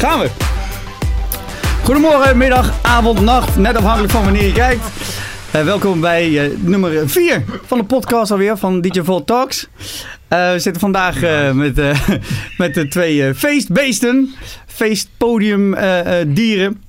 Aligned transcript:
Gaan 0.00 0.20
we. 0.20 0.30
Goedemorgen, 1.84 2.36
middag, 2.36 2.72
avond, 2.82 3.20
nacht. 3.20 3.56
Net 3.56 3.76
afhankelijk 3.76 4.12
van 4.12 4.24
wanneer 4.24 4.46
je 4.46 4.52
kijkt. 4.52 4.84
Uh, 5.56 5.64
welkom 5.64 6.00
bij 6.00 6.28
uh, 6.28 6.58
nummer 6.58 7.08
4 7.08 7.44
van 7.64 7.78
de 7.78 7.84
podcast 7.84 8.30
alweer 8.30 8.56
van 8.56 8.80
DJ 8.80 9.00
Volt 9.00 9.26
Talks. 9.26 9.68
Uh, 10.28 10.52
we 10.52 10.58
zitten 10.58 10.80
vandaag 10.80 11.20
met, 11.54 11.80
met 12.58 12.74
de 12.74 12.88
twee 12.88 13.34
feestbeesten. 13.34 14.34
Feestpodiumdieren. 14.66 16.82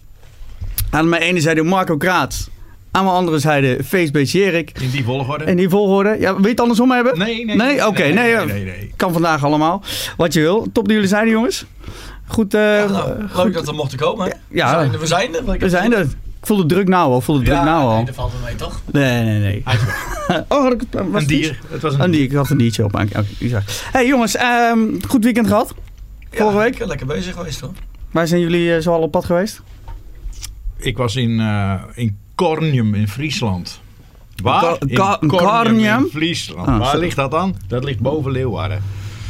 Aan 0.89 1.09
mijn 1.09 1.21
ene 1.21 1.39
zijde 1.39 1.63
Marco 1.63 1.97
Kraats. 1.97 2.49
Aan 2.91 3.03
mijn 3.03 3.15
andere 3.15 3.39
zijde 3.39 3.83
feestbeest 3.83 4.33
Jerik. 4.33 4.71
In 4.79 4.89
die 4.89 5.03
volgorde. 5.03 5.45
In 5.45 5.57
die 5.57 5.69
volgorde. 5.69 6.15
Ja, 6.19 6.33
wil 6.33 6.43
je 6.43 6.49
het 6.49 6.59
andersom 6.59 6.91
hebben? 6.91 7.17
Nee, 7.17 7.45
nee. 7.45 7.55
Nee? 7.55 7.75
Oké, 7.75 7.87
okay, 7.87 8.11
nee, 8.11 8.35
nee, 8.35 8.45
nee, 8.45 8.63
nee, 8.63 8.93
Kan 8.95 9.13
vandaag 9.13 9.43
allemaal. 9.43 9.83
Wat 10.17 10.33
je 10.33 10.39
wil. 10.39 10.67
Top 10.73 10.85
dat 10.85 10.93
jullie 10.93 11.07
zijn, 11.07 11.27
jongens. 11.27 11.65
Goed. 12.31 12.53
Uh, 12.53 12.61
ja, 12.61 12.87
nou, 12.87 13.29
goed. 13.29 13.43
Leuk 13.43 13.53
dat 13.53 13.65
we 13.65 13.71
mochten 13.71 13.97
komen. 13.97 14.37
Ja, 14.47 14.89
we 14.89 15.05
zijn 15.07 15.35
er. 15.35 15.59
We 15.59 15.69
zijn 15.69 15.93
er. 15.93 16.01
Ik 16.01 16.47
voel 16.47 16.57
de 16.57 16.65
druk 16.65 16.87
nou 16.87 17.11
al. 17.11 17.21
Voel 17.21 17.37
de 17.37 17.43
druk 17.43 17.55
ja, 17.55 17.63
nou 17.63 17.83
al. 17.83 17.95
Nee, 17.95 18.05
dat 18.05 18.15
valt 18.15 18.31
wel 18.31 18.41
mee, 18.41 18.55
toch? 18.55 18.81
Nee, 18.91 19.23
nee, 19.23 19.39
nee. 19.39 19.63
oh, 20.47 20.63
had 20.63 20.73
ik 20.73 20.83
het, 20.89 21.09
was 21.11 21.21
een 21.21 21.27
dier. 21.27 21.59
Het 21.69 21.81
was 21.81 21.93
een, 21.93 22.01
een 22.01 22.11
dier. 22.11 22.23
Ik 22.23 22.31
had 22.31 22.49
een 22.49 22.57
diertje 22.57 22.83
op. 22.83 22.93
Oké, 22.93 23.03
okay, 23.03 23.63
hey, 23.91 24.07
jongens, 24.07 24.37
um, 24.71 24.99
goed 25.07 25.23
weekend 25.23 25.47
gehad? 25.47 25.73
Vorige 26.31 26.57
ja, 26.57 26.63
week? 26.63 26.85
lekker 26.85 27.07
bezig 27.07 27.35
geweest 27.35 27.59
hoor. 27.59 27.71
Waar 28.11 28.27
zijn 28.27 28.41
jullie 28.41 28.75
uh, 28.75 28.81
zo 28.81 28.93
al 28.93 29.01
op 29.01 29.11
pad 29.11 29.25
geweest? 29.25 29.61
Ik 30.77 30.97
was 30.97 31.15
in, 31.15 31.39
uh, 31.39 31.73
in 31.93 32.17
Cornium 32.35 32.93
in 32.95 33.07
Friesland. 33.07 33.81
Waar? 34.43 34.75
in 34.79 35.27
Cornium? 35.27 36.03
in 36.03 36.09
Friesland. 36.11 36.67
Ah, 36.67 36.79
Waar 36.79 36.97
ligt 36.97 37.15
dat 37.15 37.31
dan? 37.31 37.55
Dat 37.67 37.83
ligt 37.83 37.99
boven 37.99 38.31
Leeuwarden. 38.31 38.83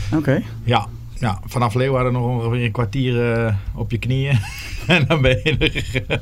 Oké. 0.08 0.18
Okay. 0.18 0.46
Ja, 0.64 0.88
ja, 1.22 1.40
vanaf 1.46 1.74
Leeuwarden 1.74 2.14
nog 2.14 2.24
ongeveer 2.24 2.66
een 2.66 2.72
kwartier 2.72 3.38
uh, 3.46 3.54
op 3.76 3.92
je 3.92 3.98
knieën. 3.98 4.40
en 4.88 5.06
dan 5.08 5.22
ben 5.22 5.40
je 5.44 5.58
er. 5.58 6.22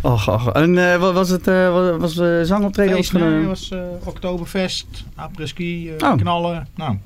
Och, 0.00 0.28
och. 0.28 0.52
En 0.52 0.76
uh, 0.76 0.96
wat 0.96 1.14
was 1.14 1.28
het? 1.28 1.48
Uh, 1.48 1.96
was 1.98 2.16
uh, 2.16 2.42
zangoptreden? 2.42 2.94
Feest, 2.94 3.12
nee, 3.12 3.46
was 3.46 3.72
Oktoberfest, 4.04 5.04
apres-ski, 5.14 5.92
oh. 5.98 6.16
knallen. 6.16 6.68
Nou, 6.74 6.96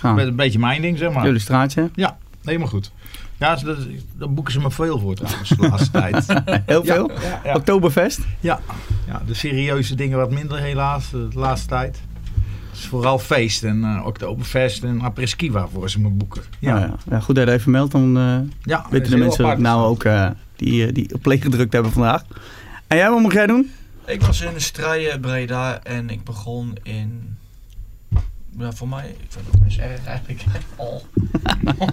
Gaan. 0.00 0.18
Een 0.18 0.36
beetje 0.36 0.58
mijn 0.58 0.82
ding, 0.82 0.98
zeg 0.98 1.12
maar. 1.12 1.24
Jullie 1.24 1.40
straatje? 1.40 1.90
Ja, 1.94 2.18
helemaal 2.44 2.68
goed. 2.68 2.92
Ja, 3.38 3.54
dat, 3.54 3.78
daar 4.18 4.32
boeken 4.32 4.52
ze 4.52 4.60
me 4.60 4.70
veel 4.70 4.98
voor 4.98 5.14
trouwens 5.14 5.48
de 5.48 5.68
laatste 5.68 5.90
tijd. 5.90 6.26
Heel 6.66 6.84
veel? 6.84 7.10
Ja, 7.10 7.20
ja, 7.22 7.40
ja. 7.44 7.54
Oktoberfest? 7.54 8.20
Ja. 8.40 8.60
ja, 9.06 9.22
de 9.26 9.34
serieuze 9.34 9.94
dingen 9.94 10.18
wat 10.18 10.30
minder 10.30 10.58
helaas 10.58 11.10
de 11.10 11.28
laatste 11.34 11.68
tijd. 11.68 12.00
Vooral 12.86 13.18
feest 13.18 13.62
en 13.62 13.78
uh, 13.78 14.06
Oktoberfest 14.06 14.82
en 14.82 15.00
apres-ski 15.00 15.50
waarvoor 15.50 15.90
ze 15.90 16.00
me 16.00 16.08
boeken. 16.08 16.42
Ja. 16.58 16.78
Ja, 16.78 16.96
ja. 17.10 17.20
goed 17.20 17.34
dat 17.34 17.48
je 17.48 17.52
even 17.52 17.70
meldt, 17.70 17.92
dan 17.92 18.18
uh, 18.18 18.38
ja, 18.62 18.86
weten 18.90 19.10
de 19.10 19.16
mensen 19.16 19.44
apart, 19.44 19.58
nou 19.58 19.84
ook 19.84 20.04
uh, 20.04 20.30
die, 20.56 20.92
die 20.92 21.14
op 21.14 21.22
play 21.22 21.38
gedrukt 21.38 21.72
hebben 21.72 21.92
vandaag. 21.92 22.22
En 22.86 22.96
jij, 22.96 23.10
wat 23.10 23.20
moet 23.20 23.32
jij 23.32 23.46
doen? 23.46 23.70
Ik 24.06 24.22
was 24.22 24.40
in 24.40 24.52
de 24.52 24.60
strijden 24.60 25.20
Breda 25.20 25.82
en 25.82 26.10
ik 26.10 26.24
begon 26.24 26.76
in 26.82 27.38
ja, 28.58 28.72
voor 28.72 28.88
mij, 28.88 29.08
ik 29.08 29.26
vind 29.28 29.46
het 29.50 29.64
best 29.64 29.78
erg 29.78 30.04
eigenlijk. 30.04 30.42
Oh. 30.76 31.02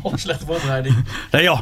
oh, 0.02 0.14
slechte 0.16 0.46
voorbereiding. 0.46 0.96
Nee 1.32 1.44
joh. 1.44 1.60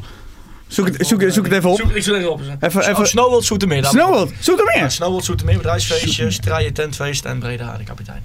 Zoek 0.68 0.86
het, 0.88 1.08
zoek, 1.08 1.24
zoek 1.28 1.44
het 1.44 1.54
even 1.54 1.70
op. 1.70 1.78
Zoek, 1.78 1.92
ik 1.92 2.04
zoek 2.04 2.14
het 2.16 2.24
even 2.24 2.34
op. 2.34 2.42
Even, 2.60 2.82
even. 2.82 2.98
Oh, 2.98 3.04
Snowworld 3.04 3.44
Zoetermeer. 3.44 3.86
Snowworld 3.86 4.34
Zoetermeer? 4.40 4.78
Ja, 4.78 4.90
Snowworld 4.90 5.26
Zoetermeer, 5.26 5.58
bedrijfsfeestje, 5.58 6.32
strijden, 6.32 6.74
tentfeest 6.74 7.26
en 7.26 7.40
Breda, 7.40 7.78
de 7.78 7.84
kapitein. 7.84 8.24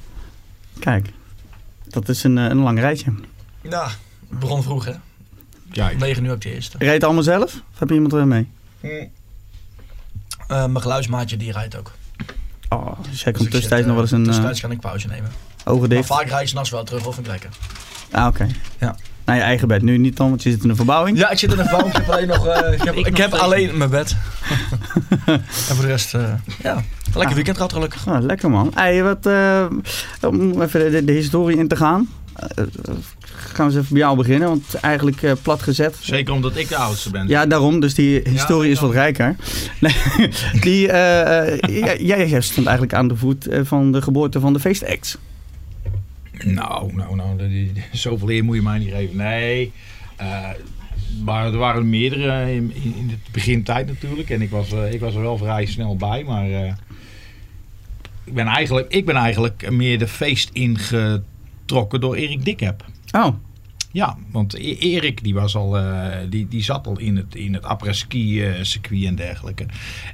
Kijk, 0.80 1.12
dat 1.88 2.08
is 2.08 2.24
een, 2.24 2.36
een 2.36 2.58
lang 2.58 2.78
rijtje. 2.78 3.12
Ja, 3.60 3.88
het 4.28 4.38
begon 4.38 4.62
vroeg 4.62 4.84
hè. 4.84 4.92
Ja, 5.72 5.90
Om 5.90 5.98
9 5.98 6.24
uur 6.24 6.32
ook 6.32 6.40
de 6.40 6.54
eerste. 6.54 6.76
Rijd 6.78 6.88
je 6.88 6.94
het 6.94 7.04
allemaal 7.04 7.22
zelf? 7.22 7.54
Of 7.72 7.78
heb 7.78 7.88
je 7.88 7.94
iemand 7.94 8.12
er 8.12 8.26
mee? 8.26 8.48
Hm. 8.80 8.86
Uh, 8.86 9.06
mijn 10.48 10.80
geluidsmaatje 10.80 11.36
die 11.36 11.52
rijdt 11.52 11.78
ook. 11.78 11.92
Oh, 12.68 13.00
dus 13.10 13.22
jij 13.22 13.32
komt 13.32 13.50
tussentijds 13.50 13.86
nog 13.86 13.94
wel 13.94 14.02
eens 14.02 14.12
een... 14.12 14.24
Tussentijds 14.24 14.60
kan 14.60 14.70
ik 14.70 14.80
pauze 14.80 15.06
nemen. 15.06 15.30
Ogen 15.64 15.88
dicht. 15.88 16.08
Maar 16.08 16.18
vaak 16.18 16.28
rijd 16.28 16.42
je 16.42 16.48
s'nachts 16.48 16.70
wel 16.70 16.84
terug 16.84 17.06
of 17.06 17.16
een 17.16 17.26
lekker. 17.26 17.50
Ah, 18.10 18.26
oké. 18.26 18.42
Okay. 18.42 18.54
Ja. 18.78 18.96
Naar 19.24 19.36
je 19.36 19.42
eigen 19.42 19.68
bed. 19.68 19.82
Nu 19.82 19.98
niet 19.98 20.16
dan, 20.16 20.28
want 20.28 20.42
je 20.42 20.50
zit 20.50 20.62
in 20.62 20.70
een 20.70 20.76
verbouwing. 20.76 21.18
Ja, 21.18 21.30
ik 21.30 21.38
zit 21.38 21.52
in 21.52 21.58
een 21.58 21.64
verbouwing. 21.64 21.96
Ik 21.96 22.04
heb 22.04 22.14
alleen 22.14 22.28
nog... 22.28 22.46
Uh, 22.46 22.72
ik 22.72 22.82
heb, 22.82 22.94
ik, 23.00 23.06
ik 23.06 23.16
heb 23.16 23.32
alleen 23.32 23.76
mijn 23.76 23.90
bed. 23.90 24.16
en 25.26 25.74
voor 25.74 25.84
de 25.84 25.90
rest, 25.90 26.14
uh, 26.14 26.32
ja. 26.62 26.82
Lekker 27.12 27.28
ah. 27.28 27.34
weekend 27.34 27.56
gehad 27.56 27.72
gelukkig. 27.72 28.08
Ah, 28.08 28.22
lekker 28.22 28.50
man. 28.50 28.70
Hey, 28.74 29.02
wat, 29.02 29.26
uh, 29.26 29.66
om 30.22 30.62
even 30.62 30.92
de, 30.92 31.04
de, 31.04 31.12
historie 31.12 31.56
in 31.56 31.68
te 31.68 31.76
gaan. 31.76 32.08
gaan 33.24 33.66
we 33.66 33.72
eens 33.72 33.74
even 33.74 33.88
bij 33.88 33.98
jou 33.98 34.16
beginnen, 34.16 34.48
want 34.48 34.74
eigenlijk 34.74 35.22
uh, 35.22 35.32
plat 35.42 35.62
gezet. 35.62 35.96
Zeker 36.00 36.34
omdat 36.34 36.56
ik 36.56 36.68
de 36.68 36.76
oudste 36.76 37.10
ben. 37.10 37.28
Ja, 37.28 37.46
daarom. 37.46 37.80
Dus 37.80 37.94
die 37.94 38.20
historie 38.24 38.68
ja, 38.68 38.74
is 38.74 38.80
wat 38.80 38.92
rijker. 38.92 39.36
Nee, 39.80 39.94
die, 40.64 40.86
uh, 40.86 41.58
jij, 41.98 42.28
jij 42.28 42.40
stond 42.40 42.66
eigenlijk 42.66 42.96
aan 42.96 43.08
de 43.08 43.16
voet 43.16 43.48
van 43.62 43.92
de 43.92 44.02
geboorte 44.02 44.40
van 44.40 44.52
de 44.52 44.60
feestacts. 44.60 45.18
Nou, 46.44 46.94
nou, 46.94 47.16
nou, 47.16 47.36
die, 47.36 47.72
die, 47.72 47.82
zoveel 47.92 48.30
eer 48.30 48.44
moet 48.44 48.56
je 48.56 48.62
mij 48.62 48.78
niet 48.78 48.90
geven. 48.90 49.16
Nee, 49.16 49.72
uh, 50.20 50.48
maar 51.24 51.46
er 51.46 51.58
waren 51.58 51.88
meerdere 51.88 52.54
in, 52.54 52.72
in 52.74 53.08
de 53.08 53.16
begintijd 53.32 53.86
natuurlijk. 53.86 54.30
En 54.30 54.42
ik 54.42 54.50
was, 54.50 54.72
uh, 54.72 54.92
ik 54.92 55.00
was 55.00 55.14
er 55.14 55.20
wel 55.20 55.38
vrij 55.38 55.66
snel 55.66 55.96
bij, 55.96 56.24
maar 56.24 56.48
uh, 56.48 56.72
ik, 58.24 58.34
ben 58.34 58.46
eigenlijk, 58.46 58.92
ik 58.92 59.06
ben 59.06 59.16
eigenlijk 59.16 59.70
meer 59.70 59.98
de 59.98 60.08
feest 60.08 60.50
ingetrokken 60.52 62.00
door 62.00 62.14
Erik 62.14 62.44
Dikheb. 62.44 62.84
Oh. 63.12 63.34
Ja, 63.92 64.16
want 64.30 64.54
Erik 64.54 65.24
die 65.24 65.34
was 65.34 65.56
al, 65.56 65.78
uh, 65.78 66.06
die, 66.28 66.48
die 66.48 66.62
zat 66.62 66.86
al 66.86 66.98
in 66.98 67.16
het, 67.16 67.34
in 67.34 67.54
het 67.54 67.64
après-ski 67.64 68.48
uh, 68.48 68.62
circuit 68.62 69.04
en 69.04 69.14
dergelijke. 69.14 69.66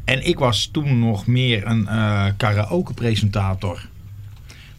En 0.05 0.27
ik 0.27 0.39
was 0.39 0.69
toen 0.72 0.99
nog 0.99 1.27
meer 1.27 1.66
een 1.66 1.83
uh, 1.83 2.27
karaoke 2.37 2.95
presentator. 2.95 3.89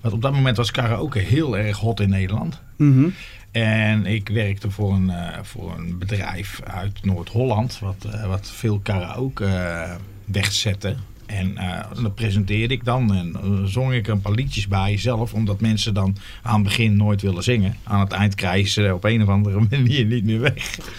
Want 0.01 0.13
op 0.13 0.21
dat 0.21 0.33
moment 0.33 0.57
was 0.57 0.71
karaoke 0.71 1.19
heel 1.19 1.57
erg 1.57 1.77
hot 1.77 1.99
in 1.99 2.09
Nederland. 2.09 2.61
Mm 2.77 2.93
-hmm. 2.93 3.13
En 3.51 4.05
ik 4.05 4.29
werkte 4.29 4.71
voor 4.71 4.93
een, 4.93 5.11
voor 5.41 5.77
een 5.77 5.97
bedrijf 5.97 6.61
uit 6.63 7.05
Noord-Holland, 7.05 7.79
wat, 7.79 8.07
wat 8.27 8.51
veel 8.51 8.79
karaoke 8.79 9.87
wegzette. 10.25 10.95
En 11.27 11.55
uh, 11.57 12.01
dat 12.01 12.15
presenteerde 12.15 12.73
ik 12.73 12.85
dan 12.85 13.15
en 13.15 13.35
uh, 13.43 13.65
zong 13.65 13.93
ik 13.93 14.07
een 14.07 14.21
paar 14.21 14.31
liedjes 14.31 14.67
bij 14.67 14.97
zelf, 14.97 15.33
omdat 15.33 15.61
mensen 15.61 15.93
dan 15.93 16.17
aan 16.41 16.53
het 16.53 16.63
begin 16.63 16.95
nooit 16.95 17.21
willen 17.21 17.43
zingen. 17.43 17.75
Aan 17.83 17.99
het 17.99 18.11
eind 18.11 18.35
krijgen 18.35 18.69
ze 18.69 18.93
op 18.93 19.03
een 19.03 19.21
of 19.21 19.27
andere 19.27 19.59
manier 19.69 20.05
niet 20.05 20.23
meer 20.23 20.39
weg. 20.39 20.53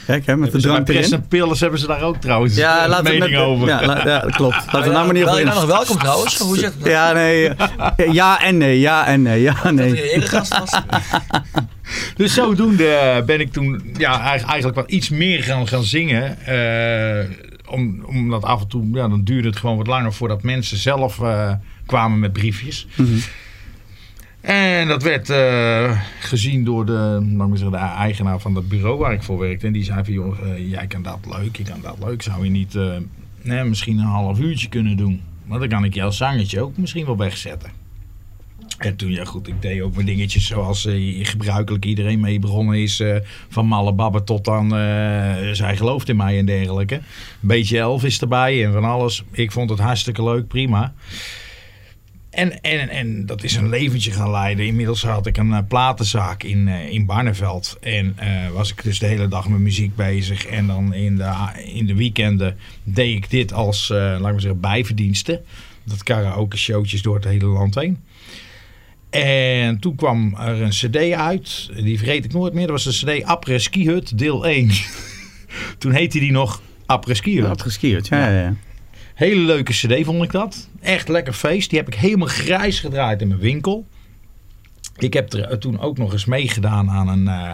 Kijk, 0.06 0.26
hè, 0.26 0.36
met 0.36 0.52
de 0.52 0.60
drank 0.60 0.88
erin. 0.88 1.12
en 1.12 1.28
pillen 1.28 1.58
hebben 1.58 1.78
ze 1.78 1.86
daar 1.86 2.02
ook 2.02 2.16
trouwens 2.16 2.54
ja, 2.56 2.98
een 2.98 3.02
mening 3.02 3.30
met, 3.30 3.40
over. 3.40 3.68
Ja, 3.68 3.86
la, 3.86 4.06
ja 4.06 4.18
klopt. 4.30 4.54
Laten 4.54 4.82
we 4.82 4.88
nou 4.88 5.04
maar 5.04 5.14
niet 5.14 5.24
over 5.24 5.44
nou 5.44 5.54
nog 5.54 5.64
welkom 5.64 5.98
trouwens. 5.98 6.38
Hoe 6.38 6.58
het 6.58 6.78
nou? 6.78 6.90
Ja, 6.90 7.12
nee. 7.12 7.50
Ja 8.12 8.42
en 8.42 8.56
nee, 8.56 8.80
ja 8.80 9.06
en 9.06 9.22
nee, 9.22 9.40
ja 9.40 9.64
en 9.64 9.74
nee. 9.74 10.20
Dat 10.20 10.30
je 10.30 10.58
was. 10.58 10.70
dus 12.16 12.34
zodoende 12.34 13.22
ben 13.26 13.40
ik 13.40 13.52
toen 13.52 13.94
ja, 13.96 14.20
eigenlijk 14.20 14.74
wat 14.74 14.90
iets 14.90 15.08
meer 15.08 15.42
gaan, 15.42 15.68
gaan 15.68 15.84
zingen. 15.84 16.38
Uh, 16.48 17.47
om, 17.70 18.04
omdat 18.04 18.42
af 18.42 18.60
en 18.60 18.68
toe, 18.68 18.86
ja, 18.92 19.08
dan 19.08 19.24
duurde 19.24 19.48
het 19.48 19.56
gewoon 19.56 19.76
wat 19.76 19.86
langer 19.86 20.12
voordat 20.12 20.42
mensen 20.42 20.76
zelf 20.76 21.18
uh, 21.18 21.52
kwamen 21.86 22.18
met 22.18 22.32
briefjes. 22.32 22.86
Mm 22.96 23.06
-hmm. 23.06 23.20
En 24.40 24.88
dat 24.88 25.02
werd 25.02 25.30
uh, 25.30 26.00
gezien 26.20 26.64
door 26.64 26.86
de, 26.86 27.18
nou 27.22 27.50
zeggen, 27.50 27.70
de 27.70 27.76
eigenaar 27.76 28.40
van 28.40 28.54
dat 28.54 28.68
bureau 28.68 28.98
waar 28.98 29.12
ik 29.12 29.22
voor 29.22 29.38
werkte. 29.38 29.66
En 29.66 29.72
die 29.72 29.84
zei 29.84 30.04
van, 30.04 30.12
joh, 30.12 30.38
uh, 30.42 30.70
jij 30.70 30.86
kan 30.86 31.02
dat 31.02 31.18
leuk, 31.30 31.56
je 31.56 31.62
kan 31.62 31.80
dat 31.82 31.96
leuk. 32.04 32.22
Zou 32.22 32.44
je 32.44 32.50
niet 32.50 32.78
nee, 33.42 33.64
misschien 33.64 33.98
een 33.98 34.04
half 34.04 34.38
uurtje 34.38 34.68
kunnen 34.68 34.96
doen? 34.96 35.20
Maar 35.44 35.58
dan 35.58 35.68
kan 35.68 35.84
ik 35.84 35.94
jouw 35.94 36.10
zangetje 36.10 36.60
ook 36.60 36.76
misschien 36.76 37.06
wel 37.06 37.16
wegzetten. 37.16 37.77
En 38.78 38.96
toen, 38.96 39.10
ja 39.10 39.24
goed, 39.24 39.48
ik 39.48 39.62
deed 39.62 39.80
ook 39.80 39.94
mijn 39.94 40.06
dingetjes 40.06 40.46
zoals 40.46 40.86
uh, 40.86 41.26
gebruikelijk 41.26 41.84
iedereen 41.84 42.20
mee 42.20 42.38
begonnen 42.38 42.78
is. 42.78 43.00
Uh, 43.00 43.16
van 43.48 43.66
malle 43.66 43.92
babbe 43.92 44.24
tot 44.24 44.48
aan 44.48 44.64
uh, 44.64 45.52
zij 45.52 45.76
gelooft 45.76 46.08
in 46.08 46.16
mij 46.16 46.38
en 46.38 46.46
dergelijke. 46.46 46.94
Een 46.94 47.02
beetje 47.40 47.78
Elvis 47.78 48.20
erbij 48.20 48.64
en 48.64 48.72
van 48.72 48.84
alles. 48.84 49.24
Ik 49.32 49.52
vond 49.52 49.70
het 49.70 49.78
hartstikke 49.78 50.24
leuk, 50.24 50.48
prima. 50.48 50.94
En, 52.30 52.60
en, 52.60 52.88
en 52.88 53.26
dat 53.26 53.42
is 53.42 53.56
een 53.56 53.68
leventje 53.68 54.10
gaan 54.10 54.30
leiden. 54.30 54.66
Inmiddels 54.66 55.02
had 55.02 55.26
ik 55.26 55.36
een 55.36 55.66
platenzaak 55.66 56.42
in, 56.42 56.68
in 56.68 57.06
Barneveld. 57.06 57.76
En 57.80 58.16
was 58.52 58.70
ik 58.70 58.82
dus 58.82 58.98
de 58.98 59.06
hele 59.06 59.28
dag 59.28 59.48
met 59.48 59.60
muziek 59.60 59.96
bezig. 59.96 60.46
En 60.46 60.66
dan 60.66 60.94
in 60.94 61.16
de, 61.16 61.32
in 61.74 61.86
de 61.86 61.94
weekenden 61.94 62.56
deed 62.84 63.16
ik 63.16 63.30
dit 63.30 63.52
als, 63.52 63.88
laten 63.88 64.34
we 64.34 64.40
zeggen, 64.40 64.60
bijverdiensten. 64.60 65.40
Dat 65.84 66.02
karaoke 66.02 66.56
showtjes 66.56 67.02
door 67.02 67.14
het 67.14 67.24
hele 67.24 67.46
land 67.46 67.74
heen. 67.74 67.98
En 69.10 69.78
toen 69.78 69.94
kwam 69.94 70.34
er 70.34 70.62
een 70.62 70.68
cd 70.68 70.96
uit. 71.12 71.70
Die 71.82 71.98
vergeet 71.98 72.24
ik 72.24 72.32
nooit 72.32 72.52
meer. 72.52 72.66
Dat 72.66 72.84
was 72.84 73.00
de 73.00 73.18
cd 73.18 73.24
Après 73.24 73.62
Ski 73.62 73.86
Hut 73.86 74.18
deel 74.18 74.46
1. 74.46 74.70
toen 75.78 75.92
heette 75.92 76.18
die 76.18 76.32
nog 76.32 76.62
Après 76.86 77.14
Ski 77.14 77.40
Hut. 77.40 77.50
Après 77.50 77.70
Ski 77.70 77.92
Hut, 77.92 78.08
ja, 78.08 78.28
ja. 78.28 78.40
ja. 78.40 78.54
Hele 79.14 79.40
leuke 79.40 79.72
cd 79.72 80.04
vond 80.04 80.22
ik 80.22 80.32
dat. 80.32 80.68
Echt 80.80 81.08
lekker 81.08 81.32
feest. 81.32 81.70
Die 81.70 81.78
heb 81.78 81.88
ik 81.88 81.94
helemaal 81.94 82.28
grijs 82.28 82.80
gedraaid 82.80 83.20
in 83.20 83.28
mijn 83.28 83.40
winkel. 83.40 83.86
Ik 84.96 85.12
heb 85.12 85.32
er 85.32 85.58
toen 85.58 85.80
ook 85.80 85.98
nog 85.98 86.12
eens 86.12 86.24
meegedaan 86.24 86.90
aan 86.90 87.08
een, 87.08 87.24
uh, 87.24 87.50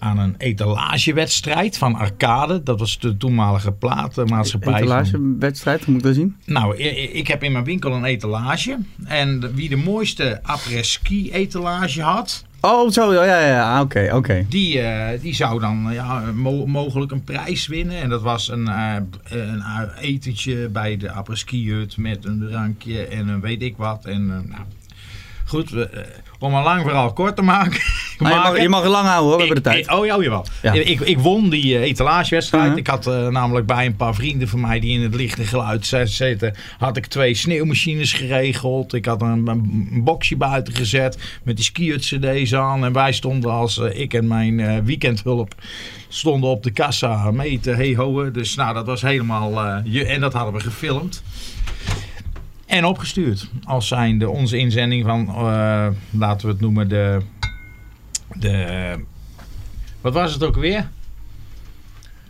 aan 0.00 0.18
een 0.18 0.34
etalagewedstrijd 0.38 1.78
van 1.78 1.94
Arcade. 1.94 2.62
Dat 2.62 2.78
was 2.78 2.98
de 2.98 3.16
toenmalige 3.16 3.72
platenmaatschappij. 3.72 4.74
Etalagewedstrijd, 4.74 5.86
moet 5.86 5.96
ik 5.96 6.02
dat 6.02 6.14
zien? 6.14 6.36
Nou, 6.44 6.76
ik 7.12 7.26
heb 7.28 7.42
in 7.42 7.52
mijn 7.52 7.64
winkel 7.64 7.92
een 7.92 8.04
etalage. 8.04 8.78
En 9.04 9.54
wie 9.54 9.68
de 9.68 9.76
mooiste 9.76 10.40
après-ski 10.42 11.30
etalage 11.32 12.02
had, 12.02 12.44
Oh, 12.62 12.90
zo, 12.90 13.12
ja, 13.12 13.24
ja, 13.24 13.46
ja, 13.46 13.74
ah, 13.76 13.80
oké, 13.80 14.10
oké. 14.14 14.46
die, 14.48 14.80
eh, 14.80 15.20
die 15.20 15.34
zou 15.34 15.60
dan 15.60 15.88
ja, 15.92 16.22
mo- 16.34 16.66
mogelijk 16.66 17.12
een 17.12 17.24
prijs 17.24 17.66
winnen. 17.66 18.00
En 18.00 18.08
dat 18.08 18.22
was 18.22 18.48
een, 18.48 18.68
eh, 18.68 18.96
een 19.28 19.62
etentje 20.00 20.68
bij 20.68 20.96
de 20.96 21.10
après-ski 21.10 21.70
hut 21.72 21.96
met 21.96 22.24
een 22.24 22.46
drankje 22.48 23.06
en 23.06 23.28
een 23.28 23.40
weet 23.40 23.62
ik 23.62 23.76
wat. 23.76 24.04
En 24.04 24.20
eh, 24.30 24.50
nou, 24.50 24.62
goed, 25.46 25.70
we, 25.70 26.06
om 26.38 26.54
een 26.54 26.62
lang 26.62 26.82
verhaal 26.82 27.12
kort 27.12 27.36
te 27.36 27.42
maken. 27.42 27.80
Maar 28.20 28.30
je, 28.30 28.36
mag, 28.36 28.46
maken- 28.46 28.62
je 28.62 28.68
mag 28.68 28.82
er 28.82 28.88
lang 28.88 29.06
houden 29.06 29.28
hoor, 29.28 29.36
we 29.36 29.44
hebben 29.44 29.62
de 29.62 29.70
tijd. 29.70 29.84
ik- 29.84 29.92
oh 29.92 30.06
ja, 30.06 30.16
oh, 30.16 30.22
jawel. 30.22 30.46
Ja. 30.62 30.72
Ik, 30.72 31.00
ik 31.00 31.18
won 31.18 31.50
die 31.50 31.76
eh, 31.76 31.82
etalagewedstrijd. 31.82 32.64
Uh-huh. 32.64 32.78
Ik 32.78 32.86
had 32.86 33.06
eh, 33.06 33.28
namelijk 33.28 33.66
bij 33.66 33.86
een 33.86 33.96
paar 33.96 34.14
vrienden 34.14 34.48
van 34.48 34.60
mij 34.60 34.80
die 34.80 34.92
in 34.92 35.02
het 35.02 35.14
licht 35.14 35.38
en 35.38 35.46
geluid 35.46 35.86
zitten, 36.04 36.54
had 36.78 36.96
ik 36.96 37.06
twee 37.06 37.34
sneeuwmachines 37.34 38.12
geregeld. 38.12 38.94
Ik 38.94 39.04
had 39.04 39.22
een, 39.22 39.46
een, 39.46 40.00
boxje 40.04 40.36
buiten 40.36 40.74
gezet 40.74 41.18
met 41.42 41.56
die 41.56 41.64
skiert 41.64 42.00
cd's 42.00 42.54
aan. 42.54 42.84
En 42.84 42.92
wij 42.92 43.12
stonden 43.12 43.50
als 43.50 43.78
eh, 43.78 44.00
ik 44.00 44.14
en 44.14 44.26
mijn 44.26 44.84
weekendhulp 44.84 45.54
stonden 46.08 46.50
op 46.50 46.62
de 46.62 46.70
kassa 46.70 47.30
mee 47.30 47.60
te 47.60 47.70
hey 47.70 47.94
hoen. 47.94 48.32
Dus 48.32 48.54
nou, 48.54 48.74
dat 48.74 48.86
was 48.86 49.02
helemaal... 49.02 49.82
je, 49.84 50.04
en 50.04 50.20
dat 50.20 50.32
hadden 50.32 50.54
we 50.54 50.60
gefilmd. 50.60 51.22
En 52.66 52.84
opgestuurd. 52.84 53.50
Als 53.64 53.88
zijnde 53.88 54.28
onze 54.28 54.56
inzending 54.56 55.04
van, 55.04 55.26
laten 56.10 56.46
we 56.46 56.52
het 56.52 56.60
noemen, 56.60 56.88
de... 56.88 57.18
de 58.36 58.94
wat 60.00 60.12
was 60.14 60.32
het 60.32 60.42
ook 60.44 60.56
weer? 60.56 60.88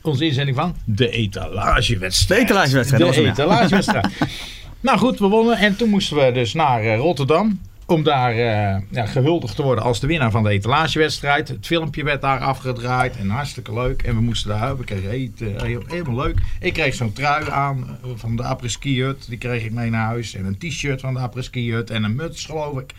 Onze 0.02 0.24
inzending 0.24 0.56
van? 0.56 0.74
De 0.84 1.10
etalagewedstrijd. 1.10 2.40
De 2.40 2.46
etalagewedstrijd, 2.46 3.02
dat 3.04 3.14
De 3.14 3.26
etalagewedstrijd. 3.28 4.08
nou 4.80 4.98
goed, 4.98 5.18
we 5.18 5.26
wonnen. 5.26 5.58
En 5.58 5.76
toen 5.76 5.88
moesten 5.88 6.16
we 6.16 6.32
dus 6.32 6.54
naar 6.54 6.80
eh, 6.82 6.96
Rotterdam. 6.96 7.60
Om 7.86 8.02
daar 8.02 8.30
eh, 8.32 8.82
ja, 8.90 9.06
gehuldigd 9.06 9.56
te 9.56 9.62
worden 9.62 9.84
als 9.84 10.00
de 10.00 10.06
winnaar 10.06 10.30
van 10.30 10.42
de 10.42 10.48
etalagewedstrijd. 10.50 11.48
Het 11.48 11.66
filmpje 11.66 12.04
werd 12.04 12.20
daar 12.20 12.40
afgedraaid. 12.40 13.16
En 13.16 13.28
hartstikke 13.30 13.72
leuk. 13.74 14.02
En 14.02 14.14
we 14.14 14.20
moesten 14.20 14.48
daar, 14.50 14.76
we 14.78 14.84
kregen 14.84 15.10
eten. 15.10 15.64
heel- 15.66 15.82
Helemaal 15.86 16.16
leuk. 16.24 16.38
Ik 16.60 16.72
kreeg 16.72 16.94
zo'n 16.94 17.12
trui 17.12 17.50
aan 17.50 17.98
eh, 18.02 18.10
van 18.14 18.36
de 18.36 18.42
après-ski 18.42 19.02
hut. 19.02 19.28
Die 19.28 19.38
kreeg 19.38 19.64
ik 19.64 19.72
mee 19.72 19.90
naar 19.90 20.06
huis. 20.06 20.34
En 20.34 20.44
een 20.44 20.58
t-shirt 20.58 21.00
van 21.00 21.14
de 21.14 21.20
après-ski 21.20 21.72
hut. 21.72 21.90
En 21.90 22.04
een 22.04 22.14
muts 22.14 22.44
geloof 22.44 22.78
ik. 22.80 22.92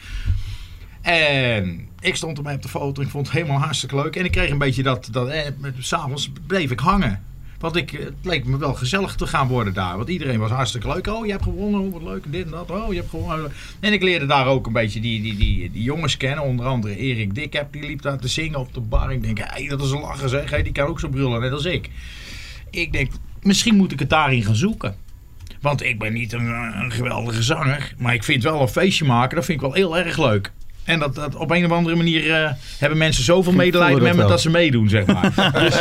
En 1.01 1.87
ik 1.99 2.15
stond 2.15 2.37
ermee 2.37 2.55
op 2.55 2.61
de 2.61 2.69
foto. 2.69 3.01
Ik 3.01 3.09
vond 3.09 3.27
het 3.27 3.35
helemaal 3.35 3.59
hartstikke 3.59 3.95
leuk. 3.95 4.15
En 4.15 4.25
ik 4.25 4.31
kreeg 4.31 4.49
een 4.49 4.57
beetje 4.57 4.83
dat... 4.83 5.07
dat 5.11 5.27
eh, 5.27 5.47
S'avonds 5.79 6.31
bleef 6.47 6.71
ik 6.71 6.79
hangen. 6.79 7.23
Want 7.59 7.75
ik, 7.75 7.93
eh, 7.93 8.05
het 8.05 8.13
leek 8.21 8.45
me 8.45 8.57
wel 8.57 8.73
gezellig 8.73 9.15
te 9.15 9.27
gaan 9.27 9.47
worden 9.47 9.73
daar. 9.73 9.97
Want 9.97 10.09
iedereen 10.09 10.39
was 10.39 10.51
hartstikke 10.51 10.87
leuk. 10.87 11.07
Oh, 11.07 11.25
je 11.25 11.31
hebt 11.31 11.43
gewonnen. 11.43 11.79
Oh, 11.79 11.93
wat 11.93 12.01
leuk. 12.01 12.23
Dit 12.27 12.45
en 12.45 12.51
dat. 12.51 12.71
Oh, 12.71 12.89
je 12.89 12.99
hebt 12.99 13.09
gewonnen. 13.09 13.51
En 13.79 13.93
ik 13.93 14.01
leerde 14.01 14.25
daar 14.25 14.47
ook 14.47 14.65
een 14.67 14.73
beetje 14.73 15.01
die, 15.01 15.21
die, 15.21 15.35
die, 15.35 15.71
die 15.71 15.83
jongens 15.83 16.17
kennen. 16.17 16.43
Onder 16.43 16.65
andere 16.65 16.95
Erik 16.95 17.35
Dikheb. 17.35 17.73
Die 17.73 17.85
liep 17.85 18.01
daar 18.01 18.19
te 18.19 18.27
zingen 18.27 18.59
op 18.59 18.73
de 18.73 18.81
bar. 18.81 19.11
Ik 19.11 19.23
denk, 19.23 19.39
hé, 19.43 19.67
dat 19.67 19.81
is 19.81 19.91
een 19.91 20.01
lachen 20.01 20.29
zeg. 20.29 20.61
Die 20.63 20.71
kan 20.71 20.87
ook 20.87 20.99
zo 20.99 21.09
brullen, 21.09 21.41
net 21.41 21.51
als 21.51 21.65
ik. 21.65 21.89
Ik 22.69 22.91
denk, 22.91 23.11
misschien 23.41 23.75
moet 23.75 23.91
ik 23.91 23.99
het 23.99 24.09
daarin 24.09 24.43
gaan 24.43 24.55
zoeken. 24.55 24.95
Want 25.61 25.83
ik 25.83 25.99
ben 25.99 26.13
niet 26.13 26.33
een, 26.33 26.47
een 26.81 26.91
geweldige 26.91 27.43
zanger. 27.43 27.93
Maar 27.97 28.13
ik 28.13 28.23
vind 28.23 28.43
wel 28.43 28.61
een 28.61 28.67
feestje 28.67 29.05
maken. 29.05 29.35
Dat 29.35 29.45
vind 29.45 29.61
ik 29.61 29.65
wel 29.65 29.75
heel 29.75 29.97
erg 29.97 30.17
leuk. 30.17 30.51
En 30.83 30.99
dat, 30.99 31.15
dat 31.15 31.35
op 31.35 31.51
een 31.51 31.65
of 31.65 31.71
andere 31.71 31.95
manier 31.95 32.31
eh, 32.31 32.51
hebben 32.77 32.97
mensen 32.97 33.23
zoveel 33.23 33.53
medelijden 33.53 34.03
met 34.03 34.15
me 34.15 34.25
dat 34.25 34.41
ze 34.41 34.49
meedoen, 34.49 34.89
zeg 34.89 35.05
maar. 35.05 35.33
dus 35.63 35.79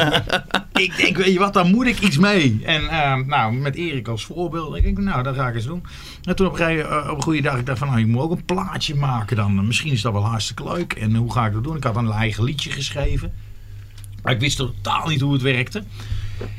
ik 0.80 0.96
denk, 0.96 1.16
weet 1.16 1.32
je 1.32 1.38
wat, 1.38 1.54
daar 1.54 1.66
moet 1.66 1.86
ik 1.86 2.00
iets 2.00 2.18
mee. 2.18 2.60
En 2.64 2.88
eh, 2.88 3.16
nou, 3.16 3.52
met 3.54 3.74
Erik 3.74 4.08
als 4.08 4.24
voorbeeld, 4.24 4.76
ik 4.76 4.82
denk, 4.82 4.98
nou, 4.98 5.22
dat 5.22 5.34
ga 5.34 5.48
ik 5.48 5.54
eens 5.54 5.64
doen. 5.64 5.82
En 6.22 6.36
toen 6.36 6.46
op 6.46 6.60
een, 6.60 6.80
eh, 6.80 7.08
op 7.10 7.16
een 7.16 7.22
goede 7.22 7.40
dag, 7.40 7.58
ik 7.58 7.66
dacht 7.66 7.78
van, 7.78 7.88
nou, 7.88 8.00
ik 8.00 8.06
moet 8.06 8.22
ook 8.22 8.30
een 8.30 8.44
plaatje 8.44 8.94
maken 8.94 9.36
dan. 9.36 9.66
Misschien 9.66 9.92
is 9.92 10.02
dat 10.02 10.12
wel 10.12 10.24
hartstikke 10.24 10.72
leuk. 10.72 10.92
En 10.92 11.14
hoe 11.14 11.32
ga 11.32 11.46
ik 11.46 11.52
dat 11.52 11.64
doen? 11.64 11.76
Ik 11.76 11.84
had 11.84 11.96
een 11.96 12.10
eigen 12.10 12.44
liedje 12.44 12.70
geschreven. 12.70 13.32
Maar 14.22 14.32
ik 14.32 14.40
wist 14.40 14.56
totaal 14.56 15.08
niet 15.08 15.20
hoe 15.20 15.32
het 15.32 15.42
werkte. 15.42 15.82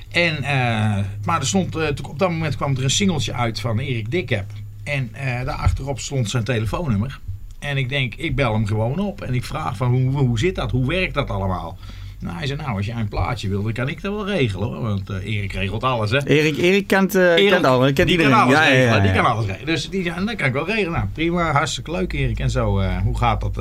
En, 0.09 0.43
eh, 0.43 1.03
maar 1.23 1.39
er 1.39 1.47
stond, 1.47 1.75
op 2.07 2.19
dat 2.19 2.29
moment 2.29 2.55
kwam 2.55 2.75
er 2.75 2.83
een 2.83 2.89
singeltje 2.89 3.33
uit 3.33 3.59
van 3.59 3.79
Erik 3.79 4.11
Dikheb. 4.11 4.51
En 4.83 5.11
daarachterop 5.45 5.99
stond 5.99 6.29
zijn 6.29 6.43
telefoonnummer. 6.43 7.19
En 7.61 7.77
ik 7.77 7.89
denk, 7.89 8.15
ik 8.15 8.35
bel 8.35 8.53
hem 8.53 8.65
gewoon 8.65 8.99
op. 8.99 9.21
En 9.21 9.33
ik 9.33 9.43
vraag 9.43 9.77
van, 9.77 9.91
hoe, 9.91 10.11
hoe 10.11 10.39
zit 10.39 10.55
dat? 10.55 10.71
Hoe 10.71 10.87
werkt 10.87 11.13
dat 11.13 11.29
allemaal? 11.29 11.77
Nou, 12.19 12.37
hij 12.37 12.47
zei, 12.47 12.61
nou, 12.61 12.75
als 12.75 12.85
jij 12.85 12.95
een 12.95 13.07
plaatje 13.07 13.49
wil, 13.49 13.63
dan 13.63 13.73
kan 13.73 13.87
ik 13.87 14.01
dat 14.01 14.13
wel 14.13 14.27
regelen. 14.27 14.67
Hoor. 14.67 14.81
Want 14.81 15.09
eh, 15.09 15.35
Erik 15.35 15.53
regelt 15.53 15.83
alles, 15.83 16.11
hè. 16.11 16.27
Erik, 16.27 16.57
Erik 16.57 16.87
kent, 16.87 17.15
eh 17.15 17.21
Erik, 17.21 17.49
kent 17.49 17.65
al, 17.65 17.79
kent 17.79 17.95
die 17.95 18.05
iedereen. 18.05 18.31
Kan 18.31 18.41
alles 18.41 18.53
ja, 18.57 18.63
regelen, 18.63 18.95
ja, 18.95 18.99
Die 18.99 19.11
kan 19.11 19.25
alles 19.25 19.45
regelen. 19.45 19.65
Dus 19.65 19.89
die 19.89 20.03
zei, 20.03 20.25
dat 20.25 20.35
kan 20.35 20.47
ik 20.47 20.53
wel 20.53 20.65
regelen. 20.65 20.91
Nou, 20.91 21.05
prima, 21.13 21.51
hartstikke 21.51 21.91
leuk 21.91 22.13
Erik. 22.13 22.39
En 22.39 22.49
zo, 22.49 22.79
eh, 22.79 22.97
hoe 22.97 23.17
gaat 23.17 23.41
dat 23.41 23.57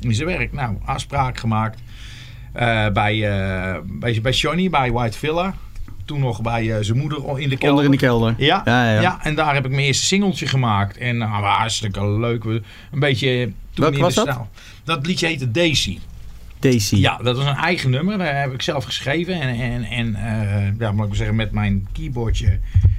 in 0.00 0.14
zijn 0.14 0.28
werk? 0.28 0.52
Nou, 0.52 0.76
afspraak 0.84 1.38
gemaakt 1.38 1.80
bij, 2.52 2.92
bij, 3.84 4.18
bij 4.22 4.32
Johnny, 4.32 4.70
bij 4.70 4.92
White 4.92 5.18
Villa. 5.18 5.54
Toen 6.08 6.20
nog 6.20 6.42
bij 6.42 6.72
eh, 6.76 6.82
zijn 6.84 6.98
moeder 6.98 7.18
in 7.38 7.48
de 7.48 7.56
kelder. 7.56 7.68
Onder 7.68 7.84
in 7.84 7.90
de 7.90 7.96
kelder. 7.96 8.34
Ja, 8.38 8.62
Ja, 8.64 8.92
ja, 8.92 9.00
ja. 9.00 9.18
en 9.24 9.34
daar 9.34 9.54
heb 9.54 9.64
ik 9.64 9.70
mijn 9.70 9.82
eerste 9.82 10.06
singeltje 10.06 10.46
gemaakt. 10.46 10.96
En 10.96 11.16
nou, 11.16 11.44
hartstikke 11.44 12.08
leuk. 12.08 12.44
Een 12.44 12.62
beetje 12.90 13.44
toen 13.44 13.52
Welke 13.84 13.96
in 13.96 14.02
was 14.02 14.14
de 14.14 14.20
dat? 14.24 14.28
stijl. 14.28 14.48
Dat 14.84 15.06
liedje 15.06 15.26
heette 15.26 15.50
Daisy. 15.50 15.98
Daisy. 16.58 16.96
Ja, 16.96 17.16
dat 17.16 17.36
was 17.36 17.46
een 17.46 17.54
eigen 17.54 17.90
nummer. 17.90 18.18
Dat 18.18 18.26
heb 18.30 18.52
ik 18.52 18.62
zelf 18.62 18.84
geschreven. 18.84 19.40
En, 19.40 19.48
en, 19.60 19.84
en 19.84 20.14
eh, 20.14 20.78
ja, 20.78 20.92
moet 20.92 21.02
ik 21.02 21.08
maar 21.08 21.16
zeggen, 21.16 21.36
met 21.36 21.52
mijn 21.52 21.86
keyboardje 21.92 22.58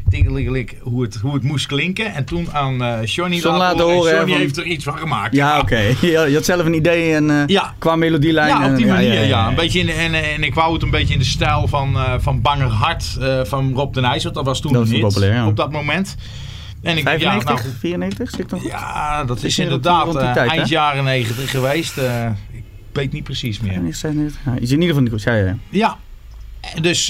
tingelingelik 0.09 0.77
hoe 0.81 1.01
het, 1.01 1.15
hoe 1.15 1.33
het 1.33 1.43
moest 1.43 1.65
klinken. 1.65 2.13
En 2.13 2.25
toen 2.25 2.47
aan 2.53 2.83
eh 2.83 3.05
Johnny 3.05 3.39
Zo 3.39 3.57
laten 3.57 3.85
horen. 3.85 4.15
Johnny 4.15 4.33
heeft 4.35 4.57
er 4.57 4.63
iets 4.65 4.83
van 4.83 4.97
gemaakt. 4.97 5.35
Ja, 5.35 5.59
oké. 5.59 5.79
Je, 6.01 6.07
je 6.07 6.33
had 6.33 6.45
zelf 6.45 6.65
een 6.65 6.73
idee 6.73 7.13
en 7.15 7.29
eh, 7.29 7.43
Ja. 7.47 7.73
qua 7.77 7.95
melodielijn. 7.95 8.47
Ja, 8.49 8.63
en- 8.63 8.71
op 8.71 8.77
die 8.77 8.85
manier, 8.87 9.25
ja. 9.25 9.47
Een 9.47 9.55
beetje 9.55 9.79
in, 9.79 9.89
en, 9.89 10.13
en 10.13 10.43
ik 10.43 10.53
wou 10.53 10.73
het 10.73 10.81
een 10.83 10.89
beetje 10.89 11.13
in 11.13 11.19
de 11.19 11.25
stijl 11.25 11.67
van, 11.67 11.95
eh, 11.95 12.13
van 12.19 12.41
Banger 12.41 12.67
Hart 12.69 13.17
eh, 13.21 13.43
van 13.43 13.73
Rob 13.73 13.93
de 13.93 14.01
Nijs. 14.01 14.23
Want 14.23 14.35
dat 14.35 14.45
was 14.45 14.61
toen 14.61 14.73
Dat 14.73 14.87
hit 14.89 14.99
populair, 15.01 15.33
ja. 15.33 15.47
op 15.47 15.55
dat 15.55 15.71
moment. 15.71 16.15
En 16.83 16.97
ik, 16.97 17.03
ja, 17.03 17.17
95, 17.17 17.65
nou, 17.65 17.75
94, 17.79 18.29
zit 18.29 18.49
dan? 18.49 18.59
Ja, 18.63 19.23
dat 19.23 19.43
is 19.43 19.59
inderdaad 19.59 20.15
eh, 20.15 20.31
tijd, 20.33 20.49
eind 20.51 20.67
jaren 20.69 21.03
negentig 21.03 21.51
geweest. 21.51 21.97
Eh, 21.97 22.25
ik 22.51 22.63
weet 22.93 23.11
niet 23.11 23.23
precies 23.23 23.59
meer. 23.59 23.79
96. 23.91 24.39
Ja, 24.45 24.51
is 24.59 24.71
in 24.71 24.81
ieder 24.81 24.95
geval 24.95 25.11
niet. 25.11 25.23
Ja, 25.23 25.33
ja. 25.35 25.57
Ja. 25.69 25.97
Dus 26.81 27.05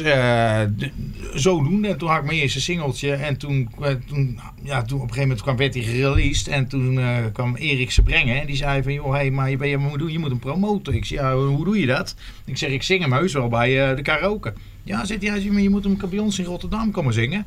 d- 0.77 0.89
zodoende. 1.33 1.87
En 1.87 1.97
toen 1.97 2.09
had 2.09 2.17
ik 2.19 2.25
mijn 2.25 2.37
eerste 2.37 2.61
singeltje. 2.61 3.13
En 3.13 3.37
toen, 3.37 3.69
eh, 3.81 3.93
toen, 4.07 4.39
ja, 4.63 4.81
toen 4.81 4.97
op 4.97 5.03
een 5.03 5.13
gegeven 5.13 5.21
moment 5.21 5.41
kwam, 5.41 5.57
werd 5.57 5.73
hij 5.73 5.83
gereleased. 5.83 6.47
En 6.47 6.67
toen 6.67 6.99
eh, 6.99 7.17
kwam 7.33 7.55
Erik 7.55 7.91
ze 7.91 8.01
brengen. 8.01 8.41
En 8.41 8.47
die 8.47 8.55
zei 8.55 8.83
van, 8.83 8.93
joh, 8.93 9.11
hey, 9.13 9.31
maar 9.31 9.49
je, 9.49 9.67
je, 9.67 9.77
moet, 9.77 9.99
doen, 9.99 10.11
je 10.11 10.19
moet 10.19 10.29
hem 10.29 10.39
promoten. 10.39 10.93
Ik 10.93 11.05
zei, 11.05 11.19
ja, 11.19 11.35
hoe 11.35 11.65
doe 11.65 11.79
je 11.79 11.85
dat? 11.85 12.15
Ik 12.45 12.57
zeg, 12.57 12.69
ik 12.69 12.83
zing 12.83 13.01
hem 13.01 13.13
heus 13.13 13.33
wel 13.33 13.47
bij 13.47 13.95
de 13.95 14.01
karaoke. 14.01 14.53
Ja, 14.83 15.05
zegt 15.05 15.21
hij, 15.27 15.49
maar 15.51 15.61
je 15.61 15.69
moet 15.69 15.83
hem 15.83 15.97
bij 16.09 16.19
ons 16.19 16.39
in 16.39 16.45
Rotterdam 16.45 16.91
komen 16.91 17.13
zingen. 17.13 17.45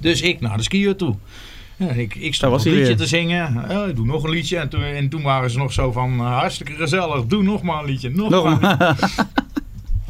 Dus 0.00 0.20
ik 0.22 0.40
naar 0.40 0.56
de 0.56 0.62
skier 0.62 0.96
toe. 0.96 1.14
Ja, 1.76 1.88
ik, 1.88 2.14
ik 2.14 2.34
stond 2.34 2.52
was 2.52 2.64
een 2.64 2.70
liedje 2.70 2.86
weer. 2.86 2.96
te 2.96 3.06
zingen. 3.06 3.64
Ja, 3.68 3.84
ik 3.84 3.96
doe 3.96 4.06
nog 4.06 4.24
een 4.24 4.30
liedje. 4.30 4.56
En 4.58 4.68
toen, 4.68 4.82
en 4.82 5.08
toen 5.08 5.22
waren 5.22 5.50
ze 5.50 5.58
nog 5.58 5.72
zo 5.72 5.92
van, 5.92 6.18
hartstikke 6.20 6.72
gezellig. 6.72 7.24
Doe 7.26 7.42
nog 7.42 7.62
maar 7.62 7.78
een 7.82 7.90
liedje. 7.90 8.10
Nog, 8.10 8.30
Nog 8.30 8.60
maar 8.60 8.96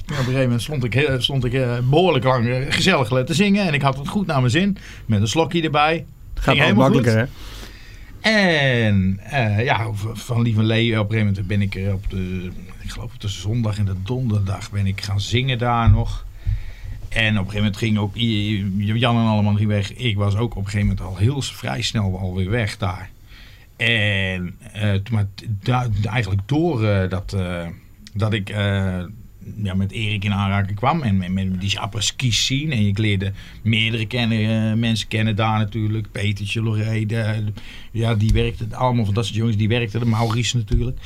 op 0.07 0.11
een 0.11 0.25
gegeven 0.25 0.43
moment 0.43 0.63
stond 0.63 0.85
ik, 0.85 0.95
heel- 0.95 1.21
stond 1.21 1.45
ik 1.45 1.53
eh, 1.53 1.79
behoorlijk 1.79 2.25
lang 2.25 2.49
eh, 2.49 2.57
gezellig 2.69 3.09
te 3.25 3.35
zingen. 3.35 3.67
En 3.67 3.75
ik 3.75 3.83
had 3.83 3.99
het 3.99 4.09
goed 4.09 4.27
naar 4.27 4.39
mijn 4.41 4.51
zin. 4.51 4.77
Met 5.07 5.21
een 5.21 5.29
slokje 5.29 5.63
erbij. 5.63 6.05
Gaat 6.35 6.45
Ging 6.45 6.57
wel 6.57 6.67
helemaal 6.67 6.91
makkelijker, 6.91 7.19
hè? 7.19 7.27
En 8.21 9.19
eh, 9.23 9.65
ja, 9.65 9.91
van 10.13 10.43
Lieverlee 10.43 11.01
op 11.01 11.05
een 11.05 11.19
gegeven 11.19 11.27
moment 11.27 11.47
ben 11.47 11.63
ik 11.63 11.75
er 11.75 11.93
op 11.93 12.11
de, 12.11 12.51
ik 12.83 12.91
geloof 12.91 13.15
op 13.15 13.21
de 13.21 13.29
zondag 13.29 13.79
en 13.79 13.85
de 13.85 13.95
donderdag 14.03 14.71
ben 14.71 14.87
ik 14.87 15.01
gaan 15.01 15.21
zingen 15.21 15.59
daar 15.59 15.91
nog. 15.91 16.25
En 17.09 17.39
op 17.39 17.45
een 17.45 17.51
gegeven 17.51 17.57
moment 17.57 17.77
ging 17.77 17.99
ook 17.99 18.17
Jan 18.99 19.17
en 19.17 19.27
allemaal 19.27 19.55
ging 19.55 19.69
weg. 19.69 19.95
Ik 19.95 20.17
was 20.17 20.37
ook 20.37 20.57
op 20.57 20.65
een 20.65 20.71
gegeven 20.71 20.87
moment 20.87 21.07
al 21.07 21.17
heel 21.17 21.43
vrij 21.43 21.83
snel 21.83 22.19
alweer 22.19 22.51
weg 22.51 22.77
daar. 22.77 23.11
En 23.77 24.59
maar 25.11 25.27
eigenlijk 26.03 26.41
door 26.47 27.09
dat, 27.09 27.37
dat 28.15 28.33
ik 28.33 28.55
ja, 29.63 29.75
met 29.75 29.93
Erik 29.93 30.25
in 30.25 30.33
aanraking 30.33 30.77
kwam 30.77 31.03
en 31.03 31.17
met, 31.17 31.33
met 31.33 31.61
die 31.61 31.79
apres-skis 31.81 32.47
zien. 32.47 32.73
En 32.73 32.87
ik 32.87 32.99
leerde 32.99 33.33
meerdere 33.63 34.07
kennen, 34.07 34.71
eh, 34.71 34.79
mensen 34.79 35.09
kennen 35.09 35.37
daar 35.37 35.59
natuurlijk. 35.59 36.13
Petertje, 36.13 36.63
Loré, 36.63 37.07
de- 37.07 37.45
ja, 37.93 38.15
die 38.15 38.33
werkte 38.33 38.67
allemaal 38.71 39.05
van 39.05 39.15
dat 39.15 39.25
soort 39.25 39.37
jongens. 39.37 39.57
Die 39.57 39.69
werkten, 39.69 40.01
de 40.01 40.07
Maurice 40.07 40.57
natuurlijk. 40.57 40.99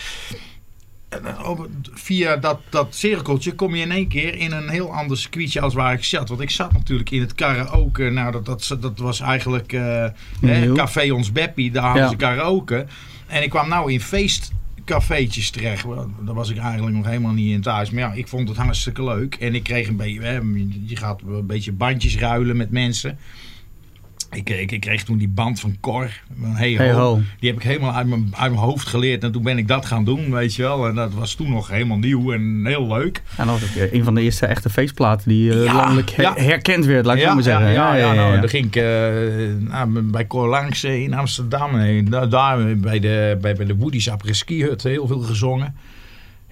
En 1.08 1.36
over- 1.36 1.68
via 1.92 2.36
dat, 2.36 2.60
dat 2.68 2.94
cirkeltje 2.94 3.52
kom 3.54 3.74
je 3.74 3.82
in 3.82 3.90
één 3.90 4.08
keer 4.08 4.34
in 4.34 4.52
een 4.52 4.68
heel 4.68 4.94
ander 4.94 5.16
circuitje 5.18 5.60
als 5.60 5.74
waar 5.74 5.92
ik 5.92 6.04
zat. 6.04 6.28
Want 6.28 6.40
ik 6.40 6.50
zat 6.50 6.72
natuurlijk 6.72 7.10
in 7.10 7.20
het 7.20 7.34
karaoke. 7.34 8.10
Nou, 8.10 8.32
dat, 8.32 8.44
dat, 8.68 8.82
dat 8.82 8.98
was 8.98 9.20
eigenlijk 9.20 9.72
eh, 9.72 10.06
hè. 10.40 10.72
Café 10.72 11.10
Ons 11.12 11.32
Beppie. 11.32 11.70
Daar 11.70 11.82
hadden 11.84 12.02
Ja. 12.02 12.08
ze 12.08 12.16
karaoke. 12.16 12.86
En 13.26 13.42
ik 13.42 13.50
kwam 13.50 13.68
nou 13.68 13.92
in 13.92 14.00
feest 14.00 14.52
cafeetjes 14.90 15.50
terecht. 15.50 15.84
Daar 16.24 16.34
was 16.34 16.50
ik 16.50 16.56
eigenlijk 16.56 16.96
nog 16.96 17.06
helemaal 17.06 17.32
niet 17.32 17.52
in 17.52 17.60
thuis. 17.60 17.90
Maar 17.90 18.02
ja, 18.02 18.12
ik 18.12 18.28
vond 18.28 18.48
het 18.48 18.56
hartstikke 18.56 19.04
leuk. 19.04 19.34
En 19.34 19.54
ik 19.54 19.62
kreeg 19.62 19.88
een 19.88 19.96
beetje, 19.96 20.66
je 20.86 20.96
gaat 20.96 21.20
een 21.26 21.46
beetje 21.46 21.72
bandjes 21.72 22.18
ruilen 22.18 22.56
met 22.56 22.70
mensen. 22.70 23.18
Ik, 24.32 24.50
ik, 24.50 24.72
ik 24.72 24.80
kreeg 24.80 25.02
toen 25.04 25.18
die 25.18 25.28
band 25.28 25.60
van 25.60 25.76
Cor. 25.80 26.10
van 26.40 26.50
Hey, 26.50 26.72
Hey 26.72 26.92
ho. 26.92 27.20
Die 27.38 27.48
heb 27.50 27.58
ik 27.58 27.64
helemaal 27.66 27.92
uit 27.92 28.06
mijn, 28.06 28.32
uit 28.36 28.50
mijn 28.52 28.62
hoofd 28.64 28.86
geleerd. 28.86 29.24
En 29.24 29.32
toen 29.32 29.42
ben 29.42 29.58
ik 29.58 29.68
dat 29.68 29.86
gaan 29.86 30.04
doen, 30.04 30.30
weet 30.30 30.54
je 30.54 30.62
wel. 30.62 30.86
En 30.86 30.94
dat 30.94 31.12
was 31.14 31.34
toen 31.34 31.50
nog 31.50 31.68
helemaal 31.68 31.96
nieuw 31.98 32.32
en 32.32 32.60
heel 32.66 32.86
leuk. 32.86 33.22
En 33.36 33.46
dat 33.46 33.60
was 33.60 33.70
ook 33.70 33.76
eh, 33.76 33.92
een 33.92 34.04
van 34.04 34.14
de 34.14 34.20
eerste 34.22 34.46
echte 34.46 34.70
feestplaten 34.70 35.28
die 35.28 35.52
eh, 35.52 35.64
Ja, 35.64 35.74
landelijk 35.74 36.10
her- 36.10 36.24
ja. 36.24 36.34
herkend 36.44 36.84
werd, 36.84 37.06
laat 37.06 37.16
ik 37.16 37.22
het 37.22 37.34
maar 37.34 37.42
zeggen. 37.42 37.72
Ja, 37.72 37.94
ja, 37.94 38.06
ja, 38.06 38.14
nou, 38.14 38.34
ja. 38.34 38.40
dan 38.40 38.48
ging 38.48 38.66
ik 38.66 38.76
eh, 38.76 38.84
nou, 39.58 40.00
bij 40.02 40.26
Cor 40.26 40.48
langs 40.48 40.84
in 40.84 41.14
Amsterdam. 41.14 41.74
En 41.74 42.04
daar, 42.04 42.28
daar 42.28 42.76
bij 42.76 43.00
de, 43.00 43.38
bij, 43.40 43.54
bij 43.54 43.66
de 43.66 43.76
Woody's 43.76 44.08
après 44.08 44.36
ski 44.36 44.62
hut 44.64 44.82
heel 44.82 45.06
veel 45.06 45.20
gezongen. 45.20 45.74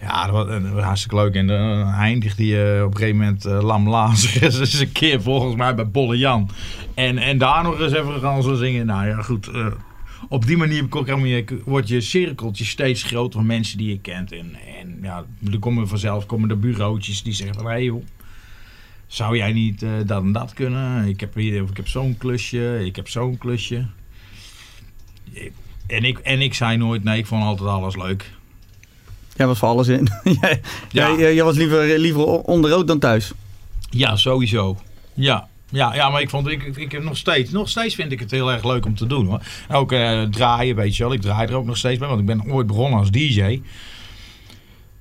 Ja, 0.00 0.26
dat 0.26 0.49
was, 0.73 0.83
hartstikke 0.83 1.17
leuk. 1.17 1.35
En 1.35 1.47
dan 1.47 1.88
eindigde 1.88 2.45
hij 2.45 2.83
op 2.83 2.90
een 2.90 2.97
gegeven 2.97 3.19
moment 3.19 3.47
uh, 3.47 3.62
Lam 3.62 3.87
eens 3.95 4.81
een 4.81 4.93
keer 4.93 5.23
volgens 5.23 5.57
mij 5.57 5.75
bij 5.75 5.90
Bolle 5.90 6.19
Jan. 6.19 6.50
En, 6.95 7.19
en 7.19 7.38
daar 7.38 7.62
nog 7.62 7.81
eens 7.81 7.93
even 7.93 8.21
gaan 8.21 8.43
zo 8.43 8.55
zingen. 8.55 8.87
Nou 8.87 9.07
ja, 9.07 9.23
goed. 9.23 9.47
eh, 9.47 9.67
op 10.28 10.47
die 10.47 10.57
manier 10.57 10.88
wordt 11.64 11.88
je 11.88 12.00
cirkeltje 12.00 12.64
steeds 12.64 13.02
groter 13.02 13.38
van 13.38 13.47
mensen 13.47 13.78
die 13.78 13.88
je 13.88 14.00
kent. 14.00 14.33
En, 14.33 14.57
en 14.78 14.99
ja, 15.02 15.25
er 15.52 15.59
komen 15.59 15.88
vanzelf 15.88 16.26
komen 16.26 16.50
er 16.50 16.59
bureautjes 16.59 17.23
die 17.23 17.33
zeggen 17.33 17.57
van... 17.57 17.67
Hé 17.67 17.76
joh, 17.76 18.05
zou 19.07 19.37
jij 19.37 19.52
niet 19.52 19.83
eh, 19.83 19.90
dat 20.07 20.23
en 20.23 20.33
dat 20.33 20.52
kunnen? 20.52 21.09
Ik 21.09 21.21
heb, 21.21 21.35
hier, 21.35 21.62
ik 21.62 21.76
heb 21.76 21.88
zo'n 21.88 22.17
klusje, 22.17 22.85
ik 22.85 22.97
heb 22.97 23.09
zo'n 23.09 23.38
klusje. 23.38 23.87
En 25.87 26.05
ik, 26.05 26.19
en 26.19 26.40
ik 26.40 26.55
zei 26.55 26.76
nooit 26.76 27.05
nee, 27.05 27.19
ik 27.19 27.26
vond 27.26 27.43
altijd 27.43 27.69
alles 27.69 27.97
leuk. 27.97 28.31
Jij 29.38 29.47
was 29.47 29.59
voor 29.59 29.68
alles 29.68 29.88
in. 29.88 30.09
jij, 30.40 30.61
Ja. 30.90 31.14
jij, 31.16 31.35
jij 31.35 31.45
was 31.45 31.57
liever, 31.57 31.99
liever 31.99 32.25
onder 32.26 32.71
rood 32.71 32.87
dan 32.87 32.99
thuis. 32.99 33.33
Ja, 33.90 34.16
sowieso. 34.16 34.76
Ja. 35.14 35.49
Ja, 35.71 35.95
ja, 35.95 36.09
maar 36.11 36.21
ik 36.21 36.30
vond 36.30 36.49
ik, 36.49 36.76
ik 36.76 36.92
heb 36.92 37.02
nog 37.02 37.16
steeds, 37.16 37.50
nog 37.50 37.68
steeds 37.68 37.95
vind 37.95 38.12
ik 38.12 38.21
het 38.21 38.30
heel 38.30 38.52
erg 38.52 38.64
leuk 38.64 38.87
om 38.87 38.95
te 38.95 39.07
doen 39.07 39.26
hoor. 39.26 39.40
Ook 39.73 39.92
eh, 39.92 40.23
draaien, 40.23 40.76
weet 40.76 40.97
je 40.97 41.02
wel. 41.02 41.12
Ik 41.12 41.21
draai 41.21 41.49
er 41.49 41.54
ook 41.54 41.66
nog 41.66 41.76
steeds 41.76 41.99
bij, 41.99 42.09
want 42.09 42.21
ik 42.21 42.26
ben 42.26 42.52
ooit 42.52 42.66
begonnen 42.66 42.99
als 42.99 43.11
DJ. 43.11 43.61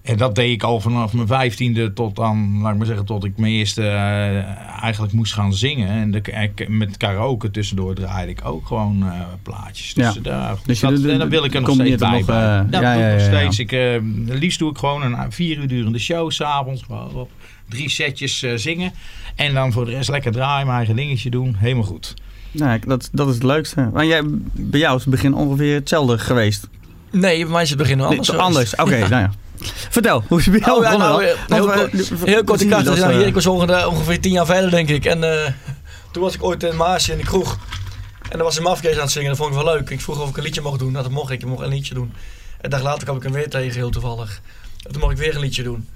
En 0.07 0.17
dat 0.17 0.35
deed 0.35 0.51
ik 0.51 0.63
al 0.63 0.79
vanaf 0.81 1.13
mijn 1.13 1.27
vijftiende 1.27 1.93
tot 1.93 2.15
dan, 2.15 2.59
laat 2.61 2.71
ik 2.71 2.77
maar 2.77 2.85
zeggen, 2.87 3.05
tot 3.05 3.23
ik 3.23 3.37
mijn 3.37 3.51
eerste 3.53 3.81
eh, 3.81 4.81
eigenlijk 4.83 5.13
moest 5.13 5.33
gaan 5.33 5.53
zingen. 5.53 5.89
En 5.89 6.11
de, 6.11 6.21
ik- 6.55 6.69
met 6.69 6.97
karaoke 6.97 7.51
tussendoor 7.51 7.93
draaide 7.95 8.31
ik 8.31 8.39
ook 8.43 8.65
gewoon 8.67 9.03
eh, 9.03 9.11
plaatjes. 9.43 9.93
Dus, 9.93 10.13
Ja. 10.13 10.21
daar, 10.21 10.55
Dus 10.65 10.79
dat, 10.79 10.91
en 11.03 11.17
dan 11.19 11.29
wil 11.29 11.43
ik 11.43 11.53
er 11.55 11.61
nog 11.61 11.73
steeds 11.73 11.95
bij. 12.01 12.11
nog, 12.11 12.25
bij. 12.25 12.57
eh, 12.59 12.61
dat 12.71 12.81
ja, 12.81 12.93
doe 12.93 13.01
ik 13.03 13.07
ja, 13.07 13.11
nog 13.13 13.21
ja, 13.21 13.31
ja. 13.31 13.37
steeds. 13.51 13.59
Ik, 13.59 13.71
eh, 13.71 13.99
liefst 14.39 14.59
doe 14.59 14.69
ik 14.71 14.77
gewoon 14.77 15.03
een 15.03 15.31
vier 15.31 15.57
uur 15.57 15.67
durende 15.67 15.99
show 15.99 16.31
s'avonds. 16.31 16.85
Op 17.13 17.29
drie 17.69 17.89
setjes 17.89 18.43
eh, 18.43 18.51
zingen. 18.55 18.91
En 19.35 19.53
dan 19.53 19.71
voor 19.71 19.85
de 19.85 19.91
rest 19.91 20.09
lekker 20.09 20.31
draaien, 20.31 20.65
mijn 20.65 20.77
eigen 20.77 20.95
dingetje 20.95 21.29
doen. 21.29 21.55
Helemaal 21.57 21.83
goed. 21.83 22.13
Nou, 22.51 22.79
dat, 22.87 23.09
dat 23.11 23.27
is 23.27 23.33
het 23.33 23.43
leukste. 23.43 23.89
Maar 23.93 24.05
jij, 24.05 24.21
bij 24.53 24.79
jou 24.79 24.95
is 24.95 25.01
het 25.01 25.11
begin 25.11 25.33
ongeveer 25.33 25.73
hetzelfde 25.73 26.17
geweest. 26.17 26.67
Nee, 27.11 27.41
bij 27.43 27.51
mij 27.51 27.61
is 27.61 27.69
het 27.69 27.77
begin 27.77 27.97
wel 27.97 28.07
anders. 28.07 28.29
Nee, 28.29 28.39
anders. 28.39 28.75
Oké, 28.75 28.97
nou 29.09 29.09
ja. 29.21 29.31
Vertel, 29.89 30.23
hoe 30.27 30.39
is 30.39 30.45
het 30.45 30.53
bij 30.53 30.63
jou 30.65 30.77
Oh, 30.77 30.83
ja, 30.91 30.97
nou, 30.97 31.23
eh, 31.23 31.35
heel, 31.47 31.65
Want, 31.67 31.79
kort- 31.79 32.09
heel 32.25 32.43
kort, 32.43 32.61
ja, 32.61 32.83
eh, 32.83 33.07
hier, 33.07 33.25
ik 33.25 33.33
was 33.33 33.45
ongeveer, 33.45 33.87
ongeveer 33.87 34.19
tien 34.21 34.31
jaar 34.31 34.45
verder, 34.45 34.69
denk 34.71 34.89
ik. 34.89 35.05
En 35.05 35.23
eh, 35.43 35.51
toen 36.11 36.23
was 36.23 36.33
ik 36.35 36.43
ooit 36.43 36.63
in 36.63 36.75
Maasje 36.75 37.11
in 37.11 37.17
de 37.17 37.23
kroeg. 37.23 37.57
En 38.21 38.37
dan 38.37 38.41
was 38.41 38.57
een 38.57 38.63
mafkees 38.63 38.95
aan 38.95 39.01
het 39.01 39.11
zingen. 39.11 39.27
Dat 39.27 39.37
vond 39.37 39.49
ik 39.49 39.55
wel 39.63 39.73
leuk. 39.73 39.89
Ik 39.89 40.01
vroeg 40.01 40.21
of 40.21 40.29
ik 40.29 40.37
een 40.37 40.43
liedje 40.43 40.61
mocht 40.61 40.79
doen. 40.79 40.91
Nou, 40.91 41.03
dat 41.03 41.11
mocht 41.13 41.31
ik. 41.31 41.41
Ik 41.41 41.47
mocht 41.47 41.61
een 41.63 41.69
liedje 41.69 41.93
doen. 41.93 42.13
En 42.13 42.57
een 42.61 42.69
dag 42.69 42.81
later 42.81 43.03
kwam 43.03 43.15
ik 43.17 43.23
hem 43.23 43.31
weer 43.31 43.49
tegen, 43.49 43.75
heel 43.75 43.89
toevallig. 43.89 44.41
En 44.85 44.91
toen 44.91 45.01
mocht 45.01 45.11
ik 45.13 45.17
weer 45.17 45.35
een 45.35 45.41
liedje 45.41 45.63
doen. 45.63 45.87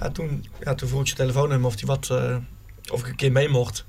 Ja, 0.00 0.10
toen, 0.10 0.46
ja, 0.64 0.74
toen 0.74 0.88
vroeg 0.88 1.00
ik 1.00 1.06
zijn 1.06 1.18
telefoonnummer 1.18 1.66
of, 1.66 1.76
die 1.76 1.86
wat, 1.86 2.08
eh, 2.10 2.36
of 2.92 3.00
ik 3.00 3.06
een 3.06 3.16
keer 3.16 3.32
mee 3.32 3.48
mocht. 3.48 3.84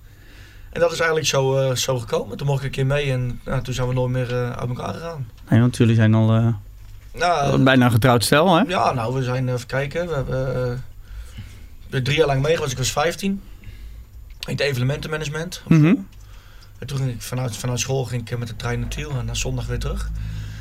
En 0.71 0.79
dat 0.79 0.91
is 0.91 0.97
eigenlijk 0.99 1.29
zo, 1.29 1.57
eh, 1.57 1.75
zo 1.75 1.99
gekomen. 1.99 2.38
Toen 2.38 2.47
mocht 2.47 2.59
ik 2.59 2.65
een 2.65 2.71
keer 2.71 2.85
mee 2.85 3.11
en 3.11 3.39
ja, 3.45 3.61
toen 3.61 3.73
zijn 3.73 3.88
we 3.88 3.93
nooit 3.93 4.11
meer 4.11 4.33
eh, 4.33 4.51
uit 4.51 4.69
elkaar 4.69 4.93
gegaan. 4.93 5.27
Nee, 5.49 5.59
want 5.59 5.77
jullie 5.77 5.95
zijn 5.95 6.13
al 6.13 6.35
eh, 6.35 6.47
Nou, 7.13 7.63
bijna 7.63 7.85
een 7.85 7.91
getrouwd 7.91 8.23
stel, 8.23 8.55
hè? 8.55 8.61
ja, 8.67 8.91
nou, 8.93 9.13
we 9.15 9.23
zijn, 9.23 9.49
even 9.49 9.67
kijken, 9.67 10.07
we 10.07 10.13
hebben 10.13 10.81
eh, 11.89 12.01
drie 12.01 12.17
jaar 12.17 12.27
lang 12.27 12.41
mee 12.41 12.53
geweest. 12.55 12.71
Ik 12.71 12.77
was 12.77 12.91
15. 12.91 13.41
Ik 14.47 14.57
deed 14.57 14.67
evenementenmanagement. 14.67 15.61
Mhm. 15.67 15.95
En 16.79 16.87
toen 16.87 16.97
ging 16.97 17.09
ik 17.09 17.21
vanuit, 17.21 17.57
vanuit 17.57 17.79
school 17.79 18.05
ging 18.05 18.21
ik 18.21 18.31
eh, 18.31 18.37
met 18.37 18.47
de 18.47 18.55
trein 18.55 18.79
naar 18.79 18.89
Tiel 18.89 19.11
en 19.19 19.25
na 19.25 19.33
zondag 19.33 19.65
weer 19.65 19.79
terug. 19.79 20.09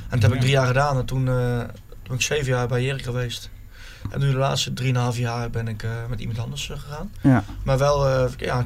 En 0.08 0.20
dat 0.20 0.22
heb 0.22 0.32
ik 0.32 0.40
drie 0.40 0.52
jaar 0.52 0.66
gedaan 0.66 0.96
en 0.98 1.04
toen, 1.04 1.28
eh, 1.28 1.58
toen 1.58 1.68
ben 2.06 2.14
ik 2.16 2.22
zeven 2.22 2.46
jaar 2.52 2.68
bij 2.68 2.80
Erik 2.82 3.02
geweest. 3.02 3.50
En 4.10 4.20
nu 4.20 4.30
de 4.30 4.36
laatste 4.36 4.72
drieënhalf 4.72 5.16
jaar 5.18 5.50
ben 5.50 5.68
ik 5.68 5.82
eh, 5.82 5.90
met 6.08 6.20
iemand 6.20 6.38
anders 6.38 6.70
eh, 6.70 6.78
gegaan. 6.78 7.10
Ja. 7.20 7.44
Maar 7.62 7.78
wel, 7.78 8.06
eh 8.08 8.24
ja, 8.38 8.64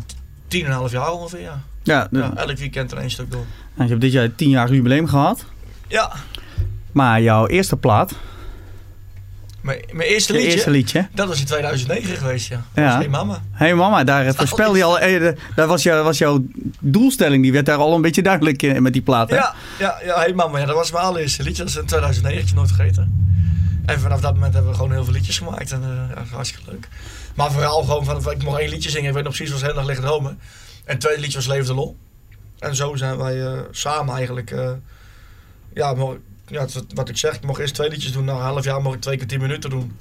tien 0.49 0.61
en 0.65 0.71
een 0.71 0.77
half 0.77 0.91
jaar 0.91 1.13
ongeveer, 1.13 1.41
ja. 1.41 1.61
Ja, 1.83 2.09
de- 2.11 2.19
ja. 2.19 2.33
Elk 2.37 2.59
weekend 2.59 2.93
er 2.93 2.99
één 2.99 3.11
stuk 3.11 3.31
door. 3.31 3.45
nou, 3.75 3.83
je 3.85 3.89
hebt 3.89 4.01
dit 4.01 4.13
jaar 4.13 4.35
tien 4.35 4.49
jaar 4.51 4.73
jubileum 4.73 5.07
gehad. 5.09 5.45
Ja, 5.89 6.13
Maar 6.93 7.21
jouw 7.23 7.47
eerste 7.47 7.77
plaat, 7.77 8.13
mijn, 9.61 9.81
mijn 9.93 10.09
eerste 10.09 10.33
je 10.33 10.39
liedje, 10.39 10.53
eerste 10.55 10.71
liedje. 10.71 11.09
dat 11.15 11.29
was 11.29 11.41
in 11.41 11.47
2009 11.47 12.17
geweest, 12.17 12.49
ja. 12.49 12.65
Ja. 12.75 12.89
Dat 12.91 12.99
Hey 12.99 13.09
Mama. 13.09 13.43
Hey 13.51 13.75
mama, 13.75 14.05
daar 14.05 14.27
eh, 14.27 14.33
voorspelde 14.35 14.79
je 14.79 14.85
al. 14.85 14.99
eh, 14.99 15.19
de- 15.21 15.37
Daar 15.55 15.67
was, 15.67 15.83
jou, 15.83 16.05
was 16.05 16.19
jouw 16.19 16.45
doelstelling, 16.81 17.43
die 17.43 17.53
werd 17.53 17.67
daar 17.67 17.77
al 17.77 17.95
een 17.95 18.03
beetje 18.03 18.23
duidelijk 18.23 18.63
in, 18.63 18.83
met 18.83 18.93
die 18.93 19.03
plaat. 19.03 19.31
Hè? 19.31 19.37
Ja, 19.37 19.55
ja, 19.79 19.99
ja, 20.05 20.19
hey 20.19 20.33
mama, 20.35 20.59
ja, 20.59 20.67
dat 20.67 20.75
was 20.75 20.93
mijn 20.93 21.05
allereerste 21.05 21.43
liedje. 21.43 21.63
Dat 21.63 21.71
is 21.73 21.77
in 21.79 21.87
2009, 21.87 22.41
ik 22.41 22.47
heb 22.49 22.57
het 22.57 22.67
nooit 22.67 22.77
vergeten. 22.77 23.31
En 23.87 24.01
vanaf 24.01 24.21
dat 24.21 24.35
moment 24.35 24.53
hebben 24.53 24.71
we 24.71 24.77
gewoon 24.77 24.93
heel 24.93 25.05
veel 25.05 25.13
liedjes 25.13 25.39
gemaakt. 25.39 25.73
En 25.73 25.83
eh, 25.83 26.17
ja, 26.17 26.35
hartstikke 26.35 26.71
leuk. 26.71 26.89
Maar 27.35 27.53
vooral 27.53 27.83
gewoon 27.83 28.05
van, 28.05 28.31
ik 28.33 28.43
mocht 28.45 28.59
één 28.59 28.69
liedje 28.71 28.91
zingen. 28.91 29.09
Ik 29.09 29.15
weet 29.15 29.25
nog 29.25 29.35
precies, 29.35 29.53
was 29.53 29.63
heel 29.63 29.77
erg 29.77 29.87
liggen 29.87 30.05
dromen. 30.05 30.31
En 30.31 30.93
het 30.93 31.01
tweede 31.01 31.21
liedje 31.21 31.37
was 31.39 31.47
Leef 31.47 31.67
de 31.67 31.75
Lol. 31.75 31.97
En 32.59 32.77
zo 32.77 32.97
zijn 32.97 33.17
wij 33.19 33.47
eh, 33.47 33.59
samen 33.71 34.15
eigenlijk... 34.15 34.51
eh, 34.51 34.71
ja, 35.75 35.95
ja, 36.53 36.67
wat 36.95 37.09
ik 37.09 37.17
zeg, 37.17 37.35
ik 37.35 37.45
mocht 37.47 37.61
eerst 37.61 37.75
twee 37.75 37.91
liedjes 37.91 38.13
doen. 38.13 38.25
Na 38.25 38.33
een 38.33 38.41
half 38.41 38.65
jaar 38.65 38.83
mocht 38.83 38.95
ik 38.95 39.01
twee 39.01 39.17
keer 39.17 39.27
tien 39.27 39.41
minuten 39.41 39.71
doen. 39.71 39.97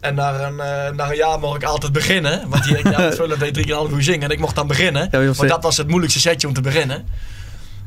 En 0.00 0.14
na 0.14 0.40
een, 0.46 0.60
eh, 0.60 0.94
na 0.94 1.10
een 1.10 1.16
jaar 1.16 1.38
mocht 1.38 1.62
ik 1.62 1.68
altijd 1.68 1.92
beginnen. 1.92 2.48
Want 2.48 2.64
die 2.64 2.88
ja, 2.88 3.12
vullen 3.12 3.38
deed 3.38 3.52
drie 3.52 3.64
keer 3.64 3.74
een 3.74 3.80
half 3.80 3.92
uur 3.92 4.02
zingen. 4.02 4.22
En 4.22 4.30
ik 4.30 4.38
mocht 4.38 4.54
dan 4.54 4.66
beginnen. 4.66 5.08
Ja, 5.10 5.24
want 5.32 5.48
dat 5.48 5.62
was 5.62 5.76
het 5.76 5.88
moeilijkste 5.88 6.20
setje 6.20 6.46
om 6.46 6.54
te 6.54 6.60
beginnen. 6.60 7.06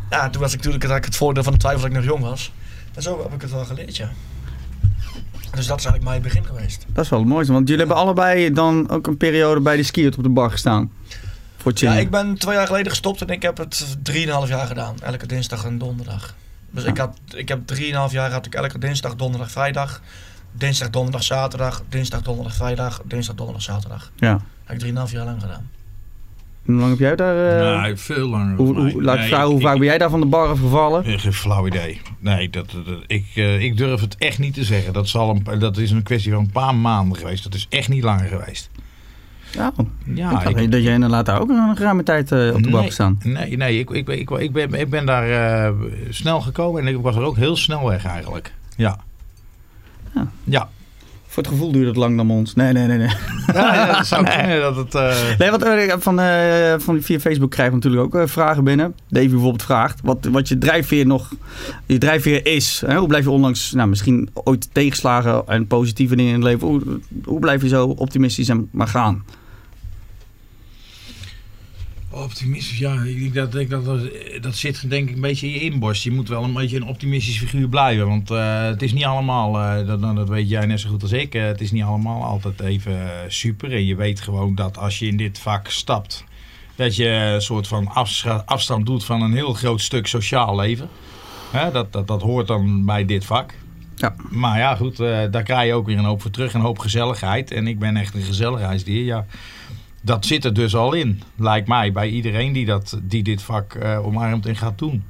Ja, 0.10 0.30
toen 0.30 0.42
was 0.42 0.52
ik 0.52 0.58
natuurlijk 0.58 0.84
had 0.84 0.98
ik 0.98 1.06
het 1.06 1.16
voordeel 1.16 1.44
van 1.44 1.54
de 1.54 1.60
twijfel 1.60 1.82
dat 1.82 1.90
ik 1.90 1.96
nog 1.96 2.06
jong 2.06 2.24
was. 2.24 2.52
En 2.94 3.02
zo 3.02 3.22
heb 3.24 3.34
ik 3.34 3.42
het 3.42 3.52
wel 3.52 3.66
geleerd, 3.66 3.98
ja. 3.98 4.10
Dus 5.56 5.68
dat 5.68 5.80
is 5.80 5.86
eigenlijk 5.86 6.04
mijn 6.04 6.22
begin 6.22 6.46
geweest. 6.46 6.86
Dat 6.88 7.04
is 7.04 7.10
wel 7.10 7.20
het 7.20 7.28
mooiste, 7.28 7.54
want 7.54 7.68
jullie 7.68 7.86
hebben 7.86 8.04
allebei 8.04 8.54
dan 8.54 8.90
ook 8.90 9.08
een 9.08 9.18
periode 9.18 9.60
bij 9.60 9.76
de 9.76 9.84
skiert 9.84 10.18
op 10.18 10.24
de 10.24 10.30
bar 10.30 10.52
gestaan. 10.52 10.92
Voor 11.58 11.72
Ja, 11.76 11.94
ik 11.94 12.10
ben 12.10 12.38
twee 12.38 12.56
jaar 12.56 12.68
geleden 12.68 12.90
gestopt 12.90 13.22
en 13.22 13.28
ik 13.28 13.42
heb 13.42 13.58
het 13.58 13.98
drieënhalf 14.04 14.48
jaar 14.48 14.68
gedaan. 14.68 14.96
Elke 15.02 15.26
dinsdag 15.26 15.66
en 15.66 15.78
donderdag. 15.78 16.36
Dus 16.72 16.84
ik, 16.84 16.98
had, 16.98 17.18
ik 17.36 17.48
heb 17.48 17.60
drieënhalf 17.68 18.12
jaar 18.12 18.32
had 18.32 18.46
ik 18.46 18.56
elke 18.56 18.80
dinsdag, 18.80 19.16
donderdag, 19.16 19.52
vrijdag. 19.52 20.02
Dinsdag, 20.52 20.90
donderdag, 20.90 21.24
zaterdag. 21.24 21.84
Dinsdag, 21.90 22.22
donderdag, 22.22 22.56
vrijdag. 22.56 23.02
Dinsdag, 23.06 23.36
donderdag, 23.36 23.64
zaterdag. 23.64 24.12
Ja. 24.16 24.32
Heb 24.64 24.74
ik 24.74 24.80
drieënhalf 24.80 25.12
jaar 25.12 25.26
lang 25.26 25.42
gedaan. 25.42 25.70
Hoe 26.66 26.76
lang 26.78 26.90
heb 26.90 27.00
jij 27.00 27.16
daar... 27.16 27.62
eh, 27.76 27.82
nee, 27.82 27.96
veel 27.96 28.28
langer. 28.28 28.56
hoe, 28.56 28.76
hoe, 28.76 29.04
laat 29.04 29.14
ik 29.16 29.20
Nee, 29.20 29.30
vragen, 29.30 29.48
hoe 29.48 29.56
ik- 29.56 29.62
vaak 29.66 29.78
ben 29.78 29.86
jij 29.86 29.98
daar 29.98 30.10
van 30.10 30.20
de 30.20 30.26
bar 30.26 30.48
afgevallen? 30.48 31.04
Eh, 31.04 31.20
Geen 31.20 31.34
flauw 31.34 31.68
idee. 31.68 32.02
Nee, 32.20 32.50
dat, 32.50 32.72
dat- 32.72 32.86
dat- 32.86 33.04
ik, 33.08 33.26
eh, 33.36 33.62
ik 33.64 33.78
durf 33.78 34.02
het 34.02 34.16
echt 34.18 34.40
niet 34.40 34.54
te 34.54 34.64
zeggen. 34.64 34.94
Dat, 34.94 35.08
zal 35.08 35.30
een, 35.46 35.60
dat 35.60 35.78
is 35.78 35.92
een 35.92 36.04
kwestie 36.04 36.32
van 36.32 36.40
een 36.44 36.52
paar 36.52 36.76
maanden 36.76 37.18
geweest. 37.18 37.44
Dat 37.44 37.54
is 37.54 37.66
echt 37.70 37.88
niet 37.90 38.04
langer 38.04 38.28
geweest. 38.28 38.70
Ja, 39.52 39.74
Ja, 40.06 40.48
ik 40.48 40.56
dacht 40.56 40.72
dat 40.72 40.84
jij 40.84 40.94
inderdaad 40.94 41.26
daar 41.26 41.42
ook 41.42 41.50
een 41.50 41.78
ruime 41.78 42.04
tijd 42.04 42.32
eh, 42.32 42.54
op 42.54 42.64
de 42.64 42.70
bar 42.70 42.80
nee, 42.80 42.88
gestaan. 42.88 43.18
Nee, 43.24 43.58
nee 43.58 43.80
ik, 43.80 43.90
ik, 43.90 44.08
ik, 44.08 44.30
ik, 44.30 44.52
ben, 44.52 44.74
ik 44.74 44.90
ben 44.90 45.06
daar 45.06 45.30
eh, 45.30 45.74
snel 46.10 46.42
gekomen 46.42 46.82
en 46.82 46.88
ik 46.88 47.02
was 47.02 47.16
er 47.16 47.22
ook 47.24 47.36
heel 47.36 47.56
snel 47.56 47.88
weg 47.88 48.06
eigenlijk. 48.06 48.54
Ja. 48.76 48.98
Ja. 50.16 50.28
Ja. 50.44 50.70
Voor 51.28 51.44
het 51.44 51.52
gevoel 51.52 51.72
duurde 51.72 51.88
het 51.88 51.98
lang 51.98 52.18
dan 52.18 52.30
ons. 52.30 52.56
Nee, 52.56 52.74
nee, 52.74 52.88
nee. 52.88 52.98
nee. 52.98 53.08
Ja, 53.54 53.74
ja, 53.74 53.96
dat 53.96 54.08
zou 54.08 54.26
kunnen 54.26 54.62
dat 54.62 54.76
het... 54.76 54.96
eh, 54.96 55.38
Nee, 55.38 55.52
wat 55.52 56.04
van, 56.04 56.20
eh, 56.20 56.74
van 56.78 57.02
via 57.02 57.20
Facebook 57.20 57.52
krijg 57.52 57.68
ik 57.68 57.74
natuurlijk 57.74 58.16
ook 58.16 58.30
vragen 58.30 58.64
binnen. 58.64 58.96
Davy 59.08 59.30
bijvoorbeeld 59.30 59.64
vraagt 59.64 60.00
wat, 60.04 60.28
wat 60.32 60.48
je 60.48 60.58
drijfveer 60.58 61.06
nog 61.06 61.32
je 61.86 61.98
drijfveer 61.98 62.46
is. 62.46 62.84
Hè? 62.86 62.96
Hoe 62.98 63.08
blijf 63.08 63.24
je 63.24 63.30
ondanks 63.30 63.72
nou, 63.72 63.90
misschien 63.90 64.30
ooit 64.34 64.70
tegenslagen 64.72 65.44
en 65.48 65.68
positieve 65.68 66.16
dingen 66.16 66.34
in 66.34 66.40
het 66.42 66.50
leven, 66.50 66.68
hoe, 66.68 67.00
hoe 67.24 67.40
blijf 67.40 67.62
je 67.62 67.68
zo 67.68 67.88
optimistisch 67.88 68.50
en 68.50 68.68
maar 68.72 68.88
gaan? 68.88 69.24
Optimistisch, 72.24 72.78
ja. 72.78 73.04
Ik 73.04 73.34
denk 73.34 73.34
dat, 73.34 73.52
dat, 73.52 73.86
dat, 73.86 74.12
dat 74.42 74.56
zit 74.56 74.90
denk 74.90 75.10
ik 75.10 75.16
een 75.16 75.22
beetje 75.22 75.48
in 75.48 75.54
je 75.54 75.60
inborst. 75.60 76.04
Je 76.04 76.12
moet 76.12 76.30
wel 76.30 76.44
een 76.44 76.54
beetje 76.54 76.76
een 76.76 76.86
optimistisch 76.86 77.38
figuur 77.38 77.70
blijven. 77.70 78.08
Want 78.08 78.32
eh, 78.32 78.66
het 78.66 78.82
is 78.82 78.94
niet 78.94 79.06
allemaal, 79.06 79.60
eh, 79.60 79.88
dat, 79.88 80.16
dat 80.16 80.30
weet 80.30 80.50
jij 80.50 80.66
net 80.66 80.80
zo 80.80 80.90
goed 80.90 81.02
als 81.02 81.12
ik, 81.12 81.36
eh, 81.36 81.46
het 81.46 81.62
is 81.62 81.72
niet 81.72 81.84
allemaal 81.84 82.24
altijd 82.24 82.60
even 82.60 83.02
eh, 83.02 83.10
super. 83.28 83.72
En 83.72 83.86
je 83.86 83.96
weet 83.96 84.22
gewoon 84.22 84.56
dat 84.56 84.78
als 84.78 85.00
je 85.00 85.08
in 85.08 85.18
dit 85.18 85.40
vak 85.40 85.68
stapt, 85.68 86.24
dat 86.76 86.96
je 86.96 87.08
een 87.08 87.42
soort 87.42 87.68
van 87.68 87.88
afstand 88.46 88.86
doet 88.86 89.06
van 89.06 89.22
een 89.22 89.34
heel 89.34 89.54
groot 89.54 89.82
stuk 89.82 90.08
sociaal 90.08 90.56
leven. 90.56 90.90
Hè, 91.52 91.72
dat, 91.72 91.92
dat, 91.94 92.08
dat 92.08 92.22
hoort 92.22 92.48
dan 92.48 92.86
bij 92.86 93.06
dit 93.06 93.26
vak. 93.26 93.54
Ja. 94.00 94.16
Maar 94.30 94.58
ja, 94.58 94.76
goed, 94.76 95.00
eh, 95.00 95.20
daar 95.32 95.44
krijg 95.44 95.68
je 95.68 95.74
ook 95.74 95.86
weer 95.86 95.98
een 95.98 96.04
hoop 96.04 96.22
voor 96.22 96.32
terug. 96.32 96.54
Een 96.54 96.62
hoop 96.62 96.80
gezelligheid. 96.80 97.52
En 97.52 97.68
ik 97.68 97.80
ben 97.80 97.98
echt 97.98 98.14
een 98.14 98.22
gezelligheidsdier. 98.22 99.06
Ja, 99.06 99.26
dat 100.02 100.26
zit 100.26 100.46
er 100.46 100.54
dus 100.54 100.76
al 100.76 100.94
in, 100.94 101.22
lijkt 101.36 101.68
mij, 101.68 101.92
bij 101.92 102.10
iedereen 102.10 102.54
die, 102.54 102.66
dat, 102.66 103.00
die 103.04 103.24
dit 103.24 103.42
vak 103.42 103.74
eh, 103.74 104.06
omarmt 104.06 104.46
en 104.46 104.56
gaat 104.56 104.78
doen. 104.78 105.04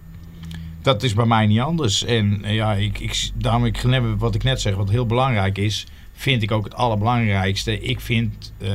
Dat 0.81 1.03
is 1.03 1.13
bij 1.13 1.25
mij 1.25 1.47
niet 1.47 1.59
anders. 1.59 2.03
En 2.03 2.43
eh, 2.43 2.55
ja, 2.55 2.73
ik, 2.73 2.99
ik, 2.99 3.29
daarom 3.35 3.65
ik, 3.65 3.81
wat 4.17 4.35
ik 4.35 4.43
net 4.43 4.61
zeg, 4.61 4.75
wat 4.75 4.89
heel 4.89 5.05
belangrijk 5.05 5.57
is, 5.57 5.85
vind 6.13 6.43
ik 6.43 6.51
ook 6.51 6.63
het 6.63 6.75
allerbelangrijkste. 6.75 7.79
Ik 7.79 7.99
vind, 7.99 8.53
eh, 8.57 8.69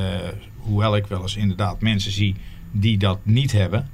hoewel 0.56 0.96
ik 0.96 1.06
wel 1.06 1.22
eens 1.22 1.36
inderdaad 1.36 1.80
mensen 1.80 2.12
zie 2.12 2.34
die 2.70 2.98
dat 2.98 3.18
niet 3.22 3.52
hebben. 3.52 3.90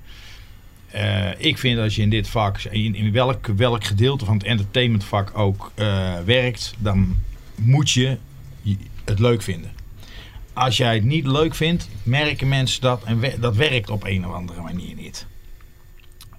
ik 1.39 1.59
vind 1.59 1.79
als 1.79 1.97
je 1.97 2.03
in 2.03 2.11
dit 2.11 2.29
vak, 2.29 2.61
in, 2.61 2.95
in 2.95 3.13
welk, 3.13 3.47
welk 3.47 3.85
gedeelte 3.85 4.25
van 4.25 4.35
het 4.35 4.45
entertainmentvak 4.45 5.39
ook 5.39 5.73
werkt, 6.25 6.75
dan 6.79 7.17
moet 7.55 7.91
je 7.91 8.17
het 9.05 9.19
leuk 9.19 9.43
vinden. 9.43 9.80
Als 10.53 10.77
jij 10.77 10.95
het 10.95 11.05
niet 11.05 11.27
leuk 11.27 11.55
vindt, 11.55 11.89
merken 12.03 12.49
mensen 12.49 12.81
dat 12.81 13.03
en 13.05 13.21
we- 13.21 13.37
dat 13.41 13.57
werkt 13.57 13.91
op 13.91 14.05
een 14.05 14.27
of 14.27 14.33
andere 14.35 14.61
manier 14.61 14.95
niet. 14.97 15.27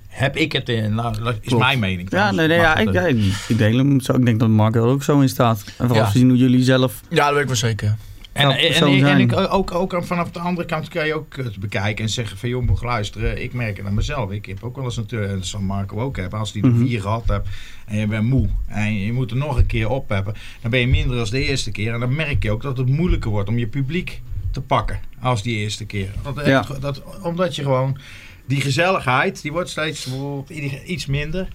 Heb 0.07 0.35
ik 0.37 0.51
het 0.51 0.69
in, 0.69 0.95
nou, 0.95 1.23
dat 1.23 1.33
is 1.41 1.47
Klopt. 1.47 1.63
mijn 1.63 1.79
mening. 1.79 2.11
Ja, 2.11 2.31
nee, 2.31 2.47
nee, 2.47 2.57
ja, 2.57 2.75
ik, 2.77 2.93
ja, 2.93 3.01
ik 3.47 3.57
deel 3.57 3.77
hem 3.77 3.99
zo. 4.01 4.13
Ik 4.13 4.25
denk 4.25 4.39
dat 4.39 4.49
Mark 4.49 4.75
er 4.75 4.81
ook 4.81 5.03
zo 5.03 5.19
in 5.19 5.29
staat. 5.29 5.63
En 5.65 5.73
vooral 5.87 5.95
Ja. 6.05 6.05
gezien 6.05 6.29
hoe 6.29 6.37
jullie 6.37 6.63
zelf... 6.63 7.01
Ja, 7.09 7.25
dat 7.25 7.31
weet 7.33 7.41
ik 7.41 7.47
wel 7.47 7.55
zeker. 7.55 7.95
En, 8.33 8.49
en, 8.51 9.19
ik, 9.19 9.35
ook, 9.35 9.73
ook 9.73 9.97
vanaf 10.03 10.31
de 10.31 10.39
andere 10.39 10.67
kant 10.67 10.87
kan 10.87 11.05
je 11.07 11.13
ook 11.13 11.35
het 11.35 11.59
bekijken 11.59 12.03
en 12.03 12.09
zeggen 12.09 12.37
van 12.37 12.49
joh, 12.49 12.65
moet 12.67 12.81
luisteren. 12.81 13.41
Ik 13.43 13.53
merk 13.53 13.77
het 13.77 13.85
aan 13.85 13.93
mezelf. 13.93 14.31
Ik 14.31 14.45
heb 14.45 14.63
ook 14.63 14.75
wel 14.75 14.85
eens 14.85 14.95
natuurlijk, 14.95 15.31
en 15.31 15.37
dat 15.37 15.47
zal 15.47 15.61
Marco 15.61 15.99
ook 15.99 16.17
hebben, 16.17 16.39
als 16.39 16.51
die 16.51 16.63
er 16.63 16.69
Mhm. 16.69 16.85
vier 16.85 17.01
gehad 17.01 17.27
hebt 17.27 17.47
en 17.85 17.97
je 17.97 18.07
bent 18.07 18.23
moe 18.23 18.49
en 18.67 18.93
je 18.99 19.13
moet 19.13 19.31
er 19.31 19.37
nog 19.37 19.57
een 19.57 19.65
keer 19.65 19.89
op 19.89 20.09
hebben, 20.09 20.33
dan 20.61 20.71
ben 20.71 20.79
je 20.79 20.87
minder 20.87 21.19
als 21.19 21.29
de 21.29 21.47
eerste 21.47 21.71
keer. 21.71 21.93
En 21.93 21.99
dan 21.99 22.15
merk 22.15 22.43
je 22.43 22.51
ook 22.51 22.61
dat 22.61 22.77
het 22.77 22.87
moeilijker 22.89 23.29
wordt 23.31 23.49
om 23.49 23.57
je 23.57 23.67
publiek 23.67 24.21
te 24.51 24.61
pakken 24.61 24.99
als 25.19 25.43
die 25.43 25.57
eerste 25.57 25.85
keer. 25.85 26.09
Dat, 26.23 26.45
Ja. 26.45 26.65
dat, 26.79 27.01
omdat 27.21 27.55
je 27.55 27.61
gewoon 27.61 27.97
die 28.45 28.61
gezelligheid, 28.61 29.41
die 29.41 29.51
wordt 29.51 29.69
steeds 29.69 30.07
iets 30.85 31.05
minder. 31.05 31.47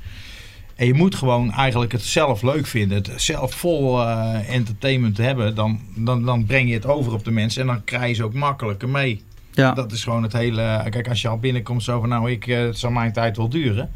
En 0.76 0.86
je 0.86 0.94
moet 0.94 1.14
gewoon 1.14 1.52
eigenlijk 1.52 1.92
het 1.92 2.02
zelf 2.02 2.42
leuk 2.42 2.66
vinden. 2.66 2.96
Het 2.96 3.12
zelf 3.16 3.54
vol 3.54 4.02
eh, 4.02 4.54
entertainment 4.54 5.16
hebben. 5.16 5.54
Dan, 5.54 5.80
dan, 5.94 6.24
dan 6.24 6.46
breng 6.46 6.68
je 6.68 6.74
het 6.74 6.86
over 6.86 7.12
op 7.12 7.24
de 7.24 7.30
mensen. 7.30 7.60
En 7.60 7.66
dan 7.66 7.84
krijg 7.84 8.08
je 8.08 8.14
ze 8.14 8.24
ook 8.24 8.34
makkelijker 8.34 8.88
mee. 8.88 9.22
Ja, 9.52 9.72
Dat 9.72 9.92
is 9.92 10.04
gewoon 10.04 10.22
het 10.22 10.32
hele... 10.32 10.86
Kijk, 10.90 11.08
als 11.08 11.22
je 11.22 11.28
al 11.28 11.38
binnenkomt 11.38 11.82
zo 11.82 12.00
van... 12.00 12.08
Nou, 12.08 12.30
ik, 12.30 12.46
eh, 12.46 12.58
het 12.58 12.78
zal 12.78 12.90
mijn 12.90 13.12
tijd 13.12 13.36
wel 13.36 13.48
duren. 13.48 13.90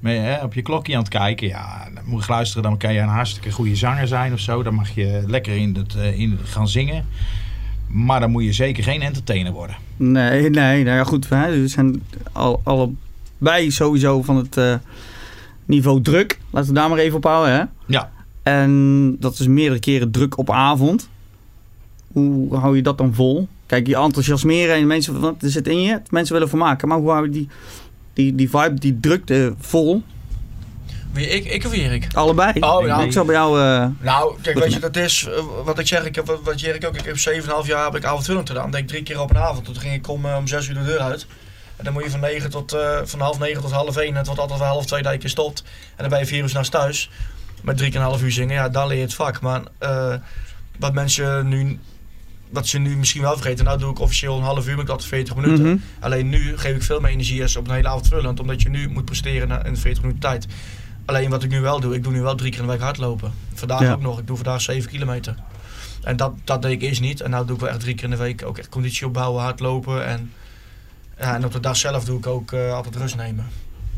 Maar 0.00 0.12
hè, 0.12 0.42
op 0.42 0.54
je 0.54 0.62
klokje 0.62 0.94
aan 0.94 1.00
het 1.00 1.08
kijken. 1.08 1.48
Ja, 1.48 1.88
dan 1.94 2.04
moet 2.06 2.24
je 2.24 2.32
luisteren. 2.32 2.62
Dan 2.62 2.76
kan 2.76 2.92
je 2.92 3.00
een 3.00 3.08
hartstikke 3.08 3.50
goede 3.50 3.76
zanger 3.76 4.08
zijn 4.08 4.32
of 4.32 4.40
zo. 4.40 4.62
Dan 4.62 4.74
mag 4.74 4.94
je 4.94 5.22
lekker 5.26 5.56
in 5.56 5.74
het, 5.74 5.94
eh, 5.94 6.18
in 6.20 6.30
het 6.30 6.48
gaan 6.48 6.68
zingen. 6.68 7.06
Maar 7.86 8.20
dan 8.20 8.30
moet 8.30 8.44
je 8.44 8.52
zeker 8.52 8.82
geen 8.82 9.02
entertainer 9.02 9.52
worden. 9.52 9.76
nee, 9.96 10.50
nee. 10.50 10.84
Nou 10.84 10.96
ja, 10.96 11.04
goed. 11.04 11.28
We 11.28 11.64
zijn 11.68 12.02
al, 12.32 12.60
allebei 12.64 13.70
sowieso 13.70 14.22
van 14.22 14.36
het 14.36 14.56
eh, 14.56 14.74
niveau 15.68 16.02
druk. 16.02 16.38
Laten 16.50 16.68
we 16.68 16.74
daar 16.74 16.88
maar 16.88 16.98
even 16.98 17.16
op 17.16 17.24
houden, 17.24 17.54
hè. 17.54 17.64
Ja. 17.86 18.10
En 18.42 19.16
dat 19.20 19.38
is 19.38 19.46
meerdere 19.46 19.80
keren 19.80 20.10
druk 20.10 20.38
op 20.38 20.50
avond. 20.50 21.08
Hoe 22.12 22.56
hou 22.56 22.76
je 22.76 22.82
dat 22.82 22.98
dan 22.98 23.14
vol? 23.14 23.48
Kijk, 23.66 23.86
je 23.86 23.96
enthousiasmeren 23.96 24.74
en 24.76 24.86
mensen, 24.86 25.20
want 25.20 25.42
er 25.42 25.50
zit 25.50 25.66
in 25.68 25.82
je, 25.82 26.00
mensen 26.10 26.32
willen 26.34 26.48
vermaken. 26.48 26.88
Maar 26.88 26.98
hoe 26.98 27.10
hou 27.10 27.24
je 27.24 27.30
die, 27.30 27.48
die, 28.12 28.34
die 28.34 28.50
vibe, 28.50 28.74
die 28.74 29.00
drukte 29.00 29.54
vol? 29.60 30.02
Ik, 31.14 31.44
ik 31.44 31.64
of 31.64 31.72
Erik? 31.72 32.06
Allebei. 32.14 32.52
Oh, 32.60 32.86
ja. 32.86 33.00
Ik 33.00 33.12
zou 33.12 33.26
bij 33.26 33.34
jou... 33.34 33.60
eh, 33.60 33.86
Nou, 34.00 34.34
kijk, 34.42 34.58
weet 34.58 34.72
je, 34.72 34.80
dat 34.80 34.96
is 34.96 35.26
eh, 35.36 35.42
wat 35.64 35.78
ik 35.78 35.86
zeg. 35.86 36.04
Ik 36.04 36.14
heb, 36.14 36.26
wat- 36.26 36.40
wat 36.44 36.60
Erik 36.60 36.86
ook, 36.86 36.96
ik 36.96 37.04
heb 37.04 37.16
7,5 37.62 37.66
jaar 37.66 37.84
heb 37.84 37.96
ik 37.96 38.04
avondvullend 38.04 38.48
gedaan. 38.48 38.70
Denk 38.70 38.88
drie 38.88 39.02
keer 39.02 39.20
op 39.20 39.30
een 39.30 39.38
avond. 39.38 39.64
Toen 39.64 39.76
ging 39.76 39.94
ik 39.94 40.08
om, 40.08 40.24
eh, 40.24 40.36
om 40.38 40.46
6 40.46 40.68
uur 40.68 40.74
de 40.74 40.84
deur 40.84 40.98
uit. 40.98 41.26
En 41.78 41.84
dan 41.84 41.92
moet 41.92 42.02
je 42.04 42.10
van, 42.10 42.20
9 42.20 42.50
tot, 42.50 42.72
eh, 42.72 42.98
van 43.04 43.20
half 43.20 43.38
9 43.38 43.62
tot 43.62 43.70
half 43.70 43.96
1. 43.96 44.14
Het 44.14 44.26
wordt 44.26 44.40
altijd 44.40 44.58
wel 44.58 44.68
half 44.68 44.86
2 44.86 45.02
dat 45.02 45.22
je 45.22 45.28
stopt. 45.28 45.62
En 45.62 45.96
dan 45.96 46.08
ben 46.08 46.18
je 46.18 46.26
vier 46.26 46.42
uur 46.42 46.48
s'nachts 46.48 46.68
thuis. 46.68 47.10
Met 47.62 47.76
drie 47.76 47.90
keer 47.90 48.00
een 48.00 48.06
half 48.06 48.22
uur 48.22 48.32
zingen. 48.32 48.54
Ja, 48.54 48.68
daar 48.68 48.86
leer 48.86 48.96
je 48.96 49.02
het 49.02 49.14
vak. 49.14 49.40
Maar 49.40 49.62
eh, 49.78 50.14
wat 50.78 50.92
mensen 50.94 51.48
nu... 51.48 51.78
Wat 52.50 52.66
ze 52.66 52.78
nu 52.78 52.96
misschien 52.96 53.22
wel 53.22 53.34
vergeten. 53.36 53.64
Nou 53.64 53.78
doe 53.78 53.90
ik 53.90 53.98
officieel 53.98 54.36
een 54.36 54.42
half 54.42 54.66
uur, 54.68 54.74
maar 54.74 54.84
ik 54.84 54.90
altijd 54.90 55.08
40 55.08 55.34
minuten. 55.36 55.64
mhm. 55.66 55.76
Alleen 56.00 56.28
nu 56.28 56.58
geef 56.58 56.74
ik 56.76 56.82
veel 56.82 57.00
meer 57.00 57.10
energie 57.10 57.42
als 57.42 57.56
op 57.56 57.68
een 57.68 57.74
hele 57.74 57.88
avond 57.88 58.08
vullend. 58.08 58.40
Omdat 58.40 58.62
je 58.62 58.68
nu 58.68 58.88
moet 58.88 59.04
presteren 59.04 59.64
in 59.64 59.76
40 59.76 60.02
minuten 60.02 60.22
tijd. 60.22 60.46
Alleen 61.04 61.30
wat 61.30 61.42
ik 61.42 61.50
nu 61.50 61.60
wel 61.60 61.80
doe, 61.80 61.94
ik 61.94 62.02
doe 62.02 62.12
nu 62.12 62.20
wel 62.20 62.34
drie 62.34 62.50
keer 62.50 62.60
in 62.60 62.66
de 62.66 62.72
week 62.72 62.80
hardlopen. 62.82 63.32
Vandaag 63.54 63.80
Ja. 63.80 63.92
ook 63.92 64.00
nog, 64.00 64.18
ik 64.18 64.26
doe 64.26 64.36
vandaag 64.36 64.60
7 64.60 64.90
kilometer. 64.90 65.34
En 66.02 66.16
dat, 66.16 66.32
dat 66.44 66.62
deed 66.62 66.70
ik 66.72 66.82
eerst 66.82 67.00
niet. 67.00 67.20
En 67.20 67.30
nu 67.30 67.36
doe 67.44 67.54
ik 67.54 67.60
wel 67.60 67.68
echt 67.70 67.80
drie 67.80 67.94
keer 67.94 68.04
in 68.04 68.10
de 68.10 68.16
week 68.16 68.44
ook 68.46 68.58
echt 68.58 68.68
conditie 68.68 69.06
opbouwen, 69.06 69.42
hardlopen. 69.42 70.06
En, 70.06 70.32
ja, 71.20 71.34
en 71.34 71.44
op 71.44 71.52
de 71.52 71.60
dag 71.60 71.76
zelf 71.76 72.04
doe 72.04 72.18
ik 72.18 72.26
ook 72.26 72.52
eh, 72.52 72.72
altijd 72.72 72.96
rust 72.96 73.16
nemen. 73.16 73.46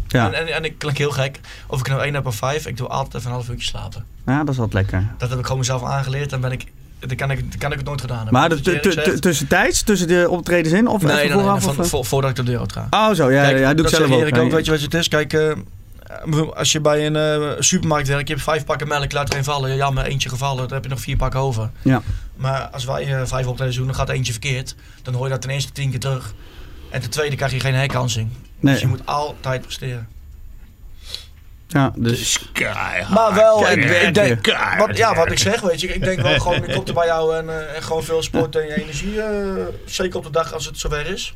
Ja. 0.08 0.26
En, 0.26 0.34
en, 0.34 0.54
en 0.54 0.64
ik 0.64 0.78
klink 0.78 0.98
heel 0.98 1.10
gek. 1.10 1.40
Of 1.66 1.80
ik 1.80 1.88
nou 1.88 2.02
één 2.02 2.14
heb 2.14 2.26
of 2.26 2.34
vijf, 2.34 2.66
ik 2.66 2.76
doe 2.76 2.86
altijd 2.88 3.14
even 3.14 3.26
een 3.26 3.32
half 3.36 3.48
uurtje 3.48 3.66
slapen. 3.66 4.04
ja, 4.26 4.38
dat 4.44 4.48
is 4.48 4.56
wat 4.60 4.72
lekker. 4.72 5.06
Dat 5.18 5.28
heb 5.30 5.38
ik 5.38 5.44
gewoon 5.44 5.58
mezelf 5.58 5.84
aangeleerd. 5.84 6.32
En 6.32 6.40
ben 6.40 6.52
ik, 6.52 6.64
dan 6.98 7.16
kan 7.16 7.30
ik, 7.30 7.50
dan 7.50 7.58
kan 7.58 7.70
ik 7.72 7.78
het 7.78 7.86
nooit 7.86 8.00
gedaan 8.00 8.16
hebben. 8.16 8.34
Maar 8.34 8.48
de, 8.48 8.56
Wat 8.56 8.66
Erik 8.66 8.82
tu- 8.82 8.88
tu- 8.94 9.02
zegt- 9.02 9.22
tussentijds, 9.22 9.82
tussen 9.82 10.08
de 10.08 10.26
optredens 10.30 10.74
in? 10.74 10.86
Of 10.88 11.02
Nee, 11.02 11.30
van- 11.30 11.52
of, 11.54 11.78
eh? 11.78 11.84
vo- 11.84 12.02
voordat 12.02 12.30
ik 12.30 12.36
de 12.36 12.42
deur 12.42 12.58
uit 12.58 12.72
ga. 12.72 12.86
Oh 12.90 13.12
zo, 13.14 13.30
ja, 13.30 13.42
Kijk, 13.42 13.58
ja, 13.58 13.74
doe 13.74 13.84
ik 13.86 13.90
zelf 13.94 14.10
ook. 14.10 14.18
Ja, 14.28 14.38
ook. 14.40 14.48
ja. 14.50 14.54
Weet 14.54 14.64
je 14.64 14.70
wat 14.70 14.80
het 14.80 14.94
is? 14.94 15.08
Kijk, 15.08 15.32
eh, 15.32 15.52
als 16.54 16.72
je 16.72 16.80
bij 16.80 17.06
een 17.06 17.56
supermarkt 17.64 18.08
werkt, 18.08 18.28
je 18.28 18.34
hebt 18.34 18.46
vijf 18.46 18.64
pakken 18.64 18.88
melk, 18.88 19.12
laat 19.12 19.28
er 19.28 19.34
één 19.34 19.44
vallen. 19.44 19.76
Ja, 19.76 19.90
maar 19.90 20.04
eentje 20.04 20.28
gevallen, 20.28 20.62
dan 20.62 20.72
heb 20.72 20.82
je 20.84 20.90
nog 20.90 21.00
vier 21.00 21.16
pakken 21.16 21.40
over. 21.40 21.70
Ja. 21.82 22.02
Maar 22.36 22.60
als 22.72 22.84
wij 22.84 23.26
vijf 23.26 23.46
optredens 23.46 23.76
doen, 23.76 23.86
dan 23.86 23.94
gaat 23.94 24.08
er 24.08 24.14
eentje 24.14 24.32
verkeerd. 24.32 24.74
Dan 25.02 25.14
hoor 25.14 25.24
je 25.24 25.30
dat 25.30 25.40
ten 25.40 25.50
eerste 25.50 25.72
tien 25.72 25.90
keer 25.90 26.00
terug. 26.00 26.34
En 26.90 27.00
ten 27.00 27.10
tweede 27.10 27.36
krijg 27.36 27.52
je 27.52 27.60
geen 27.60 27.74
herkansing. 27.74 28.28
Nee. 28.60 28.72
Dus 28.72 28.82
je 28.82 28.88
moet 28.88 29.06
altijd 29.06 29.62
presteren. 29.62 30.08
Ja, 31.66 31.92
dus... 31.96 32.50
Maar 33.10 33.34
wel, 33.34 33.70
ik, 33.70 34.14
denk, 34.14 34.46
wat, 34.78 34.96
ja, 34.96 35.14
wat 35.14 35.30
ik 35.30 35.38
zeg, 35.38 35.60
weet 35.60 35.80
je, 35.80 35.88
ik 35.94 36.04
denk 36.04 36.20
wel 36.20 36.38
gewoon, 36.40 36.64
ik 36.64 36.74
kom 36.74 36.86
er 36.86 36.94
bij 36.94 37.06
jou 37.06 37.36
en, 37.36 37.48
eh, 37.48 37.76
en 37.76 37.82
gewoon 37.82 38.02
veel 38.02 38.22
sport 38.22 38.56
en 38.56 38.66
je 38.66 38.82
energie, 38.82 39.20
eh, 39.22 39.64
zeker 39.84 40.18
op 40.18 40.24
de 40.24 40.30
dag 40.30 40.52
als 40.52 40.66
het 40.66 40.78
zover 40.78 41.06
is. 41.06 41.34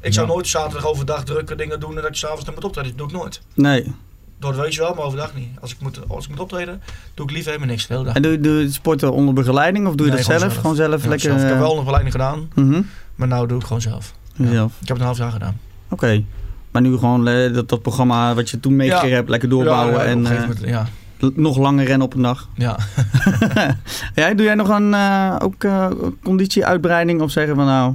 Ik 0.00 0.12
zou 0.12 0.26
Ja. 0.26 0.32
nooit 0.32 0.46
zaterdag 0.48 0.86
overdag 0.86 1.24
drukke 1.24 1.54
dingen 1.54 1.80
doen 1.80 1.96
en 1.96 2.02
dat 2.02 2.18
je 2.18 2.26
s'avonds 2.26 2.44
dan 2.44 2.54
moet 2.54 2.64
optreden. 2.64 2.90
Dat 2.90 2.98
doe 2.98 3.08
ik 3.08 3.14
nooit. 3.14 3.40
Nee. 3.54 3.94
Door 4.38 4.52
de 4.52 4.60
week 4.60 4.76
wel, 4.76 4.94
maar 4.94 5.04
overdag 5.04 5.34
niet. 5.34 5.48
Als 5.60 5.72
ik 5.72 5.80
moet, 5.80 6.00
als 6.08 6.24
ik 6.24 6.30
moet 6.30 6.40
optreden, 6.40 6.82
doe 7.14 7.26
ik 7.26 7.32
liever 7.32 7.50
helemaal 7.52 7.72
niks 7.74 7.86
de 7.86 7.92
hele 7.92 8.04
dag. 8.06 8.14
En 8.14 8.22
doe 8.22 8.32
je, 8.32 8.40
doe 8.40 8.58
je 8.58 8.64
het 8.64 8.74
sporten 8.74 9.12
onder 9.12 9.34
begeleiding 9.34 9.86
of 9.86 9.94
doe 9.94 10.06
je 10.06 10.12
Nee, 10.12 10.22
dat 10.24 10.30
zelf? 10.30 10.42
gewoon 10.42 10.60
Gewoon 10.60 10.76
zelf. 10.76 11.02
Ja, 11.02 11.08
lekker... 11.08 11.28
zelf. 11.28 11.40
Ik 11.40 11.46
heb 11.46 11.54
eh, 11.54 11.60
wel 11.60 11.70
een 11.72 11.78
begeleiding 11.78 12.12
gedaan, 12.12 12.50
mhm. 12.54 12.82
maar 13.14 13.28
nou 13.28 13.46
doe 13.46 13.58
ik 13.58 13.66
gewoon 13.66 13.82
zelf. 13.82 14.14
Ja. 14.36 14.50
Zelf. 14.50 14.72
Ik 14.72 14.78
heb 14.78 14.88
het 14.88 14.98
een 14.98 15.04
half 15.04 15.18
jaar 15.18 15.30
gedaan. 15.32 15.58
Oké. 15.88 16.22
Maar 16.70 16.82
nu 16.82 16.96
gewoon 16.96 17.28
eh, 17.28 17.52
dat, 17.54 17.68
dat 17.68 17.82
programma 17.82 18.34
wat 18.34 18.50
je 18.50 18.60
toen 18.60 18.76
meegekregen 18.76 19.08
Ja. 19.08 19.14
hebt, 19.14 19.28
lekker 19.28 19.48
doorbouwen 19.48 19.94
Ja, 19.94 19.98
ja, 19.98 20.04
op 20.04 20.10
en 20.10 20.18
een 20.18 20.26
gegeven 20.26 20.48
eh, 20.56 20.60
moment, 20.60 20.88
ja. 21.20 21.32
nog 21.42 21.56
langer 21.58 21.84
rennen 21.86 22.06
op 22.06 22.14
een 22.14 22.22
dag. 22.22 22.48
ja. 22.54 22.78
ja, 24.14 24.34
doe 24.34 24.44
jij 24.46 24.54
nog 24.54 24.68
een 24.68 24.94
eh, 24.94 25.36
ook, 25.42 25.64
eh, 25.64 25.86
conditieuitbreiding 26.22 27.20
of 27.20 27.30
zeggen 27.30 27.54
van 27.54 27.66
nou, 27.66 27.94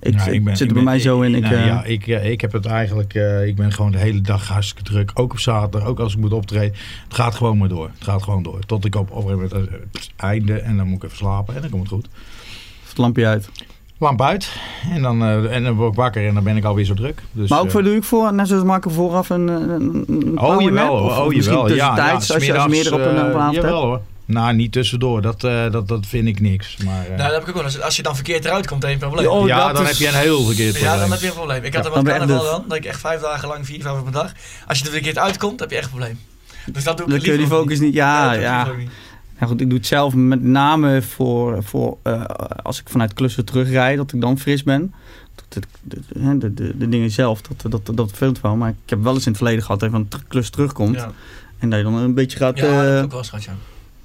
ik, 0.00 0.14
Ja, 0.14 0.26
ik 0.26 0.44
ben- 0.44 0.56
zit 0.56 0.60
er 0.60 0.66
ik 0.66 0.72
bij 0.74 0.82
ben- 0.82 0.92
mij 0.92 0.98
zo 1.00 1.20
in. 1.20 1.34
Ik, 1.34 1.42
nou 1.42 1.54
eh, 1.54 1.66
ja, 1.66 1.84
ik, 1.84 2.06
ik 2.06 2.40
heb 2.40 2.52
het 2.52 2.66
eigenlijk, 2.66 3.14
eh, 3.14 3.46
ik 3.46 3.56
ben 3.56 3.72
gewoon 3.72 3.92
de 3.92 3.98
hele 3.98 4.20
dag 4.20 4.48
hartstikke 4.48 4.82
druk. 4.90 5.10
Ook 5.14 5.32
op 5.32 5.38
zaterdag, 5.38 5.88
ook 5.88 5.98
als 5.98 6.12
ik 6.12 6.18
moet 6.18 6.32
optreden. 6.32 6.76
Het 7.04 7.14
gaat 7.14 7.34
gewoon 7.34 7.58
maar 7.58 7.68
door. 7.68 7.90
Het 7.94 8.04
gaat 8.04 8.22
gewoon 8.22 8.42
door. 8.42 8.58
Tot 8.66 8.84
ik 8.84 8.94
op, 8.94 9.10
op 9.10 9.24
een 9.24 9.30
gegeven 9.38 9.58
moment, 9.60 9.82
het 9.92 10.10
einde 10.16 10.58
en 10.60 10.76
dan 10.76 10.86
moet 10.86 10.96
ik 10.96 11.02
even 11.04 11.16
slapen 11.16 11.54
en 11.54 11.60
dan 11.60 11.70
komt 11.70 11.82
het 11.82 11.92
goed. 11.92 12.08
het 12.88 12.98
lampje 12.98 13.26
uit. 13.26 13.48
Lamp 14.00 14.22
uit 14.22 14.48
en 14.92 15.02
dan, 15.02 15.22
eh, 15.22 15.54
en 15.56 15.64
dan 15.64 15.74
word 15.74 15.90
ik 15.90 15.96
wakker 15.96 16.26
en 16.26 16.34
dan 16.34 16.44
ben 16.44 16.56
ik 16.56 16.64
alweer 16.64 16.84
zo 16.84 16.94
druk. 16.94 17.22
Dus, 17.32 17.48
maar 17.50 17.58
ook 17.58 17.66
eh, 17.66 17.70
voor 17.72 17.82
doe 17.82 17.96
ik 17.96 18.04
voor, 18.04 18.34
net 18.34 18.48
zoals 18.48 18.64
maken 18.64 18.90
vooraf 18.90 19.30
een, 19.30 19.48
een, 19.48 20.04
een 20.08 20.38
Oh, 20.40 20.62
jawel. 20.62 20.92
Of, 20.92 21.18
oh, 21.18 21.24
of 21.24 21.34
misschien 21.34 21.56
jawel. 21.56 21.74
Ja, 21.74 21.96
ja, 21.96 22.12
als 22.12 22.26
je 22.26 22.34
als 22.34 22.44
je 22.44 22.50
smiddags, 22.52 22.70
meer 22.72 22.94
op 22.94 23.00
een, 23.00 23.06
op 23.06 23.10
een 23.10 23.16
eh, 23.16 23.22
avond 23.24 23.42
hebt? 23.54 23.54
Jawel 23.54 23.82
hoor. 23.84 24.00
Nou, 24.24 24.54
niet 24.54 24.72
tussendoor. 24.72 25.22
Dat, 25.22 25.44
eh, 25.44 25.70
dat, 25.70 25.88
dat 25.88 26.06
vind 26.06 26.28
ik 26.28 26.40
niks. 26.40 26.76
Maar, 26.76 27.02
eh, 27.02 27.08
Nou, 27.08 27.22
dat 27.22 27.32
heb 27.32 27.42
ik 27.42 27.48
ook 27.48 27.54
wel. 27.54 27.64
Als, 27.64 27.80
als 27.80 27.96
je 27.96 28.02
dan 28.02 28.14
verkeerd 28.14 28.44
eruit 28.44 28.66
komt, 28.66 28.82
heb 28.82 28.90
je 28.90 28.96
een 28.96 29.10
probleem. 29.10 29.24
Ja, 29.30 29.36
oh, 29.38 29.46
ja, 29.46 29.66
dat 29.66 29.74
dan 29.76 29.82
is- 29.84 29.88
heb 29.88 29.98
je 29.98 30.08
een 30.16 30.22
heel 30.22 30.44
verkeerd 30.44 30.74
Ja, 30.74 30.80
probleem. 30.80 31.00
dan 31.00 31.10
heb 31.10 31.20
je 31.20 31.26
een 31.26 31.32
probleem. 31.32 31.62
Ik 31.64 31.74
had 31.74 31.84
Ja, 31.84 31.90
er 31.90 31.96
met 31.96 32.04
dan 32.04 32.04
ben 32.04 32.12
je 32.12 32.18
carnaval 32.18 32.42
dus- 32.44 32.50
dan, 32.50 32.64
dat 32.68 32.76
ik 32.76 32.84
echt 32.84 33.00
vijf 33.00 33.20
dagen 33.20 33.48
lang, 33.48 33.66
vier, 33.66 33.82
vijf 33.82 33.98
op 34.00 34.06
een 34.06 34.12
dag. 34.12 34.32
Als 34.68 34.78
je 34.78 34.84
er 34.84 34.90
verkeerd 34.90 35.18
uitkomt, 35.18 35.60
heb 35.60 35.70
je 35.70 35.76
echt 35.76 35.84
een 35.84 35.90
probleem. 35.90 36.18
Dus 36.72 36.84
dat 36.84 36.96
doe 36.96 37.06
ik 37.06 37.12
Dan 37.12 37.20
kun 37.22 37.32
je 37.32 37.38
die 37.38 37.46
focus 37.46 37.78
niet... 37.80 37.94
Ja, 37.94 38.22
dat 38.22 38.32
doe 38.32 38.40
ik 38.42 38.46
ja. 38.48 38.66
Ja, 39.40 39.46
goed, 39.46 39.60
ik 39.60 39.68
doe 39.68 39.78
het 39.78 39.86
zelf 39.86 40.14
met 40.14 40.42
name 40.42 41.02
voor, 41.02 41.62
voor 41.62 41.96
eh, 42.02 42.24
als 42.62 42.80
ik 42.80 42.88
vanuit 42.88 43.12
klussen 43.14 43.44
terugrijd, 43.44 43.96
dat 43.96 44.12
ik 44.12 44.20
dan 44.20 44.38
fris 44.38 44.62
ben. 44.62 44.94
Dat, 45.34 45.44
de, 45.48 45.60
de, 45.82 46.20
hè, 46.20 46.38
de, 46.38 46.54
de, 46.54 46.76
de 46.78 46.88
dingen 46.88 47.10
zelf, 47.10 47.40
dat, 47.42 47.70
dat, 47.84 47.96
dat 47.96 48.08
verveelt 48.08 48.40
wel. 48.40 48.56
Maar 48.56 48.68
ik 48.68 48.90
heb 48.90 49.02
wel 49.02 49.14
eens 49.14 49.24
in 49.24 49.28
het 49.28 49.36
verleden 49.40 49.62
gehad 49.64 49.80
dat 49.80 49.90
je 49.90 49.96
van 49.96 50.06
een 50.10 50.26
klus 50.28 50.50
terugkomt. 50.50 50.94
Ja, 50.96 51.10
En 51.58 51.70
dat 51.70 51.78
je 51.78 51.84
dan 51.84 51.94
een 51.94 52.14
beetje 52.14 52.38
gaat... 52.38 52.58
ja 52.58 52.62
dat 52.64 52.74
heb 52.74 52.84
eh, 52.84 52.98
ik 52.98 53.04
ook 53.04 53.10
wel 53.10 53.18
eens 53.18 53.28
gehad, 53.28 53.44
ja. 53.44 53.52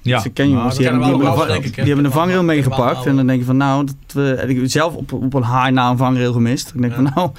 Ja, 0.02 0.20
Ze 0.20 0.30
ken 0.30 0.50
jongens, 0.50 0.76
die 0.76 0.86
hebben, 0.88 1.04
die 1.04 1.12
hebben, 1.28 1.50
een 1.50 1.64
ik, 1.64 1.76
die 1.76 1.84
hebben 1.84 2.06
een 2.06 2.12
vangrail 2.12 2.44
meegepakt. 2.44 3.06
En 3.06 3.16
dan 3.16 3.28
denk 3.28 3.40
je 3.40 3.46
van 3.46 3.58
nou, 3.58 3.86
dat, 3.86 3.96
we, 4.14 4.44
ik 4.48 4.56
heb 4.58 4.70
zelf 4.70 4.96
op, 4.96 5.14
op 5.14 5.34
een 5.34 5.44
haar 5.44 5.72
na 5.74 5.90
een 5.90 5.98
vangrail 5.98 6.34
gemist. 6.34 6.72
Ik 6.76 6.82
denk 6.82 6.96
Ja. 6.96 7.02
van 7.04 7.12
nou, 7.16 7.32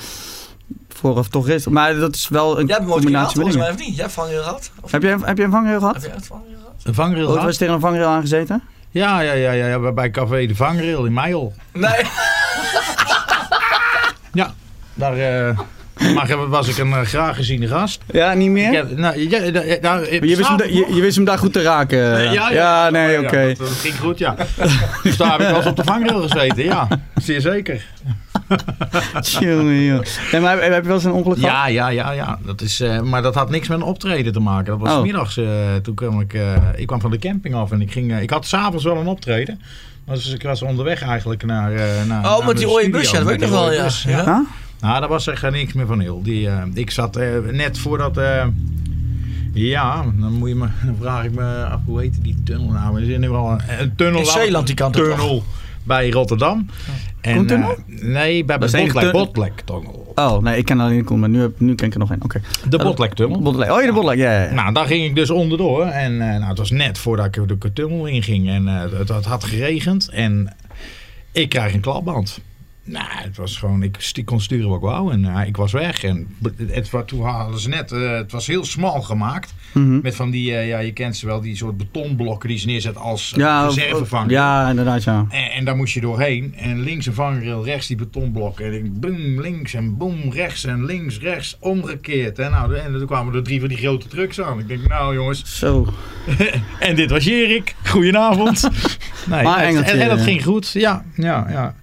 vooraf 0.88 1.28
toch 1.28 1.48
is. 1.48 1.66
Maar 1.66 1.94
dat 1.96 2.14
is 2.14 2.28
wel 2.28 2.58
een 2.58 2.66
Jij 2.66 2.76
hebt 2.76 2.88
hem 2.88 2.92
ooit 2.92 3.04
een 3.04 3.10
keer 3.10 3.18
gehad, 3.18 3.32
combinatie 3.32 3.38
met 3.38 3.52
volgens 3.54 3.56
mij, 3.56 3.70
of 3.70 3.78
niet? 3.78 3.94
Jij 3.94 4.04
hebt 4.04 4.12
vangrail 4.14 4.42
gehad? 4.42 4.70
Heb 4.90 5.02
jij, 5.02 5.16
heb 5.20 5.36
jij 5.36 5.46
een 5.46 5.52
vangrail 5.52 5.78
gehad? 5.78 5.94
Heb 5.94 6.04
jij 6.04 6.14
het 6.14 6.26
vangrail 6.26 6.56
gehad? 6.56 6.63
Een 6.84 6.94
vangrail 6.94 7.28
Ooit 7.28 7.42
was 7.42 7.56
tegen 7.56 7.74
een 7.74 7.80
vangrail 7.80 8.08
aangezeten? 8.08 8.62
Ja, 8.90 9.20
ja, 9.20 9.32
ja, 9.32 9.50
ja, 9.50 9.66
ja, 9.66 9.92
bij 9.92 10.10
Café 10.10 10.46
de 10.46 10.54
Vangrail 10.54 11.04
in 11.04 11.12
Meijel. 11.12 11.54
Nee. 11.72 12.02
Ja, 14.32 14.54
daar 14.94 15.16
eh, 15.16 15.58
maar 16.14 16.48
was 16.48 16.68
ik 16.68 16.78
een 16.78 16.92
eh, 16.92 17.00
graag 17.00 17.36
geziene 17.36 17.68
gast. 17.68 18.02
Ja, 18.12 18.32
niet 18.34 18.50
meer? 18.50 18.68
Ik 18.68 18.74
heb, 18.76 18.96
nou, 18.96 19.28
ja, 19.28 19.38
nou, 19.80 20.12
je, 20.12 20.20
wist 20.36 20.48
hem, 20.48 20.56
da- 20.56 20.64
je, 20.64 20.86
je 20.94 21.00
wist 21.00 21.16
hem 21.16 21.24
daar 21.24 21.38
goed 21.38 21.52
te 21.52 21.62
raken. 21.62 21.98
Ja, 21.98 22.18
ja, 22.32 22.50
ja. 22.52 22.90
nee, 22.90 23.12
Ja, 23.12 23.20
oké. 23.20 23.46
dat, 23.46 23.56
dat 23.58 23.68
ging 23.68 23.98
goed, 23.98 24.18
ja. 24.18 24.36
dus 25.02 25.16
daar 25.16 25.30
heb 25.30 25.40
ik 25.40 25.46
wel 25.46 25.56
eens 25.56 25.66
op 25.66 25.76
de 25.76 25.84
vangrail 25.84 26.22
gezeten, 26.28 26.64
ja. 26.64 26.88
Zeer 27.14 27.40
zeker. 27.40 27.84
Joh. 29.40 30.00
Nee, 30.32 30.40
maar 30.40 30.60
heb, 30.62 30.72
heb 30.72 30.82
je 30.82 30.86
wel 30.86 30.94
eens 30.96 31.04
een 31.04 31.12
ongeluk 31.12 31.38
gehad? 31.38 31.54
Ja, 31.56 31.66
ja, 31.66 31.88
ja, 31.88 32.10
ja. 32.10 32.38
Dat 32.44 32.60
is, 32.60 32.80
eh, 32.80 33.00
maar 33.00 33.22
dat 33.22 33.34
had 33.34 33.50
niks 33.50 33.68
met 33.68 33.78
een 33.78 33.84
optreden 33.84 34.32
te 34.32 34.40
maken. 34.40 34.64
Dat 34.66 34.80
was 34.80 34.90
Oh. 34.92 34.98
's 35.00 35.02
middags. 35.02 35.36
eh, 35.36 35.46
toen 35.82 35.94
kwam 35.94 36.20
ik, 36.20 36.34
eh, 36.34 36.52
ik 36.76 36.86
kwam 36.86 37.00
van 37.00 37.10
de 37.10 37.18
camping 37.18 37.54
af 37.54 37.70
en 37.72 37.80
ik 37.80 37.92
ging. 37.92 38.20
ik 38.20 38.30
had 38.30 38.46
s'avonds 38.46 38.84
wel 38.84 38.96
een 38.96 39.06
optreden. 39.06 39.60
Dus 40.06 40.32
ik 40.34 40.42
was 40.42 40.62
onderweg 40.62 41.02
eigenlijk 41.02 41.44
naar. 41.44 41.72
eh, 41.72 41.78
naar 42.08 42.24
Oh, 42.24 42.36
naar 42.38 42.46
met 42.46 42.56
de 42.56 42.64
die 42.64 42.66
rode 42.66 42.90
bus, 42.90 43.10
ja, 43.10 43.16
dat 43.18 43.26
weet 43.26 43.34
ik 43.34 43.40
nog 43.40 43.50
wel, 43.50 43.72
ja. 43.72 43.82
bus, 43.82 44.02
Ja. 44.08 44.24
Huh? 44.24 44.38
Nou, 44.84 45.00
daar 45.00 45.08
was 45.08 45.26
er 45.26 45.52
niks 45.52 45.72
meer 45.72 45.86
van 45.86 46.00
heel. 46.00 46.22
Die, 46.22 46.48
eh, 46.48 46.62
ik 46.74 46.90
zat 46.90 47.16
eh, 47.16 47.28
net 47.52 47.78
voordat. 47.78 48.16
eh, 48.16 48.46
ja, 49.52 50.04
dan 50.20 50.32
moet 50.32 50.48
je 50.48 50.54
me, 50.54 50.66
dan 50.86 50.96
vraag 51.00 51.24
ik 51.24 51.34
me 51.34 51.64
af 51.64 51.80
hoe 51.86 52.00
heet 52.00 52.22
die 52.22 52.42
tunnel 52.44 52.70
nou? 52.70 52.96
Er 53.02 53.10
is 53.10 53.18
nu 53.18 53.30
wel 53.30 53.50
een, 53.50 53.60
een 53.80 53.94
tunnel. 53.96 54.20
In 54.20 54.26
Zeeland 54.26 54.66
die 54.66 54.76
kant 54.76 54.96
op, 54.96 55.02
Tunnel 55.02 55.44
bij 55.82 56.10
Rotterdam. 56.10 56.66
En, 57.20 57.36
Koentunnel? 57.36 57.70
eh, 57.70 58.02
nee, 58.02 58.44
bij 58.44 58.58
de 58.58 59.08
Botlek 59.12 59.56
tun- 59.56 59.64
tunnel. 59.64 60.12
Oh, 60.14 60.42
nee, 60.42 60.58
ik 60.58 60.64
ken 60.64 60.80
alleen 60.80 60.98
de 60.98 61.04
Koen, 61.04 61.20
maar 61.20 61.28
nu, 61.28 61.40
heb, 61.40 61.60
nu 61.60 61.74
ken 61.74 61.86
ik 61.86 61.92
er 61.92 61.98
nog 61.98 62.10
één. 62.10 62.22
Oké. 62.22 62.40
De 62.68 62.78
Botlek 62.78 63.14
tunnel. 63.14 63.40
Botlek. 63.42 63.70
Oh 63.70 63.80
ja, 63.80 63.86
de 63.86 63.92
Botlek. 63.92 64.18
Ja. 64.18 64.50
Nou, 64.52 64.72
daar 64.72 64.86
ging 64.86 65.04
ik 65.04 65.14
dus 65.14 65.30
onderdoor. 65.30 65.84
En 65.86 66.12
eh, 66.12 66.28
nou, 66.28 66.44
het 66.44 66.58
was 66.58 66.70
net 66.70 66.98
voordat 66.98 67.36
ik 67.36 67.60
de 67.60 67.72
tunnel 67.72 68.06
inging. 68.06 68.48
En 68.48 68.68
eh, 68.68 68.98
het, 68.98 69.08
het 69.08 69.24
had 69.24 69.44
geregend. 69.44 70.08
En 70.08 70.54
ik 71.32 71.48
krijg 71.48 71.74
een 71.74 71.80
klapband. 71.80 72.40
Nou, 72.86 73.06
het 73.10 73.36
was 73.36 73.56
gewoon, 73.56 73.82
ik 73.82 74.22
kon 74.24 74.40
sturen 74.40 74.68
wat 74.68 74.76
ik 74.78 74.82
wou. 74.84 75.12
En 75.12 75.24
eh, 75.24 75.46
ik 75.46 75.56
was 75.56 75.72
weg. 75.72 76.04
En 76.04 76.26
het, 76.70 76.90
was- 76.90 77.02
toen 77.06 77.22
hadden 77.22 77.60
ze 77.60 77.68
net, 77.68 77.92
eh, 77.92 78.10
het 78.10 78.32
was 78.32 78.46
heel 78.46 78.64
smal 78.64 79.02
gemaakt. 79.02 79.54
Mhm. 79.72 80.00
Met 80.00 80.16
van 80.16 80.30
die, 80.30 80.56
eh, 80.56 80.68
ja, 80.68 80.78
je 80.78 80.92
kent 80.92 81.16
ze 81.16 81.26
wel, 81.26 81.40
die 81.40 81.56
soort 81.56 81.76
betonblokken 81.76 82.48
die 82.48 82.58
ze 82.58 82.66
neerzetten 82.66 83.02
als 83.02 83.32
ja, 83.36 83.64
reservevanger. 83.66 84.30
Ja, 84.30 84.68
inderdaad, 84.68 85.04
ja. 85.04 85.26
En, 85.30 85.50
en 85.50 85.64
daar 85.64 85.76
moest 85.76 85.94
je 85.94 86.00
doorheen. 86.00 86.54
En 86.56 86.80
links 86.80 87.06
een 87.06 87.14
vangrail, 87.14 87.64
rechts 87.64 87.86
die 87.86 87.96
betonblokken. 87.96 88.66
En 88.66 88.72
ik 88.74 89.00
boom 89.00 89.40
links 89.40 89.74
en 89.74 89.96
boom 89.96 90.30
rechts 90.32 90.64
en 90.64 90.84
links, 90.84 91.18
rechts, 91.18 91.56
omgekeerd. 91.60 92.38
En, 92.38 92.50
nou, 92.50 92.74
en 92.76 92.92
toen 92.92 93.06
kwamen 93.06 93.34
er 93.34 93.42
drie 93.42 93.60
van 93.60 93.68
die 93.68 93.78
grote 93.78 94.08
trucks 94.08 94.40
aan. 94.40 94.58
Ik 94.58 94.68
denk, 94.68 94.88
nou 94.88 95.14
jongens. 95.14 95.58
Zo. 95.58 95.86
En 96.78 96.94
dit 96.94 97.10
was 97.10 97.24
Jerik. 97.24 97.74
Goedenavond. 97.84 98.68
Nee, 99.26 99.42
Maar 99.42 99.58
en, 99.64 99.84
en, 99.84 100.00
en 100.00 100.08
dat 100.08 100.20
ging 100.20 100.44
goed. 100.44 100.70
Ja, 100.72 101.04
ja, 101.14 101.46
ja. 101.50 101.74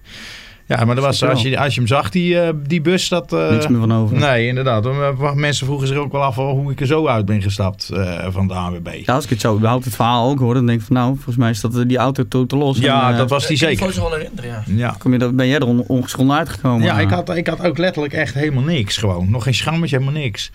Ja, 0.78 0.84
maar 0.84 0.96
er 0.96 1.02
was, 1.02 1.24
als, 1.24 1.42
je, 1.42 1.58
als 1.58 1.74
je 1.74 1.80
hem 1.80 1.88
zag, 1.88 2.10
die, 2.10 2.40
eh, 2.40 2.48
die 2.66 2.80
bus, 2.80 3.08
dat... 3.08 3.32
eh, 3.32 3.50
Niks 3.50 3.68
meer 3.68 3.80
van 3.80 3.92
over. 3.94 4.16
Nee, 4.18 4.46
inderdaad. 4.46 4.86
Eh, 4.86 5.32
Mensen 5.34 5.66
vroegen 5.66 5.86
zich 5.88 5.96
ook 5.96 6.12
wel 6.12 6.22
af 6.22 6.34
hoe 6.36 6.72
ik 6.72 6.80
er 6.80 6.86
zo 6.86 7.06
uit 7.06 7.24
ben 7.26 7.42
gestapt 7.42 7.90
eh, 7.90 8.26
van 8.30 8.46
de 8.48 8.54
AWB. 8.54 8.88
Ja, 9.04 9.14
als 9.14 9.24
ik 9.24 9.30
het 9.30 9.40
zo 9.40 9.54
überhaupt 9.56 9.84
het 9.84 9.94
verhaal 9.94 10.30
ook 10.30 10.38
hoor, 10.38 10.54
dan 10.54 10.66
denk 10.66 10.80
ik 10.80 10.86
van 10.86 10.96
nou, 10.96 11.14
volgens 11.14 11.36
mij 11.36 11.50
is 11.50 11.60
dat 11.60 11.88
die 11.88 11.96
auto 11.98 12.28
to 12.28 12.46
te 12.46 12.56
los. 12.56 12.78
Ja, 12.78 13.10
En, 13.10 13.16
dat 13.16 13.30
was 13.30 13.46
die 13.46 13.68
Ik 13.68 13.78
kan 13.78 13.92
zeker. 13.92 14.08
wel 14.08 14.18
herinneren, 14.18 14.50
ja. 14.50 14.62
Ja. 14.66 14.94
Kom 14.98 15.12
je, 15.12 15.18
dan 15.18 15.36
ben 15.36 15.46
jij 15.48 15.58
er 15.58 15.66
on, 15.66 15.84
ongeschonden 15.86 16.36
uitgekomen. 16.36 16.86
Ja, 16.86 17.00
ik 17.00 17.10
had, 17.10 17.36
ik 17.36 17.46
had 17.46 17.64
ook 17.66 17.78
letterlijk 17.78 18.14
echt 18.14 18.34
helemaal 18.34 18.62
niks 18.64 18.96
gewoon. 18.96 19.30
Nog 19.30 19.42
geen 19.42 19.54
schammetje, 19.54 19.96
helemaal 19.98 20.20
niks. 20.20 20.50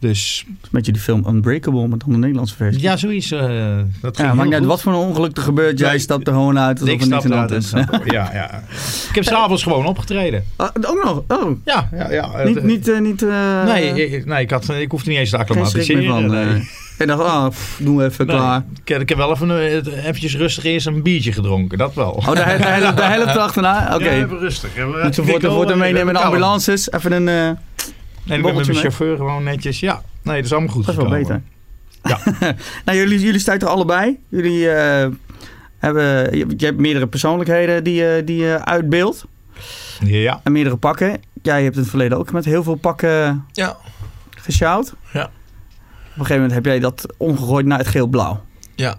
Dus 0.00 0.44
Een 0.46 0.58
beetje 0.70 0.92
die 0.92 1.00
film 1.00 1.24
Unbreakable, 1.28 1.88
met 1.88 2.00
dan 2.00 2.10
de 2.12 2.16
Nederlandse 2.18 2.54
versie. 2.56 2.82
ja, 2.82 2.96
zoiets. 2.96 3.30
eh 3.30 3.40
dat 4.00 4.16
ging 4.16 4.28
Ja, 4.28 4.34
maakt 4.34 4.54
goed. 4.56 4.66
wat 4.66 4.82
voor 4.82 4.92
een 4.92 4.98
ongeluk 4.98 5.36
er 5.36 5.42
gebeurt. 5.42 5.78
Jij 5.78 5.88
Nee, 5.90 5.98
stapt 5.98 6.26
er 6.26 6.32
gewoon 6.32 6.58
uit 6.58 6.80
alsof 6.80 6.94
Ik 6.94 7.00
er 7.00 7.08
niks 7.08 7.24
aan 7.30 7.46
de 7.46 7.54
is. 7.56 7.70
Ja, 8.04 8.30
ja. 8.32 8.62
Ik 9.08 9.14
heb 9.14 9.24
s'avonds 9.24 9.62
gewoon 9.62 9.86
opgetreden. 9.86 10.44
Ah, 10.56 10.68
ook 10.80 11.04
nog? 11.04 11.22
Oh, 11.40 11.56
Ja, 11.64 11.88
ja, 11.92 12.12
ja. 12.12 12.42
niet... 12.44 12.62
Niet, 12.62 12.88
eh, 12.88 13.00
niet 13.00 13.22
eh, 13.22 13.64
nee, 13.64 14.06
ik, 14.10 14.26
nee 14.26 14.42
ik, 14.42 14.50
had, 14.50 14.68
ik 14.68 14.90
hoefde 14.90 15.10
niet 15.10 15.18
eens 15.18 15.30
te 15.30 15.36
acclimatiseren. 15.38 16.04
van. 16.06 16.26
nee. 16.26 16.44
eh. 16.44 16.60
Ik 16.98 17.06
dacht, 17.06 17.22
ah, 17.22 17.48
pff, 17.48 17.78
doen 17.82 17.96
we 17.96 18.04
even 18.04 18.26
Nee, 18.26 18.36
klaar. 18.36 18.62
ik, 18.80 18.88
heb- 18.88 19.00
ik 19.00 19.08
heb 19.08 19.18
wel 19.18 19.30
even, 19.32 19.50
eventjes 20.06 20.36
rustig 20.36 20.64
eerst 20.64 20.86
een 20.86 21.02
biertje 21.02 21.32
gedronken, 21.32 21.78
dat 21.78 21.94
wel. 21.94 22.10
Oh, 22.10 22.32
de, 22.32 22.40
he- 22.42 22.80
de, 22.86 22.94
de 22.94 23.02
helft 23.02 23.36
achterna? 23.46 23.94
Oké. 23.94 24.04
Ja, 24.04 24.10
even 24.10 24.38
rustig. 24.38 24.70
Even, 24.76 24.88
Moet 25.02 25.14
ze 25.14 25.22
voor, 25.24 25.76
meenemen 25.76 26.06
in 26.06 26.12
de 26.12 26.18
ambulances. 26.18 26.90
Even 26.92 27.12
een... 27.12 27.58
Nee, 28.30 28.40
ben 28.40 28.54
met 28.54 28.62
mijn 28.64 28.66
mee? 28.72 28.80
chauffeur 28.80 29.16
gewoon 29.16 29.42
netjes. 29.42 29.80
Ja, 29.80 30.02
nee, 30.22 30.36
dat 30.36 30.44
is 30.44 30.52
allemaal 30.52 30.74
goed 30.74 30.86
dat 30.86 30.94
is 30.94 31.00
wel 31.00 31.10
beter. 31.10 31.42
nou, 32.84 32.98
jullie, 32.98 33.20
jullie 33.20 33.40
stuiten 33.40 33.68
er 33.68 33.74
allebei. 33.74 34.18
Jullie 34.28 34.70
eh, 34.70 35.08
hebben... 35.78 36.36
Je, 36.38 36.46
je 36.56 36.64
hebt 36.66 36.78
meerdere 36.78 37.06
persoonlijkheden 37.06 37.84
die, 37.84 37.94
je- 37.94 38.22
die 38.24 38.36
je 38.36 38.64
uitbeeldt. 38.64 39.24
Ja. 40.04 40.40
En 40.44 40.52
meerdere 40.52 40.76
pakken. 40.76 41.20
Jij 41.42 41.62
hebt 41.62 41.74
in 41.74 41.80
het 41.80 41.90
verleden 41.90 42.18
ook 42.18 42.32
met 42.32 42.44
heel 42.44 42.62
veel 42.62 42.74
pakken 42.74 43.44
Ja. 43.52 43.76
gesjouwd. 44.38 44.94
Ja. 45.12 45.24
Op 45.24 45.30
een 46.06 46.10
gegeven 46.12 46.34
moment 46.34 46.52
heb 46.52 46.64
jij 46.64 46.78
dat 46.78 47.06
omgegooid 47.16 47.66
naar 47.66 47.78
het 47.78 47.86
geel-blauw. 47.88 48.44
Ja. 48.74 48.88
Ja, 48.88 48.98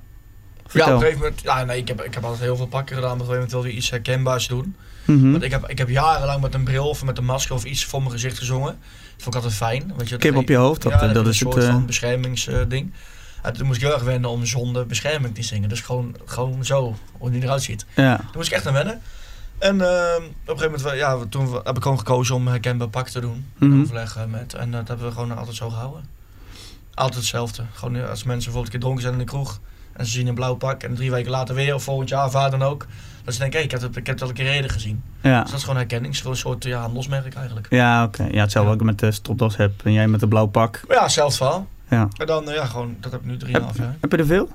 Vertel. 0.67 0.87
op 0.87 0.93
een 0.93 0.99
gegeven 0.99 1.19
moment, 1.23 1.41
ja, 1.41 1.63
nee, 1.63 1.77
ik 1.77 1.87
heb, 1.87 2.01
ik 2.01 2.13
heb 2.13 2.23
altijd 2.23 2.41
heel 2.43 2.55
veel 2.55 2.67
pakken 2.67 2.95
gedaan, 2.95 3.17
maar 3.17 3.19
op 3.25 3.27
een 3.29 3.33
gegeven 3.33 3.49
moment 3.49 3.51
wilde 3.51 3.69
ik 3.69 3.75
iets 3.75 3.89
herkenbaars 3.89 4.47
doen. 4.47 4.75
Mhm. 5.05 5.31
Want 5.31 5.43
ik 5.43 5.51
heb, 5.51 5.69
ik 5.69 5.77
heb 5.77 5.89
jarenlang 5.89 6.41
met 6.41 6.53
een 6.53 6.63
bril 6.63 6.89
of 6.89 7.03
met 7.03 7.17
een 7.17 7.25
masker 7.25 7.55
of 7.55 7.63
iets 7.63 7.85
voor 7.85 7.99
mijn 7.99 8.11
gezicht 8.11 8.37
gezongen. 8.37 8.77
Dat 9.15 9.23
vond 9.23 9.35
ik 9.35 9.41
altijd 9.41 9.53
fijn. 9.53 9.93
Weet 9.97 10.09
je, 10.09 10.17
Kip 10.17 10.35
op 10.35 10.47
je 10.47 10.55
hoofd, 10.55 10.81
dat, 10.81 10.91
ja, 10.91 10.97
eh, 10.99 11.05
dat, 11.05 11.13
dat 11.13 11.27
is 11.27 11.41
een 11.41 11.51
soort 11.51 11.63
eh, 11.63 11.71
van 11.71 11.85
beschermingsding. 11.85 12.93
en 13.41 13.53
toen 13.53 13.65
moest 13.65 13.77
ik 13.77 13.85
heel 13.85 13.93
erg 13.93 14.03
wennen 14.03 14.29
om 14.29 14.45
zonder 14.45 14.85
bescherming 14.85 15.35
te 15.35 15.43
zingen. 15.43 15.69
Dus 15.69 15.81
gewoon, 15.81 16.15
gewoon 16.25 16.65
zo, 16.65 16.95
hoe 17.17 17.31
die 17.31 17.43
eruit 17.43 17.61
ziet. 17.61 17.85
ja. 17.95 18.17
Toen 18.17 18.27
moest 18.33 18.47
ik 18.47 18.53
echt 18.53 18.67
aan 18.67 18.73
wennen. 18.73 19.01
En 19.61 19.81
ehm, 19.81 20.23
op 20.23 20.49
een 20.49 20.59
gegeven 20.59 20.81
moment, 20.81 20.99
ja, 20.99 21.17
toen 21.29 21.53
heb 21.63 21.77
ik 21.77 21.83
gewoon 21.83 21.97
gekozen 21.97 22.35
om 22.35 22.47
herkenbaar 22.47 22.89
pak 22.89 23.07
te 23.07 23.19
doen. 23.19 23.45
Overleg 23.81 24.17
eh, 24.17 24.25
met. 24.25 24.53
En 24.53 24.71
dat 24.71 24.87
hebben 24.87 25.05
we 25.07 25.11
gewoon 25.11 25.37
altijd 25.37 25.55
zo 25.55 25.69
gehouden. 25.69 26.05
Altijd 26.93 27.19
hetzelfde. 27.19 27.63
Gewoon 27.73 27.95
eh, 27.95 28.09
als 28.09 28.23
mensen 28.23 28.51
bijvoorbeeld 28.51 28.65
een 28.65 28.71
keer 28.71 28.79
dronken 28.79 29.01
zijn 29.01 29.13
in 29.13 29.19
de 29.19 29.25
kroeg. 29.25 29.59
En 29.93 30.05
ze 30.05 30.11
zien 30.11 30.27
een 30.27 30.35
blauw 30.35 30.55
pak. 30.55 30.83
En 30.83 30.95
drie 30.95 31.11
weken 31.11 31.31
later 31.31 31.55
weer, 31.55 31.73
of 31.73 31.83
volgend 31.83 32.09
jaar, 32.09 32.25
of 32.25 32.31
waar 32.31 32.51
dan 32.51 32.63
ook. 32.63 32.85
Dat 33.23 33.34
ze 33.34 33.39
denken, 33.39 33.63
ik, 33.63 33.71
heb 33.71 33.81
het, 33.81 33.95
ik 33.95 34.05
heb 34.05 34.15
het 34.15 34.21
al 34.23 34.29
een 34.29 34.36
keer 34.36 34.51
eerder 34.51 34.71
gezien. 34.71 35.03
Ja. 35.21 35.41
Dus 35.41 35.49
dat 35.49 35.60
is 35.60 35.65
gewoon 35.65 35.79
herkenning. 35.79 36.15
Het 36.15 36.23
is 36.23 36.29
een 36.29 36.36
soort 36.36 36.63
ja, 36.63 36.79
handelsmerk 36.79 37.34
eigenlijk. 37.34 37.67
Ja, 37.69 38.03
oké. 38.03 38.27
Ja, 38.31 38.41
hetzelfde 38.41 38.71
wat 38.71 38.79
ik 38.79 38.86
met 38.86 38.99
de 38.99 39.12
stropdas 39.12 39.57
heb. 39.57 39.71
En 39.84 39.93
jij 39.93 40.07
met 40.07 40.19
de 40.19 40.27
blauw 40.27 40.45
pak. 40.45 40.81
Maar 40.88 40.97
ja, 40.97 41.03
hetzelfde 41.03 41.38
verhaal. 41.38 41.67
Ja. 41.89 42.07
En 42.17 42.25
dan, 42.27 42.49
eh, 42.49 42.55
ja, 42.55 42.65
gewoon, 42.65 42.95
dat 42.99 43.12
heb 43.12 43.21
ik 43.21 43.27
nu 43.27 43.38
3,5 43.38 43.51
Heb, 43.51 43.75
jaar. 43.75 43.95
heb 44.01 44.12
je 44.12 44.17
er 44.17 44.25
veel? 44.25 44.49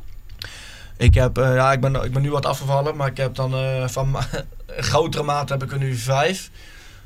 Ik 0.97 1.15
heb, 1.15 1.39
eh, 1.39 1.55
ja, 1.55 1.73
ik 1.73 1.81
ben, 1.81 1.95
ik 1.95 2.13
ben 2.13 2.23
nu 2.23 2.31
wat 2.31 2.47
afgevallen, 2.47 2.97
maar 2.97 3.09
ik 3.09 3.17
heb 3.17 3.35
dan 3.35 3.55
eh, 3.55 3.89
van 3.89 4.17
grotere 4.67 5.23
maat 5.23 5.49
heb 5.49 5.63
ik 5.63 5.73
er 5.73 5.79
nu 5.79 5.95
vijf. 5.95 6.51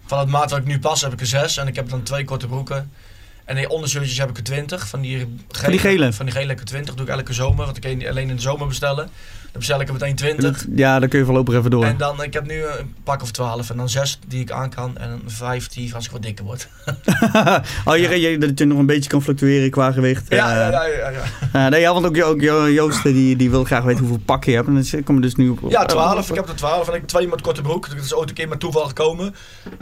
Van 0.07 0.19
het 0.19 0.29
maat 0.29 0.51
wat 0.51 0.59
ik 0.59 0.67
nu 0.67 0.79
pas 0.79 1.01
heb 1.01 1.13
ik 1.13 1.21
er 1.21 1.27
zes. 1.27 1.57
En 1.57 1.67
ik 1.67 1.75
heb 1.75 1.89
dan 1.89 2.03
twee 2.03 2.25
korte 2.25 2.47
broeken. 2.47 2.91
En 3.45 3.57
die 3.57 3.69
ondershirtjes 3.69 4.19
heb 4.19 4.31
ik 4.31 4.37
er 4.37 4.43
twintig. 4.43 4.89
Van 4.89 5.01
die, 5.01 5.39
gele, 5.49 5.71
die 5.71 5.79
gele? 5.79 6.13
Van 6.13 6.27
die 6.27 6.35
gele 6.35 6.47
heb 6.47 6.57
ik 6.57 6.61
er 6.61 6.69
twintig. 6.69 6.95
Doe 6.95 7.07
ik 7.07 7.13
elke 7.13 7.33
zomer, 7.33 7.65
want 7.65 7.77
ik 7.77 7.83
kan 7.83 7.99
die 7.99 8.09
alleen 8.09 8.29
in 8.29 8.37
de 8.37 8.43
zomer 8.43 8.67
bestellen. 8.67 9.11
Dan 9.53 9.59
bestel 9.61 9.81
ik 9.81 9.87
er 9.87 9.93
meteen 9.93 10.15
twintig. 10.15 10.67
Ja, 10.75 10.99
dan 10.99 11.09
kun 11.09 11.19
je 11.19 11.25
voorlopig 11.25 11.55
even 11.55 11.71
door. 11.71 11.85
En 11.85 11.97
dan, 11.97 12.23
ik 12.23 12.33
heb 12.33 12.47
nu 12.47 12.63
een 12.65 12.95
pak 13.05 13.23
of 13.23 13.31
twaalf. 13.31 13.71
En 13.71 13.77
dan 13.77 13.89
zes 13.89 14.19
die 14.29 14.41
ik 14.41 14.51
aan 14.51 14.71
kan. 14.71 14.99
En 14.99 15.11
een 15.11 15.23
vijf 15.27 15.69
die 15.69 15.95
als 15.95 16.05
ik 16.07 16.11
wat 16.11 16.23
dikker 16.23 16.45
word. 16.45 16.69
oh, 17.85 17.97
je, 17.97 18.21
je, 18.21 18.39
dat 18.39 18.59
je 18.59 18.65
nog 18.65 18.79
een 18.79 18.87
beetje 18.87 19.11
kan 19.11 19.23
fluctueren 19.23 19.71
qua 19.71 19.93
gewicht. 19.93 20.27
Ja, 20.29 20.51
eh. 20.51 20.73
ja, 20.73 20.85
ja. 20.85 20.87
ja, 20.87 21.09
ja. 21.11 21.23
Eh, 21.53 21.71
nee, 21.71 21.81
ja, 21.81 21.93
want 21.93 22.07
ook, 22.07 22.25
ook 22.25 22.41
Jo- 22.41 22.71
Joost 22.71 23.03
die, 23.03 23.37
die 23.37 23.51
wil 23.51 23.65
graag 23.65 23.85
weten 23.85 24.01
hoeveel 24.01 24.23
pak 24.25 24.45
je 24.45 24.53
hebt. 24.53 24.69
En 24.69 24.85
dan 24.91 25.03
kom 25.03 25.15
je 25.15 25.21
dus 25.21 25.35
nu 25.35 25.49
op... 25.49 25.59
Ja, 25.69 25.85
12. 25.85 26.29
Ik 26.29 26.35
heb 26.35 26.49
er 26.49 26.55
12 26.55 26.89
en 26.89 26.95
ik 26.95 27.01
heb 27.01 27.09
twee 27.09 27.29
met 27.29 27.41
korte 27.41 27.63
broek. 27.63 27.89
Dat 27.89 28.05
is 28.05 28.15
ooit 28.15 28.29
een 28.29 28.35
keer 28.35 28.49
met 28.49 28.61
toeval 28.61 28.85
gekomen. 28.87 29.35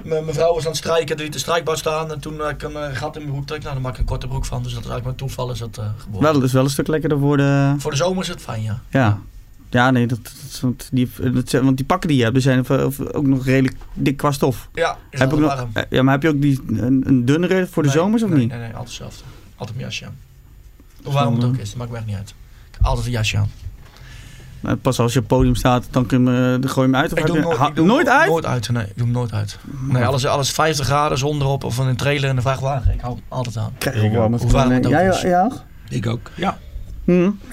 Mijn 0.03 0.25
vrouw 0.29 0.55
was 0.55 0.63
aan 0.63 0.69
het 0.69 0.77
strijken, 0.77 1.17
die 1.17 1.31
de 1.31 1.39
strijkbout 1.39 1.79
staan. 1.79 2.13
En 2.13 2.21
toen 2.21 2.41
had 2.41 2.51
ik 2.51 2.63
een 2.63 2.97
gat 2.97 3.17
in 3.17 3.23
mijn 3.23 3.33
broek 3.35 3.47
trek. 3.47 3.63
Nou, 3.63 3.75
dan 3.75 3.83
maak 3.83 3.93
ik 3.93 3.99
een 3.99 4.05
korte 4.05 4.27
broek 4.27 4.45
van. 4.45 4.63
Dus 4.63 4.73
dat 4.73 4.85
is 4.85 4.89
eigenlijk 4.89 5.19
met 5.21 5.29
toeval 5.29 5.51
is 5.51 5.59
dat 5.59 5.81
geboren. 5.99 6.23
Wel, 6.23 6.33
dat 6.33 6.43
is 6.43 6.53
wel 6.53 6.65
een 6.65 6.71
stuk 6.71 6.87
lekkerder 6.87 7.19
voor 7.19 7.37
de... 7.37 7.75
Voor 7.79 7.91
de 7.91 7.97
zomer 7.97 8.23
is 8.23 8.29
het 8.29 8.41
fijn, 8.41 8.63
ja. 8.63 8.81
Ja. 8.91 9.19
Ja, 9.71 9.91
nee, 9.91 10.07
dat, 10.07 10.19
want, 10.61 10.89
die, 10.93 11.11
dat, 11.33 11.51
want 11.51 11.77
die 11.77 11.87
pakken 11.87 12.09
die 12.09 12.17
je 12.19 12.23
hebt, 12.23 12.35
die 12.35 12.43
zijn 12.45 12.61
of- 12.61 12.71
of 12.71 13.01
ook 13.01 13.27
nog 13.27 13.45
redelijk 13.45 13.77
dik 13.95 14.17
qua 14.17 14.31
stof. 14.33 14.69
Ja, 14.75 14.97
is 15.11 15.19
Heb 15.19 15.33
ik 15.33 15.39
nog, 15.39 15.55
warm. 15.55 15.71
eh, 15.73 15.83
ja, 15.91 16.03
maar 16.03 16.13
heb 16.15 16.23
je 16.23 16.29
ook 16.29 16.41
die, 16.43 16.61
een, 16.69 17.03
een 17.07 17.25
dunnere 17.25 17.67
voor 17.71 17.83
de 17.83 17.89
Nee, 17.89 17.99
zomers 17.99 18.23
of 18.23 18.29
nee, 18.31 18.39
niet? 18.39 18.49
Nee, 18.49 18.59
nee, 18.59 18.69
altijd 18.69 18.87
hetzelfde. 18.89 19.23
Altijd 19.57 19.77
mijn 19.79 19.89
jasje 19.89 20.05
aan. 20.07 20.17
Hoe 21.05 21.13
warm 21.13 21.35
het 21.35 21.45
ook 21.45 21.57
is, 21.57 21.69
dat 21.69 21.79
maakt 21.79 21.91
me 21.91 21.97
echt 21.97 22.07
niet 22.07 22.17
uit. 22.17 22.29
Ik 22.69 22.75
heb 22.75 22.85
altijd 22.85 23.07
een 23.07 23.13
jasje 23.13 23.37
aan. 23.37 23.49
Pas 24.83 24.99
als 25.01 25.13
je 25.13 25.19
op 25.21 25.29
het 25.29 25.37
podium 25.39 25.55
staat, 25.55 25.87
dan, 25.91 26.07
kun 26.07 26.25
je 26.25 26.31
hem, 26.31 26.55
eh, 26.55 26.61
dan 26.61 26.71
gooi 26.71 26.87
je 26.89 26.93
hem 26.93 27.03
uit. 27.03 27.13
Of 27.13 27.19
Ik 27.19 27.27
doe 27.27 27.41
nooit, 27.41 27.55
ik 27.55 27.59
doe 27.61 27.69
hem 27.75 27.87
nooit 27.87 28.09
uit? 28.09 28.29
Nooit 28.29 28.47
uit, 28.47 28.69
nee. 28.71 28.85
Ik 28.85 28.93
doe 28.97 29.05
hem 29.05 29.15
nooit 29.15 29.33
uit. 29.33 29.59
Nee, 29.89 30.05
alles, 30.05 30.27
alles 30.27 30.51
50 30.51 30.87
graden 30.87 31.19
zonder 31.19 31.47
op 31.49 31.65
of 31.65 31.79
in 31.79 31.87
een 31.87 31.97
trailer 31.97 32.31
en 32.31 32.37
een 32.37 32.43
vrachtwagen. 32.43 32.95
Ik 32.95 33.01
hou 33.01 33.15
hem 33.15 33.23
altijd 33.29 33.57
aan. 33.57 33.73
Krijg 33.79 33.97
Ik 33.97 34.03
je 34.13 34.19
warm. 34.19 34.35
ook. 34.35 34.41
Hoe 34.41 34.51
warm 34.51 34.71
het 34.71 34.87
ook 34.87 34.93
is. 34.93 35.21
ja, 35.21 35.51
Ik 35.89 36.07
ook. 36.07 36.31
Ja. 36.35 36.59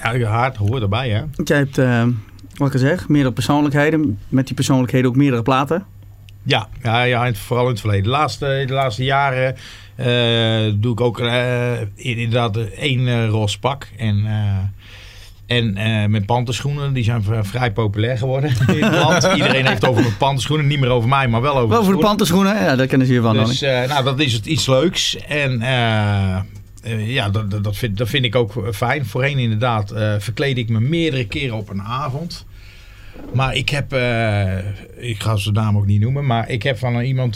Ja, 0.02 0.12
je 0.12 0.26
hart 0.26 0.56
hoort 0.56 0.82
erbij, 0.82 1.08
hè. 1.10 1.22
Jij 1.44 1.56
hebt, 1.58 1.78
eh, 1.78 2.06
wat 2.56 2.68
ik 2.68 2.74
al 2.74 2.78
zeg, 2.80 3.08
meerdere 3.08 3.34
persoonlijkheden. 3.34 4.18
Met 4.28 4.46
die 4.46 4.54
persoonlijkheden 4.54 5.08
ook 5.10 5.16
meerdere 5.16 5.42
platen. 5.42 5.84
Ja, 6.42 6.68
ja, 6.82 7.02
ja 7.02 7.34
vooral 7.34 7.64
in 7.64 7.70
het 7.70 7.80
verleden. 7.80 8.04
De 8.04 8.10
laatste, 8.10 8.64
de 8.66 8.72
laatste 8.72 9.04
jaren 9.04 9.56
eh, 9.94 10.72
doe 10.74 10.92
ik 10.92 11.00
ook 11.00 11.20
eh, 11.20 11.72
inderdaad 11.94 12.56
één 12.56 13.28
ros 13.28 13.58
pak. 13.58 13.88
En 13.96 14.26
En 15.46 15.76
eh, 15.76 16.06
met 16.08 16.26
pantenschoenen, 16.26 16.92
die 16.92 17.04
zijn 17.04 17.24
vrij 17.42 17.72
populair 17.72 18.18
geworden 18.18 18.50
in 18.76 18.84
het 18.84 18.94
land. 18.94 19.24
Iedereen 19.34 19.66
heeft 19.66 19.86
over 19.86 20.02
mijn 20.02 20.16
pantenschoenen, 20.16 20.66
niet 20.66 20.80
meer 20.80 20.90
over 20.90 21.08
mij, 21.08 21.28
maar 21.28 21.40
wel 21.40 21.56
over 21.56 21.68
Wel 21.68 21.78
de 21.78 21.84
voor 21.84 21.94
de 21.94 22.00
schoenen. 22.00 22.08
pantenschoenen, 22.08 22.54
ja, 22.54 22.76
daar 22.76 22.86
kennen 22.86 23.06
ze 23.06 23.12
hiervan. 23.12 23.36
Dus 23.36 23.62
eh, 23.62 23.88
nou, 23.88 24.04
dat 24.04 24.20
is 24.20 24.32
het 24.32 24.46
iets 24.46 24.66
leuks. 24.66 25.16
En 25.16 25.60
eh, 25.62 26.40
ja, 26.98 27.30
dat, 27.30 27.64
dat, 27.64 27.76
vind, 27.76 27.98
dat 27.98 28.08
vind 28.08 28.24
ik 28.24 28.34
ook 28.34 28.68
fijn. 28.74 29.06
Voorheen 29.06 29.38
inderdaad 29.38 29.90
eh 29.90 30.14
verkleed 30.18 30.58
ik 30.58 30.68
me 30.68 30.80
meerdere 30.80 31.26
keren 31.26 31.56
op 31.56 31.68
een 31.68 31.82
avond. 31.82 32.46
Maar 33.32 33.54
ik 33.54 33.68
heb, 33.68 33.92
eh, 33.92 34.58
ik 34.96 35.22
ga 35.22 35.36
zijn 35.36 35.54
naam 35.54 35.76
ook 35.76 35.86
niet 35.86 36.00
noemen, 36.00 36.26
maar 36.26 36.50
ik 36.50 36.62
heb 36.62 36.78
van 36.78 37.00
iemand 37.00 37.34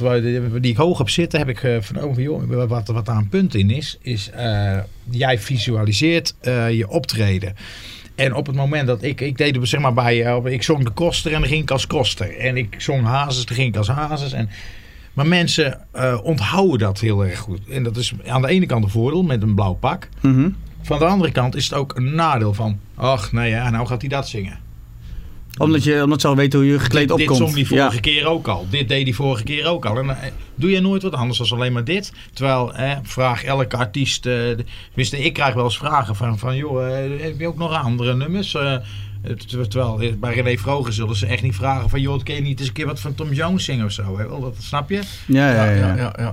die 0.60 0.70
ik 0.70 0.76
hoog 0.76 0.98
heb 0.98 1.08
zitten, 1.08 1.38
heb 1.38 1.48
ik 1.48 1.62
eh, 1.62 1.76
vernomen 1.80 2.14
van, 2.14 2.22
joh, 2.22 2.68
wat, 2.68 2.88
wat 2.88 3.06
daar 3.06 3.16
een 3.16 3.28
punt 3.28 3.54
in 3.54 3.70
is, 3.70 3.98
is 4.02 4.30
eh, 4.30 4.78
jij 5.10 5.38
visualiseert 5.38 6.34
eh, 6.40 6.70
je 6.70 6.88
optreden. 6.88 7.54
En 8.20 8.34
op 8.34 8.46
het 8.46 8.56
moment 8.56 8.86
dat 8.86 9.02
ik, 9.02 9.20
ik 9.20 9.36
deed 9.36 9.58
zeg 9.62 9.80
maar 9.80 9.92
bij, 9.92 10.24
eh, 10.24 10.52
ik 10.52 10.62
zong 10.62 10.84
de 10.84 10.90
koster 10.90 11.32
en 11.32 11.40
dan 11.40 11.48
ging 11.48 11.62
ik 11.62 11.70
als 11.70 11.86
koster. 11.86 12.38
En 12.38 12.56
ik 12.56 12.74
zong 12.78 13.04
hazes, 13.04 13.46
dan 13.46 13.56
ging 13.56 13.68
ik 13.68 13.76
als 13.76 13.88
hazes. 13.88 14.32
En, 14.32 14.50
maar 15.12 15.26
mensen 15.26 15.80
eh, 15.92 16.18
onthouden 16.22 16.78
dat 16.78 17.00
heel 17.00 17.24
erg 17.24 17.38
goed. 17.38 17.68
En 17.68 17.82
dat 17.82 17.96
is 17.96 18.12
aan 18.26 18.42
de 18.42 18.48
ene 18.48 18.66
kant 18.66 18.84
een 18.84 18.90
voordeel 18.90 19.22
met 19.22 19.42
een 19.42 19.54
blauw 19.54 19.74
pak. 19.74 20.08
Mhm. 20.20 20.50
Van 20.82 20.98
de 20.98 21.04
andere 21.04 21.32
kant 21.32 21.56
is 21.56 21.64
het 21.64 21.74
ook 21.74 21.96
een 21.96 22.14
nadeel 22.14 22.54
van, 22.54 22.78
ach 22.94 23.32
nee, 23.32 23.50
ja, 23.50 23.70
nou 23.70 23.86
gaat 23.86 24.00
hij 24.00 24.10
dat 24.10 24.28
zingen. 24.28 24.58
Omdat, 25.58 25.84
je, 25.84 26.02
omdat 26.02 26.20
ze 26.20 26.28
al 26.28 26.36
weten 26.36 26.58
hoe 26.58 26.68
je 26.68 26.78
gekleed 26.78 27.08
dit, 27.08 27.10
opkomt. 27.10 27.28
Dit 27.28 27.38
zong 27.38 27.54
die 27.54 27.66
vorige 27.66 27.94
ja. 27.94 28.00
keer 28.00 28.26
ook 28.26 28.48
al. 28.48 28.66
Dit 28.70 28.88
deed 28.88 29.02
hij 29.04 29.12
vorige 29.12 29.42
keer 29.42 29.66
ook 29.66 29.84
al. 29.86 29.98
En 29.98 30.06
dan 30.06 30.16
eh, 30.16 30.30
doe 30.54 30.70
je 30.70 30.80
nooit 30.80 31.02
wat 31.02 31.12
anders 31.12 31.38
dan 31.38 31.58
alleen 31.58 31.72
maar 31.72 31.84
dit. 31.84 32.12
Terwijl, 32.32 32.74
eh, 32.74 32.96
vraag 33.02 33.44
elke 33.44 33.76
artiest... 33.76 34.26
eh, 34.26 34.58
ik 34.94 35.32
krijg 35.32 35.54
wel 35.54 35.64
eens 35.64 35.78
vragen 35.78 36.16
van... 36.16 36.38
van 36.38 36.56
joh, 36.56 36.86
eh, 36.86 37.22
heb 37.22 37.38
je 37.38 37.46
ook 37.46 37.58
nog 37.58 37.82
andere 37.82 38.16
nummers? 38.16 38.54
Eh, 38.54 38.76
terwijl 39.46 40.16
bij 40.18 40.34
René 40.34 40.56
Vroger 40.56 40.92
zullen 40.92 41.16
ze 41.16 41.26
echt 41.26 41.42
niet 41.42 41.54
vragen 41.54 41.90
van... 41.90 42.00
joh, 42.00 42.22
kun 42.22 42.34
je 42.34 42.40
niet 42.40 42.58
eens 42.58 42.68
een 42.68 42.74
keer 42.74 42.86
wat 42.86 43.00
van 43.00 43.14
Tom 43.14 43.32
Jones 43.32 43.64
zingen 43.64 43.84
of 43.84 43.92
zo? 43.92 44.18
Hè? 44.18 44.28
Dat 44.28 44.56
snap 44.58 44.90
je? 44.90 45.02
Ja, 45.26 45.52
ja, 45.52 45.70
ja. 45.70 46.14
ja, 46.18 46.32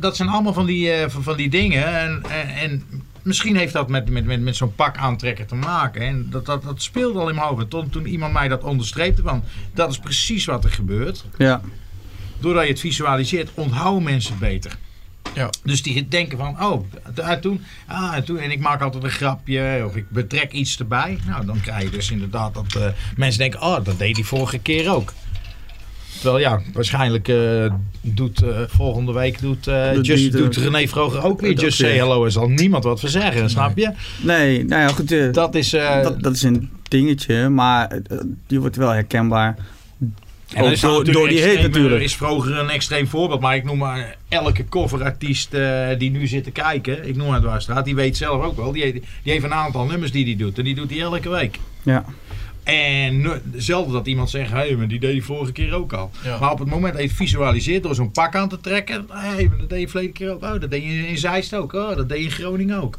dat 0.00 0.16
zijn 0.16 0.28
allemaal 0.28 0.52
van 0.52 0.66
die, 0.66 0.90
eh, 0.90 1.08
van, 1.08 1.22
van 1.22 1.36
die 1.36 1.48
dingen. 1.48 2.00
En, 2.00 2.22
en, 2.30 2.48
en 2.48 2.82
misschien 3.22 3.56
heeft 3.56 3.72
dat 3.72 3.88
met, 3.88 4.10
met, 4.10 4.24
met, 4.24 4.40
met 4.40 4.56
zo'n 4.56 4.74
pak 4.74 4.96
aantrekken 4.96 5.46
te 5.46 5.54
maken. 5.54 6.02
En 6.02 6.26
dat, 6.30 6.46
dat, 6.46 6.62
dat 6.62 6.82
speelde 6.82 7.18
al 7.18 7.28
in 7.28 7.34
mijn 7.34 7.46
hoofd. 7.46 7.70
Toen, 7.70 7.88
toen 7.88 8.06
iemand 8.06 8.32
mij 8.32 8.48
dat 8.48 8.64
onderstreepte 8.64 9.22
van... 9.22 9.44
dat 9.74 9.90
is 9.90 9.98
precies 9.98 10.44
wat 10.44 10.64
er 10.64 10.70
gebeurt. 10.70 11.24
ja. 11.38 11.60
Doordat 12.38 12.62
je 12.62 12.70
het 12.70 12.80
visualiseert, 12.80 13.50
onthouden 13.54 14.02
mensen 14.02 14.30
het 14.30 14.40
beter. 14.40 14.78
Ja. 15.36 15.50
Dus 15.64 15.82
die 15.82 16.08
denken 16.08 16.38
van, 16.38 16.62
oh, 16.64 16.84
daar 17.14 17.40
toen, 17.40 17.60
ah, 17.86 18.12
en 18.16 18.24
toen, 18.24 18.38
en 18.38 18.50
ik 18.50 18.60
maak 18.60 18.80
altijd 18.82 19.04
een 19.04 19.10
grapje 19.10 19.82
of 19.86 19.96
ik 19.96 20.10
betrek 20.10 20.52
iets 20.52 20.78
erbij. 20.78 21.18
Nou, 21.26 21.46
dan 21.46 21.60
krijg 21.60 21.82
je 21.82 21.90
dus 21.90 22.10
inderdaad 22.10 22.54
dat 22.54 22.74
eh, 22.74 22.86
mensen 23.16 23.40
denken, 23.40 23.62
oh, 23.62 23.84
dat 23.84 23.98
deed 23.98 24.16
hij 24.16 24.24
vorige 24.24 24.58
keer 24.58 24.90
ook. 24.90 25.12
Terwijl 26.20 26.38
ja, 26.38 26.60
waarschijnlijk 26.72 27.28
eh, 27.28 27.72
doet 28.00 28.42
eh, 28.42 28.60
volgende 28.68 29.12
week 29.12 29.40
doet, 29.40 29.66
eh, 29.66 29.92
Doet 29.92 30.06
Just, 30.06 30.22
die 30.22 30.30
doet 30.30 30.58
ook. 30.58 30.64
René 30.64 30.86
Vroger 30.88 31.24
ook 31.24 31.40
weer 31.40 31.52
Just. 31.52 31.78
Say 31.78 31.96
Hello. 31.96 32.24
Er 32.24 32.32
zal 32.32 32.48
niemand 32.48 32.84
wat 32.84 33.00
voor 33.00 33.08
zeggen, 33.08 33.50
snap 33.50 33.76
je? 33.78 33.92
Nee, 34.22 34.64
nou 34.64 34.82
ja, 34.82 34.88
goed. 34.88 35.12
eh, 35.12 35.32
Dat 35.32 35.54
is... 35.54 35.72
eh, 35.72 36.02
dat, 36.02 36.22
dat 36.22 36.34
is 36.34 36.42
een 36.42 36.70
dingetje, 36.88 37.48
maar 37.48 37.98
die 38.46 38.60
wordt 38.60 38.76
wel 38.76 38.90
herkenbaar. 38.90 39.56
En 40.54 40.64
Ook 40.84 41.12
door, 41.12 41.28
die 41.28 41.42
heet 41.42 41.62
natuurlijk. 41.62 42.02
is 42.02 42.16
vroeger 42.16 42.58
een 42.58 42.70
extreem 42.70 43.06
voorbeeld. 43.08 43.40
Maar 43.40 43.56
ik 43.56 43.64
noem 43.64 43.78
maar 43.78 44.16
elke 44.28 44.68
coverartiest 44.68 45.54
eh, 45.54 45.88
die 45.98 46.10
nu 46.10 46.26
zit 46.26 46.44
te 46.44 46.50
kijken. 46.50 47.08
Ik 47.08 47.16
noem 47.16 47.32
het 47.32 47.42
waar 47.42 47.62
staat. 47.62 47.84
Die 47.84 47.94
weet 47.94 48.16
zelf 48.16 48.42
ook 48.44 48.56
wel. 48.56 48.72
Die, 48.72 48.92
die 48.92 49.02
heeft 49.32 49.44
een 49.44 49.54
aantal 49.54 49.84
nummers 49.86 50.12
die 50.12 50.24
hij 50.24 50.36
doet. 50.36 50.58
En 50.58 50.64
die 50.64 50.74
doet 50.74 50.90
hij 50.90 51.00
elke 51.00 51.28
week. 51.28 51.58
Ja. 51.82 52.04
En 52.64 53.40
zelden 53.56 53.92
dat 53.92 54.06
iemand 54.06 54.30
zegt. 54.30 54.50
Hé, 54.50 54.56
hey, 54.56 54.76
maar 54.76 54.88
die 54.88 55.00
deed 55.00 55.12
hij 55.12 55.20
vorige 55.20 55.52
keer 55.52 55.74
ook 55.74 55.92
al. 55.92 56.10
Ja. 56.24 56.38
Maar 56.38 56.50
op 56.52 56.58
het 56.58 56.68
moment 56.68 56.92
dat 56.92 57.02
je 57.02 57.08
het 57.08 57.16
visualiseert 57.16 57.82
door 57.82 57.94
zo'n 57.94 58.10
pak 58.10 58.34
aan 58.34 58.48
te 58.48 58.60
trekken. 58.60 59.06
Hé, 59.10 59.28
hey, 59.28 59.46
maar 59.48 59.58
dat 59.58 59.68
deed 59.68 59.80
je 59.80 59.88
verleden 59.88 60.12
keer 60.14 60.30
ook. 60.32 60.42
Oh, 60.42 60.60
dat 60.60 60.70
deed 60.70 60.82
je 60.82 61.08
in 61.08 61.18
Zeist 61.18 61.54
ook. 61.54 61.72
Oh, 61.72 61.96
dat 61.96 62.08
deed 62.08 62.18
je 62.18 62.24
in 62.24 62.30
Groningen 62.30 62.82
ook. 62.82 62.98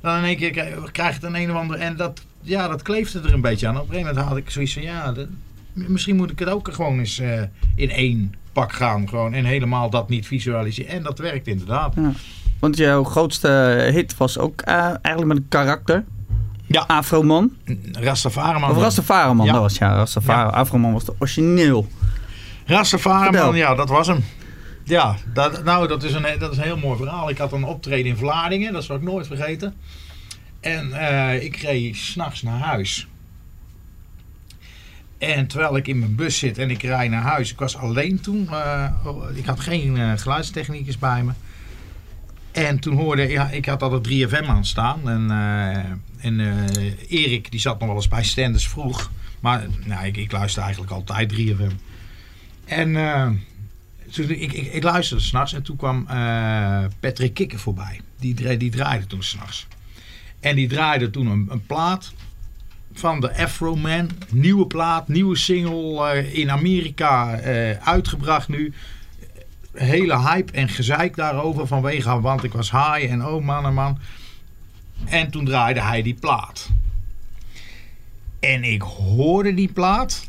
Dan 0.00 0.16
in 0.18 0.24
één 0.24 0.36
keer 0.36 0.50
krijg- 0.50 0.74
je 0.92 1.02
het 1.02 1.22
een 1.22 1.34
een 1.34 1.50
of 1.50 1.56
ander. 1.56 1.76
En 1.78 1.96
dat, 1.96 2.20
ja, 2.40 2.68
dat 2.68 2.82
kleeft 2.82 3.14
er 3.14 3.32
een 3.32 3.40
beetje 3.40 3.66
aan. 3.66 3.74
Op 3.76 3.80
een 3.82 3.88
gegeven 3.88 4.08
moment 4.08 4.28
had 4.28 4.36
ik 4.36 4.50
zoiets 4.50 4.72
van. 4.72 4.82
Ja, 4.82 5.12
dat- 5.12 5.26
misschien 5.86 6.16
moet 6.16 6.30
ik 6.30 6.38
het 6.38 6.48
ook 6.48 6.74
gewoon 6.74 6.98
eens 6.98 7.18
eh, 7.18 7.42
in 7.76 7.90
één 7.90 8.34
pak 8.52 8.72
gaan. 8.72 9.08
Gewoon, 9.08 9.34
en 9.34 9.44
helemaal 9.44 9.90
dat 9.90 10.08
niet 10.08 10.26
visualiseren. 10.26 10.90
En 10.92 11.02
dat 11.02 11.18
werkt 11.18 11.46
inderdaad. 11.46 11.94
Want 12.58 12.76
jouw 12.76 13.04
grootste 13.04 13.48
hit 13.92 14.16
was 14.16 14.38
ook 14.38 14.60
eh, 14.60 14.74
eigenlijk 14.74 15.24
met 15.26 15.36
een 15.36 15.48
karakter. 15.48 16.04
Ja. 16.66 16.84
Afroman. 16.86 17.52
Rastafari 17.92 18.58
man. 18.60 18.70
Of 18.70 18.76
Rastafariman, 18.76 19.46
Ja. 19.46 19.52
dat 19.52 19.60
was 19.60 19.78
ja. 19.78 19.94
Rastafari, 19.94 20.50
Afroman 20.50 20.92
was 20.92 21.04
de 21.04 21.14
origineel. 21.18 21.86
Rastafari 22.66 23.22
Vertel. 23.24 23.44
man, 23.46 23.56
ja, 23.56 23.74
dat 23.74 23.88
was 23.88 24.06
hem. 24.06 24.24
Ja, 24.84 25.16
dat, 25.32 25.64
nou, 25.64 25.88
dat 25.88 26.02
is, 26.02 26.12
een, 26.12 26.26
dat 26.38 26.52
is 26.52 26.56
een 26.56 26.62
heel 26.62 26.76
mooi 26.76 26.96
verhaal. 26.98 27.30
Ik 27.30 27.38
had 27.38 27.52
een 27.52 27.64
optreden 27.64 28.06
in 28.06 28.16
Vlaardingen, 28.16 28.72
dat 28.72 28.84
zal 28.84 28.96
ik 28.96 29.02
nooit 29.02 29.26
vergeten. 29.26 29.74
En 30.60 30.92
eh, 30.92 31.42
ik 31.44 31.56
reed 31.56 31.96
s'nachts 31.96 32.42
naar 32.42 32.58
huis. 32.60 33.06
En 35.18 35.46
terwijl 35.46 35.76
ik 35.76 35.86
in 35.86 35.98
mijn 35.98 36.14
bus 36.14 36.38
zit 36.38 36.58
en 36.58 36.70
ik 36.70 36.82
rijd 36.82 37.10
naar 37.10 37.22
huis, 37.22 37.52
ik 37.52 37.58
was 37.58 37.76
alleen 37.76 38.20
toen. 38.20 38.48
eh, 38.50 38.90
oh, 39.04 39.36
ik 39.36 39.46
had 39.46 39.60
geen 39.60 39.96
eh, 39.96 40.12
geluidstechnicus 40.16 40.98
bij 40.98 41.22
me. 41.22 41.32
En 42.52 42.78
toen 42.78 42.96
hoorde 42.96 43.28
ja, 43.28 43.50
ik 43.50 43.66
had 43.66 43.82
altijd 43.82 44.30
3FM 44.30 44.46
aan 44.46 44.64
staan. 44.64 45.08
En, 45.08 45.30
eh, 45.30 46.26
en 46.26 46.68
Erik, 47.08 47.50
die 47.50 47.60
zat 47.60 47.78
nog 47.78 47.88
wel 47.88 47.96
eens 47.96 48.08
bij 48.08 48.24
Stenders 48.24 48.68
vroeg. 48.68 49.10
Maar 49.40 49.66
nou, 49.84 50.06
ik, 50.06 50.16
ik 50.16 50.32
luister 50.32 50.62
eigenlijk 50.62 50.92
altijd 50.92 51.32
3FM. 51.32 51.72
En 52.64 52.92
toen, 54.10 54.30
ik, 54.30 54.52
ik, 54.52 54.72
ik 54.72 54.82
luisterde 54.82 55.22
s'nachts 55.22 55.52
en 55.52 55.62
toen 55.62 55.76
kwam 55.76 56.06
Patrick 57.00 57.34
Kikker 57.34 57.58
voorbij. 57.58 58.00
Die, 58.18 58.56
die 58.56 58.70
draaide 58.70 59.06
toen 59.06 59.22
s'nachts. 59.22 59.66
En 60.40 60.56
die 60.56 60.68
draaide 60.68 61.10
toen 61.10 61.26
een, 61.26 61.46
een 61.50 61.66
plaat 61.66 62.12
van 62.98 63.20
de 63.20 63.36
Afro 63.36 63.76
Man. 63.76 64.10
Nieuwe 64.30 64.66
plaat, 64.66 65.08
nieuwe 65.08 65.36
single 65.36 66.10
eh, 66.10 66.34
in 66.38 66.50
Amerika 66.50 67.38
eh, 67.38 67.86
uitgebracht 67.86 68.48
nu. 68.48 68.72
Hele 69.72 70.18
hype 70.18 70.52
en 70.52 70.68
gezeik 70.68 71.16
daarover 71.16 71.66
vanwege, 71.66 72.20
want 72.20 72.44
ik 72.44 72.52
was 72.52 72.70
high 72.70 73.10
en 73.10 73.26
oh 73.26 73.44
man 73.44 73.64
en 73.64 73.74
man. 73.74 73.98
En 75.04 75.30
toen 75.30 75.44
draaide 75.44 75.80
hij 75.80 76.02
die 76.02 76.14
plaat. 76.14 76.68
En 78.40 78.64
ik 78.64 78.82
hoorde 78.82 79.54
die 79.54 79.72
plaat. 79.72 80.28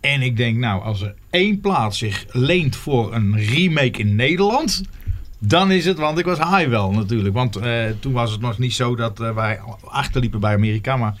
En 0.00 0.22
ik 0.22 0.36
denk, 0.36 0.58
nou, 0.58 0.82
als 0.82 1.00
er 1.00 1.14
één 1.30 1.60
plaat 1.60 1.96
zich 1.96 2.24
leent 2.28 2.76
voor 2.76 3.14
een 3.14 3.38
remake 3.38 3.98
in 3.98 4.16
Nederland. 4.16 4.82
Dan 5.38 5.70
is 5.70 5.84
het, 5.84 5.98
want 5.98 6.18
ik 6.18 6.24
was 6.24 6.38
high 6.38 6.68
wel 6.68 6.90
natuurlijk. 6.90 7.34
Want 7.34 7.56
eh, 7.56 7.84
toen 8.00 8.12
was 8.12 8.30
het 8.30 8.40
nog 8.40 8.58
niet 8.58 8.74
zo 8.74 8.96
dat 8.96 9.20
eh, 9.20 9.34
wij 9.34 9.60
achterliepen 9.84 10.40
bij 10.40 10.54
Amerika. 10.54 10.96
Maar 10.96 11.16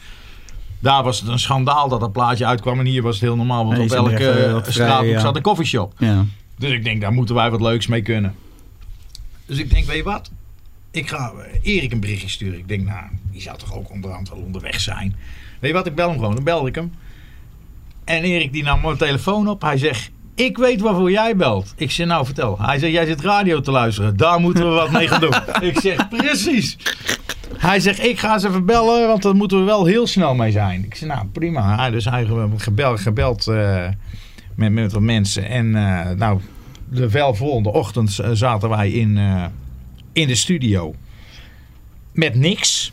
daar 0.78 1.02
was 1.02 1.20
het 1.20 1.28
een 1.28 1.38
schandaal 1.38 1.88
dat 1.88 2.00
dat 2.00 2.12
plaatje 2.12 2.46
uitkwam. 2.46 2.78
En 2.78 2.86
hier 2.86 3.02
was 3.02 3.14
het 3.14 3.24
heel 3.24 3.36
normaal, 3.36 3.64
want 3.64 3.76
Nee, 3.76 3.86
op 3.86 3.92
elke 3.92 4.30
eh, 4.30 4.62
straathoek 4.72 5.08
ja. 5.08 5.20
zat 5.20 5.36
een 5.36 5.42
koffieshop. 5.42 5.92
Ja. 5.98 6.24
Dus 6.58 6.70
ik 6.70 6.84
denk, 6.84 7.00
daar 7.00 7.12
moeten 7.12 7.34
wij 7.34 7.50
wat 7.50 7.60
leuks 7.60 7.86
mee 7.86 8.02
kunnen. 8.02 8.34
Dus 9.46 9.58
ik 9.58 9.70
denk, 9.70 9.86
weet 9.86 9.96
je 9.96 10.02
wat? 10.02 10.30
Ik 10.90 11.08
ga 11.08 11.32
Erik 11.62 11.92
een 11.92 12.00
berichtje 12.00 12.28
sturen. 12.28 12.58
Ik 12.58 12.68
denk, 12.68 12.84
nou, 12.84 13.04
die 13.30 13.40
zou 13.40 13.58
toch 13.58 13.74
ook 13.74 13.90
onderhand 13.90 14.28
wel 14.28 14.38
onderweg 14.38 14.80
zijn. 14.80 15.16
Weet 15.58 15.70
je 15.70 15.76
wat, 15.76 15.86
ik 15.86 15.94
bel 15.94 16.08
hem 16.08 16.18
gewoon. 16.18 16.34
Dan 16.34 16.44
belde 16.44 16.68
ik 16.68 16.74
hem. 16.74 16.92
En 18.04 18.22
Erik 18.22 18.52
die 18.52 18.62
nam 18.62 18.80
mijn 18.80 18.96
telefoon 18.96 19.48
op. 19.48 19.62
Hij 19.62 19.76
zegt, 19.78 20.10
ik 20.38 20.58
weet 20.58 20.80
waarvoor 20.80 21.10
jij 21.10 21.36
belt. 21.36 21.72
Ik 21.76 21.90
zeg, 21.90 22.06
nou 22.06 22.24
vertel. 22.24 22.58
Hij 22.60 22.78
zegt, 22.78 22.92
jij 22.92 23.06
zit 23.06 23.20
radio 23.20 23.60
te 23.60 23.70
luisteren. 23.70 24.16
Daar 24.16 24.40
moeten 24.40 24.68
we 24.68 24.74
wat 24.74 24.90
mee 24.90 25.08
gaan 25.08 25.20
doen. 25.20 25.34
ik 25.70 25.78
zeg, 25.80 26.08
precies. 26.08 26.76
Hij 27.56 27.80
zegt, 27.80 28.04
ik 28.04 28.18
ga 28.18 28.32
eens 28.34 28.44
even 28.44 28.64
bellen, 28.66 29.08
want 29.08 29.22
daar 29.22 29.34
moeten 29.34 29.58
we 29.58 29.64
wel 29.64 29.84
heel 29.84 30.06
snel 30.06 30.34
mee 30.34 30.50
zijn. 30.52 30.84
Ik 30.84 30.94
zeg, 30.94 31.08
nou 31.08 31.26
prima. 31.26 31.76
Hij- 31.76 31.90
Dus 31.90 32.04
hij 32.04 32.26
gebeld, 32.56 33.00
gebeld 33.00 33.46
eh, 33.46 33.88
met, 34.54 34.72
met 34.72 34.92
wat 34.92 35.02
mensen. 35.02 35.48
En 35.48 35.74
eh, 35.74 36.10
nou, 36.16 36.40
de 36.88 37.10
wel 37.10 37.34
volgende 37.34 37.72
ochtend 37.72 38.18
zaten 38.32 38.68
wij 38.68 38.90
in, 38.90 39.18
eh, 39.18 39.44
in 40.12 40.26
de 40.28 40.34
studio. 40.34 40.94
Met 42.12 42.34
niks. 42.34 42.92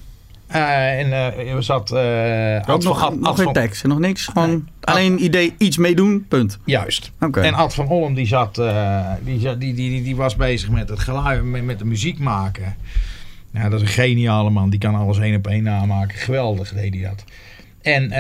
Eh, 0.55 0.99
en 0.99 1.11
eh, 1.11 1.53
er 1.55 1.63
zat... 1.63 1.91
eh 1.91 2.61
Ad 2.61 2.83
nog, 2.83 3.01
Ad- 3.03 3.19
nog 3.19 3.27
Ad 3.29 3.35
geen 3.35 3.43
van- 3.43 3.53
tekst 3.53 3.83
en 3.83 3.89
nog 3.89 3.99
niks. 3.99 4.25
Gewoon 4.25 4.49
Nee. 4.49 4.63
alleen 4.81 5.23
idee, 5.23 5.53
iets 5.57 5.77
meedoen, 5.77 6.25
punt. 6.27 6.59
Juist. 6.65 7.11
Oké. 7.19 7.41
En 7.41 7.53
Ad 7.53 7.73
van 7.73 7.87
Olm 7.87 8.13
die 8.13 8.27
zat, 8.27 8.55
die, 8.55 9.37
die, 9.39 9.57
die, 9.57 9.73
die, 9.73 10.03
die 10.03 10.15
was 10.15 10.35
bezig 10.35 10.69
met 10.69 10.89
het 10.89 10.99
geluid, 10.99 11.43
met, 11.43 11.63
met 11.63 11.79
de 11.79 11.85
muziek 11.85 12.19
maken. 12.19 12.75
Ja, 13.53 13.69
dat 13.69 13.81
is 13.81 13.87
een 13.87 13.93
geniale 13.93 14.49
man. 14.49 14.69
Die 14.69 14.79
kan 14.79 14.95
alles 14.95 15.19
één 15.19 15.35
op 15.35 15.47
één 15.47 15.63
namaken. 15.63 16.17
Geweldig 16.17 16.73
deed 16.73 16.93
hij 16.93 17.03
dat. 17.03 17.23
En, 17.81 18.11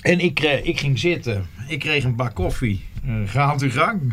en 0.00 0.20
ik, 0.20 0.40
eh, 0.40 0.66
ik 0.66 0.80
ging 0.80 0.98
zitten. 0.98 1.46
Ik 1.68 1.78
kreeg 1.78 2.04
een 2.04 2.16
bak 2.16 2.34
koffie. 2.34 2.84
Eh, 3.06 3.12
gaat 3.26 3.62
uw 3.62 3.70
gang. 3.70 4.12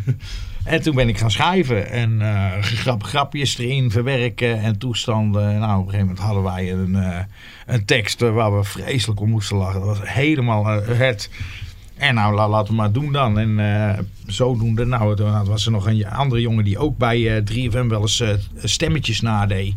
En 0.67 0.81
toen 0.81 0.95
ben 0.95 1.07
ik 1.09 1.17
gaan 1.17 1.31
schrijven 1.31 1.89
en 1.91 2.21
eh, 2.21 2.61
grap, 2.61 3.03
grapjes 3.03 3.57
erin 3.57 3.91
verwerken 3.91 4.61
en 4.61 4.77
toestanden. 4.77 5.59
Nou, 5.59 5.71
op 5.79 5.85
een 5.85 5.91
gegeven 5.91 5.99
moment 5.99 6.19
hadden 6.19 6.43
wij 6.43 6.71
een, 6.71 6.95
eh, 6.95 7.19
een 7.65 7.85
tekst 7.85 8.21
eh, 8.21 8.33
waar 8.33 8.57
we 8.57 8.63
vreselijk 8.63 9.19
om 9.19 9.29
moesten 9.29 9.57
lachen. 9.57 9.79
Dat 9.79 9.97
was 9.97 10.09
helemaal 10.09 10.65
het. 10.81 11.29
En 11.97 12.15
nou, 12.15 12.35
la- 12.35 12.49
laten 12.49 12.69
we 12.69 12.75
maar 12.79 12.91
doen 12.91 13.11
dan. 13.11 13.39
En 13.39 13.59
zodoende, 14.25 14.85
nou, 14.85 15.15
toen 15.15 15.45
was 15.45 15.65
er 15.65 15.71
nog 15.71 15.87
een 15.87 16.07
andere 16.07 16.41
jongen 16.41 16.63
die 16.63 16.77
ook 16.77 16.97
bij 16.97 17.35
eh 17.37 17.43
3FM 17.43 17.87
wel 17.87 18.01
eens 18.01 18.23
stemmetjes 18.55 19.21
nadeed. 19.21 19.75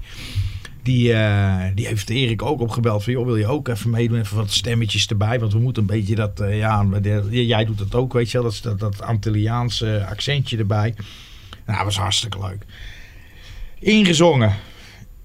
Die, 0.83 1.13
eh, 1.13 1.65
die 1.75 1.87
heeft 1.87 2.11
Erik 2.11 2.43
ook 2.43 2.61
opgebeld 2.61 3.05
wil 3.05 3.37
je 3.37 3.47
ook 3.47 3.69
even 3.69 3.91
meedoen? 3.91 4.19
Even 4.19 4.37
wat 4.37 4.51
stemmetjes 4.51 5.07
erbij, 5.07 5.41
want 5.41 5.53
we 5.53 5.59
moeten 5.59 5.83
een 5.83 5.89
beetje 5.89 6.15
dat, 6.15 6.41
eh, 6.41 6.59
ja, 6.59 6.87
jij 7.31 7.65
doet 7.65 7.79
het 7.79 7.95
ook, 7.95 8.13
weet 8.13 8.31
je 8.31 8.43
wel, 8.43 8.51
dat, 8.51 8.61
dat, 8.63 8.79
dat 8.79 9.03
Antilliaanse 9.03 10.07
accentje 10.09 10.57
erbij. 10.57 10.95
Nou, 11.67 11.77
dat 11.77 11.85
was 11.85 11.99
hartstikke 11.99 12.39
leuk. 12.41 12.65
Ingezongen. 13.79 14.55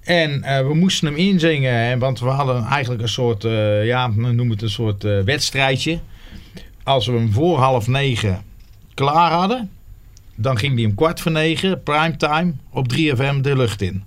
En 0.02 0.44
eh, 0.44 0.68
we 0.68 0.74
moesten 0.74 1.08
hem 1.08 1.16
inzingen, 1.18 2.00
want 2.00 2.20
we 2.20 2.28
hadden 2.28 2.64
eigenlijk 2.64 3.02
een 3.02 3.10
soort, 3.10 3.44
ja, 3.84 4.08
noem 4.08 4.50
het 4.50 4.62
een 4.62 4.70
soort 4.70 5.04
wedstrijdje. 5.04 6.00
Als 6.84 7.06
we 7.06 7.14
hem 7.14 7.32
voor 7.32 7.58
half 7.58 7.88
negen 7.88 8.44
klaar 8.94 9.32
hadden, 9.32 9.70
dan 10.36 10.58
ging 10.58 10.76
hij 10.76 10.86
om 10.86 10.96
kwart 10.96 11.22
voor 11.22 11.32
negen, 11.32 11.84
primetime, 11.84 12.54
op 12.70 12.94
3FM 12.94 13.42
de 13.42 13.56
lucht 13.56 13.82
in. 13.82 14.04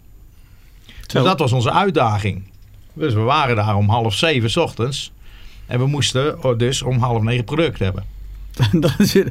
Dus 1.12 1.22
dat 1.22 1.38
was 1.38 1.52
onze 1.52 1.72
uitdaging. 1.72 2.42
Dus 2.92 3.14
we 3.14 3.20
waren 3.20 3.56
daar 3.56 3.76
om 3.76 3.88
half 3.88 4.14
zeven 4.14 4.50
's 4.50 4.56
ochtends. 4.56 5.12
En 5.66 5.78
we 5.78 5.86
moesten 5.86 6.58
dus 6.58 6.82
om 6.82 6.98
half 6.98 7.22
negen 7.22 7.44
product 7.44 7.78
hebben. 7.78 8.04
Dat 8.80 8.94
is, 8.98 9.22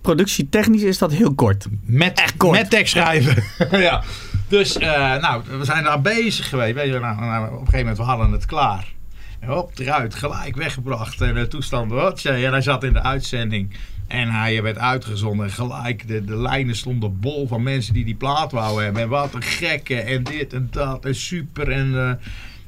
productietechnisch 0.00 0.82
is 0.82 0.98
dat 0.98 1.12
heel 1.12 1.34
kort. 1.34 1.66
Met, 1.84 2.34
kort. 2.36 2.58
met 2.58 2.70
tekst 2.70 2.92
schrijven. 2.92 3.44
ja. 3.80 4.02
Dus 4.48 4.78
eh, 4.78 5.16
nou, 5.16 5.42
we 5.58 5.64
zijn 5.64 5.84
daar 5.84 6.00
bezig 6.00 6.48
geweest. 6.48 6.74
Weet 6.74 6.92
je, 6.92 6.98
nou, 6.98 7.20
nou, 7.20 7.44
op 7.44 7.50
een 7.50 7.58
gegeven 7.58 7.78
moment 7.78 7.96
we 7.96 8.02
hadden 8.02 8.32
het 8.32 8.46
klaar. 8.46 8.92
En 9.40 9.48
hop, 9.48 9.78
eruit, 9.78 10.14
gelijk 10.14 10.56
weggebracht. 10.56 11.20
En 11.20 11.34
de 11.34 11.48
toestand, 11.48 11.90
wat 11.90 12.24
En 12.24 12.50
hij 12.50 12.60
zat 12.60 12.84
in 12.84 12.92
de 12.92 13.02
uitzending. 13.02 13.76
En 14.08 14.28
hij 14.30 14.62
werd 14.62 14.78
uitgezonden. 14.78 15.46
En 15.46 15.52
gelijk, 15.52 16.08
de, 16.08 16.24
de 16.24 16.36
lijnen 16.36 16.76
stonden 16.76 17.20
bol 17.20 17.46
van 17.48 17.62
mensen 17.62 17.94
die 17.94 18.04
die 18.04 18.14
plaat 18.14 18.52
wouden 18.52 18.84
hebben. 18.84 19.02
En 19.02 19.08
wat 19.08 19.34
een 19.34 19.42
gekke. 19.42 19.94
En 20.00 20.22
dit 20.24 20.52
en 20.52 20.68
dat. 20.70 21.04
En 21.04 21.14
super. 21.14 21.70
En 21.70 21.94
eh, 22.08 22.10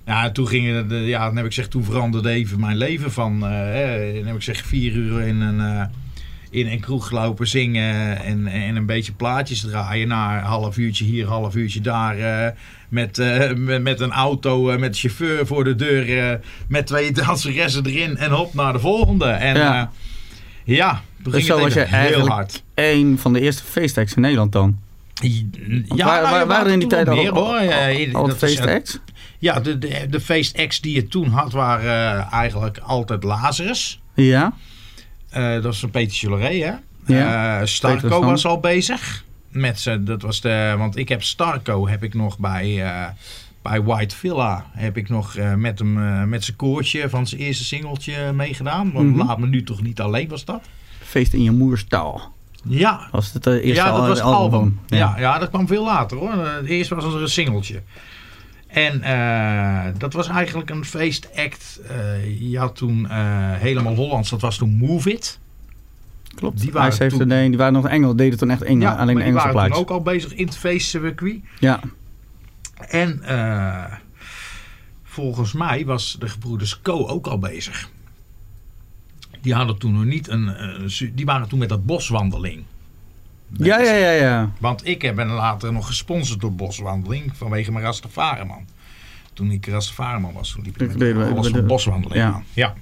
ja, 0.06 0.30
toen 0.30 0.48
ging 0.48 0.76
het, 0.76 0.92
eh, 0.92 1.08
ja, 1.08 1.24
dan 1.26 1.36
heb 1.36 1.44
ik 1.44 1.50
gezegd, 1.54 1.70
toen 1.70 1.84
veranderde 1.84 2.30
even 2.30 2.60
mijn 2.60 2.76
leven 2.76 3.12
van. 3.12 3.46
eh, 3.46 3.50
hè, 3.50 4.12
dan 4.14 4.24
heb 4.26 4.34
ik 4.36 4.44
gezegd, 4.44 4.66
vier 4.66 4.92
uur 4.92 5.20
in 5.20 5.40
een. 5.40 5.88
in 6.50 6.66
een 6.66 6.80
kroeg 6.80 7.10
lopen 7.10 7.48
zingen 7.48 8.22
en, 8.24 8.46
en 8.46 8.76
een 8.76 8.86
beetje 8.86 9.12
plaatjes 9.12 9.60
draaien. 9.60 10.08
Na 10.08 10.38
een 10.38 10.44
half 10.44 10.76
uurtje 10.78 11.04
hier, 11.04 11.26
half 11.26 11.54
uurtje 11.54 11.80
daar. 11.80 12.54
met, 12.88 13.16
met, 13.56 13.82
met 13.82 14.00
een 14.00 14.12
auto, 14.12 14.78
met 14.78 14.98
chauffeur 14.98 15.46
voor 15.46 15.64
de 15.64 15.74
deur. 15.74 16.18
eh, 16.30 16.38
met 16.68 16.86
twee 16.86 17.12
danseressen 17.12 17.86
erin 17.86 18.16
en 18.16 18.30
hop 18.30 18.54
naar 18.54 18.72
de 18.72 18.78
volgende. 18.78 19.26
En 19.26 19.56
Ja. 19.56 19.90
ja, 20.64 21.02
Dus 21.22 21.46
zo 21.46 21.60
was 21.60 21.74
je 21.74 21.80
eigenlijk. 21.80 22.50
Een 22.74 23.18
van 23.18 23.32
de 23.32 23.40
eerste 23.40 23.62
feestacts 23.62 24.14
in 24.14 24.22
Nederland 24.22 24.52
dan. 24.52 24.78
Ja, 25.20 26.04
waar, 26.04 26.22
nou, 26.22 26.34
waar, 26.34 26.46
waren 26.46 26.72
in 26.72 26.78
die 26.78 26.88
tijd 26.88 27.08
al, 27.08 27.16
meer, 27.16 27.32
al, 28.14 28.28
feestacts? 28.28 28.98
Ja, 29.38 29.60
de, 29.60 29.78
de, 29.78 30.06
de 30.10 30.20
feestacts 30.20 30.80
die 30.80 30.94
je 30.94 31.08
toen 31.08 31.28
had 31.28 31.52
waren 31.52 32.18
eh, 32.18 32.32
eigenlijk 32.32 32.78
altijd 32.78 33.22
Lazarus. 33.22 34.00
Ja. 34.14 34.52
Eh, 35.30 35.52
dat 35.52 35.62
was 35.62 35.82
een 35.82 35.90
Peter 35.90 36.16
Chilleré, 36.16 36.58
hè? 36.64 36.72
Ja. 37.14 37.60
Eh, 37.60 37.66
Starco 37.66 38.24
was 38.24 38.46
al 38.46 38.60
bezig. 38.60 39.24
Met 39.48 39.80
ze, 39.80 40.02
dat 40.02 40.22
was 40.22 40.40
de, 40.40 40.74
want 40.78 40.96
ik 40.96 41.08
heb 41.08 41.22
Starco 41.22 41.88
heb 41.88 42.02
ik 42.02 42.14
nog 42.14 42.38
bij, 42.38 42.84
bij 43.62 43.82
White 43.82 44.16
Villa. 44.16 44.66
Heb 44.72 44.96
ik 44.96 45.08
nog 45.08 45.36
met 45.56 45.78
hem 45.78 46.28
met 46.28 46.44
zijn 46.44 46.56
koortje 46.56 47.08
van 47.08 47.26
zijn 47.26 47.40
eerste 47.40 47.64
singeltje 47.64 48.32
meegedaan. 48.32 48.92
Want 48.92 49.08
Mhm. 49.08 49.26
laat 49.26 49.38
me 49.38 49.46
nu 49.46 49.62
toch 49.62 49.82
niet 49.82 50.00
alleen 50.00 50.28
was 50.28 50.44
dat. 50.44 50.62
Feest 51.10 51.32
in 51.32 51.42
je 51.42 51.50
moerstaal. 51.50 52.32
Ja, 52.64 53.08
Was 53.10 53.32
het 53.32 53.42
de 53.44 53.60
eerste 53.62 53.84
ja, 53.84 53.90
dat 53.96 54.06
was 54.06 54.18
het 54.18 54.26
album. 54.26 54.80
Ja. 54.86 54.96
Ja. 54.98 55.18
Ja, 55.18 55.38
dat 55.38 55.48
kwam 55.48 55.66
veel 55.66 55.84
later 55.84 56.16
hoor. 56.16 56.30
Eh, 56.32 56.54
Het 56.54 56.66
eerste 56.66 56.94
was 56.94 57.14
er 57.14 57.22
een 57.22 57.28
singeltje. 57.28 57.82
En 58.66 59.02
eh, 59.02 59.92
dat 59.98 60.12
was 60.12 60.28
eigenlijk 60.28 60.70
een 60.70 60.84
feestact. 60.84 61.80
Eh 61.88 62.50
je 62.50 62.58
had 62.58 62.76
toen 62.76 63.08
eh, 63.08 63.16
helemaal 63.52 63.94
Hollands, 63.94 64.30
dat 64.30 64.40
was 64.40 64.56
toen 64.56 64.76
Move 64.76 65.12
It. 65.12 65.38
Klopt. 66.34 66.60
Die 66.60 66.72
waren 66.72 66.94
heeft 66.98 67.18
toen- 67.18 67.28
die 67.48 67.56
waren 67.56 67.72
nog 67.72 67.88
Engels, 67.88 68.14
deden 68.16 68.38
toen 68.38 68.50
echt 68.50 68.62
Engels, 68.62 68.82
Ja, 68.82 68.90
alleen 68.94 69.06
de 69.06 69.14
die 69.14 69.22
Engelse 69.22 69.46
waren 69.46 69.52
toen 69.52 69.60
plaatjes. 69.68 69.78
ook 69.78 69.90
al 69.90 70.02
bezig 70.02 70.34
in 70.34 70.46
het 70.46 70.56
feestcircuit. 70.56 71.40
Ja. 71.58 71.80
En 72.88 73.22
eh, 73.22 73.84
volgens 75.04 75.52
mij 75.52 75.84
was 75.84 76.16
de 76.18 76.28
gebroeders 76.28 76.80
Co 76.82 77.06
ook 77.06 77.26
al 77.26 77.38
bezig. 77.38 77.88
Die 79.40 79.54
hadden 79.54 79.78
toen 79.78 79.92
nog 79.92 80.04
niet 80.04 80.28
een. 80.28 80.48
eh, 80.48 81.10
die 81.14 81.24
waren 81.24 81.48
toen 81.48 81.58
met 81.58 81.68
dat 81.68 81.86
boswandeling. 81.86 82.64
ja, 83.56 83.80
ja, 83.80 83.94
ja, 83.94 84.10
ja. 84.10 84.50
Want 84.58 84.86
ik 84.86 85.14
ben 85.14 85.26
later 85.26 85.72
nog 85.72 85.86
gesponsord 85.86 86.40
door 86.40 86.52
Boswandeling 86.52 87.36
vanwege 87.36 87.72
mijn 87.72 87.84
Rastafareman. 87.84 88.64
Toen 89.32 89.50
ik 89.50 89.66
Rastafareman 89.66 90.32
was, 90.32 90.50
toen 90.50 90.62
liep 90.64 90.82
ik 90.82 90.96
met 90.96 91.32
alles 91.32 91.48
van 91.48 91.66
Boswandeling 91.66 92.20
ja. 92.20 92.32
aan. 92.32 92.44
Ja. 92.52 92.74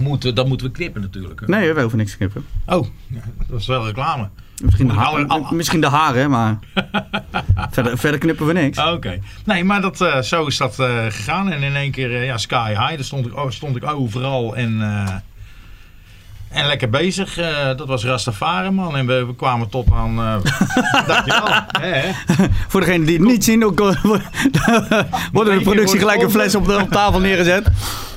Moeten, 0.00 0.34
dat 0.34 0.46
moeten 0.48 0.66
we 0.66 0.72
knippen 0.72 1.00
natuurlijk. 1.00 1.40
hè. 1.40 1.46
Nee, 1.46 1.72
we 1.72 1.80
hoeven 1.80 1.98
niks 1.98 2.10
te 2.10 2.16
knippen. 2.16 2.46
Oh, 2.66 2.86
dat 3.48 3.60
is 3.60 3.66
wel 3.66 3.86
reclame. 3.86 4.28
Misschien 4.62 4.86
de, 4.86 4.92
Moet 4.92 5.02
ik 5.02 5.08
ha- 5.08 5.14
alle- 5.16 5.26
alle- 5.26 5.54
misschien 5.54 5.80
de 5.80 5.86
haren, 5.88 6.30
maar 6.30 6.58
verder, 7.70 7.98
verder 7.98 8.20
knippen 8.20 8.46
we 8.46 8.52
niks. 8.52 8.78
Oké. 8.78 9.18
Nee, 9.44 9.64
maar 9.64 9.80
dat, 9.80 10.00
eh, 10.00 10.20
zo 10.20 10.46
is 10.46 10.56
dat 10.56 10.78
eh, 10.78 11.04
gegaan. 11.08 11.50
En 11.52 11.62
in 11.62 11.74
één 11.76 11.90
keer, 11.90 12.14
eh, 12.14 12.24
ja, 12.24 12.38
sky 12.38 12.68
high. 12.68 12.94
Daar 12.94 13.04
stond 13.04 13.26
ik, 13.26 13.36
oh, 13.36 13.50
stond 13.50 13.76
ik 13.76 13.84
overal 13.84 14.56
en, 14.56 14.80
en 16.48 16.66
lekker 16.66 16.90
bezig. 16.90 17.34
Dat 17.76 17.86
was 17.86 18.04
Rastafari, 18.04 18.70
man. 18.70 18.96
En 18.96 19.06
we, 19.06 19.26
we 19.26 19.34
kwamen 19.34 19.68
tot 19.68 19.92
aan... 19.92 20.14
dankjewel. 21.06 21.46
Hè, 21.80 21.88
hè? 21.92 22.12
Voor 22.68 22.80
degenen 22.80 23.06
die 23.06 23.16
het 23.18 23.26
niet 23.26 23.44
zien, 23.44 23.64
ook, 23.64 23.78
wordt 25.32 25.50
de 25.50 25.60
productie 25.62 25.98
gelijk 25.98 26.22
een 26.22 26.30
worden 26.30 26.30
fles 26.30 26.54
op, 26.54 26.66
de, 26.66 26.78
op 26.80 26.90
tafel 26.90 27.20
neergezet. 27.20 27.68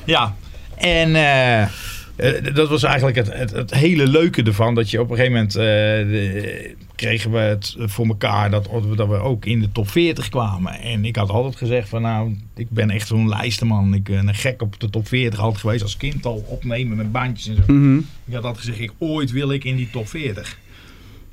Ja. 0.06 0.34
En 0.82 1.16
eh, 1.16 1.62
eh, 1.62 2.54
dat 2.54 2.70
was 2.70 2.84
eigenlijk 2.84 3.16
het, 3.18 3.34
het, 3.34 3.52
het 3.52 3.74
hele 3.74 4.08
leuke 4.08 4.44
ervan. 4.44 4.76
Dat 4.76 4.90
je 4.90 5.02
op 5.02 5.10
een 5.10 5.16
gegeven 5.16 5.34
moment... 5.36 5.56
eh, 5.56 5.62
de- 5.62 6.76
kregen 6.96 7.32
we 7.32 7.38
het 7.38 7.76
voor 7.80 8.08
elkaar 8.08 8.50
dat, 8.52 8.70
dat 8.96 9.08
we 9.08 9.16
ook 9.16 9.46
in 9.46 9.60
de 9.60 9.72
top 9.72 9.90
40 9.90 10.30
kwamen. 10.30 10.74
En 10.80 11.06
ik 11.06 11.16
had 11.16 11.30
altijd 11.30 11.56
gezegd 11.56 11.90
van 11.90 12.02
nou, 12.02 12.36
ik 12.56 12.70
ben 12.70 12.90
echt 12.90 13.08
zo'n 13.08 13.30
lijstenman. 13.30 13.94
Ik 13.94 14.04
ben 14.04 14.28
een 14.28 14.36
gek 14.36 14.62
op 14.62 14.80
de 14.80 14.90
top 14.90 15.08
40 15.08 15.40
altijd 15.40 15.62
geweest. 15.62 15.84
Als 15.84 15.98
kind 15.98 16.26
al 16.26 16.44
opnemen 16.48 16.98
met 16.98 17.12
bandjes 17.12 17.48
en 17.48 17.64
zo. 17.68 17.74
Mhm. 17.74 17.98
Ik 17.98 18.34
had 18.34 18.44
altijd 18.44 18.58
gezegd, 18.66 18.80
ik, 18.80 18.92
ooit 18.98 19.32
wil 19.32 19.52
ik 19.52 19.64
in 19.64 19.76
die 19.76 19.90
top 19.92 20.08
40. 20.08 20.58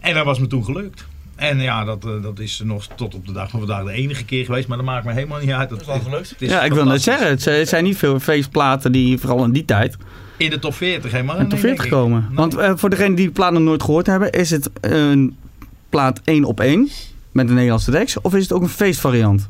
En 0.00 0.14
dat 0.14 0.24
was 0.24 0.38
me 0.38 0.46
toen 0.46 0.64
gelukt. 0.64 1.06
En 1.38 1.60
ja, 1.60 1.84
dat, 1.84 2.04
eh, 2.04 2.22
dat 2.22 2.38
is 2.38 2.60
nog 2.64 2.86
tot 2.94 3.14
op 3.14 3.26
de 3.26 3.32
dag 3.32 3.50
van 3.50 3.58
vandaag 3.58 3.84
de 3.84 3.92
enige 3.92 4.24
keer 4.24 4.44
geweest. 4.44 4.68
Maar 4.68 4.76
dat 4.76 4.86
maakt 4.86 5.04
me 5.04 5.12
helemaal 5.12 5.40
niet 5.40 5.50
uit. 5.50 5.68
Dat 5.68 5.80
is 5.80 5.86
wel 5.86 6.00
gelukt. 6.00 6.30
het 6.30 6.42
is 6.42 6.50
Ja, 6.50 6.62
ik 6.64 6.72
wil 6.72 6.84
net 6.84 7.02
zeggen, 7.02 7.28
het 7.28 7.42
zijn- 7.42 7.58
het 7.58 7.68
zijn 7.68 7.84
niet 7.84 7.96
veel 7.96 8.20
feestplaten 8.20 8.92
die 8.92 9.18
vooral 9.18 9.44
in 9.44 9.52
die 9.52 9.64
tijd 9.64 9.96
In 10.36 10.50
de 10.50 10.58
top 10.58 10.74
40 10.74 11.10
helemaal. 11.12 11.36
in 11.36 11.42
de 11.44 11.48
top 11.50 11.58
40 11.58 11.88
komen. 11.88 12.28
Want 12.32 12.56
eh, 12.56 12.72
voor 12.76 12.90
degenen 12.90 13.14
die 13.14 13.26
de 13.26 13.32
plaat 13.32 13.52
nog 13.52 13.62
nooit 13.62 13.82
gehoord 13.82 14.06
hebben, 14.06 14.30
is 14.32 14.50
het 14.50 14.70
een 14.80 15.36
plaat 15.88 16.20
één 16.24 16.44
op 16.44 16.60
één 16.60 16.88
met 17.32 17.48
een 17.48 17.54
Nederlandse 17.54 17.90
tekst? 17.90 18.20
Of 18.20 18.34
is 18.34 18.42
het 18.42 18.52
ook 18.52 18.62
een 18.62 18.68
feestvariant? 18.68 19.48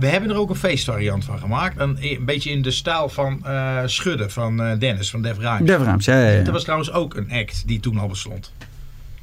We 0.00 0.06
hebben 0.06 0.30
er 0.30 0.36
ook 0.36 0.50
een 0.50 0.56
feestvariant 0.56 1.24
van 1.24 1.38
gemaakt. 1.38 1.80
Een, 1.80 1.96
een 2.00 2.24
beetje 2.24 2.50
in 2.50 2.62
de 2.62 2.70
stijl 2.70 3.08
van 3.08 3.40
eh, 3.46 3.78
Schudden 3.86 4.30
van 4.30 4.62
eh, 4.62 4.78
Dennis 4.78 5.10
van 5.10 5.22
Def 5.22 5.38
Rhymes. 5.38 5.66
Def 5.66 5.82
Rhymes, 5.82 6.04
ja, 6.04 6.20
ja, 6.20 6.28
ja. 6.30 6.42
Dat 6.42 6.52
was 6.52 6.62
trouwens 6.62 6.92
ook 6.92 7.14
een 7.14 7.30
act 7.32 7.62
die 7.66 7.80
toen 7.80 7.98
al 7.98 8.08
bestond. 8.08 8.52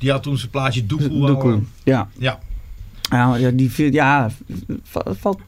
Die 0.01 0.11
had 0.11 0.23
toen 0.23 0.37
zijn 0.37 0.49
plaatje 0.51 0.85
Doekoe. 0.85 1.25
Doekoe. 1.27 1.59
Ja. 1.83 2.09
Ja. 2.17 2.39
Ja, 3.09 3.51
die, 3.51 3.71
viel- 3.71 3.91
ja 3.93 4.31
va- 4.83 5.13
valt, 5.19 5.39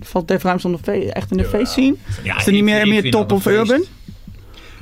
valt 0.00 0.30
onder 0.64 0.80
fe- 0.82 1.10
echt 1.12 1.30
in 1.30 1.36
de 1.36 1.44
feestscene? 1.44 1.96
Ja, 2.24 2.36
Is 2.38 2.46
er 2.46 2.52
niet 2.52 2.62
meer, 2.64 2.88
meer 2.88 3.10
top 3.10 3.32
of 3.32 3.42
feest. 3.42 3.56
urban? 3.58 3.84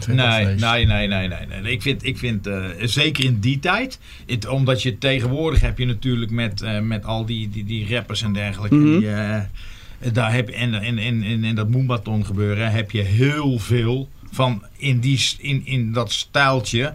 Nee, 0.06 0.44
nee, 0.44 0.86
nee, 0.86 1.06
nee, 1.08 1.28
nee, 1.28 1.60
nee. 1.62 1.72
Ik 1.72 1.82
vind, 1.82 2.04
ik 2.04 2.18
vind 2.18 2.46
eh, 2.46 2.64
zeker 2.80 3.24
in 3.24 3.38
die 3.40 3.58
tijd, 3.58 3.98
het, 4.26 4.46
omdat 4.48 4.82
je 4.82 4.98
tegenwoordig 4.98 5.60
heb 5.60 5.78
je 5.78 5.84
natuurlijk 5.86 6.30
met, 6.30 6.60
eh, 6.62 6.80
met 6.80 7.04
al 7.04 7.26
die, 7.26 7.48
die, 7.48 7.64
die 7.64 7.94
rappers 7.94 8.22
en 8.22 8.32
dergelijke, 8.32 8.74
Mhm. 8.76 8.98
die, 8.98 9.10
eh, 9.10 9.40
daar 10.12 10.32
heb, 10.32 10.48
en, 10.48 10.74
en, 10.74 10.98
en, 10.98 11.22
en, 11.22 11.44
en 11.44 11.54
dat 11.54 11.68
Moombaton 11.68 12.26
gebeuren, 12.26 12.70
heb 12.72 12.90
je 12.90 13.02
heel 13.02 13.58
veel 13.58 14.08
van 14.30 14.62
in, 14.76 14.98
die, 15.00 15.20
in, 15.38 15.62
in 15.66 15.92
dat 15.92 16.12
stijltje 16.12 16.94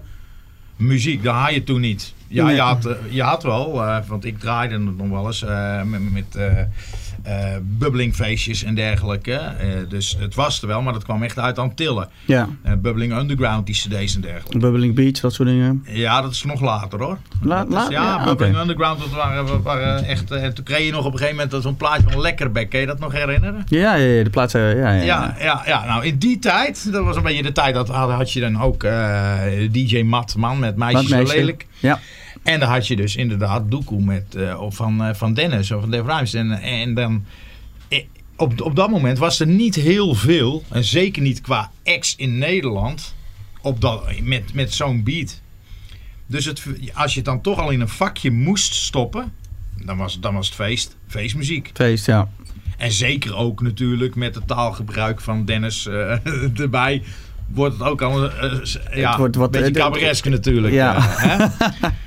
muziek. 0.75 1.23
Dat 1.23 1.35
had 1.35 1.53
je 1.53 1.63
toen 1.63 1.81
niet. 1.81 2.13
Ja, 2.33 2.45
Nee. 2.45 2.55
je, 2.55 2.61
had, 2.61 2.85
eh, 2.85 2.93
je 3.09 3.21
had 3.23 3.43
wel, 3.43 3.83
eh, 3.83 3.97
want 4.07 4.25
ik 4.25 4.39
draaide 4.39 4.73
het 4.73 4.97
nog 4.97 5.09
wel 5.09 5.25
eens 5.27 5.43
eh, 5.43 5.81
met, 5.83 6.11
met 6.13 6.35
eh, 6.35 6.51
bubbelingfeestjes 7.61 8.63
en 8.63 8.75
dergelijke. 8.75 9.41
Dus 9.89 10.15
het 10.19 10.35
was 10.35 10.61
er 10.61 10.67
wel, 10.67 10.81
maar 10.81 10.93
dat 10.93 11.03
kwam 11.03 11.23
echt 11.23 11.39
uit 11.39 11.59
Antillen. 11.59 12.09
Ja, 12.25 12.49
Eh 12.63 12.71
bubbling 12.77 13.13
Underground, 13.17 13.65
die 13.65 13.75
cd's 13.75 14.15
en 14.15 14.21
dergelijke. 14.21 14.57
Bubbling 14.57 14.95
Beach, 14.95 15.19
dat 15.19 15.33
soort 15.33 15.47
dingen. 15.49 15.83
Ja, 15.87 16.21
dat 16.21 16.31
is 16.31 16.43
nog 16.43 16.61
later 16.61 16.99
hoor. 17.03 17.17
La- 17.41 17.65
is- 17.69 17.73
ja, 17.73 17.89
ja, 17.89 18.23
Bubbling. 18.23 18.57
Underground, 18.57 18.99
dat 18.99 19.09
waren, 19.09 19.61
waren 19.63 20.03
echt... 20.05 20.31
eh, 20.31 20.47
toen 20.47 20.63
kreeg 20.65 20.85
je 20.85 20.91
nog 20.91 21.05
op 21.05 21.11
een 21.13 21.17
gegeven 21.19 21.43
moment 21.43 21.63
zo'n 21.63 21.75
plaatje 21.77 22.09
van 22.09 22.21
Lekkerbek. 22.21 22.69
Kan 22.69 22.79
je 22.79 22.85
dat 22.85 22.99
nog 22.99 23.11
herinneren? 23.11 23.63
Ja, 23.65 23.95
ja, 23.95 24.05
ja 24.05 24.23
de 24.23 24.29
plaats. 24.29 24.53
Ja, 24.53 24.69
ja, 24.69 24.91
Ja, 24.91 25.35
ja, 25.39 25.61
ja, 25.65 25.85
nou 25.85 26.05
in 26.05 26.17
die 26.17 26.39
tijd, 26.39 26.91
dat 26.91 27.03
was 27.05 27.15
een 27.15 27.23
beetje 27.23 27.43
de 27.43 27.51
tijd, 27.51 27.73
dat 27.75 27.87
had, 27.87 28.09
had 28.11 28.33
je 28.33 28.39
dan 28.39 28.61
ook 28.61 28.81
DJ 29.71 30.01
Matman 30.01 30.59
met 30.59 30.75
Meisjes 30.75 31.09
zo 31.09 31.23
lelijk. 31.23 31.65
Ja. 31.79 31.99
En 32.43 32.59
dan 32.59 32.69
had 32.69 32.87
je 32.87 32.95
dus 32.95 33.15
inderdaad 33.15 33.71
Doekoe 33.71 34.03
met, 34.03 34.37
of 34.59 34.75
van, 34.75 35.03
eh, 35.03 35.13
van 35.13 35.33
Dennis 35.33 35.71
of 35.71 35.81
van 35.81 35.91
Dave 35.91 36.07
Ruijs. 36.07 36.33
En, 36.33 36.51
en 36.51 36.93
dan, 36.93 37.25
eh, 37.87 38.03
op, 38.35 38.61
op 38.61 38.75
dat 38.75 38.89
moment 38.89 39.17
was 39.17 39.39
er 39.39 39.47
niet 39.47 39.75
heel 39.75 40.15
veel, 40.15 40.63
en 40.69 40.83
zeker 40.83 41.21
niet 41.21 41.41
qua 41.41 41.71
ex 41.83 42.15
in 42.15 42.37
Nederland, 42.37 43.15
op 43.61 43.81
dat, 43.81 44.21
met, 44.21 44.53
met 44.53 44.73
zo'n 44.73 45.03
beat. 45.03 45.41
Dus 46.27 46.45
het, 46.45 46.63
als 46.93 47.11
je 47.11 47.17
het 47.17 47.25
dan 47.27 47.41
toch 47.41 47.59
al 47.59 47.69
in 47.69 47.81
een 47.81 47.89
vakje 47.89 48.31
moest 48.31 48.73
stoppen, 48.73 49.33
dan 49.85 49.97
was, 49.97 50.19
dan 50.19 50.33
was 50.33 50.45
het 50.45 50.55
feest, 50.55 50.97
feestmuziek. 51.07 51.69
Feest, 51.73 52.05
ja. 52.05 52.29
En 52.77 52.91
zeker 52.91 53.35
ook 53.35 53.61
natuurlijk 53.61 54.15
met 54.15 54.35
het 54.35 54.47
taalgebruik 54.47 55.21
van 55.21 55.45
Dennis 55.45 55.87
erbij. 56.55 57.03
Wordt 57.47 57.77
het 57.77 57.87
ook 57.87 58.01
al 58.01 58.23
ja, 58.93 59.17
wordt 59.17 59.35
wat- 59.35 59.55
een 59.55 59.61
beetje 59.91 60.29
natuurlijk. 60.29 60.73
ja. 60.73 60.95
hè? 60.99 61.47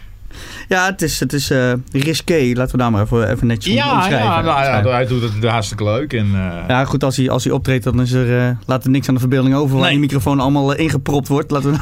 Ja, 0.69 0.87
het 0.87 1.03
is, 1.03 1.21
het 1.21 1.33
is 1.33 1.51
eh, 1.51 1.73
risqué. 1.93 2.53
Laten 2.55 2.73
we 2.73 2.79
daar 2.79 2.91
maar 2.91 3.03
even, 3.03 3.31
even 3.31 3.47
netjes 3.47 3.75
ja, 3.75 3.93
omschrijven. 3.95 4.27
ja, 4.27 4.41
nou 4.41 4.65
ja, 4.65 4.91
hij 4.95 5.07
doet 5.07 5.23
het 5.23 5.45
hartstikke 5.45 5.85
leuk. 5.85 6.13
En, 6.13 6.27
eh, 6.35 6.65
Ja, 6.69 6.85
goed, 6.85 7.05
als 7.05 7.17
hij, 7.17 7.31
als 7.31 7.45
hij 7.45 7.53
optreedt, 7.53 7.85
dan 7.85 8.01
is 8.01 8.13
er, 8.13 8.39
eh, 8.49 8.57
laat 8.67 8.85
er 8.85 8.91
niks 8.91 9.09
aan 9.09 9.15
de 9.15 9.21
verbeelding 9.21 9.55
over. 9.55 9.73
Waar 9.75 9.83
Nee. 9.83 9.91
die 9.91 10.01
microfoon 10.01 10.41
allemaal 10.41 10.73
ingepropt 10.75 11.29
wordt. 11.29 11.51
Laten 11.51 11.73
we... 11.73 11.79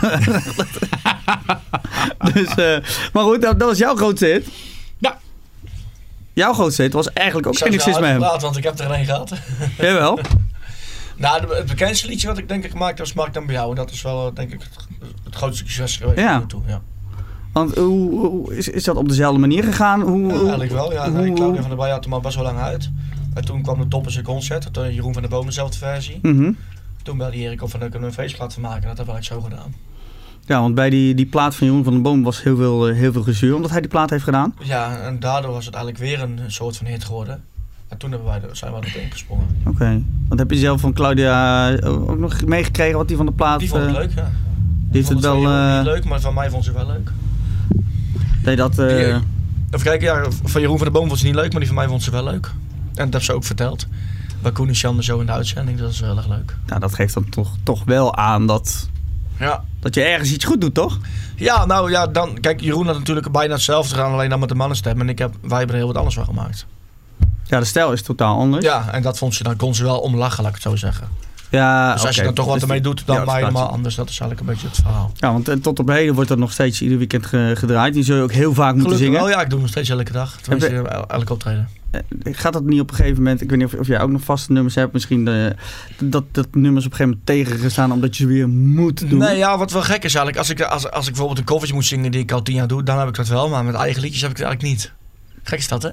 dus, 2.35 2.55
maar 3.13 3.23
goed, 3.25 3.43
dat, 3.43 3.59
dat 3.59 3.69
was 3.69 3.79
jouw 3.79 3.97
grootste 3.97 4.27
hit. 4.27 4.47
Ja. 4.99 5.19
Jouw 6.33 6.53
grootste 6.53 6.83
hit 6.83 6.93
was 6.93 7.13
eigenlijk 7.13 7.47
ook 7.47 7.57
geen 7.57 7.73
exist 7.73 8.01
met 8.01 8.09
hem. 8.09 8.13
uitpraten, 8.13 8.41
want 8.43 8.57
ik 8.57 8.63
heb 8.65 8.79
er 8.79 8.91
een 8.91 9.05
gehad. 9.05 9.33
Jawel. 9.79 10.19
nou, 11.17 11.55
het 11.57 11.67
bekendste 11.67 12.07
liedje 12.09 12.27
wat 12.27 12.39
ik 12.39 12.49
denk 12.49 12.65
ik 12.65 12.71
gemaakt 12.71 12.99
heb, 12.99 13.07
is 13.07 13.13
Mark 13.13 13.35
dan 13.35 13.47
bij 13.47 13.55
jou. 13.55 13.71
En 13.71 13.77
dat 13.77 13.91
is 13.91 14.03
wel, 14.03 14.35
denk 14.35 14.53
ik, 14.53 14.61
het, 14.61 14.87
het 15.25 15.35
grootste 15.35 15.65
succes 15.67 15.97
geweest 15.97 16.19
Ja. 16.19 16.45
toe. 16.47 16.63
Ja. 16.67 16.81
Want 17.53 17.75
hoe, 17.77 18.11
hoe- 18.19 18.57
is, 18.57 18.69
is 18.69 18.85
dat 18.85 18.97
op 18.97 19.09
dezelfde 19.09 19.41
manier 19.41 19.65
gegaan? 19.65 20.01
Hoe, 20.01 20.27
Ja, 20.33 20.39
eigenlijk 20.39 20.73
wel, 20.73 20.93
ja. 20.93 21.11
hoe- 21.11 21.33
Claudia 21.33 21.61
van 21.61 21.71
der 21.71 21.79
Bij 21.79 21.91
had 21.91 22.05
er 22.05 22.11
maar 22.11 22.21
best 22.21 22.35
wel 22.35 22.45
lang 22.45 22.59
uit. 22.59 22.91
En 23.35 23.45
toen 23.45 23.63
kwam 23.63 23.79
de 23.79 23.89
Toppers 23.89 24.17
een 24.17 24.23
concert, 24.23 24.65
had, 24.65 24.77
eh, 24.77 24.95
Jeroen 24.95 25.13
van 25.13 25.23
der 25.23 25.31
Boom 25.31 25.47
dezelfde 25.47 25.79
versie. 25.79 26.19
Mhm. 26.23 26.53
Toen 27.03 27.17
belde 27.19 27.37
Erik 27.37 27.63
op 27.63 27.71
van, 27.71 27.81
kunnen 27.81 28.01
we 28.01 28.07
een 28.07 28.13
feestje 28.13 28.39
laten 28.39 28.61
maken. 28.61 28.87
Dat 28.89 28.97
hebben 28.97 29.15
we 29.15 29.21
eigenlijk 29.21 29.43
zo 29.51 29.57
gedaan. 29.57 29.75
Ja, 30.47 30.61
want 30.61 30.75
bij 30.75 30.91
die, 30.91 31.15
die 31.15 31.27
plaat 31.27 31.55
van 31.55 31.67
Jeroen 31.67 31.85
van 31.85 31.93
den 31.93 32.03
Boom 32.03 32.23
was 32.23 32.43
heel 32.43 32.57
veel, 32.57 32.89
eh, 32.89 32.95
heel 32.97 33.13
veel 33.13 33.23
gezeur. 33.23 33.55
Omdat 33.55 33.71
hij 33.71 33.81
die 33.81 33.91
plaat 33.91 34.11
heeft 34.11 34.25
gedaan. 34.25 34.55
Ja, 34.63 34.97
en 34.99 35.21
daardoor 35.21 35.53
was 35.53 35.65
het 35.67 35.75
eigenlijk 35.75 36.05
weer 36.05 36.23
een 36.23 36.41
soort 36.47 36.77
van 36.77 36.87
hit 36.87 37.05
geworden. 37.05 37.43
En 37.89 37.99
toen 37.99 38.11
hebben 38.11 38.29
wij 38.29 38.41
zijn 38.53 38.73
we 38.73 38.79
erop 38.79 39.03
ingesprongen. 39.03 39.47
Oké. 39.67 40.03
Want 40.29 40.41
heb 40.41 40.51
je 40.51 40.57
zelf 40.57 40.81
van 40.81 40.93
Claudia 40.93 41.71
eh, 41.75 42.09
ook 42.11 42.19
nog 42.19 42.45
meegekregen 42.45 42.97
wat 42.97 43.09
die 43.09 43.17
van 43.17 43.27
de 43.27 43.33
plaat... 43.33 43.59
Die 43.59 43.69
vond 43.69 43.83
het 43.83 43.91
eh, 43.95 43.97
leuk, 44.01 44.13
ja. 44.15 44.31
Die 44.91 45.01
het 45.01 45.11
vond 45.11 45.23
wel... 45.23 45.33
van 45.33 45.43
Jeroen 45.43 45.69
eh, 45.71 45.77
niet 45.77 45.87
leuk, 45.87 46.05
maar 46.05 46.21
van 46.21 46.35
mij 46.35 46.51
vond 46.51 46.65
ze 46.65 46.73
wel 46.73 46.87
leuk. 46.87 47.13
Deed 48.43 48.57
dat... 48.57 48.79
eh, 48.79 48.87
Die- 48.87 49.05
Even 49.71 49.83
kijken, 49.87 50.07
ja, 50.07 50.25
van 50.45 50.61
Jeroen 50.61 50.77
van 50.79 50.87
der 50.87 50.95
Boom 50.95 51.07
vond 51.09 51.19
ze 51.21 51.25
niet 51.27 51.35
leuk, 51.35 51.51
maar 51.51 51.59
die 51.61 51.67
van 51.69 51.77
mij 51.77 51.87
vond 51.89 52.03
ze 52.03 52.11
wel 52.11 52.25
leuk. 52.25 52.47
En 52.95 53.05
dat 53.05 53.13
heeft 53.13 53.25
ze 53.25 53.33
ook 53.33 53.45
verteld. 53.45 53.87
Bij 54.43 54.53
Koen 54.53 54.69
en 54.69 54.75
Sjan 54.77 55.03
zo 55.03 55.21
in 55.21 55.27
de 55.27 55.33
uitzending, 55.33 55.79
dat 55.79 55.91
is 55.91 56.01
wel 56.01 56.17
erg 56.17 56.29
leuk. 56.29 56.57
nou, 56.67 56.81
dat 56.81 56.95
geeft 56.95 57.15
dan 57.15 57.29
toch, 57.29 57.51
toch 57.63 57.83
wel 57.85 58.17
aan 58.17 58.47
dat, 58.47 58.89
Ja. 59.39 59.65
dat 59.81 59.95
je 59.95 60.03
ergens 60.03 60.33
iets 60.33 60.45
goed 60.45 60.61
doet, 60.61 60.75
toch? 60.75 60.99
Ja, 61.37 61.67
nou 61.67 61.91
ja, 61.91 62.07
dan, 62.07 62.41
kijk, 62.41 62.61
Jeroen 62.61 62.87
had 62.87 62.99
natuurlijk 62.99 63.33
bijna 63.33 63.53
hetzelfde 63.55 63.95
gedaan, 63.95 64.13
alleen 64.13 64.29
dan 64.31 64.39
met 64.41 64.49
de 64.49 64.55
mannenstem. 64.55 65.01
En 65.01 65.09
ik 65.09 65.19
heb, 65.19 65.35
wij 65.41 65.59
hebben 65.59 65.69
er 65.77 65.83
heel 65.83 65.87
wat 65.87 65.97
anders 65.97 66.15
van 66.15 66.25
gemaakt. 66.25 66.67
Ja, 67.45 67.59
de 67.59 67.65
stijl 67.65 67.93
is 67.93 68.03
totaal 68.03 68.39
anders. 68.39 68.65
Ja, 68.65 68.89
en 68.93 69.03
dat 69.03 69.19
vond 69.19 69.35
ze, 69.35 69.43
dan 69.43 69.57
kon 69.57 69.75
ze 69.75 69.83
wel 69.85 69.99
om 70.01 70.17
lachen, 70.17 70.43
laat 70.43 70.57
ik 70.57 70.63
het 70.63 70.71
zo 70.73 70.77
zeggen. 70.77 71.09
Ja, 71.53 71.93
dus 71.93 72.07
als 72.07 72.17
je 72.17 72.23
dan 72.23 72.35
toch 72.35 72.45
wat 72.45 72.55
Dus 72.55 72.63
ermee 72.63 72.81
doet, 72.81 73.03
dan 73.07 73.17
ja, 73.17 73.25
maar 73.25 73.37
helemaal 73.39 73.69
anders. 73.71 73.95
Dat 73.95 74.09
is 74.09 74.19
eigenlijk 74.21 74.41
een 74.41 74.55
beetje 74.55 74.67
het 74.67 74.77
verhaal. 74.77 75.13
Ja, 75.15 75.33
want 75.33 75.49
eh, 75.49 75.57
tot 75.57 75.79
op 75.79 75.89
heden 75.89 76.15
wordt 76.15 76.29
dat 76.29 76.39
nog 76.39 76.53
steeds 76.53 76.83
ieder 76.83 76.99
weekend 76.99 77.27
ge- 77.27 77.53
gedraaid. 77.57 77.95
Die 77.95 78.03
zul 78.03 78.17
je 78.17 78.23
ook 78.23 78.33
heel 78.33 78.55
vaak 78.55 78.75
moeten 78.75 78.97
zingen. 78.99 79.13
wel, 79.21 79.29
ja, 79.29 79.35
ik 79.41 79.45
doe 79.45 79.51
hem 79.53 79.61
nog 79.61 79.69
steeds 79.71 79.89
elke 79.89 80.13
dag. 80.13 80.37
Tenminste, 80.41 80.75
Heb 80.75 80.87
el- 80.87 81.07
elk 81.09 81.31
optreden. 81.31 81.69
Eh, 81.91 82.01
Gaat 82.25 82.53
dat 82.53 82.65
niet 82.65 82.81
op 82.81 82.91
een 82.91 82.97
gegeven 82.97 83.17
moment... 83.17 83.41
Ik 83.41 83.51
weet 83.51 83.59
niet 83.59 83.67
of, 83.67 83.75
of 83.81 83.87
jij 83.87 84.01
ook 84.01 84.11
nog 84.11 84.23
vaste 84.23 84.53
nummers 84.53 84.75
hebt. 84.75 84.93
Misschien 84.93 85.29
eh, 85.29 85.47
dat, 85.99 86.25
dat 86.31 86.47
nummers 86.55 86.87
op 86.87 86.91
een 86.93 86.97
gegeven 86.97 87.21
moment 87.27 87.47
tegengestaan... 87.47 87.93
omdat 87.93 88.17
je 88.17 88.23
ze 88.23 88.29
weer 88.29 88.49
moet 88.49 89.09
doen. 89.11 89.19
Nee, 89.19 89.37
ja, 89.37 89.59
wat 89.59 89.71
wel 89.73 89.83
gek 89.83 90.05
is 90.05 90.15
eigenlijk. 90.15 90.37
Als 90.37 90.51
ik, 90.51 90.61
als, 90.61 90.91
als 90.91 91.05
ik 91.05 91.11
bijvoorbeeld 91.11 91.39
een 91.39 91.45
covertje 91.45 91.75
moet 91.75 91.85
zingen 91.85 92.11
die 92.11 92.21
ik 92.21 92.33
al 92.33 92.43
tien 92.43 92.55
jaar 92.55 92.67
doe, 92.67 92.83
dan 92.83 92.99
heb 92.99 93.09
ik 93.09 93.15
dat 93.15 93.29
wel. 93.29 93.49
Maar 93.49 93.65
met 93.65 93.75
eigen 93.75 94.03
liedjes 94.03 94.21
heb 94.23 94.31
ik 94.31 94.37
het 94.37 94.47
eigenlijk 94.47 94.75
niet. 94.77 94.93
Gek 95.43 95.59
is 95.59 95.69
dat, 95.69 95.83
hè? 95.83 95.89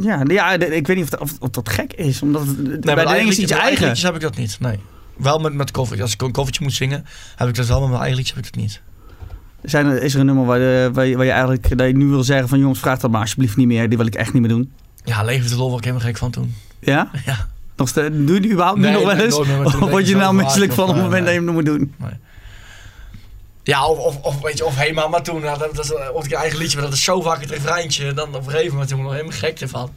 Ja, 0.00 0.22
ja, 0.26 0.52
ik 0.52 0.86
weet 0.86 0.96
niet 0.96 1.04
of, 1.04 1.10
dat- 1.10 1.20
of, 1.20 1.32
of 1.40 1.50
dat 1.50 1.68
gek 1.68 1.92
is. 1.92 2.22
Omdat 2.22 2.46
het, 2.46 2.58
Nee, 2.84 2.94
bij 2.94 3.04
de 3.04 3.16
is 3.26 3.38
iets 3.38 3.52
eigen 3.52 3.86
liedjes 3.86 4.02
heb 4.02 4.14
ik 4.14 4.20
dat 4.20 4.36
niet. 4.36 4.56
Nee. 4.60 4.78
Wel 5.16 5.38
met, 5.38 5.54
met 5.54 5.70
covertje. 5.70 6.02
Als 6.02 6.12
ik 6.12 6.22
een 6.22 6.32
covertje 6.32 6.62
moet 6.62 6.72
zingen, 6.72 7.04
heb 7.36 7.48
ik 7.48 7.54
dat 7.54 7.66
wel. 7.66 7.80
Maar 7.80 7.88
met 7.88 7.98
mijn 7.98 8.00
eigen 8.10 8.16
liedjes 8.18 8.36
heb 8.36 8.46
ik 8.46 8.52
dat 8.52 8.62
niet. 8.62 8.80
Zijn 9.62 9.86
er, 9.86 10.02
is 10.02 10.14
er 10.14 10.20
een 10.20 10.26
nummer 10.26 10.44
waar, 10.44 10.58
de, 10.58 10.90
waar, 10.92 11.06
je, 11.06 11.16
waar 11.16 11.24
je 11.24 11.30
eigenlijk 11.30 11.78
dat 11.78 11.86
je 11.86 11.96
nu 11.96 12.06
wil 12.06 12.22
zeggen 12.24 12.48
van... 12.48 12.58
jongens, 12.58 12.78
vraag 12.80 12.98
dat 12.98 13.10
maar 13.10 13.20
alsjeblieft 13.20 13.56
niet 13.56 13.66
meer. 13.66 13.88
Die 13.88 13.98
wil 13.98 14.06
ik 14.06 14.14
echt 14.14 14.32
niet 14.32 14.42
meer 14.42 14.50
doen. 14.50 14.72
Ja, 15.04 15.22
Leven 15.22 15.50
de 15.50 15.56
Lol 15.56 15.66
word 15.68 15.78
ik 15.78 15.84
helemaal 15.84 16.06
gek 16.06 16.16
van 16.16 16.30
toen. 16.30 16.54
Ja? 16.80 17.10
Ja. 17.26 17.48
Nog 17.76 17.88
steeds, 17.88 18.14
doe 18.16 18.34
je 18.34 18.40
die 18.40 18.50
überhaupt 18.50 18.78
nu 18.78 18.84
Nee, 18.84 18.92
nog 18.92 19.04
wel 19.04 19.14
nee, 19.14 19.24
eens? 19.24 19.34
Of 19.64 19.78
word 19.78 20.08
je 20.08 20.16
nou 20.16 20.34
misselijk 20.34 20.72
van 20.72 20.88
op 20.88 20.94
het 20.94 21.02
moment 21.02 21.20
eh, 21.20 21.24
dat 21.24 21.34
je 21.34 21.40
hem 21.40 21.52
moet 21.52 21.64
doen? 21.66 21.94
Ja, 23.62 23.86
of, 23.86 23.98
of, 23.98 24.22
of, 24.22 24.40
weet 24.40 24.58
je, 24.58 24.64
of 24.64 24.76
hey 24.76 24.92
mama 24.92 25.20
toen. 25.20 25.42
Ja, 25.42 25.56
dat, 25.56 25.74
dat 25.74 25.84
is 25.84 25.92
of 26.12 26.24
ik 26.24 26.30
een 26.30 26.38
eigen 26.38 26.58
liedje, 26.58 26.76
maar 26.76 26.86
dat 26.86 26.94
is 26.94 27.04
zo 27.04 27.20
vaak 27.20 27.40
het 27.40 27.50
refreintje. 27.50 28.12
Dan 28.12 28.28
op 28.28 28.34
een 28.34 28.50
gegeven 28.50 28.72
moment 28.72 28.90
word 28.90 29.00
ik 29.00 29.06
nog 29.06 29.12
helemaal 29.12 29.38
gek 29.38 29.60
ervan. 29.60 29.90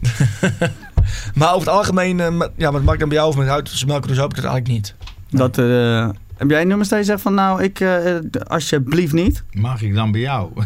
maar 1.34 1.48
over 1.54 1.66
het 1.66 1.76
algemeen, 1.76 2.20
eh, 2.20 2.28
met, 2.28 2.50
ja, 2.56 2.70
met 2.70 2.82
Mark 2.82 2.98
dan 2.98 3.08
bij 3.08 3.18
jou 3.18 3.28
of 3.28 3.36
met 3.36 3.68
ze 3.68 3.86
melken 3.86 4.08
dus 4.08 4.20
ook 4.20 4.34
dat 4.34 4.44
eigenlijk 4.44 4.74
niet. 4.74 4.94
Dat, 5.30 5.58
eh, 5.58 6.08
heb 6.36 6.50
jij 6.50 6.64
nummers 6.64 6.88
dat 6.88 6.98
je 6.98 7.04
zegt 7.04 7.20
van 7.22 7.34
nou, 7.34 7.62
ik 7.62 7.80
eh, 7.80 8.14
alsjeblieft 8.46 9.12
niet? 9.12 9.44
Mag 9.50 9.82
ik 9.82 9.94
dan 9.94 10.12
bij 10.12 10.20
jou? 10.20 10.50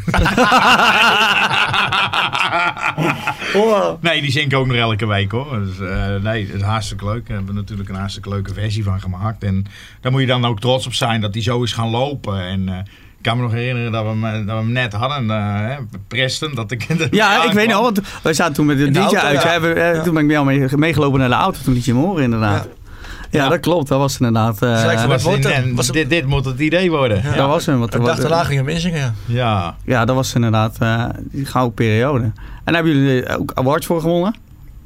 nee, 4.00 4.20
die 4.20 4.30
zing 4.30 4.52
ik 4.52 4.58
ook 4.58 4.66
nog 4.66 4.76
elke 4.76 5.06
week 5.06 5.30
hoor. 5.32 5.58
Dus, 5.64 5.88
eh, 5.88 6.06
nee, 6.22 6.46
het 6.46 6.54
is 6.54 6.62
hartstikke 6.62 7.04
leuk. 7.04 7.26
Daar 7.26 7.36
hebben 7.36 7.54
we 7.54 7.60
natuurlijk 7.60 7.88
een 7.88 7.94
hartstikke 7.94 8.28
leuke 8.28 8.54
versie 8.54 8.84
van 8.84 9.00
gemaakt. 9.00 9.44
En 9.44 9.64
daar 10.00 10.12
moet 10.12 10.20
je 10.20 10.26
dan 10.26 10.44
ook 10.44 10.60
trots 10.60 10.86
op 10.86 10.94
zijn 10.94 11.20
dat 11.20 11.32
die 11.32 11.42
zo 11.42 11.62
is 11.62 11.72
gaan 11.72 11.88
lopen. 11.88 12.40
En 12.40 12.68
eh, 12.68 12.76
ik 13.16 13.22
kan 13.26 13.36
me 13.36 13.42
nog 13.42 13.52
herinneren 13.52 13.92
dat 13.92 14.02
we 14.02 14.08
hem, 14.08 14.46
dat 14.46 14.56
we 14.56 14.62
hem 14.62 14.72
net 14.72 14.92
hadden. 14.92 15.30
eh, 15.30 15.36
hè, 15.68 15.76
Preston, 16.08 16.54
dat 16.54 16.70
ik... 16.70 16.86
Ja, 17.10 17.44
ik 17.44 17.52
weet 17.52 17.68
nog, 17.68 17.80
want 17.82 18.00
wij 18.22 18.32
zaten 18.32 18.54
toen 18.54 18.66
met 18.66 18.78
de 18.78 18.90
DJ 18.90 18.98
auto, 18.98 19.16
uit. 19.16 19.42
ja. 19.42 19.48
Hebben, 19.48 19.76
eh, 19.76 19.94
Ja. 19.94 20.02
Toen 20.02 20.12
ben 20.14 20.22
ik 20.22 20.28
met 20.28 20.36
jou 20.36 20.46
mee, 20.46 20.68
meegelopen 20.76 21.18
naar 21.20 21.28
de 21.28 21.34
auto, 21.34 21.58
toen 21.64 21.74
liet 21.74 21.84
je 21.84 21.92
hem 21.92 22.00
horen 22.02 22.22
inderdaad. 22.24 22.68
Ja, 23.30 23.42
Ja. 23.42 23.48
dat 23.48 23.60
klopt. 23.60 23.88
Dat 23.88 23.98
was 23.98 24.18
inderdaad... 24.20 24.62
eh, 24.62 24.80
voor 24.80 24.92
Was 24.94 25.06
Wat 25.06 25.22
wordt 25.22 25.44
in- 25.44 25.50
het? 25.50 25.64
en 25.64 25.74
Was 25.74 25.86
het- 25.86 25.94
dit, 25.96 26.10
dit 26.10 26.26
moet 26.26 26.44
het 26.44 26.58
idee 26.60 26.90
worden. 26.90 27.22
dat 27.36 27.48
was 27.48 27.66
hem. 27.66 27.78
Wat, 27.78 27.94
Ik 27.94 28.04
dacht 28.04 28.20
daarna 28.20 28.44
ging 28.44 28.58
hem 28.58 28.68
inzingen, 28.68 28.98
ja. 29.00 29.12
Ja. 29.26 29.76
ja, 29.84 30.04
dat 30.04 30.14
was 30.16 30.34
inderdaad 30.34 30.76
eh, 30.78 31.04
die 31.32 31.44
gouden 31.46 31.74
periode. 31.74 32.32
En 32.64 32.72
daar 32.72 32.84
hebben 32.84 33.02
jullie 33.02 33.36
ook 33.36 33.52
awards 33.54 33.86
voor 33.86 34.00
gewonnen. 34.00 34.34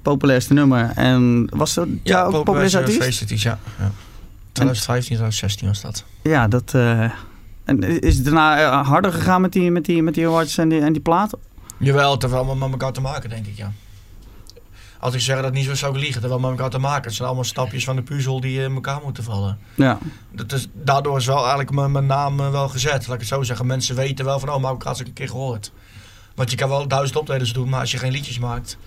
Populairste 0.02 0.52
nummer. 0.52 0.92
En 0.94 1.48
was 1.50 1.74
dat 1.74 1.88
ja, 2.02 2.24
ook 2.24 2.44
populairste 2.44 2.78
artiest? 2.78 3.42
ja. 3.42 3.58
ja. 3.78 3.90
2015, 4.52 5.16
2016 5.16 5.68
was 5.68 5.80
dat. 5.80 6.04
Ja, 6.22 6.48
dat... 6.48 6.74
eh, 6.74 7.10
en 7.64 8.00
is 8.00 8.14
het 8.16 8.24
daarna 8.24 8.60
eh, 8.60 8.86
harder 8.86 9.12
gegaan 9.12 9.40
met 9.40 9.52
die, 9.52 9.70
met 9.70 9.84
die, 9.84 10.02
met 10.02 10.14
die 10.14 10.26
awards 10.26 10.58
en 10.58 10.68
die, 10.68 10.80
en 10.80 10.92
die 10.92 11.02
platen? 11.02 11.38
Jawel, 11.78 12.12
het 12.12 12.22
heeft 12.22 12.34
wel 12.34 12.54
met 12.54 12.70
elkaar 12.70 12.92
te 12.92 13.00
maken, 13.00 13.30
denk 13.30 13.46
ik, 13.46 13.56
ja. 13.56 13.72
Als 14.98 15.14
ik 15.14 15.20
zeg 15.20 15.42
dat 15.42 15.52
niet 15.52 15.64
zo 15.64 15.74
zou 15.74 15.92
ik 15.92 16.00
liegen, 16.00 16.20
het 16.20 16.30
heeft 16.30 16.40
wel 16.40 16.50
met 16.50 16.58
elkaar 16.58 16.72
te 16.72 16.86
maken. 16.86 17.04
Het 17.04 17.14
zijn 17.14 17.26
allemaal 17.26 17.44
stapjes 17.44 17.84
van 17.84 17.96
de 17.96 18.02
puzzel 18.02 18.40
die 18.40 18.60
in 18.60 18.74
elkaar 18.74 19.00
moeten 19.04 19.24
vallen. 19.24 19.58
Ja. 19.74 19.98
Dat 20.32 20.52
is, 20.52 20.68
daardoor 20.72 21.16
is 21.16 21.26
wel 21.26 21.38
eigenlijk 21.38 21.70
mijn, 21.70 21.92
mijn 21.92 22.06
naam 22.06 22.40
eh, 22.40 22.50
wel 22.50 22.68
gezet. 22.68 23.06
Laat 23.06 23.14
ik 23.14 23.20
het 23.20 23.28
zo 23.28 23.42
zeggen. 23.42 23.66
Mensen 23.66 23.96
weten 23.96 24.24
wel 24.24 24.38
van, 24.38 24.48
oh, 24.48 24.60
maar 24.60 24.74
ik 24.74 24.82
had 24.82 24.96
ze 24.96 25.06
een 25.06 25.12
keer 25.12 25.28
gehoord. 25.28 25.72
Want 26.34 26.50
je 26.50 26.56
kan 26.56 26.68
wel 26.68 26.88
duizend 26.88 27.18
optredens 27.18 27.52
doen, 27.52 27.68
maar 27.68 27.80
als 27.80 27.90
je 27.90 27.98
geen 27.98 28.12
liedjes 28.12 28.38
maakt, 28.38 28.78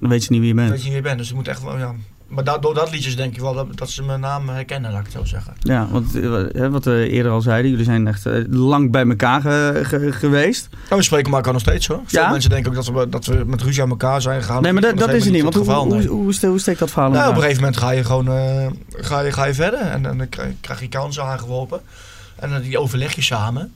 Dan 0.00 0.10
weet 0.10 0.24
je 0.24 0.30
niet 0.30 0.40
wie 0.40 0.48
je 0.48 0.54
dan 0.54 0.64
bent. 0.64 0.76
weet 0.76 0.84
je 0.86 0.90
niet 0.92 1.02
wie 1.02 1.02
je 1.02 1.08
bent. 1.08 1.18
Dus 1.18 1.28
je 1.28 1.34
moet 1.34 1.48
echt 1.48 1.62
wel, 1.62 1.78
ja. 1.78 1.94
Maar 2.28 2.44
da- 2.44 2.58
door 2.58 2.74
dat 2.74 2.90
liedjes 2.90 3.16
denk 3.16 3.34
ik 3.34 3.40
wel 3.40 3.54
dat, 3.54 3.76
dat 3.76 3.90
ze 3.90 4.02
mijn 4.02 4.20
naam 4.20 4.48
herkennen, 4.48 4.90
laat 4.92 5.00
ik 5.00 5.06
het 5.06 5.16
zo 5.16 5.24
zeggen. 5.24 5.54
Ja, 5.60 5.88
want 5.90 6.14
eh, 6.14 6.68
wat 6.68 6.84
we 6.84 7.08
eerder 7.10 7.32
al 7.32 7.40
zeiden, 7.40 7.70
jullie 7.70 7.84
zijn 7.84 8.06
echt 8.06 8.26
eh, 8.26 8.42
lang 8.48 8.90
bij 8.90 9.06
elkaar 9.08 9.40
ge- 9.40 9.80
ge- 9.82 10.12
geweest. 10.12 10.68
Nou, 10.70 10.96
we 10.96 11.02
spreken 11.02 11.32
elkaar 11.32 11.52
nog 11.52 11.62
steeds 11.62 11.86
hoor. 11.86 12.00
Veel 12.06 12.20
Ja? 12.22 12.30
mensen 12.30 12.50
denken 12.50 12.70
ook 12.70 12.76
dat 12.76 12.86
we, 12.94 13.08
dat 13.08 13.26
we 13.26 13.42
met 13.46 13.62
ruzie 13.62 13.82
aan 13.82 13.88
elkaar 13.90 14.22
zijn 14.22 14.40
gegaan. 14.42 14.62
nee, 14.62 14.72
maar 14.72 14.82
dat, 14.82 14.98
dat 14.98 15.12
is 15.12 15.24
het 15.24 15.32
niet. 15.32 15.42
Want 15.42 15.54
hoe, 15.54 15.64
geval, 15.64 15.84
hoe, 15.84 15.96
nee. 15.96 16.06
hoe, 16.06 16.22
hoe, 16.22 16.32
ste- 16.32 16.46
hoe 16.46 16.58
steekt 16.58 16.78
dat 16.78 16.90
verhaal 16.90 17.10
Nou, 17.10 17.28
op 17.28 17.34
een 17.34 17.40
gegeven 17.40 17.60
moment 17.62 17.80
ga 17.80 17.90
je 17.90 18.04
gewoon 18.04 18.28
eh, 18.28 18.66
ga 18.88 19.20
je, 19.20 19.32
ga 19.32 19.44
je 19.44 19.54
verder 19.54 19.80
en, 19.80 20.06
en 20.06 20.18
dan 20.18 20.28
krijg, 20.60 20.80
je 20.80 20.88
kansen 20.88 21.22
aangeworpen. 21.24 21.80
En 22.36 22.50
dan 22.50 22.60
die 22.62 22.78
overleg 22.78 23.12
je 23.12 23.22
samen. 23.22 23.62
op 23.62 23.70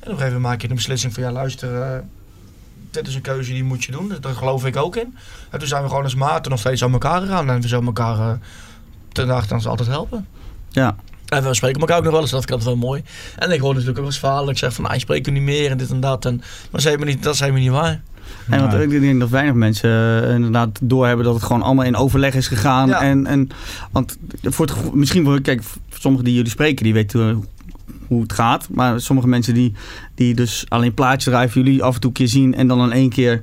een 0.00 0.02
gegeven 0.02 0.24
moment 0.24 0.42
maak 0.42 0.62
je 0.62 0.68
een 0.68 0.74
beslissing 0.74 1.14
van 1.14 1.22
ja, 1.22 1.32
luister, 1.32 1.80
eh, 1.82 1.98
dit 2.92 3.06
is 3.06 3.14
een 3.14 3.20
keuze 3.20 3.52
die 3.52 3.64
moet 3.64 3.84
je 3.84 3.92
doen. 3.92 4.12
Daar 4.20 4.34
geloof 4.34 4.66
ik 4.66 4.76
ook 4.76 4.96
in. 4.96 5.16
En 5.50 5.58
toen 5.58 5.68
zijn 5.68 5.82
we 5.82 5.88
gewoon 5.88 6.04
als 6.04 6.14
maten 6.14 6.50
nog 6.50 6.60
steeds 6.60 6.84
aan 6.84 6.92
elkaar 6.92 7.20
gegaan. 7.20 7.50
En 7.50 7.60
we 7.60 7.68
zijn 7.68 7.86
elkaar 7.86 8.18
uh, 8.18 8.32
ten 9.12 9.26
nacht 9.26 9.66
altijd 9.66 9.88
helpen. 9.88 10.26
Ja. 10.70 10.96
En 11.28 11.42
we 11.42 11.54
spreken 11.54 11.80
elkaar 11.80 11.96
ook 11.96 12.02
nog 12.02 12.12
wel 12.12 12.20
eens, 12.20 12.30
dat 12.30 12.44
vind 12.44 12.52
ik 12.52 12.58
altijd 12.58 12.78
wel 12.78 12.88
mooi. 12.88 13.02
En 13.38 13.50
ik 13.50 13.60
hoor 13.60 13.68
natuurlijk 13.68 13.98
ook 13.98 14.04
wel 14.04 14.12
eens 14.12 14.18
verhalen. 14.18 14.48
Ik 14.48 14.58
zeg 14.58 14.72
van, 14.72 14.82
nou, 14.82 14.94
je 14.94 15.00
spreekt 15.00 15.30
niet 15.30 15.42
meer 15.42 15.70
en 15.70 15.76
dit 15.76 15.90
en 15.90 16.00
dat. 16.00 16.24
En, 16.24 16.36
maar 16.36 16.46
dat 16.70 16.80
is 16.80 16.86
helemaal 16.86 17.06
niet, 17.06 17.22
dat 17.22 17.34
is 17.34 17.40
helemaal 17.40 17.62
niet 17.62 17.70
waar. 17.70 18.00
En 18.48 18.60
want 18.60 18.92
ik 18.92 19.00
denk 19.00 19.20
dat 19.20 19.28
weinig 19.28 19.54
mensen 19.54 19.90
uh, 19.90 20.34
inderdaad 20.34 20.78
doorhebben 20.82 21.24
dat 21.24 21.34
het 21.34 21.42
gewoon 21.42 21.62
allemaal 21.62 21.84
in 21.84 21.96
overleg 21.96 22.34
is 22.34 22.48
gegaan. 22.48 22.88
Ja. 22.88 23.02
En, 23.02 23.26
en, 23.26 23.48
want 23.90 24.18
voor 24.42 24.66
het, 24.66 24.94
misschien 24.94 25.24
voor, 25.24 25.40
kijk, 25.40 25.62
sommigen 25.90 26.24
die 26.24 26.34
jullie 26.34 26.50
spreken, 26.50 26.84
die 26.84 26.92
weten 26.92 27.44
hoe 28.12 28.22
het 28.22 28.32
gaat. 28.32 28.68
Maar 28.70 29.00
sommige 29.00 29.28
mensen 29.28 29.54
die, 29.54 29.72
die 30.14 30.34
dus 30.34 30.64
alleen 30.68 30.94
plaatjes 30.94 31.24
drijven, 31.32 31.62
jullie 31.62 31.82
af 31.82 31.94
en 31.94 32.00
toe 32.00 32.10
een 32.10 32.16
keer 32.16 32.28
zien 32.28 32.54
en 32.54 32.68
dan 32.68 32.82
in 32.82 32.92
één 32.92 33.10
keer 33.10 33.42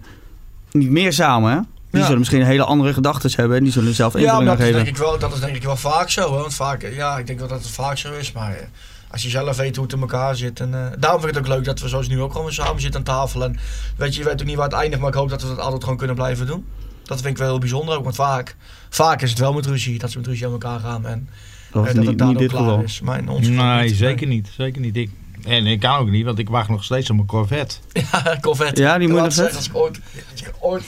niet 0.71 0.89
meer 0.89 1.13
samen, 1.13 1.51
hè? 1.51 1.59
Die 1.91 1.99
Ja. 1.99 2.03
zullen 2.05 2.19
misschien 2.19 2.43
hele 2.43 2.63
andere 2.63 2.93
gedachten 2.93 3.31
hebben 3.35 3.57
en 3.57 3.63
die 3.63 3.71
zullen 3.71 3.93
zelf 3.93 4.13
Ja, 4.13 4.19
invulling 4.19 4.49
aan 4.49 4.57
dat 4.57 4.65
is, 4.67 4.73
denk 4.73 4.87
ik 4.87 4.97
wel, 4.97 5.19
dat 5.19 5.33
is 5.33 5.39
denk 5.39 5.55
ik 5.55 5.63
wel 5.63 5.75
vaak 5.77 6.09
zo. 6.09 6.33
Hè? 6.33 6.39
Want 6.39 6.53
vaak, 6.53 6.81
ja, 6.91 7.17
ik 7.17 7.27
denk 7.27 7.39
wel 7.39 7.47
dat 7.47 7.61
het 7.61 7.69
vaak 7.71 7.97
zo 7.97 8.13
is. 8.13 8.31
Maar 8.31 8.51
eh, 8.55 8.65
als 9.11 9.23
je 9.23 9.29
zelf 9.29 9.57
weet 9.57 9.75
hoe 9.75 9.85
het 9.85 9.93
in 9.93 9.99
elkaar 10.01 10.35
zit. 10.35 10.59
En, 10.59 10.73
eh, 10.73 10.85
daarom 10.99 11.21
vind 11.21 11.35
ik 11.35 11.37
het 11.43 11.47
ook 11.49 11.55
leuk 11.57 11.65
dat 11.65 11.79
we 11.79 11.87
zoals 11.87 12.07
nu 12.07 12.21
ook 12.21 12.31
gewoon 12.31 12.51
samen 12.53 12.81
zitten 12.81 12.99
aan 12.99 13.05
tafel. 13.05 13.43
En 13.43 13.57
weet 13.97 14.13
je, 14.15 14.19
je 14.21 14.25
weet 14.29 14.41
ook 14.41 14.47
niet 14.47 14.55
waar 14.55 14.65
het 14.69 14.73
eindigt. 14.73 15.01
Maar 15.01 15.09
ik 15.11 15.15
hoop 15.17 15.29
dat 15.29 15.41
we 15.41 15.47
dat 15.47 15.59
altijd 15.59 15.83
gewoon 15.83 15.97
kunnen 15.97 16.15
blijven 16.15 16.45
doen. 16.47 16.65
Dat 17.03 17.21
vind 17.21 17.31
ik 17.33 17.37
wel 17.37 17.47
heel 17.49 17.59
bijzonder 17.59 17.97
ook. 17.97 18.03
Want 18.03 18.15
vaak, 18.15 18.55
vaak 18.89 19.21
is 19.21 19.29
het 19.29 19.39
wel 19.39 19.53
met 19.53 19.65
ruzie. 19.65 19.99
Dat 19.99 20.11
ze 20.11 20.17
met 20.17 20.27
ruzie 20.27 20.45
aan 20.45 20.51
elkaar 20.51 20.79
gaan. 20.79 21.05
En 21.07 21.29
Dat 21.71 21.83
eh, 21.83 21.89
is 21.89 21.95
dat 21.95 22.05
niet, 22.05 22.19
het 22.19 22.29
niet 22.29 22.37
dit 22.37 22.49
klaar 22.49 22.61
geval. 22.63 22.81
is. 22.81 23.01
Maar 23.01 23.17
in 23.19 23.29
ons 23.29 23.47
Nee, 23.47 23.83
niet. 23.87 23.95
zeker 23.95 24.27
niet. 24.27 24.49
Zeker 24.57 24.81
niet. 24.81 24.97
Ik, 24.97 25.09
en 25.47 25.67
ik 25.67 25.79
kan 25.79 25.97
ook 25.97 26.09
niet, 26.09 26.25
want 26.25 26.39
ik 26.39 26.49
wacht 26.49 26.69
nog 26.69 26.83
steeds 26.83 27.09
op 27.09 27.15
mijn 27.15 27.27
Corvette. 27.27 27.75
Ja, 28.11 28.37
Corvette. 28.41 28.81
Ja, 28.81 28.97
die 28.97 29.07
moet 29.07 29.19
nog 29.19 29.33
zeggen, 29.33 29.55
vet. 29.55 29.57
als 29.57 29.67
ik 29.67 29.75
ooit, 29.75 29.99
als 30.31 30.41
ik 30.41 30.51
ooit 30.59 30.83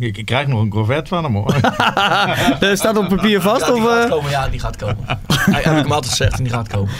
Ik, 0.00 0.16
ik 0.16 0.24
krijg 0.26 0.46
nog 0.46 0.60
een 0.60 0.68
Corvette 0.68 1.08
van 1.08 1.24
hem 1.24 1.34
hoor. 1.34 1.54
Dat 2.60 2.78
staat 2.78 2.96
op 2.96 3.08
papier 3.08 3.40
vast? 3.40 3.66
ja, 3.66 3.72
die 3.72 3.82
of, 3.82 3.88
gaat 3.88 4.04
eh, 4.04 4.10
komen. 4.10 4.30
Ja, 4.30 4.48
die 4.48 4.60
gaat 4.60 4.76
komen. 4.76 4.96
Hij 5.06 5.62
heb 5.62 5.76
ik 5.76 5.82
hem 5.82 5.92
altijd 5.92 6.10
gezegd 6.10 6.38
en 6.38 6.44
die 6.44 6.52
gaat 6.52 6.68
komen. 6.68 6.90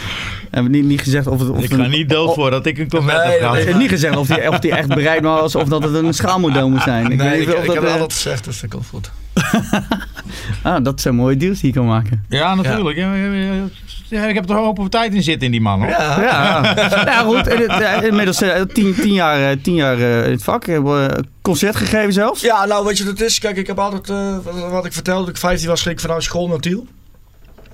hebben 0.51 0.71
we 0.73 0.79
niet, 0.79 0.87
niet 0.87 1.01
gezegd 1.01 1.27
of 1.27 1.41
het... 1.41 1.51
Of 1.51 1.63
ik 1.63 1.73
ga 1.75 1.87
niet 1.87 2.09
dood 2.09 2.35
voordat 2.35 2.67
ik 2.67 2.79
een 2.79 2.89
Corvette 2.89 3.27
Nee, 3.29 3.41
heb 3.41 3.55
gehad. 3.63 3.79
Niet 3.79 3.89
gezegd 3.89 4.17
of 4.17 4.27
die, 4.27 4.49
of 4.49 4.59
die 4.59 4.73
echt 4.73 4.89
bereid 4.89 5.23
was 5.23 5.55
of 5.55 5.69
dat 5.69 5.83
het 5.83 5.95
een 5.95 6.15
schaalmodel 6.15 6.69
moet 6.71 6.83
zijn. 6.83 7.09
nee, 7.09 7.17
weet 7.19 7.41
ik, 7.41 7.47
niet 7.47 7.57
of 7.57 7.61
ik 7.61 7.67
dat, 7.67 7.75
heb 7.75 7.85
eh, 7.85 7.91
het 7.93 8.01
altijd 8.01 8.13
gezegd, 8.21 8.45
dus 8.45 8.63
ik 8.63 8.73
wel 8.73 8.83
goed. 8.91 9.11
Ah, 10.63 10.85
dat 10.85 11.01
zijn 11.01 11.15
mooie 11.15 11.37
deals 11.37 11.61
die 11.61 11.73
je 11.73 11.79
kan 11.79 11.87
maken. 11.87 12.25
Ja, 12.29 12.55
natuurlijk. 12.55 12.97
Ja. 12.97 13.15
Ja, 14.09 14.27
ik 14.27 14.35
heb 14.35 14.51
er 14.51 14.57
hoop 14.57 14.79
op 14.79 14.91
tijd 14.91 15.15
in 15.15 15.23
zitten 15.23 15.45
in 15.47 15.51
die 15.51 15.61
man 15.61 15.81
hoor. 15.81 15.89
Ja. 15.89 16.23
Ja, 16.23 16.75
ja 17.05 17.23
goed. 17.23 17.47
Inmiddels 18.05 18.43
eh, 18.43 18.63
tien, 18.63 18.95
tien 18.95 19.13
jaar, 19.13 19.51
eh, 19.51 19.57
tien 19.63 19.75
jaar 19.75 19.99
eh, 19.99 20.25
in 20.25 20.31
het 20.31 20.43
vak. 20.43 20.65
Concert 21.43 21.77
gegeven 21.77 22.13
zelfs. 22.13 22.41
Ja, 22.41 22.65
nou 22.65 22.85
weet 22.85 22.99
je 22.99 23.05
wat 23.05 23.19
het 23.19 23.29
is? 23.29 23.39
Kijk, 23.39 23.57
ik 23.57 23.67
heb 23.67 23.79
altijd, 23.79 24.09
eh, 24.11 24.71
wat, 24.71 24.85
ik 24.85 24.93
vertelde, 24.93 25.25
toen 25.25 25.33
ik 25.33 25.39
15 25.41 25.69
was, 25.69 25.83
ging 25.83 25.95
ik 25.95 26.01
vanuit 26.01 26.23
school 26.23 26.49
naar 26.49 26.59
Tiel. 26.59 26.87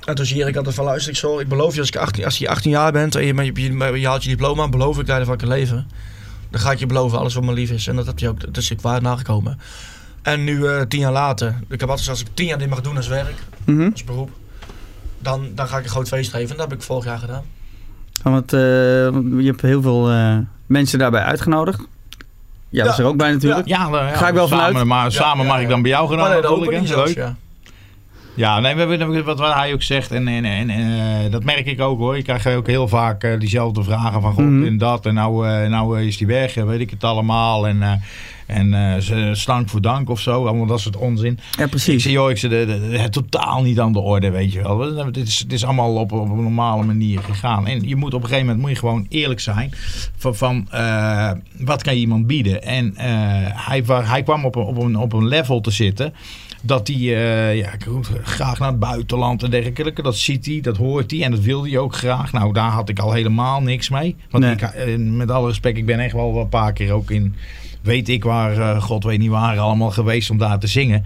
En 0.05 0.15
toen 0.15 0.27
zie 0.27 0.47
ik 0.47 0.57
altijd 0.57 0.75
van, 0.75 0.85
luister, 0.85 1.13
ik, 1.13 1.19
zo, 1.19 1.39
ik 1.39 1.49
beloof 1.49 1.75
je, 1.75 1.81
als, 1.81 1.89
ik 1.89 1.97
18, 1.97 2.25
als 2.25 2.39
je 2.39 2.49
18 2.49 2.71
jaar 2.71 2.93
bent 2.93 3.15
en 3.15 3.27
je, 3.27 3.35
je, 3.35 3.53
je, 3.63 4.01
je 4.01 4.07
haalt 4.07 4.25
je 4.25 4.29
diploma, 4.29 4.69
beloof 4.69 4.99
ik 4.99 5.07
dat 5.07 5.27
van 5.27 5.39
je 5.41 5.47
leven. 5.47 5.87
Dan 6.51 6.61
ga 6.61 6.71
ik 6.71 6.79
je 6.79 6.87
beloven, 6.87 7.19
alles 7.19 7.35
wat 7.35 7.45
me 7.45 7.53
lief 7.53 7.71
is. 7.71 7.87
En 7.87 7.97
dat 7.97 8.07
heb 8.07 8.19
je 8.19 8.29
ook, 8.29 8.41
dat 8.41 8.57
is 8.57 8.71
ik 8.71 8.81
waar 8.81 9.03
nagekomen. 9.03 9.59
En 10.25 10.45
nu, 10.45 10.67
eh, 10.67 10.81
tien 10.81 11.01
jaar 11.01 11.13
later, 11.13 11.55
ik 11.69 11.81
heb 11.81 11.89
altijd, 11.91 12.09
als 12.09 12.21
ik 12.21 12.27
tien 12.35 12.47
jaar 12.47 12.59
dit 12.59 12.69
mag 12.69 12.81
doen 12.81 12.97
als 12.97 13.09
werk, 13.09 13.35
Mhm. 13.65 13.89
als 13.93 14.05
beroep, 14.05 14.31
dan, 15.19 15.49
dan 15.55 15.69
ga 15.69 15.79
ik 15.79 15.85
een 15.85 15.91
groot 15.91 16.09
feest 16.09 16.31
geven. 16.31 16.51
En 16.51 16.57
dat 16.57 16.71
heb 16.71 16.79
ik 16.79 16.85
vorig 16.85 17.05
jaar 17.05 17.19
gedaan. 17.19 17.43
Want 18.23 18.53
eh, 18.53 18.61
je 18.61 19.43
hebt 19.45 19.61
heel 19.61 19.83
veel 19.83 20.11
eh, 20.11 20.37
mensen 20.67 20.99
daarbij 20.99 21.23
uitgenodigd. 21.23 21.81
Ja, 22.69 22.85
was 22.85 22.97
Ja. 22.97 23.03
er 23.03 23.09
ook 23.09 23.17
bij 23.17 23.33
natuurlijk. 23.33 23.67
Ja, 23.69 23.89
ja, 23.93 24.09
Ga 24.17 24.29
ik 24.29 24.35
wel 24.35 24.49
samen, 24.49 24.67
vanuit. 24.67 24.87
Maar 24.87 25.13
samen 25.13 25.43
ja, 25.45 25.49
mag 25.51 25.57
ja. 25.57 25.63
ik 25.63 25.69
dan 25.69 25.83
bij 25.83 25.91
jou 25.91 26.09
gedaan 26.09 26.29
Maar 26.29 26.71
nee, 26.71 26.87
zelfs, 26.87 27.15
Leuk. 27.15 27.33
Ja. 28.35 28.61
Nee, 28.61 28.75
we 28.75 28.81
hebben 28.81 29.25
wat, 29.25 29.39
wat 29.39 29.55
hij 29.55 29.73
ook 29.73 29.83
zegt. 29.83 30.11
En, 30.11 30.29
en, 30.29 30.45
en 30.45 30.71
eh, 30.71 31.31
dat 31.31 31.45
merk 31.45 31.67
ik 31.67 31.81
ook 31.81 31.99
hoor. 31.99 32.17
Je 32.17 32.23
krijgt 32.23 32.47
ook 32.47 32.67
heel 32.67 32.89
vaak 32.89 33.25
eh, 33.25 33.39
diezelfde 33.39 33.83
vragen 33.83 34.21
van 34.23 34.33
God 34.33 34.45
Mhm. 34.45 34.65
en 34.67 34.79
dat. 34.79 35.07
En 35.07 35.15
nou, 35.15 35.49
eh, 35.49 35.69
nou 35.69 36.03
is 36.03 36.17
die 36.17 36.27
weg, 36.27 36.55
weet 36.55 36.81
ik 36.81 36.91
het 36.91 37.05
allemaal. 37.05 37.69
En, 37.69 38.01
en 38.47 39.37
stank 39.37 39.69
voor 39.69 39.81
dank 39.81 40.11
of 40.11 40.21
zo. 40.21 40.47
Allemaal 40.47 40.67
dat 40.67 40.81
soort 40.81 40.97
onzin. 40.97 41.39
Ja, 41.59 41.65
Ik 41.65 41.71
precies. 41.71 42.05
joh, 42.05 42.31
ik 42.31 42.41
de- 42.41 42.49
de- 42.49 42.67
de- 42.91 42.99
het 42.99 43.13
totaal 43.13 43.63
niet 43.63 43.81
aan 43.81 43.93
de 43.93 43.99
orde, 43.99 44.31
weet 44.31 44.53
je 44.53 44.63
wel. 44.63 44.81
Het 44.97 45.17
is, 45.17 45.39
het 45.39 45.53
is 45.53 45.65
allemaal 45.65 45.95
op, 45.95 46.13
op 46.13 46.31
een 46.31 46.43
normale 46.43 46.85
manier 46.85 47.21
gegaan. 47.21 47.67
En 47.67 47.89
je 47.89 47.97
moet 47.97 48.15
op 48.15 48.23
een 48.23 48.29
gegeven 48.29 48.47
moment 48.47 48.63
moet 48.65 48.71
je 48.75 48.79
gewoon 48.79 49.07
eerlijk 49.09 49.41
zijn. 49.41 49.73
Van, 50.17 50.35
van 50.35 50.69
wat 51.59 51.83
kan 51.83 51.95
je 51.95 52.01
iemand 52.01 52.27
bieden? 52.27 52.63
En 52.63 52.93
hij, 53.55 53.83
hij 53.87 54.23
kwam 54.23 54.45
op 54.45 54.55
een, 54.57 54.63
op, 54.63 54.79
een, 54.83 54.97
op 54.97 55.13
een 55.13 55.27
level 55.29 55.61
te 55.61 55.71
zitten. 55.71 56.15
Dat 56.67 56.89
hij 56.89 56.97
eh, 56.97 57.57
ja, 57.57 57.71
graag 58.23 58.59
naar 58.59 58.69
het 58.69 58.79
buitenland 58.79 59.43
en 59.43 59.51
dergelijke. 59.51 60.03
Dat 60.03 60.17
ziet 60.17 60.47
hij, 60.47 60.61
dat 60.61 60.77
hoort 60.77 61.11
hij 61.11 61.23
en 61.23 61.31
dat 61.31 61.41
wilde 61.41 61.69
hij 61.69 61.79
ook 61.79 61.95
graag. 61.95 62.33
Nou, 62.33 62.53
daar 62.53 62.71
had 62.71 62.89
ik 62.89 62.99
al 62.99 63.13
helemaal 63.13 63.63
niks 63.63 63.89
mee. 63.89 64.17
Want 64.31 64.45
Nee. 64.45 64.53
ik, 64.53 64.61
eh, 64.63 64.97
met 64.99 65.31
alle 65.31 65.47
respect, 65.49 65.77
ik 65.77 65.87
ben 65.87 65.99
echt 66.01 66.13
wel 66.13 66.37
een 66.37 66.49
paar 66.49 66.73
keer 66.73 66.93
ook 66.93 67.11
in... 67.11 67.35
Weet 67.83 68.09
ik 68.09 68.25
waar, 68.25 68.59
eh, 68.59 68.83
god 68.83 69.05
weet 69.05 69.19
niet 69.19 69.31
waar, 69.31 69.59
allemaal 69.59 69.91
geweest 69.91 70.31
om 70.31 70.39
daar 70.39 70.59
te 70.59 70.67
zingen. 70.67 71.05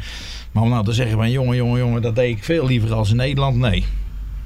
Maar 0.52 0.62
om 0.62 0.68
nou 0.68 0.84
te 0.84 0.92
zeggen 0.92 1.16
van 1.16 1.30
jongen, 1.30 1.56
jongen, 1.56 1.78
jongen, 1.78 2.02
dat 2.02 2.14
deed 2.16 2.36
ik 2.36 2.44
veel 2.44 2.66
liever 2.66 2.92
als 2.92 3.10
in 3.10 3.16
Nederland. 3.16 3.56
Nee. 3.56 3.84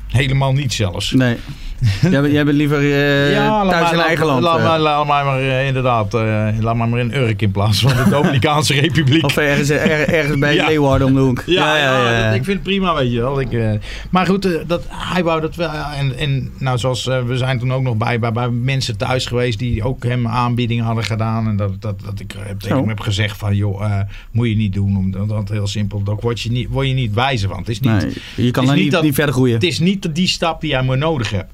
Helemaal 0.09 0.53
niet 0.53 0.73
zelfs. 0.73 1.13
Nee. 1.13 1.37
jij, 2.11 2.21
bent, 2.21 2.33
jij 2.33 2.45
bent 2.45 2.57
liever 2.57 2.79
laat 2.83 3.69
thuis 3.71 3.83
maar- 3.83 3.91
in 3.93 3.97
laat- 3.97 4.07
eigen 4.07 4.27
land. 4.27 4.43
Laat, 4.43 4.59
eh. 4.59 4.65
maar, 4.65 4.79
laat 4.79 5.07
maar, 5.07 5.25
maar 5.25 5.41
eh, 5.41 5.67
inderdaad, 5.67 6.15
eh, 6.15 6.47
laat 6.61 6.77
maar 6.77 6.89
maar 6.89 7.01
in 7.01 7.15
Urk 7.15 7.43
in 7.43 7.51
plaats 7.51 7.81
van 7.81 8.05
de 8.05 8.11
Dominicaanse 8.17 8.75
Republiek. 8.81 9.25
Of 9.25 9.37
ergens, 9.37 9.69
er- 9.71 10.09
ergens 10.09 10.39
bij 10.39 10.55
Ja. 10.63 10.67
Leeuwarden 10.67 11.07
om 11.07 11.15
de 11.15 11.21
hoek. 11.21 11.43
Ja, 11.47 11.77
ja, 11.77 12.25
dat- 12.27 12.35
ik 12.35 12.45
vind 12.45 12.57
het 12.57 12.63
prima, 12.63 12.95
weet 12.95 13.13
je 13.13 13.21
wel. 13.21 13.41
Ik, 13.41 13.79
maar 14.11 14.27
goed, 14.27 14.49
dat, 14.67 14.83
hij 14.89 15.25
wou 15.25 15.41
dat 15.41 15.55
wel. 15.57 15.73
ja, 15.73 15.95
En, 15.95 16.17
en 16.19 16.51
nou, 16.59 16.79
zoals 16.79 17.05
we 17.05 17.37
zijn 17.37 17.59
toen 17.59 17.73
ook 17.73 17.83
nog 17.83 17.97
bij, 17.97 18.19
bij, 18.19 18.33
bij 18.33 18.51
mensen 18.51 18.97
thuis 18.97 19.27
geweest 19.27 19.59
die 19.59 19.83
ook 19.85 20.05
hem 20.05 20.27
aanbiedingen 20.29 20.85
hadden 20.85 21.05
gedaan. 21.05 21.47
En 21.49 21.57
dat, 21.57 21.81
dat, 21.81 22.01
dat 22.05 22.21
ik 22.21 22.35
heb 22.39 22.59
tegen 22.61 22.77
Zo. 22.77 22.81
hem 22.81 22.89
heb 22.89 23.01
gezegd 23.01 23.37
van, 23.37 23.57
joh, 23.57 24.01
moet 24.31 24.49
je 24.49 24.57
niet 24.57 24.73
doen. 24.73 24.97
Omdat 24.97 25.29
dat 25.29 25.49
heel 25.49 25.67
simpel, 25.67 26.03
daar 26.03 26.17
word 26.21 26.41
je 26.41 26.51
niet, 26.51 26.69
word 26.71 26.87
je 26.89 26.95
niet 26.95 27.15
wijzer 27.15 27.49
van. 27.49 27.59
Het 27.59 27.69
is 27.69 27.81
niet, 27.81 27.91
Nee, 27.93 28.13
je 28.47 28.51
kan 28.51 28.65
dan 28.65 28.75
niet 28.75 28.83
niet, 28.83 28.93
dat- 28.93 29.03
niet 29.03 29.15
verder 29.15 29.35
groeien. 29.35 29.55
het 29.55 29.63
is 29.65 29.79
niet 29.79 30.15
die 30.15 30.29
stap 30.29 30.61
die 30.61 30.71
jij 30.71 30.83
maar 30.83 30.99
nodig 30.99 31.31
hebt. 31.31 31.51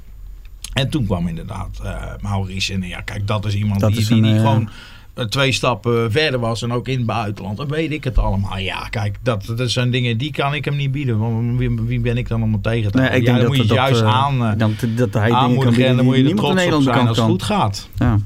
En 0.78 0.90
toen 0.90 1.06
kwam 1.06 1.28
inderdaad 1.28 1.80
eh 1.82 2.02
Maurice. 2.20 2.72
En 2.72 2.82
ja, 2.82 3.00
kijk, 3.00 3.26
dat 3.26 3.44
is 3.44 3.54
iemand 3.54 3.80
Dat 3.80 3.90
die, 3.90 4.00
is 4.00 4.06
die, 4.06 4.16
een, 4.16 4.22
die 4.22 4.34
eh, 4.34 4.40
gewoon 4.40 4.68
eh, 5.14 5.24
twee 5.24 5.52
stappen 5.52 6.12
verder 6.12 6.40
was. 6.40 6.62
En 6.62 6.72
ook 6.72 6.88
in 6.88 6.96
het 6.96 7.06
buitenland. 7.06 7.56
Dan 7.56 7.68
weet 7.68 7.90
ik 7.90 8.04
het 8.04 8.18
allemaal. 8.18 8.58
Ja, 8.58 8.88
kijk, 8.90 9.16
dat, 9.22 9.52
dat 9.56 9.70
zijn 9.70 9.90
dingen 9.90 10.18
die 10.18 10.32
kan 10.32 10.54
ik 10.54 10.64
hem 10.64 10.76
niet 10.76 10.92
bieden. 10.92 11.18
Want 11.18 11.58
wie, 11.58 11.70
wie 11.80 12.00
ben 12.00 12.16
ik 12.16 12.28
dan 12.28 12.42
om 12.42 12.52
het 12.52 12.62
tegen 12.62 12.90
te 12.90 12.98
Nee, 12.98 13.06
houden? 13.06 13.20
ik 13.20 13.26
ja, 13.26 13.32
dan 13.32 13.40
dat 13.40 13.48
moet 13.48 13.56
je 13.62 13.74
dat, 13.74 13.76
juist 13.76 14.02
aan, 14.02 14.38
dan, 14.58 14.74
dat 14.96 15.14
hij 15.14 15.22
dingen 15.22 15.28
kan 15.28 15.36
aanmoedigen. 15.38 15.70
bieden 15.70 15.86
En 15.90 15.96
dan 15.96 16.04
moet 16.04 16.16
je 16.16 16.24
er 16.24 16.34
trots 16.34 16.42
in 16.42 16.50
op 16.50 16.56
Nederland 16.56 16.84
zijn 16.84 16.96
kan. 16.96 17.06
als 17.08 17.16
het 17.16 17.26
kan. 17.26 17.34
goed 17.34 17.42
gaat. 17.42 17.88
Ja. 17.96 18.18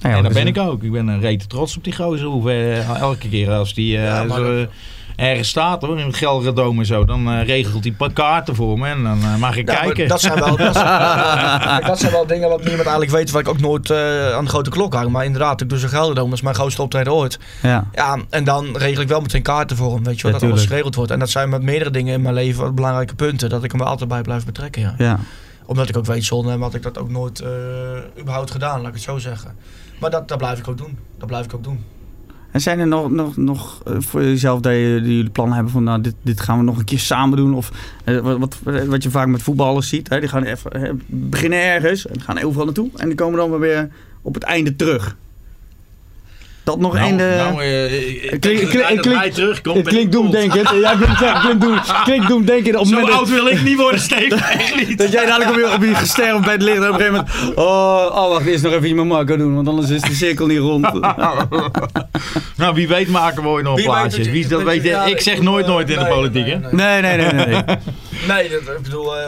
Nou 0.00 0.16
ja, 0.16 0.28
en 0.28 0.32
ben 0.32 0.46
ik 0.46 0.58
ook. 0.58 0.82
Ik 0.82 0.92
ben 0.92 1.06
een 1.08 1.20
rete 1.20 1.46
trots 1.46 1.76
op 1.76 1.84
die 1.84 1.94
gozer. 1.94 2.26
Hoe, 2.26 2.52
elke 3.00 3.28
keer 3.28 3.50
als 3.50 3.74
die 3.74 3.96
eh, 3.96 4.04
Ja, 4.04 4.24
maar 4.24 4.38
zo, 4.38 4.66
ergens 5.18 5.48
staat 5.48 5.82
hoor, 5.82 5.98
in 5.98 6.06
het 6.06 6.16
Gelredome 6.16 6.80
en 6.80 6.86
zo, 6.86 7.04
dan 7.04 7.28
eh, 7.28 7.46
regelt 7.46 7.84
hij 7.84 8.10
kaarten 8.12 8.54
voor 8.54 8.78
me 8.78 8.88
en 8.88 9.02
dan 9.02 9.22
eh, 9.22 9.36
mag 9.36 9.56
ik 9.56 9.66
kijken. 9.66 10.08
dat, 10.08 10.20
zijn 10.20 10.38
wel, 10.38 10.56
dat, 10.56 10.74
zijn, 10.74 11.86
dat 11.90 11.98
zijn 11.98 12.12
wel 12.12 12.26
dingen 12.26 12.48
wat 12.48 12.58
niemand 12.58 12.82
eigenlijk 12.82 13.10
weet, 13.10 13.30
waar 13.30 13.40
ik 13.40 13.48
ook 13.48 13.60
nooit 13.60 13.90
eh, 13.90 14.32
aan 14.32 14.44
de 14.44 14.50
grote 14.50 14.70
klok 14.70 14.94
hang. 14.94 15.10
Maar 15.10 15.24
inderdaad, 15.24 15.60
ik 15.60 15.68
doe 15.68 15.78
zo'n 15.78 15.88
Gelderdoom, 15.88 16.28
dat 16.28 16.38
is 16.38 16.44
mijn 16.44 16.54
grootste 16.54 16.82
optreden 16.82 17.12
ooit. 17.12 17.38
Ja. 17.62 17.86
Ja, 17.92 18.18
en 18.30 18.44
dan 18.44 18.76
regel 18.76 19.02
ik 19.02 19.08
wel 19.08 19.20
meteen 19.20 19.42
kaarten 19.42 19.76
voor 19.76 19.94
hem, 19.94 20.04
weet 20.04 20.16
je 20.16 20.22
wel, 20.22 20.32
Ja, 20.32 20.38
dat 20.38 20.50
alles 20.50 20.66
geregeld 20.66 20.94
wordt. 20.94 21.10
En 21.10 21.18
dat 21.18 21.30
zijn 21.30 21.48
met 21.48 21.62
meerdere 21.62 21.90
dingen 21.90 22.14
in 22.14 22.22
mijn 22.22 22.34
leven 22.34 22.62
wat 22.62 22.74
belangrijke 22.74 23.14
punten, 23.14 23.48
dat 23.48 23.64
ik 23.64 23.72
hem 23.72 23.80
er 23.80 23.86
altijd 23.86 24.08
bij 24.08 24.22
blijf 24.22 24.44
betrekken, 24.44 24.82
ja. 24.82 24.94
ja. 24.98 25.18
Omdat 25.66 25.88
ik 25.88 25.96
ook 25.96 26.06
weet, 26.06 26.24
zonder 26.24 26.52
hem 26.52 26.62
had 26.62 26.74
ik 26.74 26.82
dat 26.82 26.98
ook 26.98 27.10
nooit 27.10 27.40
eh, 27.40 27.48
überhaupt 28.20 28.50
gedaan, 28.50 28.78
laat 28.78 28.88
ik 28.88 28.94
het 28.94 29.02
zo 29.02 29.18
zeggen. 29.18 29.56
Maar 30.00 30.10
dat, 30.10 30.28
dat 30.28 30.38
blijf 30.38 30.58
ik 30.58 30.68
ook 30.68 30.78
doen, 30.78 30.98
dat 31.18 31.26
blijf 31.26 31.44
ik 31.44 31.54
ook 31.54 31.64
doen. 31.64 31.84
En 32.58 32.64
zijn 32.64 32.78
er 32.78 32.86
nog, 32.86 33.10
nog, 33.10 33.36
nog 33.36 33.82
eh, 33.86 33.94
voor 33.98 34.22
jezelf 34.22 34.60
dat, 34.60 34.72
jullie 34.72 35.30
plannen 35.30 35.54
hebben 35.54 35.72
van 35.72 35.84
nou, 35.84 36.00
dit, 36.00 36.14
dit 36.22 36.40
gaan 36.40 36.58
we 36.58 36.64
nog 36.64 36.78
een 36.78 36.84
keer 36.84 36.98
samen 36.98 37.36
doen? 37.36 37.54
Of 37.54 37.70
eh, 38.04 38.18
wat, 38.20 38.56
wat, 38.86 39.02
je 39.02 39.10
vaak 39.10 39.26
met 39.26 39.42
voetballers 39.42 39.88
ziet. 39.88 40.08
Hè? 40.08 40.20
Die 40.20 40.28
gaan 40.28 40.42
even, 40.42 40.72
eh, 40.72 40.92
beginnen 41.06 41.62
ergens 41.62 42.06
en 42.06 42.20
gaan 42.20 42.42
overal 42.42 42.64
naartoe. 42.64 42.90
En 42.96 43.06
die 43.06 43.16
komen 43.16 43.38
dan 43.38 43.58
weer 43.58 43.88
op 44.22 44.34
het 44.34 44.42
einde 44.42 44.76
terug. 44.76 45.16
Dat 46.68 46.78
nog 46.78 46.94
Nou, 46.94 47.06
één... 47.06 47.20
eh, 47.20 47.36
nou, 47.36 47.62
eh, 47.62 48.30
dat 48.30 48.38
klinkt- 48.38 48.72
hij 49.18 49.30
terugkomt, 49.30 49.76
het 49.76 49.88
klinkt 49.88 50.12
doemdenkend. 50.12 50.70
Ja, 50.80 50.94
klinkt, 51.40 52.02
klinkt 52.04 52.28
doemdenkend. 52.28 52.74
Op 52.74 52.80
het 52.80 52.88
Zo 52.88 52.94
moment 52.94 53.10
dat- 53.12 53.18
oud 53.18 53.28
wil 53.28 53.46
ik 53.46 53.62
niet 53.62 53.76
worden, 53.76 54.00
niet. 54.86 54.98
Dat 54.98 55.12
jij 55.12 55.26
dadelijk 55.26 55.50
op 55.50 55.56
je, 55.56 55.72
op 55.74 55.82
je 55.84 56.06
liggen 56.62 56.82
en 56.84 56.88
op 56.92 57.00
een 57.00 57.06
gegeven 57.06 57.26
moment... 57.36 57.58
Oh, 57.58 57.64
oh 58.14 58.28
wacht, 58.28 58.46
eerst 58.46 58.62
nog 58.62 58.72
even 58.72 58.88
je 58.88 58.94
Marco 58.94 59.36
doen, 59.36 59.54
want 59.54 59.68
anders 59.68 59.90
is 59.90 60.00
de 60.00 60.14
cirkel 60.14 60.46
niet 60.46 60.58
rond. 60.58 60.82
nou, 62.56 62.74
wie 62.74 62.88
weet 62.88 63.08
maken 63.08 63.42
we 63.42 63.48
ooit 63.48 63.64
nog 63.64 63.76
een 63.76 63.82
Wie 63.82 63.92
weet 63.92 64.00
plaatje. 64.00 64.30
Wie, 64.30 64.48
dat 64.48 64.62
weet 64.62 64.82
ik 65.06 65.20
zeg 65.20 65.40
nooit 65.40 65.64
eh, 65.64 65.70
nooit 65.70 65.90
in 65.90 65.98
de 65.98 66.04
nee, 66.04 66.12
politiek, 66.12 66.44
nee, 66.44 66.54
hè? 66.54 66.58
nee. 66.60 67.00
Nee, 67.00 67.16
nee, 67.16 67.32
nee, 67.32 67.32
nee. 67.32 67.46
nee. 67.46 67.76
Nee, 68.28 68.48
dat, 68.66 68.76
ik 68.76 68.82
bedoel, 68.82 69.16
eh, 69.16 69.26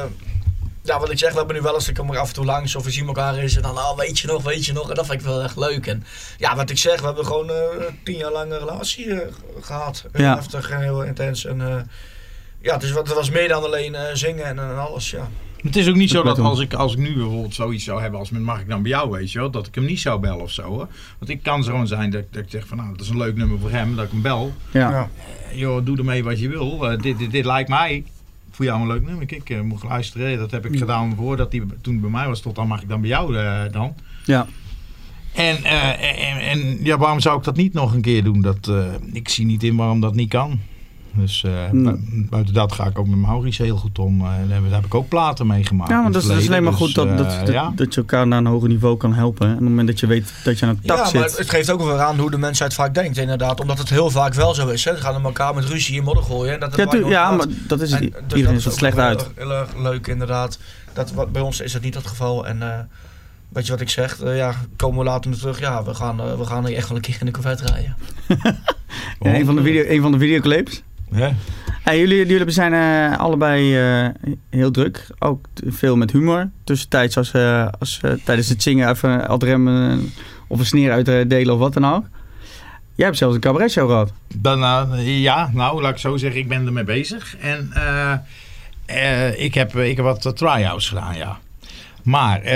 ja, 0.90 0.98
wat 1.00 1.10
ik 1.10 1.18
zeg, 1.18 1.32
we 1.32 1.38
hebben 1.38 1.56
nu 1.56 1.62
wel 1.62 1.74
eens, 1.74 1.88
ik 1.88 1.94
kom 1.94 2.10
er 2.10 2.18
af 2.18 2.28
en 2.28 2.34
toe 2.34 2.44
langs 2.44 2.76
of 2.76 2.84
we 2.84 2.90
zien 2.90 3.06
elkaar 3.06 3.34
eens 3.34 3.56
en 3.56 3.62
dan, 3.62 3.76
oh, 3.76 3.96
weet 3.96 4.18
je 4.18 4.26
nog, 4.26 4.42
weet 4.42 4.66
je 4.66 4.72
nog. 4.72 4.88
En 4.88 4.94
dat 4.94 5.06
vind 5.06 5.20
ik 5.20 5.26
wel 5.26 5.42
echt 5.42 5.56
leuk. 5.56 5.86
En 5.86 6.04
ja, 6.38 6.56
wat 6.56 6.70
ik 6.70 6.78
zeg, 6.78 7.00
we 7.00 7.06
hebben 7.06 7.26
gewoon 7.26 7.50
eh, 7.50 7.56
tien 8.04 8.16
jaar 8.16 8.32
lang 8.32 8.52
een 8.52 8.58
relatie 8.58 9.12
eh, 9.12 9.32
gehad. 9.60 10.04
Heel 10.12 10.24
Ja. 10.24 10.34
heftig 10.34 10.70
en 10.70 10.80
heel 10.80 11.02
intens. 11.02 11.44
En 11.44 11.60
eh, 11.60 11.76
ja, 12.60 12.74
het, 12.74 12.82
is, 12.82 12.92
wat- 12.92 13.06
het 13.06 13.16
was 13.16 13.30
meer 13.30 13.48
dan 13.48 13.64
alleen 13.64 13.94
eh, 13.94 14.02
zingen 14.14 14.44
en, 14.44 14.58
en 14.58 14.78
alles, 14.78 15.10
ja. 15.10 15.28
Het 15.62 15.76
is 15.76 15.88
ook 15.88 15.94
niet 15.94 16.10
zo 16.10 16.22
Dat 16.22 16.38
als 16.38 16.60
ik, 16.60 16.74
als 16.74 16.92
ik 16.92 16.98
nu 16.98 17.14
bijvoorbeeld 17.14 17.54
zoiets 17.54 17.84
zou 17.84 18.00
hebben 18.00 18.18
als 18.20 18.30
met 18.30 18.42
mag 18.42 18.60
ik 18.60 18.68
dan 18.68 18.82
bij 18.82 18.90
jou, 18.90 19.10
weet 19.10 19.32
je 19.32 19.38
wel, 19.38 19.50
dat 19.50 19.66
ik 19.66 19.74
hem 19.74 19.84
niet 19.84 20.00
zou 20.00 20.20
bellen 20.20 20.40
of 20.42 20.50
zo. 20.50 20.62
Hoor. 20.62 20.88
Want 21.18 21.30
ik 21.30 21.42
kan 21.42 21.62
zo 21.64 21.70
gewoon 21.70 21.86
zijn 21.86 22.10
dat, 22.10 22.22
dat 22.30 22.42
ik 22.42 22.50
zeg 22.50 22.66
van 22.66 22.76
nou, 22.76 22.90
dat 22.90 23.00
is 23.00 23.08
een 23.08 23.16
leuk 23.18 23.36
nummer 23.36 23.58
voor 23.58 23.70
hem, 23.70 23.96
dat 23.96 24.04
ik 24.04 24.10
hem 24.10 24.22
bel. 24.22 24.52
Ja. 24.70 24.90
Ja. 24.90 25.08
Joh, 25.52 25.84
doe 25.84 25.98
ermee 25.98 26.24
wat 26.24 26.40
je 26.40 26.48
wil. 26.48 26.78
Dit, 27.00 27.18
dit, 27.18 27.30
dit 27.30 27.44
lijkt 27.44 27.68
mij 27.68 28.04
voor 28.60 28.68
jou 28.68 28.80
een 28.80 28.86
leuk 28.86 29.06
nummer. 29.06 29.26
Kijk, 29.26 29.50
eh, 29.50 29.60
moet 29.60 29.82
luisteren. 29.82 30.38
Dat 30.38 30.50
heb 30.50 30.66
ik 30.66 30.78
gedaan 30.78 31.14
voordat 31.16 31.52
hij 31.52 31.62
toen 31.80 32.00
bij 32.00 32.10
mij 32.10 32.26
was. 32.26 32.40
Tot 32.40 32.54
dan 32.54 32.68
mag 32.68 32.82
ik 32.82 32.88
dan 32.88 33.00
bij 33.00 33.10
jou 33.10 33.36
eh, 33.36 33.72
dan. 33.72 33.94
Ja. 34.24 34.46
En, 35.34 35.64
eh, 35.64 36.30
en, 36.30 36.40
en 36.40 36.84
ja, 36.84 36.98
waarom 36.98 37.20
zou 37.20 37.38
ik 37.38 37.44
dat 37.44 37.56
niet 37.56 37.72
nog 37.72 37.94
een 37.94 38.00
keer 38.00 38.24
doen? 38.24 38.40
Dat, 38.40 38.72
ik 39.12 39.28
zie 39.28 39.46
niet 39.46 39.62
in 39.62 39.76
waarom 39.76 40.00
dat 40.00 40.14
niet 40.14 40.28
kan. 40.28 40.60
Dus 41.12 41.44
bu- 41.72 41.98
buiten 42.30 42.54
dat 42.54 42.72
ga 42.72 42.86
ik 42.86 42.98
ook 42.98 43.06
met 43.06 43.18
Maurice 43.18 43.62
heel 43.62 43.76
goed 43.76 43.98
om. 43.98 44.20
Eh, 44.20 44.26
daar 44.48 44.70
heb 44.70 44.84
ik 44.84 44.94
ook 44.94 45.08
platen 45.08 45.46
meegemaakt. 45.46 45.90
Ja, 45.90 45.96
maar 45.96 46.04
het 46.04 46.12
dat 46.12 46.22
is, 46.22 46.28
dat 46.28 46.38
is 46.38 46.48
alleen 46.48 46.62
maar 46.62 46.72
goed 46.72 46.94
dat, 46.94 47.08
Dus, 47.08 47.16
dat, 47.16 47.26
eh, 47.32 47.38
dat, 47.38 47.48
ja. 47.54 47.72
dat 47.76 47.94
je 47.94 48.00
elkaar 48.00 48.26
naar 48.26 48.38
een 48.38 48.46
hoger 48.46 48.68
niveau 48.68 48.96
kan 48.96 49.14
helpen. 49.14 49.46
En 49.46 49.52
op 49.52 49.58
het 49.60 49.68
moment 49.68 49.86
dat 49.88 50.00
je 50.00 50.06
weet 50.06 50.32
dat 50.44 50.58
je 50.58 50.66
aan 50.66 50.70
een 50.72 50.80
tak 50.86 50.96
ja, 50.96 51.02
maar 51.20 51.28
zit. 51.28 51.38
het 51.38 51.50
geeft 51.50 51.70
ook 51.70 51.82
wel 51.82 52.00
aan 52.00 52.18
hoe 52.18 52.30
de 52.30 52.38
mensheid 52.38 52.74
vaak 52.74 52.94
denkt, 52.94 53.16
inderdaad. 53.18 53.60
Omdat 53.60 53.78
het 53.78 53.90
heel 53.90 54.10
vaak 54.10 54.34
wel 54.34 54.54
zo 54.54 54.68
is. 54.68 54.84
Hè. 54.84 54.94
Ze 54.96 55.00
gaan 55.02 55.24
elkaar 55.24 55.54
met 55.54 55.64
ruzie 55.64 55.96
in 55.96 56.04
modder 56.04 56.24
gooien. 56.24 56.54
En 56.54 56.60
dat 56.60 56.76
Ja, 56.76 56.86
tu- 56.86 57.06
ja, 57.06 57.30
maar 57.30 57.46
dat 57.66 57.80
is 57.80 57.90
het. 57.92 58.00
En, 58.00 58.10
dus 58.10 58.20
Iedereen 58.38 58.44
dat 58.54 58.62
ziet 58.62 58.72
is 58.72 58.78
slecht 58.78 58.92
ook 58.94 58.98
wel 59.00 59.08
uit. 59.08 59.30
Heel, 59.34 59.52
erg- 59.52 59.76
leuk 59.76 60.06
inderdaad. 60.06 60.58
Dat, 60.92 61.12
wat, 61.12 61.32
bij 61.32 61.42
ons 61.42 61.60
is 61.60 61.72
dat 61.72 61.82
niet 61.82 61.94
het 61.94 62.06
geval. 62.06 62.46
En 62.46 62.62
eh, 62.62 62.78
weet 63.48 63.64
je 63.66 63.72
wat 63.72 63.80
ik 63.80 63.90
zeg? 63.90 64.18
Ja, 64.24 64.54
komen 64.76 64.98
we 64.98 65.04
later 65.04 65.30
nog 65.30 65.38
terug. 65.40 65.60
Ja, 65.60 65.84
we 65.84 65.94
gaan, 65.94 66.20
eh, 66.20 66.38
we 66.38 66.44
gaan 66.44 66.66
hier 66.66 66.76
echt 66.76 66.88
wel 66.88 66.96
een 66.96 67.02
keer 67.02 67.16
in 67.20 67.26
de 67.26 67.32
corvette 67.32 67.64
rijden. 67.66 67.96
Ja, 69.20 69.34
een, 69.34 69.44
van 69.46 69.56
de 69.56 69.62
video, 69.62 69.84
een 69.86 70.02
van 70.02 70.12
de 70.12 70.18
videoclips. 70.18 70.82
Hey, 71.82 71.98
jullie, 71.98 72.26
jullie 72.26 72.50
zijn 72.50 72.72
eh, 72.72 73.18
allebei 73.18 73.76
eh, 73.76 74.08
heel 74.50 74.70
druk. 74.70 75.06
Ook 75.18 75.46
veel 75.66 75.96
met 75.96 76.12
humor. 76.12 76.50
Tussentijds 76.64 77.16
als, 77.16 77.32
eh, 77.32 77.68
als 77.78 78.00
tijdens 78.24 78.48
het 78.48 78.62
zingen 78.62 78.88
even 78.90 79.28
ad 79.28 79.42
rem 79.42 79.68
eh, 79.68 79.96
of 80.46 80.58
een 80.58 80.66
sneer 80.66 80.92
uitdelen 80.92 81.54
of 81.54 81.60
wat 81.60 81.72
dan 81.72 81.86
ook. 81.86 82.04
Jij 82.94 83.06
hebt 83.06 83.18
zelfs 83.18 83.34
een 83.34 83.40
cabaretshow 83.40 83.88
gehad. 83.88 84.12
Dan, 84.34 84.60
ja, 85.02 85.50
nou, 85.52 85.82
laat 85.82 85.92
ik 85.92 85.98
zo 85.98 86.16
zeggen, 86.16 86.40
ik 86.40 86.48
ben 86.48 86.66
ermee 86.66 86.84
bezig. 86.84 87.36
En 87.36 87.72
ik, 89.36 89.54
heb, 89.54 89.76
ik 89.76 89.96
heb 89.96 90.04
wat 90.04 90.26
uh, 90.26 90.32
try-outs 90.32 90.88
gedaan, 90.88 91.16
ja. 91.16 91.38
Maar 92.02 92.54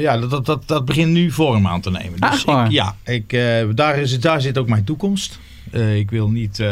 ja, 0.00 0.18
dat, 0.18 0.46
dat, 0.46 0.68
dat 0.68 0.84
begint 0.84 1.12
nu 1.12 1.30
vorm 1.30 1.66
aan 1.66 1.80
te 1.80 1.90
nemen. 1.90 2.18
Ah, 2.18 2.30
Dus 2.32 2.44
ik, 2.44 2.70
ja, 2.70 2.96
ik, 3.04 3.30
daar, 3.76 3.98
is, 3.98 4.20
daar 4.20 4.40
zit 4.40 4.58
ook 4.58 4.68
mijn 4.68 4.84
toekomst. 4.84 5.38
Ik 5.94 6.10
wil 6.10 6.30
niet... 6.30 6.62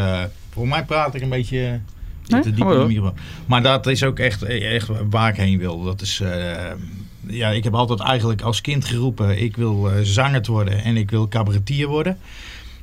voor 0.59 0.67
mij 0.67 0.85
praat 0.85 1.15
ik 1.15 1.21
een 1.21 1.29
beetje 1.29 1.79
Nee, 2.27 2.41
te 2.41 2.49
diep 2.51 2.59
ga 2.59 2.63
maar 2.65 2.73
in 2.73 2.79
de 2.79 2.93
door. 2.93 3.03
microfoon. 3.03 3.17
Maar 3.45 3.61
dat 3.63 3.87
is 3.87 4.03
ook 4.03 4.19
echt, 4.19 4.43
echt 4.43 4.87
waar 5.09 5.29
ik 5.29 5.35
heen 5.35 5.57
wil. 5.57 5.83
Dat 5.83 6.01
is... 6.01 6.19
eh, 6.19 6.71
ja, 7.27 7.49
ik 7.49 7.63
heb 7.63 7.73
altijd 7.73 7.99
eigenlijk 7.99 8.41
als 8.41 8.61
kind 8.61 8.85
geroepen... 8.85 9.41
ik 9.41 9.55
wil 9.55 9.91
eh, 9.91 9.99
zanger 10.03 10.41
worden 10.45 10.83
en 10.83 10.97
ik 10.97 11.09
wil 11.11 11.27
cabaretier 11.27 11.87
worden. 11.87 12.17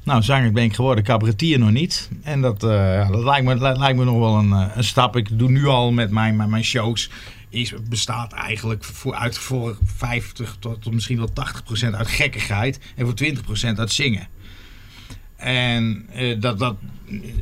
Nou, 0.03 0.23
zanger 0.23 0.53
ben 0.53 0.65
ik 0.65 0.75
geworden, 0.75 1.05
cabaretier 1.05 1.59
nog 1.59 1.71
niet. 1.71 2.09
En 2.23 2.41
dat, 2.41 2.63
eh, 2.65 3.09
dat 3.11 3.25
lijkt, 3.25 3.45
me, 3.45 3.55
li- 3.55 3.79
lijkt 3.79 3.99
me 3.99 4.05
nog 4.05 4.19
wel 4.19 4.37
een, 4.39 4.51
een 4.77 4.85
stap. 4.85 5.17
Ik 5.17 5.39
doe 5.39 5.51
nu 5.51 5.67
al 5.67 5.93
met 5.93 6.11
mijn, 6.11 6.37
met 6.37 6.49
mijn 6.49 6.65
shows. 6.65 7.11
Is, 7.49 7.73
bestaat 7.89 8.33
eigenlijk 8.33 8.85
voor, 8.85 9.15
uit 9.15 9.39
voor 9.39 9.77
50 9.85 10.57
tot, 10.59 10.83
tot 10.83 10.93
misschien 10.93 11.17
wel 11.19 11.33
80 11.33 11.65
procent 11.65 11.95
uit 11.95 12.09
gekkigheid. 12.09 12.81
En 12.97 13.05
voor 13.05 13.15
20 13.15 13.45
procent 13.45 13.79
uit 13.79 13.93
zingen. 13.93 14.29
En 15.47 16.07
eh, 16.13 16.41
dat, 16.41 16.59
dat, 16.59 16.77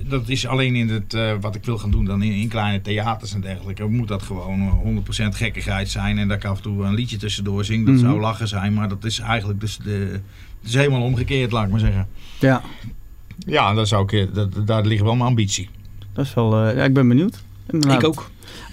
dat 0.09 0.29
is 0.29 0.47
alleen 0.47 0.77
in 0.77 0.89
het, 0.89 1.15
eh, 1.15 1.33
wat 1.41 1.55
ik 1.55 1.65
wil 1.65 1.79
gaan 1.79 1.91
doen 1.91 2.05
dan 2.05 2.23
in, 2.23 2.33
in 2.33 2.49
kleine 2.49 2.81
theaters 2.81 3.35
en 3.35 3.41
dergelijke. 3.41 3.87
Moet 3.87 4.09
dat 4.09 4.23
gewoon 4.23 4.61
eh, 4.61 5.25
100% 5.25 5.29
gekkigheid 5.37 5.89
zijn. 5.89 6.19
En 6.19 6.29
dat 6.29 6.37
ik 6.37 6.45
af 6.45 6.57
en 6.57 6.63
toe 6.63 6.85
een 6.85 6.95
liedje 6.95 7.17
tussendoor 7.17 7.65
zing. 7.65 7.87
Dat 7.87 7.95
Mhm. 7.95 8.05
zou 8.05 8.21
lachen 8.21 8.49
zijn. 8.49 8.75
Maar 8.75 8.89
dat 8.89 9.05
is 9.05 9.19
eigenlijk 9.19 9.61
dus 9.61 9.77
de, 9.77 10.21
het 10.61 10.69
is 10.69 10.75
helemaal 10.75 11.03
omgekeerd, 11.03 11.53
laat 11.53 11.65
ik 11.65 11.71
maar 11.71 11.81
zeggen. 11.81 12.07
Ja, 12.41 12.63
Ja, 13.47 13.75
dat 13.75 13.89
zou 13.89 14.03
ik, 14.03 14.13
eh, 14.13 14.35
dat, 14.35 14.67
daar 14.67 14.87
ligt 14.87 15.03
wel 15.03 15.15
mijn 15.17 15.29
ambitie. 15.29 15.69
dat 16.13 16.25
is 16.25 16.35
wel... 16.35 16.65
eh, 16.67 16.77
ja, 16.77 16.85
ik 16.85 16.93
ben 16.95 17.09
benieuwd. 17.09 17.43
Inderdaad. 17.71 18.05
ook. 18.05 18.31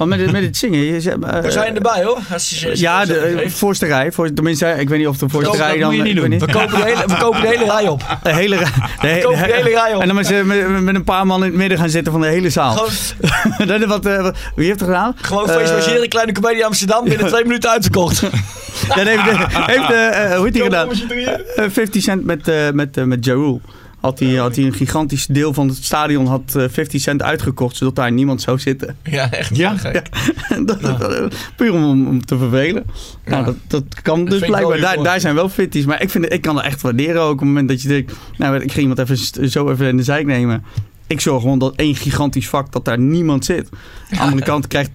Want 0.08 0.14
met, 0.14 0.20
het- 0.22 0.32
met 0.32 0.44
het 0.44 0.58
zingen... 0.58 0.80
Je, 0.80 1.02
zegt, 1.02 1.18
eh, 1.24 1.40
We 1.40 1.52
zijn 1.52 1.76
erbij 1.76 2.04
hoor. 2.04 2.18
Als 2.34 2.50
je- 2.50 2.70
als 2.70 2.80
je- 2.80 2.86
Ja, 2.86 3.06
de 3.06 3.18
eh, 3.18 3.50
voorste 3.50 3.86
rij. 3.86 4.12
Voor, 4.12 4.34
tenminste, 4.34 4.76
ik 4.80 4.90
weet 4.90 4.98
niet 5.00 5.08
of 5.08 5.18
de 5.18 5.30
voorste 5.30 5.58
rij 5.58 5.78
dan... 5.78 5.88
moet 5.88 5.96
je 5.96 6.02
niet 6.14 6.16
ik 6.16 6.22
weet 6.30 6.40
doen. 6.40 6.48
we, 6.48 6.54
kopen 6.54 6.78
de 6.80 6.84
hele, 6.86 7.04
we 7.08 7.18
kopen 7.20 7.42
de 7.42 7.48
hele 7.48 7.66
rij 7.66 7.88
op. 7.88 8.04
De 8.24 8.34
hele, 8.34 8.56
rij- 8.56 8.68
de, 9.02 9.08
he- 9.08 9.20
de 9.22 9.54
hele 9.54 9.70
rij 9.70 9.96
op. 9.96 10.02
En 10.02 10.08
dan 10.08 10.16
met, 10.16 10.46
met, 10.46 10.82
met 10.82 10.96
een 10.96 11.04
paar 11.04 11.26
man 11.28 11.44
in 11.44 11.50
het 11.50 11.58
midden 11.58 11.78
gaan 11.78 11.90
zitten 11.90 12.12
van 12.12 12.22
de 12.22 12.28
hele 12.28 12.50
zaal. 12.50 12.72
Gewoon, 12.76 13.68
dat 13.68 13.80
is 13.82 13.86
wat, 13.86 14.06
eh, 14.06 14.22
wat- 14.22 14.38
wie 14.56 14.66
heeft 14.68 14.80
het 14.80 14.90
gedaan? 14.90 15.16
gewoon 15.22 15.50
Eh, 15.50 15.56
feest 15.56 15.72
logeren, 15.74 16.10
kleine 16.10 16.32
comedie 16.32 16.66
Amsterdam. 16.66 17.04
Binnen 17.04 17.28
twee 17.28 17.44
minuten 17.44 17.70
uitverkocht. 17.70 18.22
Dat 18.88 19.06
heeft, 19.08 19.22
heeft 19.52 19.92
eh, 19.92 20.24
eh, 20.32 20.36
hoe 20.36 20.44
heet 20.46 20.54
die 20.54 20.64
gedaan? 20.64 20.90
Eh, 21.56 21.66
50 21.70 22.02
Cent 22.04 22.26
met, 22.26 22.48
eh 22.48 22.56
met, 22.74 22.98
eh, 22.98 23.04
met 23.04 23.26
Ja 23.26 23.34
Rule. 23.34 23.60
Had 24.02 24.20
hij, 24.20 24.34
had 24.36 24.56
hij 24.56 24.66
een 24.66 24.74
gigantisch 24.74 25.26
deel 25.26 25.54
van 25.54 25.68
het 25.68 25.84
stadion 25.84 26.26
had 26.26 26.56
eh, 26.56 26.64
50 26.70 27.02
Cent 27.02 27.22
uitgekocht, 27.24 27.76
zodat 27.76 27.96
daar 27.96 28.12
niemand 28.12 28.42
zou 28.42 28.60
zitten. 28.60 28.96
Ja, 29.04 29.32
echt. 29.32 29.58
Ja? 29.58 29.78
gek. 29.78 30.10
dat, 30.66 30.82
dat- 30.82 31.36
puur 31.56 31.74
om, 31.74 32.08
om 32.08 32.26
te 32.26 32.38
vervelen. 32.38 32.86
Nou, 33.26 33.40
Ja. 33.40 33.46
dat, 33.46 33.56
dat 33.68 34.02
kan 34.02 34.26
dus 34.26 34.40
blijkbaar. 34.46 34.80
Daar, 34.80 35.04
daar 35.04 35.20
zijn 35.20 35.36
wel 35.36 35.50
fitties. 35.50 35.86
Maar 35.86 36.02
ik, 36.02 36.10
vind, 36.10 36.24
het- 36.24 36.34
ik 36.34 36.42
kan 36.42 36.56
dat 36.56 36.64
echt 36.64 36.82
waarderen 36.82 37.22
ook. 37.22 37.32
Op 37.32 37.38
het 37.40 37.48
moment 37.48 37.68
dat 37.68 37.82
je 37.82 37.88
denkt, 37.88 38.14
nou, 38.38 38.60
ik 38.60 38.72
ga 38.72 38.80
iemand 38.80 39.00
even 39.00 39.50
zo 39.52 39.70
even 39.70 39.88
in 39.88 39.98
de 39.98 40.04
zijk 40.04 40.26
nemen. 40.26 40.64
Ik 41.08 41.22
zorg 41.22 41.42
gewoon 41.42 41.60
dat 41.60 41.76
één 41.76 41.96
gigantisch 41.96 42.50
vak, 42.50 42.72
dat 42.72 42.86
daar 42.86 43.00
niemand 43.00 43.46
zit. 43.46 43.70
Aan 43.72 44.18
de 44.18 44.20
andere 44.20 44.44
kant 44.52 44.68
krijgt, 44.68 44.90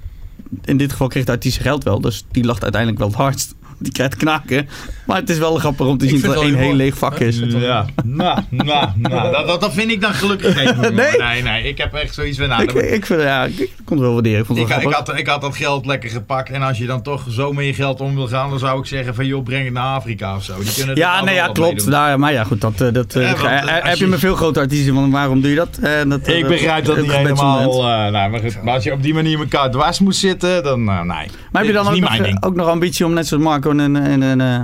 in 0.64 0.76
dit 0.76 0.90
geval 0.92 1.09
kreeg 1.09 1.24
de 1.24 1.32
artiest 1.32 1.59
geld 1.61 1.84
wel. 1.84 2.00
Dus 2.00 2.24
die 2.30 2.44
lacht 2.44 2.62
uiteindelijk 2.62 3.00
wel 3.02 3.11
het 3.11 3.20
hardst. 3.20 3.54
Die 3.79 3.93
krijgt 3.93 4.16
knaken. 4.16 4.68
Maar 5.07 5.16
het 5.16 5.31
is 5.31 5.39
wel 5.39 5.55
grappig 5.57 5.87
om 5.87 5.99
te 5.99 6.05
Ik 6.05 6.11
zien 6.11 6.20
dat 6.20 6.35
er 6.35 6.43
één 6.43 6.55
heel 6.55 6.74
leeg 6.74 6.99
vak 6.99 7.18
is. 7.18 7.39
Ja, 7.39 7.87
nou, 8.05 8.41
nou, 8.51 8.89
nou 8.97 9.33
dat, 9.33 9.47
dat, 9.47 9.61
dat 9.61 9.72
vind 9.72 9.91
ik 9.91 10.01
dan 10.01 10.12
gelukkig 10.12 10.55
geen. 10.59 10.74
Nee? 10.95 11.16
nee, 11.18 11.43
nee, 11.43 11.62
ik 11.62 11.79
heb 11.79 11.95
echt 11.95 12.14
zoiets 12.14 12.39
van, 12.39 12.49
nou, 12.49 12.62
Ik, 12.62 13.07
vind, 13.07 13.20
ja, 13.22 13.45
ik, 13.45 13.59
ik 13.59 13.70
kon 13.85 13.97
het 13.97 14.07
wel 14.07 14.12
waarderen. 14.12 14.41
Ik 14.41 14.47
vond 14.47 14.59
het 14.59 14.68
ik, 14.68 14.74
wel 14.74 14.89
ik, 14.91 14.97
had, 14.97 15.18
ik 15.18 15.27
had 15.27 15.41
dat 15.41 15.57
geld 15.57 15.87
lekker 15.87 16.11
gepakt. 16.11 16.51
En 16.51 16.62
als 16.62 16.79
je 16.79 16.87
dan 16.87 17.03
toch 17.03 17.24
zo 17.31 17.53
met 17.53 17.64
je 17.64 17.74
geld 17.74 18.01
om 18.01 18.14
wil 18.14 18.29
gaan, 18.29 18.51
dan 18.51 18.59
zou 18.59 18.79
ik 18.81 18.87
zeggen 18.87 19.14
van 19.14 19.27
joh, 19.27 19.45
breng 19.45 19.64
het 19.64 19.72
naar 19.72 19.95
Afrika 19.97 20.37
of 20.37 20.45
zo. 20.45 20.55
Die 20.59 20.74
kunnen 20.74 20.97
Ja, 20.97 21.24
nee, 21.24 21.35
ja, 21.35 21.49
klopt. 21.53 21.91
Daar, 21.91 22.18
maar 22.18 22.33
ja, 22.33 22.45
goed, 22.45 22.61
dat, 22.61 22.81
eh, 22.81 22.93
dat, 22.93 23.14
eh, 23.14 23.22
Ja, 23.22 23.29
want, 23.37 23.45
eh, 23.68 23.74
heb 23.85 23.97
je 23.97 24.05
je- 24.05 24.11
met 24.11 24.18
veel 24.18 24.35
grote 24.35 24.61
artiesten 24.61 24.95
van 24.95 25.11
waarom 25.11 25.41
doe 25.41 25.51
je 25.51 25.57
dat? 25.57 25.79
Eh, 25.83 25.91
dat 26.09 26.29
Ik 26.29 26.47
begrijp 26.47 26.85
dat 26.85 26.97
niet 27.01 27.12
helemaal. 27.12 27.83
nou, 27.83 28.31
maar, 28.31 28.41
goed, 28.41 28.62
maar 28.62 28.74
als 28.74 28.85
je 28.85 28.93
op 28.93 29.03
die 29.03 29.14
manier 29.14 29.39
elkaar 29.39 29.70
dwars 29.70 29.99
moet 30.01 30.16
zitten, 30.16 30.62
dan 30.62 30.89
eh, 30.89 30.97
nee. 30.97 31.07
Maar 31.07 31.27
heb 31.53 31.64
je 31.64 31.72
dan 31.72 31.87
ook 31.89 32.01
nog, 32.01 32.09
mijn 32.11 32.22
ding. 32.22 32.45
ook 32.45 32.55
nog 32.55 32.68
ambitie 32.68 33.05
om 33.07 33.12
net 33.12 33.27
zoals 33.27 33.43
Marco 33.45 33.65
in 33.72 33.78
een, 33.78 33.96
in 33.96 34.20
een, 34.22 34.40
eh, 34.40 34.60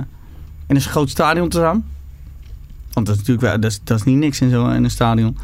in 0.67 0.75
een 0.75 0.81
groot 0.81 1.09
stadion 1.09 1.49
te 1.49 1.57
staan? 1.57 1.85
Want 2.93 3.05
dat 3.05 3.15
is 3.15 3.21
natuurlijk 3.21 3.47
wel, 3.47 3.59
dat 3.59 3.71
is, 3.71 3.79
dat 3.83 3.97
is 3.97 4.03
niet 4.03 4.17
niks 4.17 4.41
in 4.41 4.49
zo'n 4.49 4.73
in 4.73 4.83
een 4.83 4.91
stadion. 4.91 5.37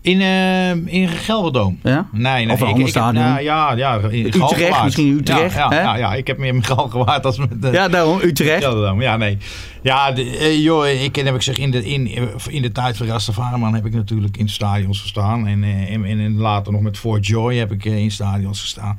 In, 0.00 0.20
eh 0.20 0.70
in 0.70 1.08
Gelderdoom. 1.08 1.78
Ja? 1.82 2.06
Nee, 2.12 2.44
nee. 2.44 2.54
Of 2.54 2.60
een 2.60 2.66
ik, 2.66 2.72
ander 2.72 2.88
stadion. 2.88 3.24
nou, 3.24 3.40
ja, 3.42 3.72
ja. 3.72 3.98
In 3.98 4.26
Utrecht, 4.26 4.36
Galgenwaard. 4.36 4.84
misschien 4.84 5.18
Utrecht, 5.18 5.54
Ja, 5.54 5.68
hè? 5.68 5.76
ja, 5.76 5.82
ja, 5.82 5.96
ja, 5.96 6.14
ik 6.14 6.26
heb 6.26 6.38
meer 6.38 6.54
in 6.54 6.64
Galgenwaard 6.64 7.26
als 7.26 7.38
met 7.38 7.48
Ja, 7.72 7.88
daarom, 7.88 8.20
Utrecht. 8.22 8.62
Gelderdoom. 8.62 9.00
Ja, 9.00 9.16
nee. 9.16 9.38
Ja, 9.82 10.12
de, 10.12 10.36
eh, 10.38 10.62
joh, 10.62 10.88
ik 10.88 11.16
heb 11.16 11.34
ik 11.34 11.42
zeg, 11.42 11.58
in 11.58 11.70
de, 11.70 11.84
in, 11.84 12.08
in 12.48 12.62
de 12.62 12.72
tijd 12.72 12.96
van 12.96 13.06
Rastafariman 13.06 13.74
heb 13.74 13.86
ik 13.86 13.94
natuurlijk 13.94 14.36
in 14.36 14.48
stadions 14.48 15.00
gestaan. 15.00 15.46
En, 15.46 15.62
en, 15.64 16.04
en 16.04 16.36
later 16.36 16.72
nog 16.72 16.80
met 16.80 16.98
Fort 16.98 17.26
Joy 17.26 17.56
heb 17.56 17.72
ik 17.72 17.84
in 17.84 18.10
stadions 18.10 18.60
gestaan. 18.60 18.96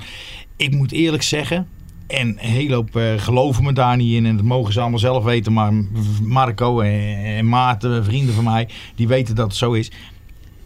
Ik 0.55 0.71
moet 0.71 0.91
eerlijk 0.91 1.23
zeggen, 1.23 1.67
en 2.07 2.27
een 2.27 2.37
hele 2.37 2.73
hoop 2.75 2.95
eh, 2.95 3.13
geloven 3.17 3.63
me 3.63 3.73
daar 3.73 3.97
niet 3.97 4.13
in. 4.13 4.25
En 4.25 4.35
dat 4.35 4.45
mogen 4.45 4.73
ze 4.73 4.79
allemaal 4.79 4.99
zelf 4.99 5.23
weten. 5.23 5.53
Maar 5.53 5.73
Marco 6.21 6.79
en, 6.79 7.23
en 7.23 7.49
Maarten, 7.49 8.03
vrienden 8.05 8.35
van 8.35 8.43
mij, 8.43 8.69
die 8.95 9.07
weten 9.07 9.35
dat 9.35 9.47
het 9.47 9.55
zo 9.55 9.71
is. 9.71 9.91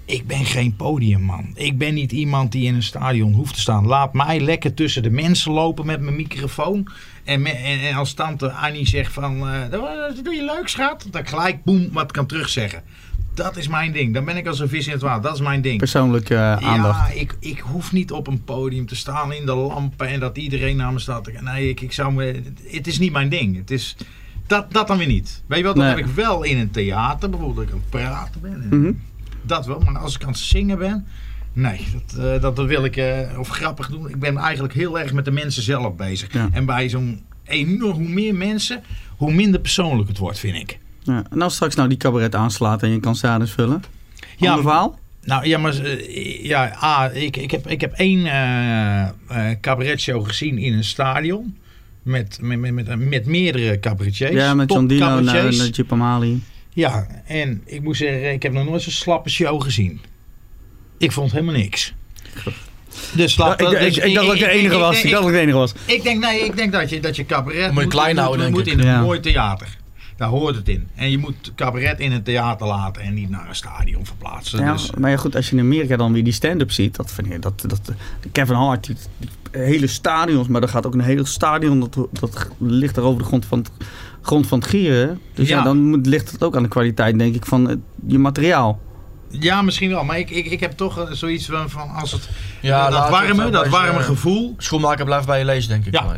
Ik 0.05 0.27
ben 0.27 0.45
geen 0.45 0.75
podiumman. 0.75 1.51
Ik 1.55 1.77
ben 1.77 1.93
niet 1.93 2.11
iemand 2.11 2.51
die 2.51 2.65
in 2.65 2.75
een 2.75 2.83
stadion 2.83 3.33
hoeft 3.33 3.53
te 3.53 3.59
staan. 3.59 3.85
Laat 3.85 4.13
mij 4.13 4.39
lekker 4.39 4.73
tussen 4.73 5.03
de 5.03 5.09
mensen 5.09 5.51
lopen 5.51 5.85
met 5.85 6.01
mijn 6.01 6.15
microfoon. 6.15 6.87
En, 7.23 7.45
en, 7.45 7.93
als 7.93 8.13
tante 8.13 8.51
Annie 8.51 8.87
zegt 8.87 9.13
van... 9.13 9.49
eh, 9.49 9.61
doe 10.23 10.33
je 10.33 10.43
leuk, 10.43 10.67
schat. 10.67 11.07
Ik 11.11 11.27
gelijk, 11.27 11.63
boem, 11.63 11.89
wat 11.91 12.11
kan 12.11 12.25
terugzeggen. 12.25 12.83
Dat 13.43 13.57
is 13.57 13.67
mijn 13.67 13.91
ding. 13.91 14.13
Dan 14.13 14.25
ben 14.25 14.37
ik 14.37 14.47
als 14.47 14.59
een 14.59 14.69
vis 14.69 14.85
in 14.87 14.91
het 14.93 15.01
water. 15.01 15.21
Dat 15.21 15.33
is 15.33 15.41
mijn 15.41 15.61
ding. 15.61 15.77
Persoonlijke 15.77 16.35
eh, 16.35 16.55
aandacht. 16.55 17.13
Ja, 17.13 17.19
ik, 17.19 17.35
ik 17.39 17.59
hoef 17.59 17.91
niet 17.91 18.11
op 18.11 18.27
een 18.27 18.43
podium 18.43 18.85
te 18.85 18.95
staan 18.95 19.33
in 19.33 19.45
de 19.45 19.55
lampen 19.55 20.07
en 20.07 20.19
dat 20.19 20.37
iedereen 20.37 20.75
naar 20.75 20.93
me 20.93 20.99
staat. 20.99 21.29
Nee, 21.41 21.69
ik, 21.69 21.81
ik 21.81 21.91
zou 21.93 22.13
me, 22.13 22.41
het 22.67 22.87
is 22.87 22.99
niet 22.99 23.11
mijn 23.11 23.29
ding. 23.29 23.57
Het 23.57 23.71
is, 23.71 23.95
dat, 24.47 24.71
dat 24.71 24.87
dan 24.87 24.97
weer 24.97 25.07
niet. 25.07 25.43
Weet 25.47 25.57
je 25.57 25.63
wel, 25.63 25.73
dat 25.73 25.83
Nee. 25.83 25.95
heb 25.95 26.05
ik 26.05 26.13
wel 26.15 26.43
in 26.43 26.57
een 26.57 26.71
theater, 26.71 27.29
bijvoorbeeld 27.29 27.57
dat 27.57 27.65
ik 27.67 27.71
aan 27.73 27.79
het 27.91 28.09
praten 28.09 28.41
ben. 28.41 28.67
En 28.71 28.79
Mhm. 28.81 28.91
Dat 29.41 29.65
wel, 29.65 29.79
maar 29.79 29.97
als 30.01 30.15
ik 30.15 30.21
aan 30.23 30.29
het 30.29 30.37
zingen 30.39 30.77
ben, 30.77 31.05
Nee, 31.53 31.85
dat, 31.93 32.17
eh, 32.25 32.41
dat, 32.41 32.55
dat 32.55 32.65
wil 32.67 32.83
ik 32.85 32.97
eh, 32.97 33.39
of 33.39 33.47
grappig 33.49 33.89
doen. 33.89 34.09
Ik 34.09 34.19
ben 34.19 34.37
eigenlijk 34.37 34.73
heel 34.73 34.99
erg 34.99 35.13
met 35.13 35.25
de 35.25 35.31
mensen 35.31 35.63
zelf 35.63 35.95
bezig. 35.95 36.33
Ja. 36.33 36.49
En 36.51 36.65
bij 36.65 36.89
zo'n 36.89 37.23
enorm, 37.43 37.97
hoe 37.97 38.09
meer 38.09 38.35
mensen, 38.35 38.81
hoe 39.17 39.33
minder 39.33 39.59
persoonlijk 39.59 40.07
het 40.09 40.17
wordt, 40.17 40.39
vind 40.39 40.55
ik. 40.55 40.79
Ja. 41.03 41.23
En 41.29 41.41
als 41.41 41.53
straks 41.53 41.75
nou 41.75 41.89
die 41.89 41.97
cabaret 41.97 42.35
aanslaat 42.35 42.83
en 42.83 42.89
je 42.89 42.99
kan 42.99 43.15
stadions 43.15 43.51
vullen. 43.51 43.83
Ja, 44.37 44.57
verhaal? 44.61 44.99
Nou 45.23 45.47
ja, 45.47 45.57
maar 45.57 45.79
eh, 45.79 46.43
ja, 46.45 46.77
A, 46.83 47.09
ik, 47.11 47.37
ik, 47.37 47.51
heb, 47.51 47.67
ik 47.67 47.81
heb 47.81 47.93
één 47.93 48.25
eh 48.25 49.01
eh, 49.01 49.57
cabaretshow 49.61 50.27
gezien 50.27 50.57
in 50.57 50.73
een 50.73 50.83
stadion. 50.83 51.57
Met, 52.03 52.37
met, 52.41 52.59
met, 52.59 52.73
met, 52.73 52.99
met 52.99 53.25
meerdere 53.25 53.79
cabaretiers. 53.79 54.31
Ja, 54.31 54.53
met 54.53 54.71
John 54.71 54.85
Dino 54.85 55.17
en 55.17 55.23
uh, 55.23 55.89
Amali. 55.89 56.43
Ja, 56.73 57.07
en 57.25 57.61
ik 57.65 57.81
moet 57.81 57.97
zeggen, 57.97 58.31
ik 58.31 58.43
heb 58.43 58.53
nog 58.53 58.65
nooit 58.65 58.81
zo'n 58.81 58.91
slappe 58.91 59.29
show 59.29 59.61
gezien. 59.63 60.01
Ik 60.97 61.11
vond 61.11 61.31
helemaal 61.31 61.53
niks. 61.53 61.93
Dus 63.15 63.35
Ja, 63.35 63.57
ik, 63.57 63.69
ik, 63.69 63.79
dus 63.79 63.97
ik 63.97 64.13
dacht 64.13 64.27
dat 64.27 64.35
ik 64.35 64.41
de 64.41 64.49
enige 64.49 64.77
was. 64.77 65.03
Ik 65.03 65.11
dacht 65.11 65.21
dat 65.23 65.31
ik 65.31 65.35
de 65.37 65.41
enige 65.41 65.57
was. 65.57 65.73
Ik 65.85 66.03
denk, 66.03 66.23
nee, 66.23 66.45
ik 66.45 66.55
denk 66.55 66.71
dat 66.71 66.89
je, 66.89 66.99
dat 66.99 67.15
je 67.15 67.25
cabaret 67.25 67.71
Moet 67.71 67.83
je 67.83 67.89
klein 67.89 68.15
moet, 68.15 68.23
houden, 68.23 68.51
moet, 68.51 68.65
denk 68.65 68.77
moet 68.77 68.83
ik. 68.83 68.85
in 68.85 68.89
een 68.89 68.95
Ja. 68.95 69.01
mooi 69.01 69.19
theater. 69.19 69.77
Daar 70.19 70.29
hoort 70.29 70.55
het 70.55 70.69
in. 70.69 70.87
En 70.95 71.11
je 71.11 71.17
moet 71.17 71.51
cabaret 71.55 71.99
in 71.99 72.11
een 72.11 72.23
theater 72.23 72.67
laten 72.67 73.01
en 73.01 73.13
niet 73.13 73.29
naar 73.29 73.49
een 73.49 73.55
stadion 73.55 74.05
verplaatsen. 74.05 74.59
Ja, 74.59 74.71
dus, 74.71 74.91
maar 74.97 75.09
ja, 75.11 75.17
goed, 75.17 75.35
als 75.35 75.49
je 75.49 75.55
in 75.55 75.61
Amerika 75.61 75.97
dan 75.97 76.13
weer 76.13 76.23
die 76.23 76.33
stand-up 76.33 76.71
ziet, 76.71 76.95
dat, 76.95 77.11
vind 77.11 77.31
ik- 77.33 77.41
dat, 77.41 77.63
dat, 77.67 77.81
Kevin 78.31 78.55
Hart, 78.55 78.85
die, 78.85 78.95
die 79.17 79.29
hele 79.51 79.87
stadions, 79.87 80.47
maar 80.47 80.61
er 80.61 80.67
gaat 80.69 80.85
ook 80.85 80.93
een 80.93 80.99
hele 81.01 81.25
stadion, 81.25 81.79
dat, 81.79 81.93
dat 82.19 82.47
ligt 82.57 82.97
er 82.97 83.03
over 83.03 83.19
de 83.21 83.25
grond 83.27 83.45
van 83.45 83.57
het, 83.59 83.71
grond 84.21 84.47
van 84.47 84.59
het 84.59 84.67
gieren. 84.67 85.19
Dus 85.33 85.47
ja, 85.47 85.57
Ja. 85.57 85.63
dan 85.63 85.77
moet, 85.89 86.05
ligt 86.05 86.31
het 86.31 86.43
ook 86.43 86.55
aan 86.55 86.63
de 86.63 86.69
kwaliteit, 86.69 87.19
denk 87.19 87.35
ik, 87.35 87.45
van 87.45 87.67
het- 87.67 87.79
je 88.07 88.17
materiaal. 88.19 88.79
ja, 89.29 89.61
misschien 89.61 89.89
wel. 89.89 90.03
Maar 90.03 90.19
ik, 90.19 90.29
ik, 90.29 90.45
ik 90.45 90.59
heb 90.59 90.71
toch 90.71 90.99
eh, 90.99 91.11
zoiets 91.11 91.45
van, 91.45 91.69
van 91.69 91.89
als 91.89 92.11
het 92.11 92.29
Ja, 92.61 92.89
dat 92.89 93.09
warme, 93.09 93.43
het, 93.43 93.53
dat 93.53 93.65
eh, 93.65 93.71
warme 93.71 93.99
eh, 93.99 94.05
gevoel. 94.05 94.55
Schoenmaker 94.57 95.05
blijft 95.05 95.25
bij 95.25 95.39
je 95.39 95.45
lezen, 95.45 95.69
denk 95.69 95.85
ik. 95.85 95.93
Ja. 95.93 96.05
wel, 96.07 96.15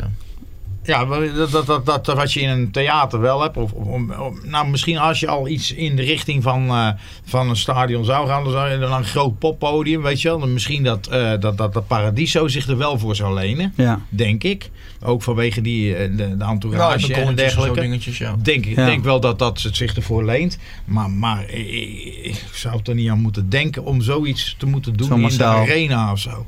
ja. 0.83 1.05
Dat, 1.05 1.65
dat, 1.65 1.85
dat, 1.85 2.05
wat 2.05 2.33
je 2.33 2.39
in 2.41 2.49
een 2.49 2.71
theater 2.71 3.19
wel 3.19 3.41
hebt. 3.41 3.57
Of, 3.57 3.71
of, 3.71 3.87
of- 4.19 4.43
nou, 4.43 4.67
misschien 4.69 4.97
als 4.97 5.19
je 5.19 5.27
al 5.27 5.47
iets 5.47 5.71
in 5.73 5.95
de 5.95 6.01
richting 6.01 6.43
van, 6.43 6.67
eh, 6.69 6.87
van 7.25 7.49
een 7.49 7.55
stadion 7.55 8.05
zou 8.05 8.27
gaan. 8.27 8.43
Dan 8.43 8.51
zou 8.51 8.69
je 8.71 8.77
dan 8.79 8.91
een 8.93 9.03
groot 9.05 9.39
poppodium, 9.39 10.01
weet 10.01 10.21
je 10.21 10.27
wel. 10.27 10.39
Dan 10.39 10.53
misschien 10.53 10.83
dat, 10.83 11.07
eh, 11.07 11.31
dat, 11.39 11.57
dat, 11.57 11.73
dat 11.73 11.87
Paradiso 11.87 12.47
zich 12.47 12.67
er 12.67 12.77
wel 12.77 12.99
voor 12.99 13.15
zou 13.15 13.33
lenen. 13.33 13.73
Ja. 13.75 14.01
Denk 14.09 14.43
ik. 14.43 14.69
Ook 15.03 15.23
vanwege 15.23 15.61
die, 15.61 15.95
eh, 15.95 16.09
de, 16.09 16.15
de 16.15 16.35
Nou, 16.35 16.51
entourage 16.51 16.93
en 16.93 16.99
balkonnetjes 17.01 17.27
en 17.29 17.35
dergelijke. 17.35 17.79
dingetjes, 17.81 18.17
ja. 18.17 18.35
Denk, 18.41 18.65
ik 18.65 18.75
Ja. 18.75 18.85
denk 18.85 19.03
wel 19.03 19.19
dat 19.19 19.39
dat 19.39 19.61
het 19.61 19.75
zich 19.75 19.95
ervoor 19.95 20.25
leent. 20.25 20.57
Maar, 20.85 21.09
maar 21.09 21.49
ik, 21.49 22.19
ik 22.23 22.43
zou 22.53 22.79
er 22.83 22.95
niet 22.95 23.09
aan 23.09 23.21
moeten 23.21 23.49
denken 23.49 23.83
om 23.85 24.01
zoiets 24.01 24.55
te 24.59 24.65
moeten 24.65 24.93
doen 24.93 25.07
Zo 25.07 25.15
in 25.15 25.37
de 25.37 25.43
arena 25.43 26.11
of 26.11 26.19
zo. 26.19 26.45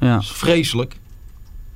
ja. 0.00 0.12
Dat 0.14 0.22
is 0.22 0.30
vreselijk. 0.30 0.94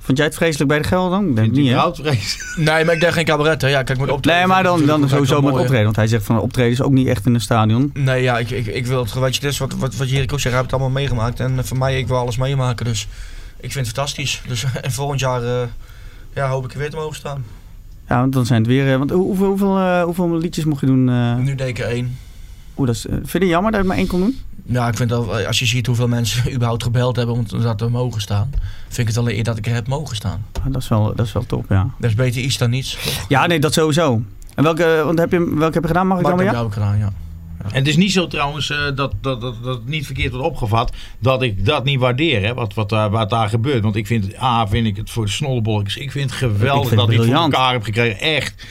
Vond 0.04 0.18
jij 0.18 0.26
het 0.26 0.34
vreselijk 0.36 0.68
bij 0.68 0.78
de 0.78 0.84
Gelder 0.88 1.10
dan? 1.10 1.28
Ik 1.28 1.34
denk 1.36 1.54
Vind 1.54 1.66
niet, 1.66 1.74
hè? 1.74 2.62
Nee, 2.74 2.84
maar 2.84 2.94
ik 2.94 3.00
denk 3.00 3.12
geen 3.12 3.24
cabaret, 3.24 3.62
hè. 3.62 3.68
Ja, 3.68 3.82
kijk, 3.82 3.98
met 3.98 4.10
optreden... 4.10 4.38
Nee, 4.38 4.48
maar 4.48 4.62
dan, 4.62 4.80
ik 4.80 4.86
dan 4.86 5.08
sowieso 5.08 5.40
met 5.42 5.54
optreden. 5.54 5.84
Want 5.84 5.96
hij 5.96 6.06
zegt 6.06 6.24
van 6.24 6.40
optreden 6.40 6.72
is 6.72 6.82
ook 6.82 6.92
niet 6.92 7.06
echt 7.06 7.26
in 7.26 7.34
een 7.34 7.40
stadion. 7.40 7.90
Nee, 7.94 8.22
ja, 8.22 8.38
ik, 8.38 8.50
ik, 8.50 8.66
ik 8.66 8.86
wil 8.86 9.02
het, 9.04 9.12
weet 9.14 9.34
je, 9.34 9.40
dit 9.40 9.50
is 9.50 9.58
wat, 9.58 9.72
wat, 9.74 9.96
wat 9.96 10.08
ook 10.08 10.10
zegt, 10.10 10.42
hij 10.42 10.52
heeft 10.52 10.62
het 10.62 10.72
allemaal 10.72 10.90
meegemaakt. 10.90 11.40
En 11.40 11.64
voor 11.66 11.78
mij, 11.78 11.98
ik 11.98 12.08
wil 12.08 12.16
alles 12.16 12.36
meemaken, 12.36 12.84
dus 12.84 13.08
ik 13.60 13.72
vind 13.72 13.86
het 13.86 13.94
fantastisch. 13.96 14.42
Dus, 14.48 14.64
en 14.82 14.92
volgend 14.92 15.20
jaar 15.20 15.42
eh, 15.42 15.62
ja, 16.34 16.48
hoop 16.48 16.64
ik 16.64 16.72
er 16.72 16.78
weer 16.78 16.90
te 16.90 16.96
mogen 16.96 17.16
staan. 17.16 17.44
Ja, 18.08 18.20
want 18.20 18.32
dan 18.32 18.46
zijn 18.46 18.58
het 18.60 18.70
weer... 18.70 18.92
eh, 18.92 18.98
Want 18.98 19.10
hoe- 19.10 19.24
hoeveel, 19.26 19.46
hoeveel, 19.46 19.78
eh, 19.78 20.02
hoeveel 20.02 20.36
liedjes 20.38 20.64
mocht 20.64 20.80
je 20.80 20.86
doen? 20.86 21.08
eh 21.08 21.34
Nu 21.36 21.54
denk 21.54 21.78
ik 21.78 21.84
één. 21.84 22.16
Oeh, 22.76 22.86
dat 22.86 22.96
is, 22.96 23.00
vind 23.10 23.32
je 23.32 23.38
het 23.38 23.48
jammer 23.48 23.72
dat 23.72 23.80
je 23.80 23.86
maar 23.86 23.96
één 23.96 24.06
kon 24.06 24.20
doen? 24.20 24.38
Ja, 24.66 24.88
ik 24.88 24.96
vind 24.96 25.08
dat, 25.08 25.38
eh, 25.38 25.46
als 25.46 25.58
je 25.58 25.66
ziet 25.66 25.86
hoeveel 25.86 26.08
mensen 26.08 26.48
überhaupt 26.54 26.82
gebeld 26.82 27.16
hebben 27.16 27.34
om 27.34 27.46
dat 27.48 27.78
te 27.78 27.88
mogen 27.88 28.20
staan, 28.20 28.50
vind 28.88 29.08
ik 29.08 29.14
het 29.14 29.24
wel 29.24 29.34
eer 29.34 29.44
dat 29.44 29.58
ik 29.58 29.66
er 29.66 29.74
heb 29.74 29.86
mogen 29.86 30.16
staan. 30.16 30.44
Ah, 30.52 30.72
dat, 30.72 30.82
is 30.82 30.88
wel, 30.88 31.14
dat 31.14 31.26
is 31.26 31.32
wel 31.32 31.46
top, 31.46 31.64
ja. 31.68 31.90
Dat 31.98 32.10
is 32.10 32.16
beter 32.16 32.40
iets 32.42 32.58
dan 32.58 32.70
niets. 32.70 32.98
Ja, 33.28 33.46
nee, 33.46 33.58
dat 33.58 33.72
sowieso. 33.72 34.22
En 34.54 34.64
welke, 34.64 35.02
want 35.04 35.18
heb 35.18 35.32
je, 35.32 35.54
welke 35.54 35.74
heb 35.74 35.82
je 35.82 35.88
gedaan? 35.88 36.06
Mag 36.06 36.18
ik 36.18 36.24
dan 36.24 36.36
dat 36.36 36.46
weer? 36.46 36.56
heb 36.56 36.66
ik 36.66 36.72
gedaan, 36.72 36.98
ja. 36.98 37.12
En 37.58 37.78
het 37.78 37.88
is 37.88 37.96
niet 37.96 38.12
zo 38.12 38.26
trouwens 38.26 38.70
eh, 38.70 38.78
dat, 38.78 38.96
dat, 39.20 39.40
dat, 39.40 39.40
dat 39.40 39.74
het 39.74 39.86
niet 39.86 40.06
verkeerd 40.06 40.32
wordt 40.32 40.46
opgevat 40.46 40.92
dat 41.18 41.42
ik 41.42 41.64
dat 41.64 41.84
niet 41.84 41.98
waardeer, 41.98 42.42
hè, 42.42 42.54
wat, 42.54 42.74
wat, 42.74 42.88
daar, 42.88 43.10
wat 43.10 43.30
daar 43.30 43.48
gebeurt. 43.48 43.82
Want 43.82 43.96
ik 43.96 44.06
vind, 44.06 44.42
A, 44.42 44.66
vind 44.66 44.86
ik 44.86 44.96
het 44.96 45.10
voor 45.10 45.24
de 45.24 45.30
snollebolletjes, 45.30 45.96
ik 45.96 46.10
vind 46.10 46.30
het 46.30 46.38
geweldig 46.38 46.82
Ik 46.82 46.88
vind 46.88 47.00
dat 47.00 47.10
ik 47.10 47.18
het 47.18 47.26
voor 47.26 47.36
elkaar 47.36 47.72
heb 47.72 47.82
gekregen. 47.82 48.20
Echt. 48.20 48.66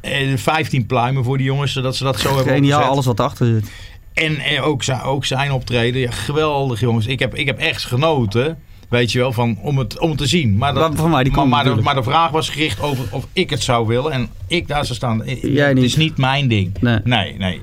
Eh, 0.00 0.36
15 0.36 0.86
pluimen 0.86 1.24
voor 1.24 1.36
die 1.36 1.46
jongens, 1.46 1.72
zodat 1.72 1.96
ze 1.96 2.04
dat 2.04 2.18
zo 2.18 2.36
hebben 2.36 2.54
Geniaal, 2.54 2.82
alles 2.82 3.06
wat 3.06 3.18
erachter 3.18 3.46
zit. 3.46 3.70
En 4.14 4.38
eh, 4.38 4.66
ook, 4.66 4.82
zijn, 4.82 5.00
ook 5.02 5.24
zijn 5.24 5.52
optreden, 5.52 6.00
ja, 6.00 6.10
geweldig 6.10 6.80
jongens. 6.80 7.06
Ik 7.06 7.18
heb, 7.18 7.34
ik 7.34 7.46
heb 7.46 7.58
echt 7.58 7.84
genoten, 7.84 8.58
weet 8.88 9.12
je 9.12 9.18
wel, 9.18 9.32
van, 9.32 9.58
om, 9.60 9.78
het, 9.78 9.98
om 9.98 10.08
het 10.08 10.18
te 10.18 10.26
zien. 10.26 10.56
Maar, 10.56 10.74
dat, 10.74 10.92
van 10.94 11.10
waar 11.10 11.24
die 11.24 11.32
maar, 11.32 11.48
maar, 11.48 11.64
de, 11.64 11.74
maar 11.82 11.94
de 11.94 12.02
vraag 12.02 12.30
was 12.30 12.48
gericht 12.48 12.80
over 12.80 13.04
of 13.10 13.26
ik 13.32 13.50
het 13.50 13.62
zou 13.62 13.86
willen. 13.86 14.12
En 14.12 14.28
ik 14.46 14.68
daar 14.68 14.84
zou 14.84 14.96
staan. 14.96 15.24
Eh, 15.24 15.42
Jij 15.54 15.66
Het 15.66 15.74
niet. 15.74 15.84
is 15.84 15.96
niet 15.96 16.16
mijn 16.16 16.48
ding. 16.48 16.72
Nee. 16.80 16.98
Nee, 17.04 17.36
nee. 17.38 17.60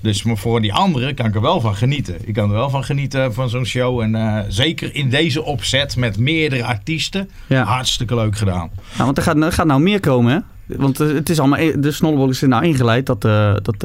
Dus 0.00 0.22
maar 0.22 0.36
voor 0.36 0.60
die 0.60 0.72
anderen 0.74 1.14
kan 1.14 1.26
ik 1.26 1.34
er 1.34 1.40
wel 1.40 1.60
van 1.60 1.74
genieten. 1.76 2.16
Ik 2.24 2.34
kan 2.34 2.48
er 2.48 2.56
wel 2.56 2.70
van 2.70 2.84
genieten 2.84 3.34
van 3.34 3.48
zo'n 3.48 3.64
show. 3.64 4.00
En 4.00 4.14
eh, 4.14 4.38
zeker 4.48 4.94
in 4.94 5.10
deze 5.10 5.42
opzet 5.44 5.96
met 5.96 6.18
meerdere 6.18 6.64
artiesten. 6.64 7.30
Ja. 7.46 7.64
Hartstikke 7.64 8.14
leuk 8.14 8.36
gedaan. 8.36 8.70
Nou, 8.92 9.04
want 9.04 9.16
er 9.16 9.22
gaat, 9.22 9.36
er 9.42 9.52
gaat 9.52 9.66
nou 9.66 9.80
meer 9.80 10.00
komen, 10.00 10.32
hè? 10.32 10.38
Want 10.76 11.00
eh, 11.00 11.08
het 11.08 11.30
is 11.30 11.38
allemaal, 11.38 11.58
de 11.80 11.92
Snollebol 11.92 12.28
is 12.28 12.42
er 12.42 12.48
nou 12.48 12.64
ingeleid 12.64 13.06
dat, 13.06 13.20
dat 13.64 13.84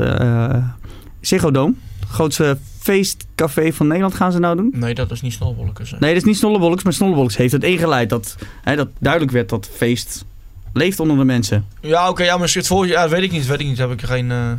Ziggo 1.27 1.51
Dome, 1.51 1.73
grootste 2.09 2.57
feestcafé 2.79 3.73
van 3.73 3.87
Nederland, 3.87 4.13
gaan 4.15 4.31
ze 4.31 4.39
nou 4.39 4.55
doen. 4.55 4.73
Nee, 4.75 4.95
dat 4.95 5.11
is 5.11 5.21
niet 5.21 5.33
hè. 5.39 5.97
Nee, 5.99 6.13
dat 6.13 6.21
is 6.21 6.23
niet 6.23 6.37
Snollebolleks, 6.37 6.83
maar 6.83 6.93
Snollebolleks 6.93 7.37
heeft 7.37 7.51
het 7.51 7.63
ingeleid 7.63 8.09
dat, 8.09 8.35
hè, 8.63 8.75
dat 8.75 8.87
duidelijk 8.99 9.31
werd 9.31 9.49
dat 9.49 9.69
feest 9.75 10.25
leeft 10.73 10.99
onder 10.99 11.17
de 11.17 11.23
mensen. 11.23 11.65
Ja, 11.81 12.09
oké, 12.09 12.23
ja, 12.23 12.37
maar 12.37 12.51
het 12.53 12.67
voor 12.67 12.87
ja, 12.87 13.09
weet 13.09 13.23
ik 13.23 13.31
niet, 13.31 13.45
weet 13.45 13.59
ik 13.59 13.65
niet. 13.67 13.77
Heb 13.77 13.91
ik 13.91 14.01
geen. 14.01 14.31
eh 14.31 14.51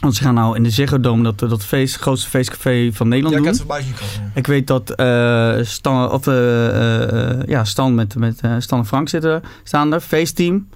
Want 0.00 0.14
ze 0.14 0.22
gaan 0.22 0.34
nou 0.34 0.56
in 0.56 0.62
de 0.62 0.70
Ziggo 0.70 1.00
Dome 1.00 1.22
dat, 1.22 1.38
dat 1.38 1.64
feest, 1.64 1.96
grootste 1.96 2.28
feestcafé 2.28 2.90
van 2.92 3.08
Nederland 3.08 3.34
ja, 3.34 3.40
ik 3.40 3.56
doen. 3.56 3.66
heb 3.66 3.68
het 3.68 3.86
voorbij 3.86 4.06
zien 4.08 4.16
komen. 4.18 4.32
Ik 4.34 4.46
weet 4.46 4.66
dat 4.66 4.90
eh, 4.90 5.56
Stan, 5.62 6.10
of, 6.10 6.26
eh, 6.26 7.42
ja, 7.46 7.64
Stan 7.64 7.94
met, 7.94 8.14
met 8.14 8.40
Stan 8.58 8.78
en 8.78 8.86
Frank 8.86 9.08
zitten, 9.08 9.42
staan 9.64 9.92
er. 9.92 10.00
Feestteam. 10.00 10.68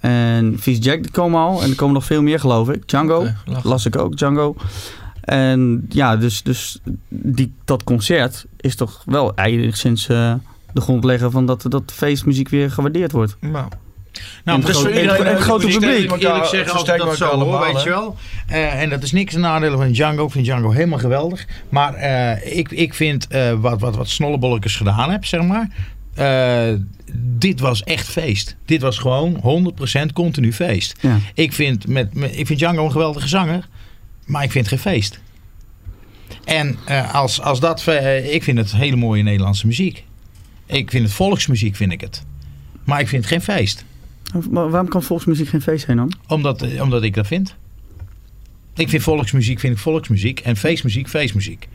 En 0.00 0.56
Vies 0.58 0.78
Jack 0.80 1.02
die 1.02 1.12
komen 1.12 1.40
al. 1.40 1.62
En 1.62 1.70
er 1.70 1.76
komen 1.76 1.94
nog 1.94 2.04
veel 2.04 2.22
meer 2.22 2.40
geloof 2.40 2.68
ik. 2.68 2.88
Django. 2.88 3.26
Las 3.62 3.86
ik 3.86 3.96
ook, 3.96 4.16
Django. 4.16 4.56
En 5.20 5.86
ja, 5.88 6.16
dus, 6.16 6.42
dus 6.42 6.80
die, 7.08 7.52
dat 7.64 7.84
concert 7.84 8.46
is 8.56 8.76
toch 8.76 9.02
wel 9.06 9.34
eigenlijk 9.34 9.76
sinds 9.76 10.08
eh, 10.08 10.34
de 10.72 10.80
grond 10.80 11.04
leggen 11.04 11.30
van 11.30 11.46
dat, 11.46 11.64
dat 11.68 11.92
feestmuziek 11.92 12.48
weer 12.48 12.70
gewaardeerd 12.70 13.12
wordt. 13.12 13.36
Nou, 13.40 13.68
Nou, 14.44 14.60
dus 14.60 14.76
voor 14.76 14.88
iedereen, 14.88 15.08
en 15.08 15.26
het 15.26 15.36
eh, 15.36 15.42
grote 15.42 15.66
moet 15.66 15.74
ik 15.74 15.80
publiek. 15.80 16.22
Eerlijk, 16.22 16.44
zeggen, 16.44 16.60
als 16.60 16.70
versterkt 16.70 17.04
dat 17.04 17.16
zo 17.16 17.38
hoor, 17.38 17.60
weet 17.60 17.82
je 17.82 17.88
wel. 17.88 18.16
Eh, 18.46 18.82
en 18.82 18.90
dat 18.90 19.02
is 19.02 19.12
niks 19.12 19.34
een 19.34 19.40
nadeel 19.40 19.76
van 19.76 19.92
Django. 19.92 20.24
Ik 20.24 20.30
vind 20.30 20.44
Django 20.44 20.70
helemaal 20.70 20.98
geweldig. 20.98 21.46
Maar 21.68 21.94
eh, 21.94 22.56
ik, 22.56 22.70
ik 22.70 22.94
vind 22.94 23.26
eh, 23.28 23.52
wat, 23.52 23.80
wat, 23.80 23.96
wat 23.96 24.20
gedaan 24.62 25.10
heb, 25.10 25.24
zeg 25.24 25.42
maar. 25.42 25.68
Eh, 26.16 26.72
dit 27.18 27.60
was 27.60 27.82
echt 27.82 28.08
feest. 28.08 28.56
Dit 28.64 28.80
was 28.82 28.98
gewoon 28.98 29.40
100% 30.08 30.12
continu 30.12 30.52
feest. 30.52 30.98
Ja. 31.00 31.18
Ik 31.34 31.52
vind, 31.52 31.86
met, 31.86 32.14
met- 32.14 32.38
ik 32.38 32.46
vind 32.46 32.58
Django 32.58 32.84
een 32.84 32.90
geweldige 32.92 33.28
zanger. 33.28 33.68
Maar 34.26 34.42
ik 34.42 34.50
vind 34.50 34.70
het 34.70 34.80
geen 34.80 34.92
feest. 34.92 35.20
En 36.44 36.76
eh, 36.84 37.14
als, 37.14 37.40
als 37.40 37.60
dat... 37.60 37.86
eh, 37.88 38.34
ik 38.34 38.42
vind 38.42 38.58
het 38.58 38.72
hele 38.76 38.96
mooie 38.96 39.22
Nederlandse 39.22 39.66
muziek. 39.66 40.04
Ik 40.66 40.90
vind 40.90 41.04
het 41.04 41.12
volksmuziek, 41.12 41.76
vind 41.76 41.92
ik 41.92 42.00
het. 42.00 42.22
Maar 42.84 43.00
ik 43.00 43.08
vind 43.08 43.22
het 43.24 43.32
geen 43.32 43.42
feest. 43.56 43.84
Maar 44.50 44.70
waarom 44.70 44.88
kan 44.88 45.02
volksmuziek 45.02 45.48
geen 45.48 45.62
feest 45.62 45.84
zijn 45.84 45.96
dan? 45.96 46.12
Omdat, 46.28 46.80
omdat 46.80 47.02
ik 47.02 47.14
dat 47.14 47.26
vind. 47.26 47.54
Ik 48.74 48.88
vind 48.88 49.02
volksmuziek 49.02 49.60
vind 49.60 49.72
ik 49.74 49.78
volksmuziek 49.78 50.40
en 50.40 50.56
feestmuziek 50.56 51.08
feestmuziek. 51.08 51.68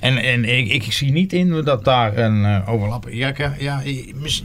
En, 0.00 0.16
en 0.18 0.44
ik, 0.58 0.68
ik 0.72 0.92
zie 0.92 1.12
niet 1.12 1.32
in 1.32 1.62
dat 1.64 1.84
daar 1.84 2.18
een 2.18 2.44
eh, 2.44 2.72
overlap... 2.72 3.06
Ja, 3.10 3.32
ja, 3.58 3.82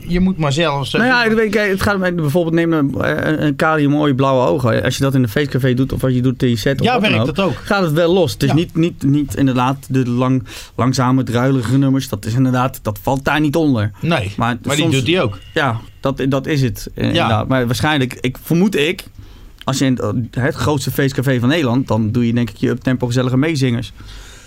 je, 0.08 0.20
moet 0.20 0.36
maar 0.38 0.52
zelf... 0.52 0.92
Nou 0.92 1.04
ja, 1.04 1.24
ik 1.24 1.32
weet, 1.32 1.50
kijk, 1.50 1.70
het 1.70 1.82
gaat 1.82 1.94
om 1.94 2.16
bijvoorbeeld 2.16 2.54
neem 2.54 2.72
een, 2.72 2.94
een, 3.44 3.56
kali 3.56 3.88
mooie 3.88 4.14
blauwe 4.14 4.46
ogen. 4.46 4.82
Als 4.82 4.96
je 4.96 5.02
dat 5.02 5.14
in 5.14 5.22
een 5.22 5.28
feestcafé 5.28 5.74
doet 5.74 5.92
of 5.92 6.00
wat 6.00 6.14
je 6.14 6.22
doet 6.22 6.42
in 6.42 6.48
je 6.48 6.56
set 6.56 6.80
of 6.80 6.86
ja 6.86 7.00
werkt 7.00 7.18
ook, 7.18 7.26
dat 7.26 7.40
ook. 7.40 7.54
gaat 7.54 7.82
het 7.82 7.92
wel 7.92 8.12
los. 8.12 8.32
Het 8.32 8.42
is 8.42 8.48
Ja. 8.48 8.54
niet, 8.54 8.74
niet, 8.76 9.02
niet 9.02 9.34
inderdaad 9.36 9.76
de 9.88 10.08
lang, 10.10 10.42
langzame, 10.76 11.22
druilige 11.22 11.78
nummers. 11.78 12.08
Dat 12.08 12.24
is 12.24 12.34
inderdaad, 12.34 12.78
dat 12.82 12.98
valt 13.02 13.24
daar 13.24 13.40
niet 13.40 13.56
onder. 13.56 13.90
Nee, 14.00 14.10
Maar, 14.10 14.58
maar 14.62 14.74
die 14.76 14.84
soms- 14.84 14.94
doet 14.96 15.06
hij 15.06 15.22
ook. 15.22 15.38
Ja, 15.54 15.80
dat, 16.00 16.24
dat 16.28 16.46
is 16.46 16.62
het. 16.62 16.88
eh, 16.94 17.06
inderdaad. 17.06 17.48
Maar 17.48 17.66
waarschijnlijk, 17.66 18.18
ik 18.20 18.36
vermoed 18.42 18.76
ik, 18.76 19.04
als 19.64 19.78
je 19.78 19.84
in 19.84 19.98
het, 20.02 20.14
het 20.44 20.54
grootste 20.54 20.90
feestcafé 20.90 21.38
van 21.40 21.48
Nederland, 21.48 21.88
dan 21.88 22.10
doe 22.10 22.26
je 22.26 22.32
denk 22.32 22.50
ik 22.50 22.56
je 22.56 22.68
uptempo 22.68 23.06
gezellige 23.06 23.36
meezingers. 23.36 23.92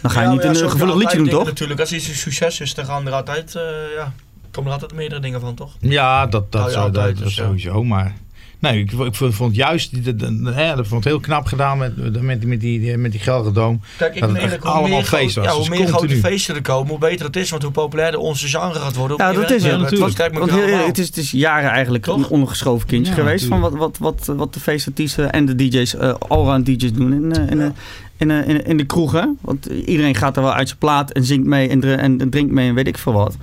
Dan 0.05 0.13
ga 0.13 0.21
je 0.21 0.27
Ja, 0.27 0.33
niet 0.33 0.43
ja, 0.43 0.49
een 0.49 0.55
zo 0.55 0.69
gevoelig 0.69 0.95
liedje 0.95 1.17
doen, 1.17 1.29
toch? 1.29 1.45
Natuurlijk, 1.45 1.79
als 1.79 1.91
iets 1.93 2.07
een 2.07 2.15
succes 2.15 2.59
is, 2.59 2.73
dan 2.73 2.85
gaan 2.85 3.07
er 3.07 3.13
altijd, 3.13 3.55
eh, 3.55 3.61
ja, 3.95 4.13
komen 4.51 4.67
er 4.71 4.73
altijd 4.73 4.93
meerdere 4.93 5.21
dingen 5.21 5.41
van, 5.41 5.55
toch? 5.55 5.71
Ja, 5.79 6.25
dat, 6.25 6.51
dat, 6.51 6.61
Nou 6.61 6.73
ja, 6.73 6.77
zou- 6.79 6.91
dat, 6.91 6.97
altijd, 6.97 7.15
dat 7.17 7.25
dus 7.25 7.35
ja. 7.35 7.43
sowieso. 7.45 7.83
Maar 7.83 8.13
Nee, 8.59 8.79
ik, 8.79 8.91
ik 8.91 9.15
vond, 9.15 9.55
juist, 9.55 9.91
die- 9.93 10.01
de, 10.01 10.15
de, 10.15 10.41
de- 10.43 10.51
hè, 10.51 10.75
dat 10.75 10.87
vond 10.87 11.03
het 11.03 11.13
heel 11.13 11.21
knap 11.21 11.45
gedaan 11.45 11.77
met, 11.77 11.97
met, 11.97 12.21
met, 12.21 12.39
die- 12.41 12.49
met 12.49 12.59
die, 12.59 12.97
met 12.97 13.11
die 13.11 13.19
Gelderdoom. 13.21 13.81
Kijk, 13.97 14.15
ik 14.15 14.21
Dat 14.21 14.29
het 14.41 14.51
hoe 14.61 14.69
allemaal 14.71 14.89
meer, 14.89 15.03
feest 15.03 15.35
was. 15.35 15.45
ja, 15.45 15.51
hoe 15.51 15.59
Dus 15.69 15.77
meer 15.79 15.87
grote 15.87 16.15
feesten 16.15 16.55
er 16.55 16.61
komen, 16.61 16.89
hoe 16.89 16.97
beter 16.99 17.25
het 17.25 17.35
is. 17.35 17.49
Want 17.49 17.63
hoe 17.63 17.71
populairder 17.71 18.19
onze 18.19 18.47
genre 18.47 18.79
gaat 18.79 18.95
worden, 18.95 19.17
hoe 19.25 19.33
Ja, 19.33 19.41
dat 19.41 19.51
is 19.51 19.63
het. 19.63 19.71
natuurlijk. 19.71 19.91
Het, 20.17 20.29
was- 20.31 20.39
Want 20.39 20.51
het, 20.85 20.97
is, 20.97 21.05
het 21.07 21.17
is 21.17 21.31
jaren 21.31 21.69
eigenlijk 21.69 22.03
Toch? 22.03 22.17
een 22.17 22.27
ondergeschoven 22.27 22.87
kindje 22.87 23.11
Ja, 23.13 23.17
geweest 23.19 23.45
van 23.45 23.59
wat, 23.59 23.73
wat, 23.73 23.97
wat, 23.97 24.31
wat 24.35 24.53
de 24.53 24.59
feestartiesten 24.59 25.31
en 25.31 25.45
de 25.45 25.55
DJ's, 25.55 25.95
eh 25.95 26.13
allround 26.27 26.65
DJ's 26.65 26.93
doen 26.93 27.13
in, 27.13 27.33
eh, 27.33 27.49
in, 27.51 27.57
Ja. 27.57 27.63
eh, 27.65 27.71
in, 28.17 28.31
eh, 28.31 28.47
in, 28.47 28.65
in 28.65 28.77
de 28.77 28.85
kroegen. 28.85 29.37
Want 29.41 29.65
iedereen 29.65 30.15
gaat 30.15 30.35
er 30.37 30.43
wel 30.43 30.53
uit 30.53 30.67
zijn 30.67 30.79
plaat 30.79 31.11
en 31.11 31.23
zingt 31.23 31.45
mee 31.47 31.69
en, 31.69 31.99
en 31.99 32.29
drinkt 32.29 32.51
mee 32.51 32.67
en 32.69 32.75
weet 32.75 32.87
ik 32.87 32.97
veel 32.97 33.13
wat. 33.13 33.37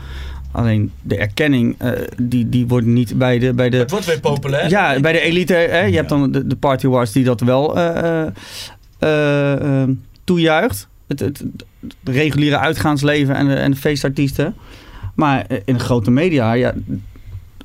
Alleen 0.52 0.92
de 1.02 1.16
erkenning, 1.16 1.74
eh, 1.78 1.90
die, 2.22 2.48
die 2.48 2.66
wordt 2.66 2.86
niet 2.86 3.18
bij 3.18 3.38
de, 3.38 3.54
bij 3.54 3.70
de, 3.70 3.76
Het 3.76 3.90
wordt 3.90 4.06
weer 4.06 4.20
populair. 4.20 4.70
ja, 4.70 5.00
bij 5.00 5.12
de 5.12 5.20
elite. 5.20 5.54
Hè, 5.54 5.80
je 5.80 5.96
hebt 5.96 6.08
dan 6.08 6.32
de, 6.32 6.46
de 6.46 6.56
Party 6.56 6.86
Wars 6.86 7.12
die 7.12 7.24
dat 7.24 7.40
wel 7.40 7.78
eh, 8.98 9.82
toejuicht. 10.24 10.88
Het, 11.06 11.20
het, 11.20 11.38
het 11.80 11.94
reguliere 12.04 12.58
uitgaansleven 12.58 13.34
en 13.34 13.56
en 13.56 13.70
de 13.70 13.76
feestartiesten. 13.76 14.54
Maar 15.14 15.46
in 15.64 15.74
de 15.74 15.80
grote 15.80 16.10
media, 16.10 16.52
ja, 16.52 16.74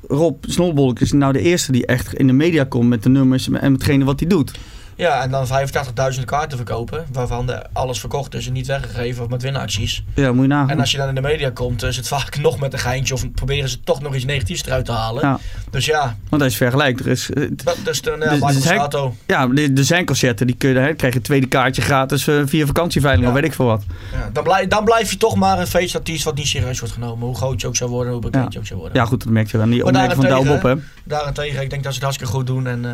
Rob 0.08 0.44
Snolbolk 0.44 1.00
is 1.00 1.12
nou 1.12 1.32
de 1.32 1.40
eerste 1.40 1.72
die 1.72 1.86
echt 1.86 2.14
in 2.14 2.26
de 2.26 2.32
media 2.32 2.64
komt 2.64 2.88
met 2.88 3.02
de 3.02 3.08
nummers 3.08 3.50
en 3.50 3.72
metgene 3.72 4.04
wat 4.04 4.20
hij 4.20 4.28
doet. 4.28 4.58
Ja, 4.98 5.22
en 5.22 5.30
dan 5.30 5.46
85.000 5.46 6.24
kaarten 6.24 6.56
verkopen, 6.56 7.06
waarvan 7.12 7.46
de, 7.46 7.62
alles 7.72 8.00
verkocht 8.00 8.34
is 8.34 8.46
en 8.46 8.52
niet 8.52 8.66
weggegeven 8.66 9.22
of 9.24 9.28
met 9.30 9.42
winacties. 9.42 10.04
Ja, 10.14 10.32
moet 10.32 10.42
je 10.42 10.48
nagaan. 10.48 10.70
En 10.70 10.80
als 10.80 10.90
je 10.90 10.96
dan 10.96 11.08
in 11.08 11.14
de 11.14 11.20
media 11.20 11.50
komt, 11.50 11.82
is 11.82 11.96
het 11.96 12.08
vaak 12.08 12.38
nog 12.46 12.58
met 12.58 12.72
een 12.72 12.78
geintje 12.78 13.14
of 13.14 13.30
proberen 13.32 13.68
ze 13.68 13.80
toch 13.80 14.00
nog 14.00 14.14
iets 14.14 14.24
negatiefs 14.24 14.64
eruit 14.66 14.84
te 14.84 14.92
halen. 14.92 15.22
Ja. 15.26 15.38
Dus 15.70 15.84
ja, 15.84 16.16
Want 16.28 16.42
dat 16.42 16.50
is 16.50 16.56
vergelijk. 16.56 17.00
Er 17.00 17.06
is, 17.06 17.30
eh, 17.30 17.48
dat 17.64 17.76
is 17.84 18.02
de, 18.02 18.10
ja, 18.20 18.30
Dus- 18.30 18.40
Michael 18.40 18.60
Sato. 18.80 19.14
ja, 19.26 19.46
de, 19.46 19.72
de 19.72 19.84
zijn 19.84 20.04
concerten, 20.04 20.46
die 20.46 20.56
kun 20.56 20.70
je, 20.70 20.78
hè, 20.78 20.94
krijg 20.94 21.12
je 21.12 21.18
een 21.18 21.24
tweede 21.24 21.46
kaartje 21.46 21.82
gratis 21.82 22.26
eh, 22.28 22.40
via 22.44 22.66
vakantieveiling 22.66 23.22
Ja. 23.24 23.28
of 23.28 23.34
weet 23.40 23.44
ik 23.50 23.54
veel 23.54 23.66
wat. 23.66 23.82
Ja, 24.12 24.30
dan, 24.32 24.42
blijf, 24.44 24.66
dan 24.68 24.84
blijf 24.84 25.10
je 25.10 25.16
toch 25.16 25.36
maar 25.36 25.58
een 25.58 25.66
feestartiest 25.66 26.24
wat 26.24 26.34
niet 26.34 26.46
serieus 26.46 26.78
wordt 26.78 26.94
genomen. 26.94 27.26
Hoe 27.26 27.36
groot 27.36 27.60
je 27.60 27.66
ook 27.66 27.76
zou 27.76 27.90
worden, 27.90 28.12
hoe 28.12 28.22
bekend 28.22 28.42
Ja. 28.44 28.48
je 28.52 28.58
ook 28.58 28.66
zou 28.66 28.80
worden. 28.80 28.98
Ja, 28.98 29.04
goed, 29.06 29.22
dat 29.24 29.32
merk 29.32 29.50
je 29.50 29.58
dan. 29.58 29.70
Die 29.70 29.84
opmerking 29.84 30.14
van 30.14 30.24
Douw 30.24 30.36
Bob, 30.36 30.46
daarentegen- 30.46 30.78
hè. 31.04 31.10
Daarentegen, 31.10 31.62
ik 31.62 31.70
denk 31.70 31.82
dat 31.82 31.92
ze 31.94 31.98
het 31.98 32.02
hartstikke 32.08 32.32
goed 32.32 32.46
doen 32.46 32.66
en 32.66 32.84
eh 32.84 32.90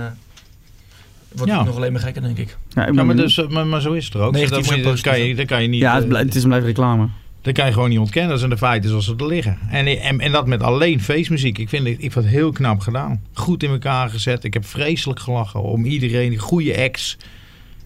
wordt 1.37 1.51
Ja. 1.53 1.59
het 1.59 1.67
nog 1.67 1.77
alleen 1.77 1.93
maar 1.93 2.01
gekker, 2.01 2.23
denk 2.23 2.39
ik. 2.39 2.57
Ja, 2.69 2.81
ik 2.81 2.87
ben 2.87 2.95
Ja, 2.97 3.03
maar, 3.05 3.17
dus, 3.17 3.39
eh, 3.39 3.49
maar, 3.49 3.67
maar 3.67 3.81
zo 3.81 3.93
is 3.93 4.05
het 4.05 4.15
er 4.15 4.21
ook. 4.21 4.33
Negatief 4.33 4.51
dat, 4.51 4.59
moet 4.65 4.69
je, 4.75 4.83
en 4.83 4.83
dat, 4.91 5.01
kan 5.01 5.21
je, 5.21 5.35
dat 5.35 5.47
kan 5.47 5.63
je 5.63 5.69
niet... 5.69 5.81
ja, 5.81 5.95
het, 5.95 6.03
eh, 6.03 6.09
blij- 6.09 6.23
het 6.23 6.35
is 6.35 6.43
een 6.43 6.49
blijf 6.49 6.65
reclame. 6.65 7.09
Dat 7.43 7.55
kan 7.55 7.67
je 7.67 7.73
gewoon 7.73 7.89
niet 7.89 7.99
ontkennen. 7.99 8.31
Dat 8.31 8.39
zijn 8.39 8.51
de 8.51 8.57
feiten 8.57 8.89
zoals 8.91 9.05
ze 9.05 9.15
er 9.17 9.27
liggen. 9.27 9.59
En, 9.71 9.87
en, 9.87 10.21
en 10.21 10.33
dat 10.33 10.47
met 10.47 10.63
alleen 10.63 11.01
feestmuziek. 11.01 11.59
Ik 11.59 11.69
vind, 11.69 11.87
het- 11.87 11.95
ik 12.03 12.13
vind 12.13 12.25
het 12.25 12.35
heel 12.35 12.53
knap 12.53 12.81
gedaan. 12.81 13.21
Goed 13.33 13.63
in 13.63 13.71
elkaar 13.71 14.09
gezet. 14.11 14.45
Ik 14.45 14.55
heb 14.55 14.65
vreselijk 14.67 15.21
gelachen 15.21 15.63
om 15.63 15.85
iedereen. 15.85 16.39
Goede 16.39 16.73
ex. 16.75 17.17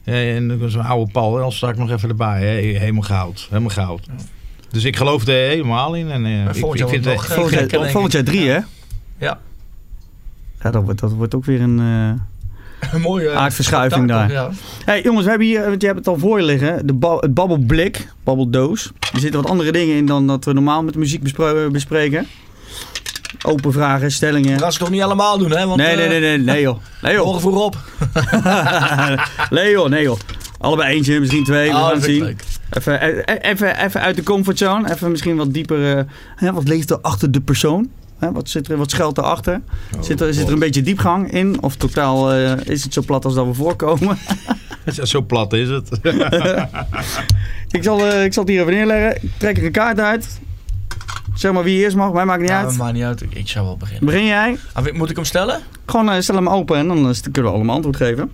Eh, 0.04 0.36
En 0.36 0.60
zo'n 0.70 0.82
oude 0.84 1.12
Paul 1.12 1.38
Elstak 1.38 1.76
nog 1.76 1.90
even 1.90 2.08
erbij. 2.08 2.40
Hè. 2.40 2.78
Helemaal 2.78 3.02
goud. 3.02 3.46
Helemaal 3.48 3.70
goud. 3.70 4.06
Dus 4.70 4.84
ik 4.84 4.96
geloof 4.96 5.26
er 5.26 5.48
helemaal 5.48 5.94
in. 5.94 6.10
En, 6.10 6.24
eh, 6.26 6.44
ik, 6.44 6.54
volgend 6.54 6.72
ik 6.72 6.78
jaar 6.78 6.88
vind 6.88 7.04
het- 7.04 7.14
ik 7.14 7.90
Volgend 7.90 8.12
jaar, 8.12 8.24
drie, 8.24 8.48
hè? 8.48 8.58
Ja, 9.18 9.40
Ja, 10.62 10.70
dat 10.70 10.82
wordt, 10.84 11.00
dat 11.00 11.12
wordt 11.12 11.34
ook 11.34 11.44
weer 11.44 11.60
een 11.60 11.78
eh, 11.78 12.20
een 12.92 13.00
mooie 13.00 13.30
aardverschuiving 13.30 14.08
daar. 14.08 14.32
Ja. 14.32 14.50
hey, 14.84 15.02
jongens, 15.02 15.24
we 15.24 15.30
hebben 15.30 15.48
hier, 15.48 15.64
want 15.68 15.80
je 15.80 15.86
hebt 15.86 15.98
het 15.98 16.08
al 16.08 16.18
voor 16.18 16.38
je 16.38 16.44
liggen, 16.44 16.86
de 16.86 16.92
ba 16.92 17.16
het 17.16 17.34
babbelblik, 17.34 18.08
babbeldoos. 18.24 18.90
Er 19.12 19.20
zitten 19.20 19.42
wat 19.42 19.50
andere 19.50 19.72
dingen 19.72 19.96
in 19.96 20.06
dan 20.06 20.26
dat 20.26 20.44
we 20.44 20.52
normaal 20.52 20.82
met 20.82 20.92
de 20.92 20.98
muziek 20.98 21.22
bespre- 21.22 21.70
bespreken. 21.70 22.26
Open 23.46 23.72
vragen, 23.72 24.10
stellingen. 24.12 24.54
We 24.54 24.60
gaan 24.62 24.72
ze 24.72 24.78
toch 24.78 24.90
niet 24.90 25.02
allemaal 25.02 25.38
doen, 25.38 25.50
hè? 25.50 25.66
Want, 25.66 25.76
Nee, 25.80 25.96
nee, 25.96 26.04
eh, 26.04 26.10
nee, 26.10 26.20
nee, 26.20 26.38
nee 26.38 26.60
joh. 26.60 26.78
Nee 27.02 27.12
joh. 27.14 27.24
Morgen 27.24 27.40
vroeg 27.40 27.64
op. 27.64 27.76
nee 29.50 29.70
joh, 29.70 29.88
nee 29.88 30.02
joh. 30.02 30.18
Allebei 30.58 30.94
eentje, 30.94 31.20
misschien 31.20 31.44
twee, 31.44 31.70
we 31.70 31.76
Oh, 31.76 31.82
gaan 31.86 31.94
dat 31.94 32.02
zien. 32.04 32.22
leuk. 32.22 32.42
Even, 32.70 33.00
eh, 33.00 33.50
even, 33.50 33.84
even 33.84 34.00
uit 34.00 34.16
de 34.16 34.22
comfortzone. 34.22 34.92
Even 34.92 35.10
misschien 35.10 35.36
wat 35.36 35.54
dieper. 35.54 35.98
eh, 36.38 36.50
wat 36.52 36.68
leeft 36.68 36.90
er 36.90 36.98
achter 37.00 37.30
de 37.30 37.40
persoon? 37.40 37.90
Hè, 38.18 38.32
wat, 38.32 38.48
zit 38.48 38.68
er, 38.68 38.76
wat 38.76 38.90
schuilt 38.90 39.18
erachter? 39.18 39.60
zit, 40.00 40.20
er, 40.20 40.34
zit 40.34 40.46
er 40.46 40.52
een 40.52 40.58
beetje 40.58 40.82
diepgang 40.82 41.30
in? 41.32 41.62
Of 41.62 41.76
totaal 41.76 42.32
eh, 42.32 42.56
is 42.66 42.84
het 42.84 42.92
zo 42.92 43.02
plat 43.02 43.24
als 43.24 43.34
dat 43.34 43.46
we 43.46 43.54
voorkomen? 43.54 44.18
Zo 45.02 45.22
plat 45.22 45.52
is 45.52 45.68
het. 45.68 45.88
ik, 47.76 47.82
zal, 47.82 48.06
eh, 48.06 48.24
ik 48.24 48.32
zal 48.32 48.42
het 48.42 48.52
hier 48.52 48.60
even 48.60 48.72
neerleggen. 48.72 49.22
Ik 49.22 49.30
trek 49.36 49.56
er 49.56 49.64
een 49.64 49.72
kaart 49.72 50.00
uit. 50.00 50.40
Zeg 51.34 51.52
maar 51.52 51.62
wie 51.62 51.78
eerst 51.78 51.96
mag. 51.96 52.12
Mij 52.12 52.24
maakt 52.24 52.40
niet 52.40 52.48
Ja, 52.50 52.64
uit. 52.64 52.76
maakt 52.76 52.92
niet 52.92 53.02
uit. 53.02 53.22
Ik, 53.22 53.34
ik 53.34 53.48
zou 53.48 53.64
wel 53.66 53.76
beginnen. 53.76 54.04
Begin 54.04 54.24
jij? 54.24 54.58
Ah, 54.72 54.92
Moet 54.92 55.10
ik 55.10 55.16
hem 55.16 55.24
stellen? 55.24 55.60
Gewoon 55.86 56.10
eh, 56.10 56.20
stel 56.20 56.34
hem 56.34 56.48
open 56.48 56.76
en 56.76 56.88
dan 56.88 57.14
kunnen 57.32 57.50
we 57.50 57.56
allemaal 57.56 57.74
antwoord 57.74 57.96
geven. 57.96 58.30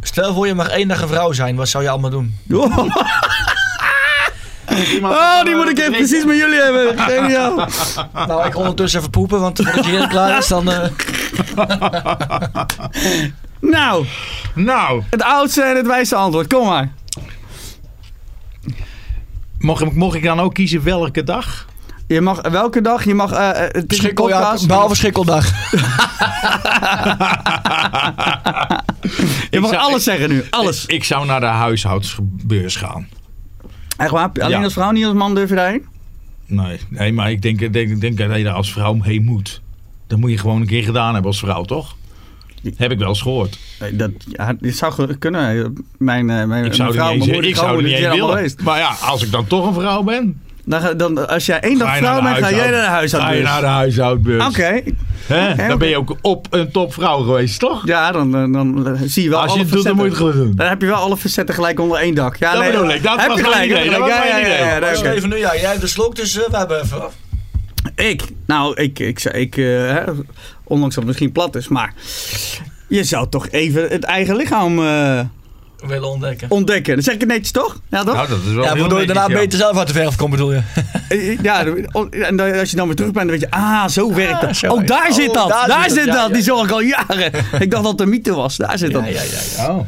Stel 0.00 0.34
voor 0.34 0.46
je 0.46 0.54
mag 0.54 0.68
één 0.68 0.88
dag 0.88 1.02
een 1.02 1.08
vrouw 1.08 1.32
zijn. 1.32 1.56
Wat 1.56 1.68
zou 1.68 1.84
je 1.84 1.90
allemaal 1.90 2.10
doen? 2.10 2.34
Oh, 5.02 5.42
die 5.44 5.54
moet 5.56 5.68
ik 5.68 5.78
even 5.78 5.92
precies 5.92 6.24
met 6.24 6.36
jullie 6.36 6.60
hebben. 6.60 6.98
Geniaal. 7.10 7.56
Nou, 8.26 8.46
ik 8.46 8.52
ga 8.52 8.58
ondertussen 8.58 8.98
even 9.00 9.10
poepen. 9.10 9.40
Want 9.40 9.60
voordat 9.62 9.84
je 9.84 9.90
hier 9.90 10.08
klaar 10.08 10.38
is, 10.38 10.46
dan... 10.48 10.70
eh, 10.72 10.88
Nou, 13.60 14.04
nou, 14.54 15.02
het 15.10 15.22
oudste 15.22 15.62
en 15.62 15.76
het 15.76 15.86
wijste 15.86 16.14
antwoord. 16.14 16.46
Kom 16.46 16.66
maar. 16.66 16.92
mocht, 19.58 19.82
ik- 19.82 19.94
mocht 19.94 20.14
ik 20.16 20.22
dan 20.22 20.40
ook 20.40 20.54
kiezen 20.54 20.82
welke 20.84 21.22
dag? 21.24 21.66
Je 22.06 22.20
mag 22.20 22.40
welke 22.50 22.80
dag? 22.80 23.04
Je 23.04 23.14
mag. 23.14 23.32
eh, 23.32 23.48
eh, 23.50 23.56
het 23.56 23.74
is 23.74 23.82
een 23.82 23.94
Schikkeljaar, 24.04 24.40
podcast. 24.40 24.66
behalve 24.66 24.94
schikkeldag. 24.94 25.46
Je 29.02 29.46
Ik 29.50 29.60
mag 29.60 29.70
zou- 29.70 29.82
alles 29.82 30.04
zeggen 30.04 30.28
nu. 30.28 30.44
Alles. 30.50 30.86
Ik 30.86 31.04
zou 31.04 31.26
naar 31.26 31.40
de 31.40 31.46
huishoudsbeurs 31.46 32.76
gaan. 32.76 33.08
Echt 34.02 34.10
waar? 34.10 34.30
Alleen 34.40 34.50
Ja. 34.58 34.62
als 34.64 34.72
vrouw, 34.72 34.90
niet 34.90 35.04
als 35.04 35.14
man 35.14 35.34
durf 35.34 35.48
je 35.48 35.54
daarheen? 35.54 35.84
Nee, 36.46 36.80
nee 36.88 37.12
maar 37.12 37.30
ik 37.30 37.42
denk, 37.42 37.60
ik 37.60 37.72
denk, 37.72 37.90
ik 37.90 38.00
denk 38.00 38.18
dat 38.18 38.36
je 38.36 38.44
daar 38.44 38.54
als 38.54 38.72
vrouw 38.72 38.98
heen 39.02 39.24
moet. 39.24 39.60
Dat 40.06 40.18
moet 40.18 40.30
je 40.30 40.38
gewoon 40.38 40.60
een 40.60 40.66
keer 40.66 40.82
gedaan 40.84 41.12
hebben 41.12 41.30
als 41.30 41.38
vrouw, 41.38 41.64
toch? 41.64 41.96
Heb 42.76 42.90
ik 42.90 42.98
wel 42.98 43.08
eens 43.08 43.22
gehoord. 43.22 43.58
Dat, 43.92 44.10
ja, 44.28 44.52
dit 44.60 44.76
zou 44.76 45.14
kunnen. 45.16 45.74
Mijn, 45.98 46.30
eh, 46.30 46.44
mijn, 46.44 46.64
Ik 46.64 46.74
zou 46.74 46.88
mijn 46.88 46.92
vrouw, 47.02 47.16
mijn 47.16 47.30
moeder, 47.30 47.44
ik 47.50 47.56
zou 47.56 47.82
niet 47.82 47.98
willen. 47.98 48.28
geweest. 48.28 48.62
Maar 48.62 48.78
ja, 48.78 48.94
als 49.00 49.24
ik 49.24 49.30
dan 49.30 49.46
toch 49.46 49.66
een 49.66 49.74
vrouw 49.74 50.02
ben, 50.02 50.40
Dan, 50.64 50.80
ga- 50.80 50.94
dan, 50.94 51.28
als 51.28 51.46
jij 51.46 51.60
één 51.60 51.78
dag 51.78 51.96
vrouw 51.96 52.22
bent, 52.22 52.36
ga 52.38 52.50
jij 52.50 52.70
naar 52.70 52.80
de 52.82 52.86
huishoud- 52.88 53.22
Ga 53.22 53.30
je 53.30 53.44
huishoudbeurs. 53.44 53.50
naar 53.50 53.60
de 53.60 53.66
huishoudbeurs. 53.66 54.46
Oké. 54.46 54.80
Dan 55.68 55.78
ben 55.78 55.88
je 55.88 55.96
ook 55.96 56.16
op 56.20 56.46
een 56.50 56.70
topvrouw 56.70 57.22
geweest, 57.22 57.58
toch? 57.60 57.86
Ja, 57.86 58.12
dan, 58.12 58.30
dan, 58.30 58.52
dan 58.52 58.96
zie 59.04 59.22
je 59.22 59.28
wel 59.28 59.38
Als 59.40 59.46
je 59.52 59.52
alle 59.58 59.64
het 59.66 59.72
doet, 59.72 59.84
dan 59.84 59.94
moet 59.94 60.04
je 60.04 60.08
het 60.10 60.18
gewoon 60.18 60.32
doen. 60.36 60.52
Dan 60.56 60.66
heb 60.68 60.80
je 60.80 60.86
wel 60.86 60.96
alle 60.96 61.16
facetten 61.16 61.54
gelijk 61.54 61.80
onder 61.80 61.98
één 61.98 62.14
dak. 62.14 62.36
Ja, 62.36 62.52
Dat 62.52 62.62
nee, 62.62 62.70
bedoel 62.72 62.90
ik, 62.90 63.02
dat 63.02 63.18
heb 63.20 63.28
was 63.28 63.38
je 63.38 63.44
gelijk. 63.44 63.64
idee, 63.64 63.76
heb 63.76 63.84
je 63.84 63.90
dat 63.90 64.00
was 64.00 64.08
Ja, 64.08 64.24
ja, 64.24 64.40
idee. 64.40 65.04
ja, 65.04 65.12
even 65.12 65.28
nu, 65.28 65.36
ja, 65.36 65.54
jij 65.54 65.68
hebt 65.68 65.80
de 65.80 65.86
slok, 65.86 66.16
dus 66.16 66.38
eh, 66.42 66.48
we 66.50 66.56
hebben 66.56 66.82
even. 66.82 67.02
Ik? 67.94 68.22
Nou, 68.46 68.74
ik, 68.76 68.98
ik, 68.98 69.24
ik, 69.24 69.34
ik 69.34 69.56
eh, 69.56 69.64
hè, 69.64 70.02
ondanks 70.64 70.94
dat 70.94 71.04
het 71.04 71.06
misschien 71.06 71.32
plat 71.32 71.56
is, 71.56 71.68
maar 71.68 71.94
je 72.88 73.04
zou 73.04 73.28
toch 73.28 73.48
even 73.48 73.88
het 73.88 74.04
eigen 74.04 74.36
lichaam 74.36 74.78
eh, 74.78 75.20
willen 75.86 76.08
ontdekken. 76.08 76.50
ontdekken. 76.50 76.94
Dan 76.94 77.02
zeg 77.02 77.14
ik 77.14 77.20
het 77.20 77.28
netjes 77.28 77.50
toch? 77.50 77.80
Ja, 77.90 78.02
toch? 78.04 78.14
Nou, 78.14 78.28
dat 78.28 78.38
is 78.46 78.52
wel 78.52 78.64
Ja, 78.64 78.76
waardoor 78.76 79.00
je 79.00 79.06
daarna 79.06 79.20
netjes, 79.20 79.38
ja. 79.38 79.44
beter 79.44 79.58
zelf 79.58 79.76
uit 79.78 79.86
de 79.86 79.92
verf 79.92 80.16
komt, 80.16 80.30
bedoel 80.30 80.52
je? 80.52 80.60
Eh, 81.08 81.38
Ja, 81.42 81.64
en 82.10 82.36
dan- 82.36 82.58
als 82.58 82.70
je 82.70 82.76
dan 82.76 82.86
weer 82.86 82.96
terug 82.96 83.12
bent, 83.12 83.28
dan 83.28 83.38
weet 83.38 83.48
je, 83.50 83.56
ah, 83.56 83.88
zo 83.88 84.14
werkt 84.14 84.40
dat. 84.40 84.56
zo. 84.56 84.72
Oh, 84.72 84.86
daar 84.86 85.06
Oh, 85.08 85.14
zit 85.14 85.34
dat. 85.34 85.48
Daar, 85.48 85.68
daar 85.68 85.82
zit 85.82 85.92
zit 85.92 86.06
dat, 86.06 86.14
dat. 86.14 86.22
ja, 86.22 86.28
Die 86.28 86.36
ja. 86.36 86.42
zorg 86.42 86.64
ik 86.64 86.70
al 86.70 86.80
jaren. 86.80 87.32
ik 87.60 87.70
dacht 87.70 87.82
dat 87.82 87.92
het 87.92 88.00
een 88.00 88.08
mythe 88.08 88.34
was. 88.34 88.56
Daar 88.56 88.78
zit 88.78 88.92
dat. 88.92 89.04
Ja, 89.04 89.10
ja, 89.10 89.22
ja. 89.22 89.40
ja. 89.64 89.68
Oh. 89.70 89.86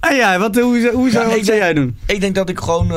En 0.00 0.16
jij, 0.16 0.38
wat, 0.38 0.54
hoe, 0.56 0.90
hoe 0.94 1.10
zou, 1.10 1.28
Ja, 1.30 1.36
wat 1.36 1.44
zou 1.46 1.58
jij 1.58 1.74
doen? 1.74 1.96
Ik 2.06 2.20
denk 2.20 2.34
dat 2.34 2.48
ik 2.48 2.58
gewoon... 2.60 2.84
eh, 2.86 2.96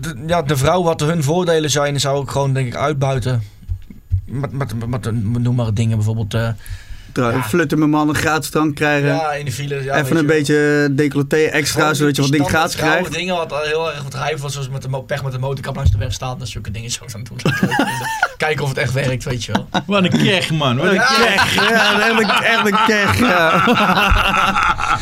de, 0.00 0.22
ja, 0.26 0.42
de 0.42 0.56
vrouw, 0.56 0.82
wat 0.82 1.00
hun 1.00 1.22
voordelen 1.22 1.70
zijn, 1.70 2.00
zou 2.00 2.22
ik 2.22 2.28
gewoon 2.30 2.52
denk 2.52 2.66
ik 2.66 2.74
uitbuiten. 2.76 3.42
Met, 4.24 4.52
met, 4.52 4.88
met, 4.88 5.10
noem 5.42 5.54
maar 5.54 5.74
dingen, 5.74 5.96
bijvoorbeeld... 5.96 6.34
eh, 6.34 6.48
Flutten 7.44 7.78
mijn 7.78 7.90
man 7.90 8.08
een 8.08 8.14
gratis 8.14 8.50
drank 8.50 8.74
krijgen. 8.74 9.08
ja, 9.08 9.32
in 9.32 9.44
de 9.44 9.52
file. 9.52 9.84
Ja, 9.84 9.96
Even 9.96 10.16
een 10.16 10.26
beetje 10.26 10.88
decolleté 10.90 11.36
extra, 11.36 11.94
zodat 11.94 12.16
je 12.16 12.22
wat 12.22 12.30
dingen 12.30 12.48
gratis 12.48 12.76
krijgt. 12.76 13.12
dingen 13.12 13.34
wat 13.36 13.54
heel 13.64 13.90
erg 13.90 14.02
wat 14.02 14.14
rijf 14.14 14.40
was, 14.40 14.52
zoals 14.52 14.68
met 14.68 14.82
de 14.82 15.02
pech 15.02 15.22
met 15.22 15.32
de 15.32 15.38
motorkap 15.38 15.74
langs 15.76 15.90
de 15.90 15.98
weg 15.98 16.12
staat. 16.12 16.38
Dat 16.38 16.48
zulke 16.48 16.70
dingen 16.70 16.90
zo 16.90 17.04
aan 17.14 17.20
het 17.20 17.28
doen. 17.28 17.52
Kijken 18.36 18.62
of 18.62 18.68
het 18.68 18.78
echt 18.78 18.92
werkt, 18.92 19.24
weet 19.24 19.44
je 19.44 19.52
wel. 19.52 19.68
Wat 19.86 20.04
een 20.04 20.10
keg, 20.24 20.50
man. 20.50 20.76
Wat 20.76 20.86
een 20.86 20.96
keg. 20.98 21.54
Ja, 21.54 22.08
echt 22.08 22.20
een, 22.20 22.28
echt 22.30 22.66
een 22.66 22.78
keg. 22.86 23.18
Ja. 23.18 23.64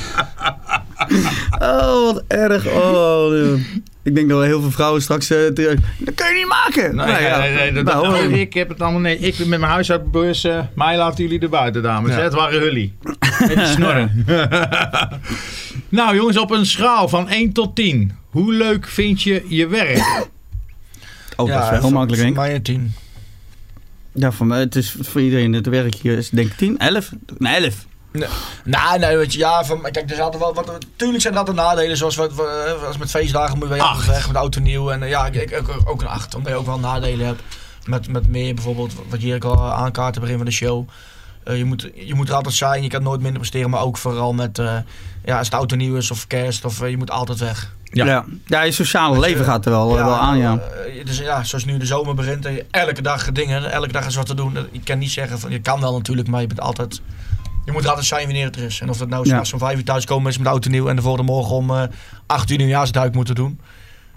Oh, 1.60 2.04
wat 2.12 2.22
erg. 2.28 2.66
Oh, 2.66 3.30
nee. 3.30 3.82
Ik 4.08 4.14
denk 4.14 4.28
dat 4.28 4.42
heel 4.44 4.60
veel 4.60 4.70
vrouwen 4.70 5.02
straks... 5.02 5.30
eh, 5.30 5.46
te- 5.46 5.76
dat 5.98 6.14
kun 6.14 6.26
je 6.28 6.34
niet 6.34 6.48
maken. 6.48 6.96
Nee, 6.96 7.06
Nou 7.06 7.22
ja. 7.22 7.38
nee, 7.38 7.54
nee, 7.54 7.72
dat- 7.72 7.84
Nou, 7.84 8.22
dat- 8.28 8.38
ik 8.38 8.52
heb 8.54 8.68
het 8.68 8.80
allemaal 8.82 9.00
nee. 9.00 9.18
Ik 9.18 9.38
met 9.38 9.48
mijn 9.48 9.62
huishoudbeurs, 9.72 10.44
eh 10.44 10.60
mij 10.74 10.96
laten 10.96 11.24
jullie 11.24 11.40
er 11.40 11.48
buiten, 11.48 11.82
dames. 11.82 12.10
Ja. 12.10 12.20
Het 12.20 12.32
waren 12.32 12.62
jullie. 12.64 12.94
Met 13.48 13.56
die 13.56 13.66
snorren. 13.66 14.24
nou 15.88 16.16
jongens, 16.16 16.36
op 16.38 16.50
een 16.50 16.66
schaal 16.66 17.08
van 17.08 17.28
1 17.28 17.52
tot 17.52 17.74
10. 17.76 18.12
Hoe 18.30 18.52
leuk 18.52 18.86
vind 18.88 19.22
je 19.22 19.44
je 19.48 19.66
werk? 19.66 20.26
Oh, 21.36 21.48
dat 21.48 21.72
is 21.72 21.80
wel 21.80 21.90
makkelijk, 21.90 22.22
denk 22.22 22.34
ik. 22.34 22.40
mij 22.40 22.54
een 22.54 22.62
tien. 22.62 22.92
Ja, 24.12 24.32
voor 24.32 24.46
mij, 24.46 24.58
het 24.60 24.76
is 24.76 24.96
voor 25.00 25.20
iedereen 25.20 25.52
het 25.52 25.66
werk 25.66 25.94
hier 25.94 26.16
is 26.16 26.30
denk 26.30 26.48
ik 26.50 26.56
10, 26.56 26.78
11? 26.78 27.10
Nee, 27.38 27.54
11. 27.54 27.86
Nee, 28.64 28.98
nee, 28.98 29.16
weet 29.16 29.32
je, 29.32 29.38
ja, 29.38 29.64
van, 29.64 29.82
kijk, 29.82 30.10
er 30.10 30.16
zaten 30.16 30.40
wel 30.40 30.54
wat. 30.54 30.78
Tuurlijk 30.96 31.22
zijn 31.22 31.32
er 31.32 31.38
altijd 31.38 31.56
nadelen, 31.56 31.96
zoals 31.96 32.16
wat, 32.16 32.32
wat- 32.34 32.84
als 32.86 32.96
met 32.96 33.10
feestdagen 33.10 33.58
moet 33.58 33.68
je 33.68 33.74
weer 33.74 33.82
Acht. 33.82 34.06
weg 34.06 34.26
met 34.26 34.36
auto 34.36 34.60
nieuw. 34.60 34.90
En 34.90 35.02
eh, 35.02 35.08
ja, 35.08 35.26
ik, 35.26 35.34
ik, 35.34 35.50
ik- 35.50 35.68
ook 35.90 36.00
een 36.02 36.08
8, 36.08 36.34
omdat 36.34 36.52
je 36.52 36.58
ook 36.58 36.66
wel 36.66 36.78
nadelen 36.78 37.26
hebt. 37.26 37.42
Met, 37.86 38.08
met 38.08 38.28
meer 38.28 38.54
bijvoorbeeld, 38.54 38.92
wat 39.08 39.22
je 39.22 39.40
al 39.40 39.72
aankaart 39.72 39.96
aan 39.98 40.12
het 40.12 40.20
begin 40.20 40.36
van 40.36 40.46
de 40.46 40.52
show. 40.52 40.88
Eh, 41.44 41.56
je, 41.56 41.64
moet, 41.64 41.90
je 41.94 42.14
moet 42.14 42.28
er 42.28 42.34
altijd 42.34 42.54
zijn, 42.54 42.82
je 42.82 42.88
kan 42.88 43.02
nooit 43.02 43.20
minder 43.20 43.38
presteren, 43.40 43.70
maar 43.70 43.80
ook 43.82 43.96
vooral 43.96 44.32
met, 44.32 44.58
eh, 44.58 44.76
ja, 45.24 45.38
als 45.38 45.46
het 45.46 45.56
auto 45.56 45.76
nieuw 45.76 45.96
is 45.96 46.10
of 46.10 46.26
kerst, 46.26 46.64
of 46.64 46.80
eh, 46.80 46.90
je 46.90 46.96
moet 46.96 47.10
altijd 47.10 47.38
weg. 47.38 47.74
Ja. 47.92 48.04
Ja. 48.06 48.24
ja. 48.46 48.62
je 48.62 48.72
sociale 48.72 49.18
leven 49.18 49.44
gaat 49.44 49.64
er 49.64 49.70
wel, 49.70 49.96
Ja, 49.96 50.04
wel 50.04 50.14
aan, 50.16 50.38
ja. 50.38 50.58
eh, 50.58 51.04
dus 51.06 51.18
ja, 51.18 51.44
zoals 51.44 51.64
nu 51.64 51.76
de 51.78 51.86
zomer 51.86 52.14
begint, 52.14 52.44
eh, 52.44 52.62
elke 52.70 53.02
dag 53.02 53.32
dingen, 53.32 53.70
elke 53.72 53.92
dag 53.92 54.06
is 54.06 54.14
wat 54.16 54.26
te 54.26 54.34
doen. 54.34 54.58
Je 54.72 54.80
kan 54.80 54.98
niet 54.98 55.10
zeggen 55.10 55.38
van, 55.38 55.50
je 55.50 55.60
kan 55.60 55.80
wel 55.80 55.92
natuurlijk, 55.92 56.28
maar 56.28 56.40
je 56.40 56.46
bent 56.46 56.60
altijd, 56.60 57.00
je 57.68 57.74
moet 57.74 57.82
er 57.82 57.88
altijd 57.88 58.06
zijn 58.06 58.24
wanneer 58.24 58.44
het 58.44 58.56
er 58.56 58.62
is. 58.62 58.80
En 58.80 58.88
of 58.88 58.96
dat 58.98 59.08
nou 59.08 59.22
Ja. 59.24 59.28
s'nachts 59.30 59.52
om 59.52 59.58
vijf 59.58 59.76
uur 59.78 59.84
thuiskomen 59.84 60.30
is 60.30 60.36
met 60.36 60.44
de 60.46 60.50
auto 60.52 60.70
nieuw 60.70 60.88
en 60.88 60.96
de 60.96 61.02
volgende 61.02 61.32
morgen 61.32 61.54
om 61.56 61.70
eh 61.70 61.82
acht 62.26 62.50
uur 62.50 62.56
nieuwjaarsduik 62.56 63.14
moeten 63.14 63.34
doen. 63.34 63.60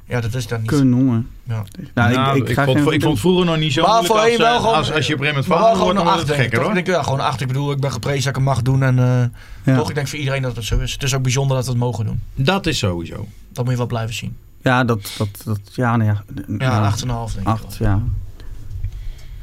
Ja, 0.06 0.22
dat 0.22 0.34
is 0.34 0.48
dan 0.48 0.60
niet. 0.62 0.70
Kun, 0.70 0.90
jongen. 0.90 1.30
Ja. 1.44 1.64
Nou, 1.94 2.14
Nou, 2.14 2.38
ik, 2.46 2.54
ga 2.54 2.66
vond, 2.66 2.78
geen- 2.82 2.94
ik 2.94 3.02
vond 3.02 3.20
vroeger 3.20 3.46
nog 3.46 3.58
niet 3.58 3.74
zo 3.74 3.82
Maar 3.82 4.02
moeilijk 4.04 4.20
als, 4.30 4.38
wel 4.38 4.48
eh, 4.48 4.60
gewoon- 4.60 4.74
als, 4.76 4.92
als 4.92 5.08
je 5.08 5.14
op 5.14 5.20
een 5.20 5.26
gegeven 5.26 5.44
moment 5.50 5.64
vader 5.64 5.78
gewoon 5.78 5.94
wordt, 5.96 6.10
dan 6.10 6.20
het 6.20 6.30
ik. 6.30 6.36
gekker 6.36 6.58
Toch? 6.60 6.68
hoor. 6.68 6.78
Ik 6.78 6.88
ja, 6.88 7.04
gewoon 7.04 7.20
acht. 7.20 7.42
Ik 7.42 7.48
bedoel, 7.48 7.72
ik 7.72 7.80
ben 7.80 7.92
geprezen 7.92 8.20
dat 8.24 8.30
ik 8.30 8.36
het 8.36 8.44
mag 8.44 8.62
doen. 8.62 8.84
En 8.84 9.00
eh, 9.00 9.74
Ja. 9.74 9.78
toch, 9.80 9.90
ik 9.90 9.96
denk 9.96 10.08
voor 10.08 10.20
iedereen 10.20 10.42
dat 10.42 10.56
het 10.56 10.66
zo 10.66 10.80
is. 10.80 10.94
Het 10.94 11.04
is 11.04 11.14
ook 11.16 11.22
bijzonder 11.22 11.56
dat 11.56 11.66
we 11.66 11.72
het 11.72 11.80
mogen 11.80 12.06
doen. 12.06 12.22
Dat 12.36 12.66
is 12.66 12.78
sowieso. 12.78 13.28
Dat 13.54 13.64
moet 13.64 13.72
je 13.74 13.78
wel 13.80 13.88
blijven 13.88 14.16
zien. 14.16 14.36
Ja, 14.64 14.84
dat, 14.84 15.14
dat, 15.18 15.28
dat, 15.46 15.60
ja, 15.74 15.96
nou 15.98 16.10
ja. 16.10 16.24
Ja, 16.36 16.86
een 16.86 16.92
en 16.94 17.02
een 17.02 17.10
half 17.10 17.34
denk 17.34 17.48
ik 17.48 17.54
Acht, 17.54 17.76
ja. 17.80 18.02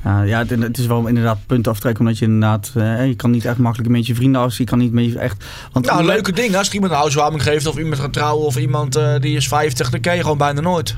Ja, 0.05 0.23
ja 0.23 0.39
het, 0.39 0.51
het 0.51 0.79
is 0.79 0.87
wel 0.87 1.07
inderdaad 1.07 1.39
punt 1.47 1.69
aftrekken, 1.69 2.01
omdat 2.01 2.19
je 2.19 2.25
inderdaad, 2.25 2.73
eh, 2.75 3.07
je 3.07 3.15
kan 3.15 3.31
niet 3.31 3.45
echt 3.45 3.59
makkelijk 3.59 3.91
met 3.91 4.07
je 4.07 4.15
vrienden 4.15 4.41
af, 4.41 4.59
je 4.59 4.65
kan 4.65 4.79
niet 4.79 4.93
met 4.93 5.05
je 5.05 5.19
echt... 5.19 5.45
Want 5.73 5.87
Nou, 5.87 6.05
leuke 6.05 6.33
ding. 6.33 6.57
Als 6.57 6.69
er 6.69 6.75
iemand 6.75 6.93
een 6.93 6.99
housewarming 6.99 7.43
geeft 7.43 7.67
of 7.67 7.79
iemand 7.79 8.01
gaat 8.01 8.13
trouwen 8.13 8.47
of 8.47 8.57
iemand 8.57 8.97
eh, 8.97 9.15
die 9.21 9.37
is 9.37 9.49
50, 9.49 9.91
dan 9.91 10.01
ken 10.01 10.15
je 10.15 10.23
gewoon 10.23 10.39
bijna 10.39 10.61
nooit. 10.61 10.97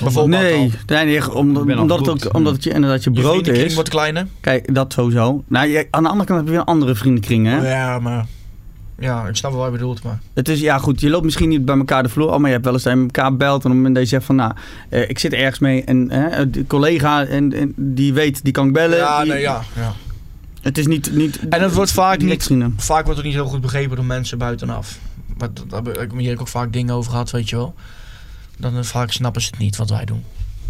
Bijvoorbeeld 0.00 0.42
Nee, 0.42 0.72
nee, 0.86 1.04
nee 1.04 1.34
omdat, 1.34 1.98
het 1.98 2.08
ook, 2.08 2.34
omdat 2.34 2.52
het 2.52 2.64
je 2.64 2.70
inderdaad 2.70 3.04
je 3.04 3.10
Je 3.12 3.20
brood 3.20 3.30
vriendenkring 3.30 3.68
is. 3.68 3.74
wordt 3.74 3.88
kleiner. 3.88 4.26
Kijk, 4.40 4.74
dat 4.74 4.92
sowieso. 4.92 5.44
Nou, 5.48 5.68
je, 5.68 5.86
aan 5.90 6.02
de 6.02 6.08
andere 6.08 6.26
kant 6.26 6.38
heb 6.38 6.48
je 6.48 6.52
weer 6.52 6.60
een 6.60 6.66
andere 6.66 6.94
vriendenkring, 6.94 7.46
hè? 7.46 7.70
Ja, 7.70 7.98
maar... 7.98 8.26
Ja, 9.02 9.26
ik 9.26 9.36
snap 9.36 9.50
wel 9.50 9.60
wat 9.60 9.70
je 9.72 9.78
bedoelt, 9.78 10.02
maar... 10.02 10.18
Het 10.34 10.48
is, 10.48 10.60
ja 10.60 10.78
goed, 10.78 11.00
je 11.00 11.10
loopt 11.10 11.24
misschien 11.24 11.48
niet 11.48 11.64
bij 11.64 11.76
elkaar 11.76 12.02
de 12.02 12.08
vloer 12.08 12.30
af, 12.30 12.38
maar 12.38 12.46
je 12.46 12.52
hebt 12.52 12.64
wel 12.64 12.74
eens 12.74 12.82
je 12.82 12.90
elkaar 12.90 13.36
belt. 13.36 13.50
En 13.50 13.56
op 13.56 13.62
het 13.62 13.72
moment 13.74 13.94
dat 13.94 14.02
je 14.04 14.08
zegt 14.10 14.24
van, 14.24 14.36
nou, 14.36 14.52
eh, 14.88 15.08
ik 15.08 15.18
zit 15.18 15.32
ergens 15.32 15.58
mee 15.58 15.84
en 15.84 16.10
eh, 16.10 16.46
de 16.48 16.66
collega 16.66 17.24
en, 17.24 17.52
en 17.52 17.72
die 17.76 18.12
weet, 18.12 18.44
die 18.44 18.52
kan 18.52 18.66
ik 18.66 18.72
bellen. 18.72 18.96
Ja, 18.98 19.22
die- 19.22 19.32
nee, 19.32 19.40
ja. 19.40 19.62
ja. 19.76 19.92
Het 20.60 20.78
is 20.78 20.86
niet... 20.86 21.14
niet 21.14 21.48
En 21.48 21.62
het 21.62 21.74
wordt 21.74 21.92
vaak 21.92 22.20
niet... 22.22 22.44
vrienden. 22.44 22.74
Vaak 22.76 23.02
wordt 23.04 23.16
het 23.18 23.26
niet 23.26 23.36
heel 23.36 23.46
goed 23.46 23.60
begrepen 23.60 23.96
door 23.96 24.04
mensen 24.04 24.38
buitenaf. 24.38 24.98
Maar 25.38 25.48
daar 25.68 25.82
heb 25.82 26.02
ik 26.02 26.10
hier 26.12 26.22
heb 26.24 26.34
ik 26.34 26.40
ook 26.40 26.48
vaak 26.48 26.72
dingen 26.72 26.94
over 26.94 27.10
gehad, 27.10 27.30
weet 27.30 27.48
je 27.48 27.56
wel. 27.56 27.74
Dan 28.58 28.76
eh, 28.76 28.82
vaak 28.82 29.12
snappen 29.12 29.42
ze 29.42 29.48
het 29.50 29.58
niet 29.58 29.76
wat 29.76 29.90
wij 29.90 30.04
doen. 30.04 30.24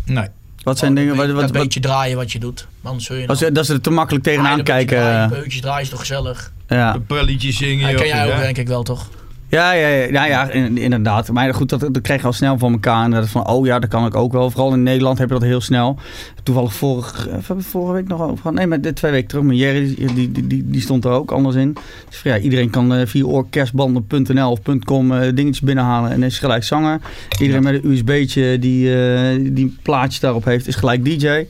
Nee. 0.05 0.27
Wat 0.63 0.79
zijn 0.79 0.95
dingen... 0.95 1.17
Wat, 1.17 1.31
wat, 1.31 1.41
wat, 1.41 1.53
beetje 1.53 1.81
draaien 1.81 2.17
wat 2.17 2.33
je 2.33 2.39
doet. 2.39 2.67
Anders 2.83 3.05
zul 3.05 3.17
je 3.17 3.27
als, 3.27 3.41
dat 3.53 3.67
ze 3.67 3.73
er 3.73 3.81
te 3.81 3.91
makkelijk 3.91 4.25
tegenaan 4.25 4.59
een 4.59 4.65
beetje 4.65 4.73
kijken. 4.73 4.97
draaien, 4.97 5.45
eh, 5.45 5.61
draaien 5.61 5.83
is 5.83 5.89
toch 5.89 6.01
gezellig? 6.01 6.53
ja. 6.69 6.95
Een 6.95 7.07
zingen. 7.53 7.93
Dat 7.93 8.01
ken 8.01 8.07
jij 8.07 8.33
ook 8.35 8.41
denk 8.41 8.59
ik 8.59 8.69
wel, 8.69 8.83
toch? 8.83 9.09
Ja, 9.53 9.73
ja, 9.73 9.89
ja, 9.89 10.07
ja, 10.11 10.25
ja, 10.25 10.51
in- 10.51 10.79
inderdaad. 10.79 11.31
Maar 11.31 11.55
goed, 11.55 11.69
dat, 11.69 11.81
dat 11.81 12.01
krijg 12.01 12.21
je 12.21 12.27
al 12.27 12.33
snel 12.33 12.59
van 12.59 12.73
elkaar. 12.73 13.05
En 13.05 13.11
dat 13.11 13.29
van, 13.29 13.47
oh 13.49 13.67
ja, 13.67 13.79
dat 13.79 13.91
kan 13.91 14.07
ik 14.07 14.15
ook 14.15 14.33
wel. 14.33 14.51
Vooral 14.51 14.73
in 14.73 14.83
Nederland 14.83 15.19
heb 15.19 15.29
je 15.29 15.35
dat 15.35 15.43
heel 15.43 15.61
snel. 15.61 15.99
Toevallig 16.43 16.75
vorig, 16.75 17.29
eh, 17.29 17.37
vorige 17.59 17.93
week 17.93 18.09
nog 18.09 18.21
over? 18.21 18.53
Nee, 18.53 18.67
maar 18.67 18.81
twee 18.81 19.13
weken 19.13 19.29
terug. 19.29 19.45
Maar 19.45 19.55
Jerry, 19.55 19.95
die, 19.95 20.31
die, 20.33 20.47
die, 20.47 20.71
die 20.71 20.81
stond 20.81 21.05
er 21.05 21.11
ook 21.11 21.31
anders 21.31 21.57
in. 21.57 21.73
Dus 22.09 22.17
van, 22.19 22.31
ja, 22.31 22.39
iedereen 22.39 22.71
kan 22.71 22.95
eh, 22.95 23.07
via 23.07 23.25
oorkerstbanden.nl 23.25 24.51
of 24.51 24.59
.com 24.85 25.13
eh, 25.13 25.35
dingetjes 25.35 25.61
binnenhalen 25.61 26.11
en 26.11 26.23
is 26.23 26.39
gelijk 26.39 26.65
zanger. 26.65 27.01
Iedereen 27.41 27.63
met 27.63 27.75
een 27.85 27.91
USB'tje 27.91 28.59
die, 28.59 29.53
die 29.53 29.77
plaatjes 29.83 30.21
daarop 30.21 30.45
heeft, 30.45 30.67
is 30.67 30.75
gelijk 30.75 31.05
DJ. 31.05 31.47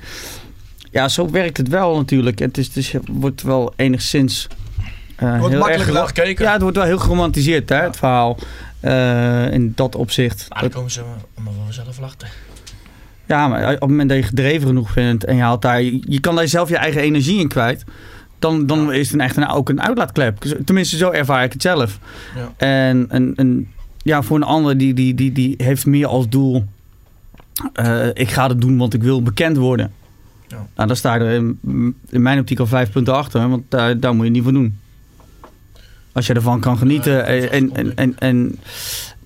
Ja, 0.91 1.09
zo 1.09 1.31
werkt 1.31 1.57
het 1.57 1.69
wel 1.69 1.97
natuurlijk. 1.97 2.39
Het, 2.39 2.59
is, 2.59 2.67
het 2.67 2.77
is, 2.77 2.95
wordt 3.11 3.43
wel 3.43 3.73
enigszins... 3.77 4.49
eh, 5.23 5.39
Wordt 5.39 5.49
heel 5.51 5.59
makkelijk 5.59 5.89
erg 5.89 5.93
naar 5.99 6.07
gekeken. 6.07 6.45
ja, 6.45 6.53
het 6.53 6.63
wordt 6.63 6.77
wel 6.77 6.87
heel 6.87 6.99
geromantiseerd, 6.99 7.69
hè, 7.69 7.77
het 7.77 7.97
verhaal. 7.97 8.39
eh, 8.81 9.53
in 9.53 9.73
dat 9.75 9.95
opzicht. 9.97 10.47
Maar 10.49 10.61
dan 10.61 10.71
komen 10.71 10.91
ze 10.91 11.01
allemaal 11.35 11.55
wel 11.65 11.73
zelf 11.73 11.99
lachten. 12.01 12.29
Ja, 13.27 13.49
maar 13.49 13.65
op 13.75 13.81
het 13.81 13.89
moment 13.91 14.09
dat 14.09 14.19
je 14.19 14.25
gedreven 14.25 14.67
genoeg 14.67 14.95
bent 14.95 15.25
en 15.25 15.37
je 15.37 15.43
haalt 15.43 15.63
daar, 15.63 15.83
je 15.83 16.21
kan 16.21 16.35
daar 16.37 16.49
zelf 16.49 16.69
je 16.69 16.77
eigen 16.77 17.01
energie 17.01 17.41
in 17.41 17.49
kwijt. 17.49 17.85
Dan, 18.39 18.67
dan 18.67 18.93
is 18.93 19.11
het 19.13 19.21
echt 19.21 19.37
een, 19.37 19.49
ook 19.49 19.69
een 19.69 19.83
uitlaatklep. 19.83 20.39
Tenminste, 20.65 20.97
zo 20.97 21.11
ervaar 21.11 21.45
ik 21.45 21.53
het 21.53 21.63
zelf. 21.63 21.99
Ja. 22.37 22.53
En, 22.67 23.07
en, 23.09 23.33
en 23.37 23.69
ja, 24.03 24.23
voor 24.23 24.37
een 24.37 24.43
ander 24.43 24.79
die, 24.79 24.95
die, 24.95 25.15
die, 25.15 25.33
die 25.33 25.55
heeft 25.57 25.87
meer 25.87 26.07
als 26.07 26.29
doel. 26.29 26.65
eh, 27.73 28.07
ik 28.13 28.31
ga 28.31 28.49
het 28.49 28.61
doen, 28.61 28.79
want 28.79 28.95
ik 28.95 29.03
wil 29.03 29.23
bekend 29.23 29.57
worden. 29.57 29.93
Ja. 30.49 30.67
Nou, 30.75 30.89
dan 30.89 30.97
sta 30.97 31.15
je 31.15 31.21
er 31.25 31.33
in, 31.33 31.59
in 32.11 32.23
mijn 32.23 32.39
optiek 32.39 32.59
al 32.59 32.67
vijf 32.67 32.91
punten 32.91 33.15
achter, 33.15 33.49
want 33.49 33.63
daar, 33.69 34.01
daar 34.01 34.15
moet 34.15 34.25
je 34.25 34.31
niet 34.31 34.43
voor 34.43 34.53
doen. 34.53 34.79
Als 36.13 36.27
je 36.27 36.35
ervan 36.35 36.61
kan 36.61 36.79
genieten 36.79 37.27
en, 37.27 37.75
en, 37.77 37.97
en, 37.97 38.19
en, 38.19 38.59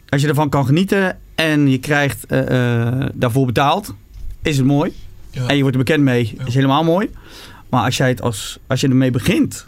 als 0.09 0.23
je 0.23 0.29
ervan 0.29 0.49
kan 0.49 0.67
genieten 0.67 1.19
en 1.35 1.69
je 1.69 1.79
krijgt 1.79 2.27
eh, 2.27 2.79
eh, 2.87 3.09
daarvoor 3.15 3.47
betaald, 3.47 3.95
is 4.43 4.57
het 4.57 4.67
mooi. 4.67 4.93
Ja. 5.31 5.47
En 5.47 5.55
je 5.57 5.61
wordt 5.63 5.77
er 5.77 5.85
bekend 5.85 6.03
mee, 6.03 6.35
Ja. 6.39 6.47
is 6.47 6.55
helemaal 6.55 6.85
mooi. 6.85 7.11
Maar 7.69 7.85
als, 7.85 7.97
jij 7.97 8.09
het 8.09 8.23
als, 8.23 8.59
als 8.67 8.81
je 8.81 8.89
ermee 8.89 9.11
begint 9.11 9.67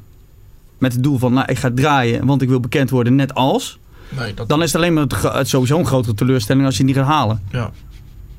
met 0.78 0.92
het 0.92 1.02
doel 1.02 1.18
van, 1.18 1.32
nou, 1.32 1.46
ik 1.50 1.58
ga 1.58 1.70
draaien, 1.74 2.26
want 2.26 2.42
ik 2.42 2.48
wil 2.48 2.60
bekend 2.60 2.90
worden, 2.90 3.14
net 3.14 3.34
als, 3.34 3.78
Nee, 4.18 4.34
dat, 4.34 4.48
dan 4.48 4.62
is 4.62 4.72
het 4.72 4.80
alleen 4.82 4.94
maar 4.94 5.06
het 5.32 5.48
sowieso 5.48 5.78
een 5.78 5.86
grotere 5.86 6.14
teleurstelling 6.14 6.66
als 6.66 6.76
je 6.76 6.82
het 6.84 6.92
niet 6.94 7.00
gaat 7.04 7.12
halen. 7.14 7.42
ja. 7.52 7.70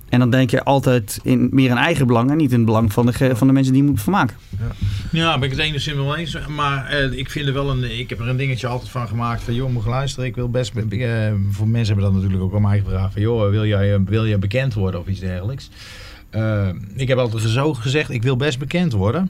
En 0.09 0.19
dan 0.19 0.29
denk 0.29 0.49
je 0.49 0.63
altijd 0.63 1.19
in, 1.23 1.49
meer 1.51 1.69
in 1.69 1.77
eigen 1.77 2.07
belang 2.07 2.31
en 2.31 2.37
niet 2.37 2.51
in 2.51 2.57
het 2.57 2.65
belang 2.65 2.93
van 2.93 3.05
de, 3.05 3.35
van 3.35 3.47
de 3.47 3.53
mensen 3.53 3.73
die 3.73 3.83
je 3.83 3.89
moet 3.89 4.01
vermaken. 4.01 4.35
Ja, 5.11 5.33
ben 5.39 5.43
ik 5.51 5.55
het 5.57 5.65
enigszins 5.65 5.97
wel 5.97 6.15
eens. 6.15 6.37
Maar 6.47 6.85
eh, 6.85 7.11
ik 7.11 7.29
vind 7.29 7.47
er 7.47 7.53
wel 7.53 7.69
een. 7.69 7.99
Ik 7.99 8.09
heb 8.09 8.19
er 8.19 8.27
een 8.27 8.37
dingetje 8.37 8.67
altijd 8.67 8.91
van 8.91 9.07
gemaakt. 9.07 9.43
Van 9.43 9.53
joh, 9.53 9.69
moet 9.71 9.85
luisteren. 9.85 10.25
Ik 10.25 10.35
wil 10.35 10.49
best. 10.49 10.73
eh, 10.75 11.33
voor 11.49 11.67
mensen 11.67 11.93
hebben 11.93 12.03
dat 12.11 12.13
natuurlijk 12.13 12.43
ook 12.43 12.53
al 12.53 12.59
mij 12.59 12.79
gevraagd. 12.79 13.13
Van 13.13 13.21
joh, 13.21 13.49
wil 13.49 13.65
jij, 13.65 13.93
eh, 13.93 13.99
wil 14.05 14.27
jij 14.27 14.39
bekend 14.39 14.73
worden 14.73 14.99
of 14.99 15.07
iets 15.07 15.19
dergelijks? 15.19 15.69
Eh, 16.29 16.69
ik 16.95 17.07
heb 17.07 17.17
altijd 17.17 17.43
zo 17.43 17.73
gezegd. 17.73 18.09
Ik 18.09 18.23
wil 18.23 18.35
best 18.37 18.59
bekend 18.59 18.91
worden. 18.93 19.29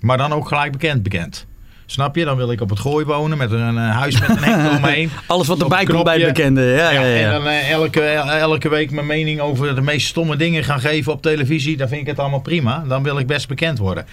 Maar 0.00 0.16
dan 0.16 0.32
ook 0.32 0.48
gelijk 0.48 0.72
bekend 0.72 1.02
bekend. 1.02 1.46
Snap 1.86 2.16
je? 2.16 2.24
Dan 2.24 2.36
wil 2.36 2.50
ik 2.50 2.60
op 2.60 2.70
het 2.70 2.78
gooi 2.78 3.04
wonen 3.04 3.38
met 3.38 3.50
een, 3.50 3.78
eh, 3.78 3.90
huis 3.90 4.20
met 4.20 4.28
een 4.28 4.42
hek 4.42 4.72
omheen. 4.78 5.10
Alles 5.26 5.46
wat 5.46 5.62
erbij 5.62 5.84
komt 5.84 6.04
bij 6.04 6.18
het 6.18 6.26
bekende. 6.26 6.62
Ja, 6.62 6.90
ja, 6.90 7.00
ja. 7.00 7.16
En 7.16 7.30
dan 7.30 7.46
eh, 7.46 7.70
elke, 7.70 8.00
elke 8.00 8.68
week 8.68 8.90
mijn 8.90 9.06
mening 9.06 9.40
over 9.40 9.74
de 9.74 9.80
meest 9.80 10.06
stomme 10.06 10.36
dingen 10.36 10.64
gaan 10.64 10.80
geven 10.80 11.12
op 11.12 11.22
televisie. 11.22 11.76
Dan 11.76 11.88
vind 11.88 12.00
ik 12.00 12.06
het 12.06 12.18
allemaal 12.18 12.40
prima. 12.40 12.84
Dan 12.88 13.02
wil 13.02 13.18
ik 13.18 13.26
best 13.26 13.48
bekend 13.48 13.78
worden. 13.78 14.06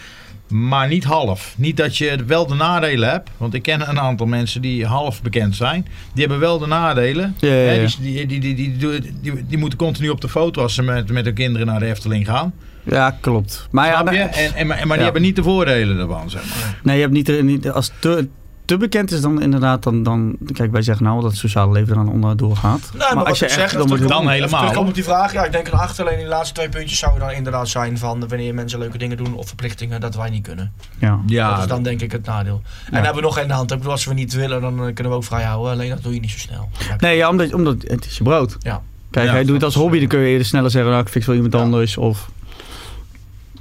Maar 0.47 0.87
niet 0.87 1.03
half. 1.03 1.53
Niet 1.57 1.77
dat 1.77 1.97
je 1.97 2.15
wel 2.25 2.47
de 2.47 2.55
nadelen 2.55 3.09
hebt. 3.09 3.29
Want 3.37 3.53
ik 3.53 3.61
ken 3.61 3.89
een 3.89 3.99
aantal 3.99 4.25
mensen 4.25 4.61
die 4.61 4.85
half 4.85 5.21
bekend 5.21 5.55
zijn. 5.55 5.87
Die 6.13 6.21
hebben 6.21 6.39
wel 6.39 6.59
de 6.59 6.67
nadelen. 6.67 7.35
Ja, 7.39 7.53
ja, 7.53 7.71
ja. 7.71 7.87
Die, 7.99 8.27
die, 8.27 8.39
die, 8.39 8.55
die, 8.55 8.77
die, 8.77 9.13
die, 9.21 9.45
die 9.47 9.57
moeten 9.57 9.77
continu 9.77 10.09
op 10.09 10.21
de 10.21 10.29
foto 10.29 10.61
als 10.61 10.73
ze 10.73 10.81
met, 10.81 11.11
met 11.11 11.25
hun 11.25 11.33
kinderen 11.33 11.67
naar 11.67 11.79
de 11.79 11.85
Efteling 11.85 12.25
gaan. 12.25 12.53
Ja, 12.83 13.17
klopt. 13.21 13.67
Maar 13.71 13.87
ja, 13.87 13.99
je? 13.99 14.05
dan- 14.05 14.13
En, 14.15 14.53
en, 14.55 14.67
maar 14.67 14.77
maar 14.77 14.85
die 14.87 14.97
Ja. 14.97 15.03
hebben 15.03 15.21
niet 15.21 15.35
de 15.35 15.43
voordelen 15.43 15.99
ervan. 15.99 16.29
Zeg 16.29 16.43
maar. 16.45 16.79
nee, 16.83 16.95
je 16.95 17.01
hebt 17.01 17.13
niet, 17.13 17.29
er- 17.29 17.43
niet 17.43 17.69
als 17.71 17.85
het 17.85 18.01
te, 18.01 18.27
te 18.65 18.77
bekend 18.77 19.11
is 19.11 19.21
dan 19.21 19.41
inderdaad, 19.41 19.83
dan, 19.83 20.03
dan 20.03 20.37
kijk 20.53 20.71
wij 20.71 20.81
zeggen 20.81 21.05
nou 21.05 21.21
dat 21.21 21.29
het 21.29 21.39
sociale 21.39 21.71
leven 21.71 21.89
er 21.89 21.95
dan 22.05 22.13
onderdoor 22.13 22.55
gaat. 22.55 22.89
Nee, 22.91 22.99
maar, 22.99 23.15
wat 23.15 23.27
ik 23.27 23.35
zeg, 23.49 23.71
dan 23.73 23.91
het- 23.91 24.07
dan 24.07 24.29
helemaal, 24.29 24.77
op 24.77 24.93
die 24.93 25.03
vraag, 25.03 25.33
ja, 25.33 25.45
ik 25.45 25.51
denk 25.51 25.67
een 25.67 25.73
acht. 25.73 25.99
Alleen 25.99 26.17
die 26.17 26.27
laatste 26.27 26.53
twee 26.53 26.69
puntjes 26.69 26.99
zouden 26.99 27.27
dan 27.27 27.31
inderdaad 27.35 27.67
zijn 27.69 27.97
van 27.97 28.27
wanneer 28.27 28.53
mensen 28.53 28.79
leuke 28.79 28.97
dingen 28.97 29.17
doen 29.17 29.33
of 29.33 29.47
verplichtingen 29.47 30.01
dat 30.01 30.15
wij 30.15 30.29
niet 30.29 30.43
kunnen. 30.47 30.71
ja. 30.99 31.19
Ja, 31.25 31.49
dat 31.51 31.59
is 31.59 31.67
dan 31.67 31.83
denk 31.83 32.01
ik 32.01 32.11
het 32.11 32.25
nadeel. 32.25 32.61
En 32.85 32.91
dan 32.93 33.03
hebben 33.03 33.21
we 33.21 33.27
nog 33.27 33.37
geen 33.37 33.49
hand. 33.51 33.71
Ik 33.71 33.77
bedoel, 33.77 33.91
als 33.91 34.05
we 34.05 34.13
niet 34.13 34.33
willen, 34.33 34.61
dan 34.61 34.73
eh, 34.87 34.93
kunnen 34.93 35.11
we 35.11 35.17
ook 35.17 35.23
vrij 35.23 35.43
houden. 35.43 35.71
Alleen 35.71 35.89
dat 35.89 36.03
doe 36.03 36.13
je 36.13 36.19
niet 36.19 36.31
zo 36.31 36.37
snel. 36.37 36.69
Ja, 36.89 36.95
Nee, 36.99 37.17
ja, 37.17 37.29
omdat, 37.29 37.53
omdat 37.53 37.75
het 37.87 38.05
is 38.05 38.17
je 38.17 38.23
brood. 38.23 38.57
Ja. 38.59 38.81
Kijk, 39.11 39.25
Ja, 39.25 39.31
hij 39.31 39.43
doet 39.43 39.53
het 39.55 39.63
als 39.63 39.75
hobby, 39.75 39.99
dan 39.99 40.07
kun 40.07 40.19
je 40.19 40.27
eerder 40.27 40.45
sneller 40.47 40.71
zeggen, 40.71 40.91
nou, 40.91 41.03
ik 41.03 41.09
fix 41.09 41.25
wel 41.25 41.35
iemand 41.35 41.53
Ja. 41.53 41.59
anders. 41.59 41.97
Of 41.97 42.29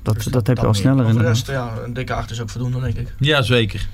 dat, 0.03 0.15
Dus 0.15 0.25
dat 0.25 0.47
heb 0.47 0.57
je 0.57 0.67
al 0.67 0.75
sneller 0.75 1.05
Voor 1.11 1.19
de 1.21 1.27
rest, 1.27 1.47
ja, 1.47 1.73
een 1.85 1.93
dikke 1.93 2.15
acht 2.15 2.31
is 2.31 2.41
ook 2.41 2.51
voldoende, 2.51 2.81
denk 2.81 2.97
ik. 2.97 3.15
Ja, 3.19 3.43
zeker. 3.43 3.89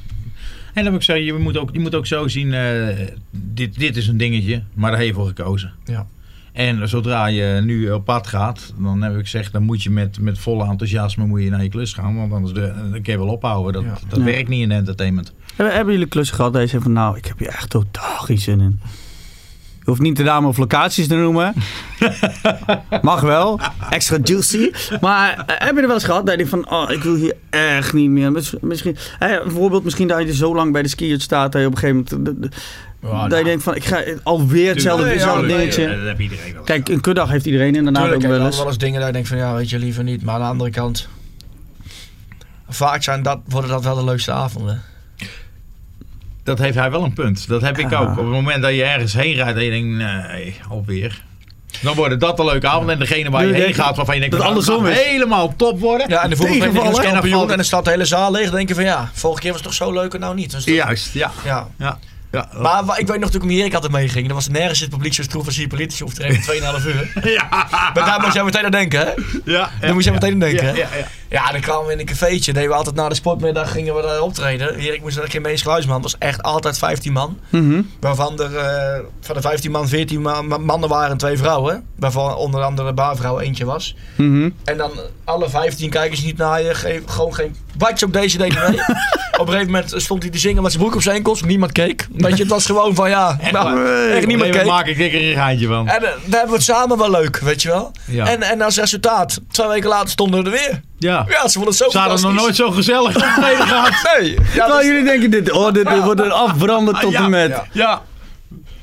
En 0.75 0.83
dan 0.83 0.93
moet 0.93 1.01
ik 1.01 1.07
zeggen, 1.07 1.25
je 1.25 1.33
moet 1.33 1.57
ook, 1.57 1.71
je 1.73 1.79
moet 1.81 1.95
ook 1.95 2.07
zo 2.07 2.29
zien, 2.29 2.55
eh, 2.55 3.07
dit, 3.31 3.79
dit 3.79 3.97
is 3.97 4.09
een 4.09 4.17
dingetje, 4.17 4.63
maar 4.75 4.91
daar 4.91 4.99
heb 5.01 5.09
je 5.09 5.15
voor 5.15 5.27
gekozen. 5.27 5.73
Ja. 5.85 6.07
En 6.53 6.89
zodra 6.89 7.27
je 7.27 7.61
nu 7.65 7.91
op 7.91 8.05
pad 8.05 8.27
gaat, 8.27 8.73
dan 8.79 9.03
heb 9.03 9.15
ik 9.15 9.21
gezegd, 9.21 9.53
dan 9.53 9.63
moet 9.63 9.83
je 9.83 9.91
met, 9.91 10.21
met 10.21 10.39
volle 10.39 10.65
enthousiasme 10.67 11.27
moet 11.27 11.43
je 11.43 11.51
naar 11.51 11.63
je 11.63 11.69
klus 11.69 11.93
gaan. 11.93 12.17
Want 12.17 12.33
anders 12.33 12.53
de, 12.53 12.73
dan 12.91 13.03
kun 13.03 13.13
je 13.13 13.19
wel 13.19 13.29
ophouden. 13.29 13.73
Dat, 13.73 13.83
Ja. 13.83 14.09
dat 14.09 14.19
Ja. 14.19 14.25
werkt 14.25 14.49
niet 14.49 14.63
in 14.63 14.71
entertainment. 14.73 15.33
Hebben, 15.55 15.75
hebben 15.77 15.95
jullie 15.95 16.09
klussen 16.09 16.37
gehad 16.37 16.53
dat 16.53 16.63
je 16.63 16.69
zegt 16.69 16.83
van 16.83 16.93
nou, 16.93 17.17
ik 17.17 17.25
heb 17.25 17.39
hier 17.39 17.49
echt 17.49 17.71
totaal 17.71 18.19
geen 18.19 18.39
zin 18.39 18.61
in. 18.61 18.81
Je 19.87 19.93
hoeft 19.93 20.05
niet 20.05 20.17
de 20.17 20.23
namen 20.23 20.49
of 20.49 20.57
locaties 20.57 21.07
te 21.09 21.15
noemen. 21.15 21.55
Mag 23.03 23.21
wel. 23.21 23.61
Extra 23.91 24.17
juicy. 24.23 24.71
Maar 25.01 25.31
eh, 25.47 25.55
heb 25.67 25.75
je 25.75 25.81
er 25.81 25.87
wel 25.87 25.95
eens 25.95 26.05
gehad 26.05 26.27
dat 26.27 26.31
je 26.31 26.37
denkt 26.37 26.51
van... 26.51 26.71
Oh, 26.71 26.91
ik 26.91 27.03
wil 27.03 27.15
hier 27.15 27.35
echt 27.51 27.93
niet 27.93 28.11
meer. 28.11 28.33
Mis- 28.33 28.55
Misschien, 28.61 28.97
hè, 29.19 29.43
bijvoorbeeld 29.43 29.85
misschien 29.85 30.09
dat 30.09 30.23
je 30.23 30.35
zo 30.35 30.55
lang 30.55 30.73
bij 30.73 30.83
de 30.83 30.89
skiers 30.89 31.23
staat... 31.25 31.53
dat 31.53 31.61
je 31.61 31.67
op 31.67 31.73
een 31.73 31.79
gegeven 31.79 32.07
moment... 32.13 32.41
de- 32.41 32.49
de- 32.49 32.57
Ja, 33.03 33.29
dat 33.29 33.39
je 33.39 33.45
denkt 33.45 33.63
van... 33.63 33.75
Ik 33.75 33.85
ga 33.85 34.03
alweer 34.23 34.69
hetzelfde, 34.73 35.05
Nee, 35.05 35.13
hetzelfde 35.13 35.47
ja, 35.49 35.57
dingetje. 35.57 35.83
Ja, 35.83 35.97
dat 35.97 36.07
heb 36.07 36.21
iedereen 36.21 36.55
wel. 36.55 36.63
Kijk, 36.63 36.89
een 36.89 37.01
kuddag 37.01 37.31
heeft 37.31 37.47
iedereen 37.47 37.75
inderdaad 37.75 38.03
Tuurlijk, 38.03 38.23
ook 38.25 38.29
wel 38.31 38.39
wel 38.39 38.47
eens. 38.47 38.65
eens 38.65 38.79
dingen 38.79 38.99
dat 38.99 39.07
je 39.07 39.13
denkt 39.13 39.29
van 39.29 39.37
ja, 39.39 39.55
weet 39.55 39.71
je, 39.71 39.79
liever 39.79 40.05
niet. 40.05 40.23
Maar 40.23 40.35
aan 40.35 40.41
de 40.41 40.47
andere 40.47 40.71
kant, 40.71 41.09
vaak 42.69 43.03
zijn 43.03 43.23
dat, 43.23 43.39
worden 43.49 43.71
dat 43.71 43.85
wel 43.85 43.95
de 43.95 44.05
leukste 44.05 44.33
avonden. 44.33 44.83
Dat 46.47 46.59
heeft 46.59 46.75
hij 46.77 46.91
wel 46.91 47.05
een 47.05 47.13
punt. 47.13 47.49
Dat 47.49 47.61
heb 47.63 47.79
ik 47.79 47.91
Ja. 47.91 47.99
ook. 47.99 48.11
Op 48.11 48.17
het 48.17 48.27
moment 48.27 48.63
dat 48.63 48.75
je 48.75 48.85
ergens 48.85 49.15
heen 49.15 49.35
rijdt 49.35 49.59
en 49.59 49.65
je 49.65 49.71
denkt, 49.71 49.89
nee, 49.97 50.57
alweer. 50.69 51.23
Dan 51.83 51.95
worden 51.95 52.19
dat 52.19 52.39
een 52.39 52.45
leuke 52.45 52.69
avond. 52.69 52.91
En 52.91 52.99
degene 52.99 53.31
waar 53.31 53.47
je 53.47 53.53
heen 53.55 53.67
je 53.69 53.75
gaat, 53.75 53.97
waarvan 53.97 54.15
je 54.15 54.21
denkt, 54.21 54.37
dat 54.37 54.45
nou, 54.45 54.57
andersom 54.57 54.87
is. 54.87 54.99
helemaal 55.01 55.55
top 55.57 55.81
worden. 55.81 56.09
Ja, 56.09 56.23
en 56.23 56.31
de 56.31 56.37
voetbalvereniging 56.37 56.89
is 56.89 56.97
dan 57.03 57.13
kampioen 57.13 57.51
en 57.51 57.57
dan 57.57 57.65
staat 57.65 57.85
de 57.85 57.91
hele 57.91 58.05
zaal 58.05 58.33
leeg. 58.33 58.45
Dan 58.47 58.55
denk 58.55 58.69
je 58.69 58.75
van 58.75 58.85
ja, 58.85 59.11
vorige 59.13 59.41
keer 59.41 59.53
was 59.53 59.61
het 59.61 59.69
toch 59.69 59.79
zo 59.87 59.93
leuk 59.93 60.15
en 60.15 60.21
nou 60.21 60.35
niet. 60.35 60.51
Dus 60.51 60.65
dat- 60.65 60.75
Juist, 60.75 61.13
ja. 61.13 61.31
ja. 61.45 61.67
ja. 61.79 61.99
ja. 62.33 62.49
Maar 62.59 62.99
ik 62.99 63.07
weet 63.07 63.21
nog 63.21 63.31
toen 63.31 63.41
ik 63.43 63.47
om 63.51 63.53
Erik 63.57 63.75
altijd 63.75 63.93
meeging, 63.93 64.29
er 64.29 64.35
was 64.35 64.49
nergens 64.49 64.81
het 64.81 64.91
publiek 64.91 65.15
zo 65.15 65.23
stroef 65.23 65.47
als 65.47 65.57
hier 65.57 65.69
politici 65.69 66.05
te 66.05 66.23
reden 66.23 66.41
2,5 66.81 66.87
uur. 66.87 67.11
ja. 67.33 67.47
Maar 67.71 68.05
daar 68.05 68.21
moest 68.21 68.35
jij 68.35 68.45
meteen 68.45 68.65
aan 68.65 68.71
denken, 68.71 69.01
hè? 69.01 69.13
ja, 69.45 69.71
Daar 69.81 69.95
moest 69.95 70.05
je 70.07 70.13
meteen 70.13 70.33
aan 70.33 70.39
denken, 70.39 70.65
hè? 70.65 70.71
ja, 70.71 70.89
ja. 70.99 71.07
Ja, 71.31 71.53
dan 71.53 71.61
kwamen 71.61 71.87
we 71.87 71.93
in 71.93 71.99
een 71.99 72.05
cafeetje. 72.05 72.53
Deden 72.53 72.69
we 72.71 72.75
altijd 72.75 72.95
na 72.97 73.09
de 73.09 73.15
sportmiddag 73.15 73.73
gingen 73.73 73.95
we 73.95 74.03
daar 74.03 74.21
optreden. 74.21 74.79
Hier, 74.79 74.95
ik 74.95 75.03
moest 75.03 75.17
er 75.17 75.31
geen 75.31 75.43
meest 75.43 75.63
geluidsman. 75.63 75.95
Het 75.95 76.05
was 76.05 76.17
echt 76.19 76.43
altijd 76.43 76.79
15 76.79 77.13
man. 77.13 77.39
Mhm. 77.49 77.83
Waarvan 78.01 78.41
er 78.41 78.57
eh, 78.57 79.01
van 79.21 79.35
de 79.35 79.41
15 79.41 79.71
man 79.71 79.89
14 79.89 80.23
ma- 80.23 80.43
ma- 80.43 80.59
mannen 80.59 80.89
waren 80.89 81.11
en 81.11 81.17
twee 81.17 81.37
vrouwen. 81.39 81.87
Waarvan 81.99 82.35
onder 82.37 82.63
andere 82.63 82.89
de 82.89 82.95
baarvrouw 82.95 83.41
eentje 83.41 83.65
was. 83.65 83.97
Mhm. 84.17 84.51
En 84.65 84.77
dan 84.77 84.91
alle 85.25 85.49
15 85.51 85.91
kijkers 85.91 86.23
niet 86.23 86.37
naar 86.37 86.63
je. 86.63 86.75
Geef, 86.75 87.01
gewoon 87.07 87.35
geen 87.35 87.57
watje 87.79 88.07
op 88.07 88.13
deze 88.13 88.39
deed 88.39 88.55
mee. 88.55 88.79
op 89.41 89.47
een 89.47 89.53
gegeven 89.53 89.67
moment 89.73 89.93
stond 89.97 90.23
hij 90.23 90.31
te 90.33 90.39
zingen 90.39 90.63
met 90.63 90.73
zijn 90.73 90.83
broek 90.85 90.95
op 90.97 91.03
zijn 91.03 91.17
enkels. 91.17 91.43
Niemand 91.43 91.73
keek. 91.73 92.07
Weet 92.13 92.37
je, 92.37 92.43
het 92.43 92.53
was 92.53 92.67
gewoon 92.67 92.95
van 92.95 93.09
ja. 93.11 93.39
nou, 93.53 93.87
echt 94.11 94.27
niemand 94.27 94.53
Daar 94.53 94.61
keek. 94.63 94.71
maak 94.71 94.87
ik 94.87 94.97
dikker 94.97 95.29
een 95.29 95.35
geintje 95.35 95.67
van. 95.67 95.89
En 95.89 95.95
eh, 95.97 96.01
dan 96.03 96.11
hebben 96.31 96.49
we 96.49 96.55
het 96.55 96.63
samen 96.63 96.99
wel 96.99 97.11
leuk, 97.11 97.39
weet 97.39 97.63
je 97.63 97.69
wel. 97.69 97.91
Ja. 98.05 98.27
En, 98.27 98.43
en 98.43 98.61
als 98.63 98.79
resultaat, 98.79 99.41
twee 99.51 99.69
weken 99.69 99.89
later 99.89 100.09
stonden 100.11 100.45
we 100.45 100.51
er 100.51 100.57
weer. 100.57 100.81
Ja. 100.99 101.25
Ja, 101.29 101.49
ze 101.49 101.53
vonden 101.53 101.69
het 101.69 101.77
zo 101.83 101.91
Ze 101.91 101.99
hadden 101.99 102.21
nog 102.21 102.33
nooit 102.35 102.57
zo 102.57 102.71
gezellig 102.71 103.17
optreden 103.25 103.67
gehad. 103.67 103.91
Nee. 104.19 104.31
Ja, 104.33 104.43
Terwijl 104.45 104.69
dat- 104.73 104.85
jullie 104.85 105.05
denken, 105.05 105.31
dit, 105.31 105.51
oh, 105.53 105.73
dit, 105.73 105.89
dit 105.89 106.03
wordt 106.05 106.21
een 106.21 106.33
afbranden 106.33 106.95
tot 106.95 107.13
ja, 107.13 107.23
en 107.25 107.31
met. 107.31 107.49
ja. 107.51 107.65
Ja. 107.73 108.03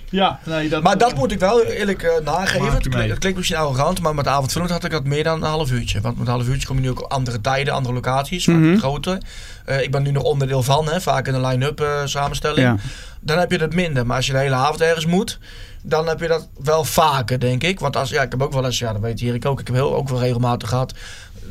Ja, 0.10 0.40
nee, 0.46 0.70
dat... 0.70 0.84
Maar 0.84 0.98
dat 0.98 1.16
moet 1.16 1.32
ik 1.32 1.40
wel 1.40 1.64
eerlijk 1.64 2.04
eh, 2.04 2.12
nageven. 2.26 2.72
Het, 2.74 2.88
klinkt- 2.90 3.10
het 3.10 3.18
klinkt 3.20 3.38
misschien 3.38 3.60
arrogant, 3.60 4.02
maar 4.02 4.16
met 4.16 4.28
avondvullend 4.28 4.72
had 4.72 4.84
ik 4.84 4.92
dat 4.92 5.04
meer 5.04 5.24
dan 5.24 5.44
een 5.44 5.50
half 5.50 5.72
uurtje. 5.72 6.02
Want 6.02 6.18
met 6.18 6.28
een 6.28 6.34
half 6.34 6.48
uurtje 6.48 6.68
kom 6.68 6.76
je 6.76 6.82
nu 6.82 6.90
ook 6.90 7.04
op 7.04 7.12
andere 7.12 7.42
tijden, 7.42 7.74
andere 7.74 7.94
locaties, 7.94 8.46
vaak 8.46 8.56
Mhm. 8.56 8.78
groter. 8.78 9.18
Eh, 9.66 9.82
ik 9.82 9.92
ben 9.92 10.04
nu 10.04 10.12
nog 10.12 10.24
onderdeel 10.24 10.64
van, 10.64 10.88
hè, 10.90 11.02
vaak 11.02 11.28
in 11.28 11.34
een 11.34 11.46
line-up 11.46 11.80
eh, 11.82 11.88
samenstelling. 12.06 12.60
Ja. 12.68 12.76
Dan 13.20 13.38
heb 13.40 13.52
je 13.52 13.58
dat 13.58 13.74
minder. 13.74 14.06
Maar 14.06 14.16
als 14.16 14.26
je 14.26 14.32
de 14.32 14.38
hele 14.38 14.56
avond 14.56 14.82
ergens 14.82 15.06
moet, 15.06 15.40
dan 15.84 16.08
heb 16.08 16.20
je 16.20 16.28
dat 16.28 16.48
wel 16.64 16.84
vaker, 16.84 17.40
denk 17.40 17.64
ik. 17.64 17.80
Want 17.80 17.96
als, 17.96 18.10
ja, 18.10 18.22
ik 18.22 18.32
heb 18.32 18.42
ook 18.42 18.54
wel 18.54 18.66
eens, 18.66 18.80
ja, 18.80 18.92
dat 18.94 19.02
weet 19.02 19.22
Erik 19.22 19.46
ook, 19.46 19.60
ik 19.60 19.68
heb 19.68 19.76
heel, 19.76 19.96
ook 19.96 20.10
wel 20.10 20.20
regelmatig 20.20 20.70
gehad, 20.70 20.94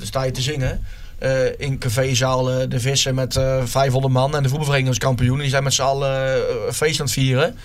sta 0.07 0.23
je 0.23 0.31
te 0.31 0.41
zingen. 0.41 0.83
eh, 1.19 1.59
in 1.61 1.79
cafézaal 1.79 2.51
eh, 2.51 2.69
de 2.69 2.81
vissen 2.81 3.15
met 3.15 3.37
eh 3.37 3.63
500 3.65 4.13
man 4.13 4.37
en 4.37 4.43
de 4.43 4.49
voetbalvereniging 4.49 4.89
als 4.89 4.99
kampioen. 4.99 5.35
En 5.37 5.41
die 5.41 5.51
zijn 5.51 5.63
met 5.63 5.73
z'n 5.75 5.83
allen 5.83 6.35
een 6.67 6.73
feest 6.75 6.99
aan 7.01 7.05
het 7.07 7.15
vieren. 7.15 7.57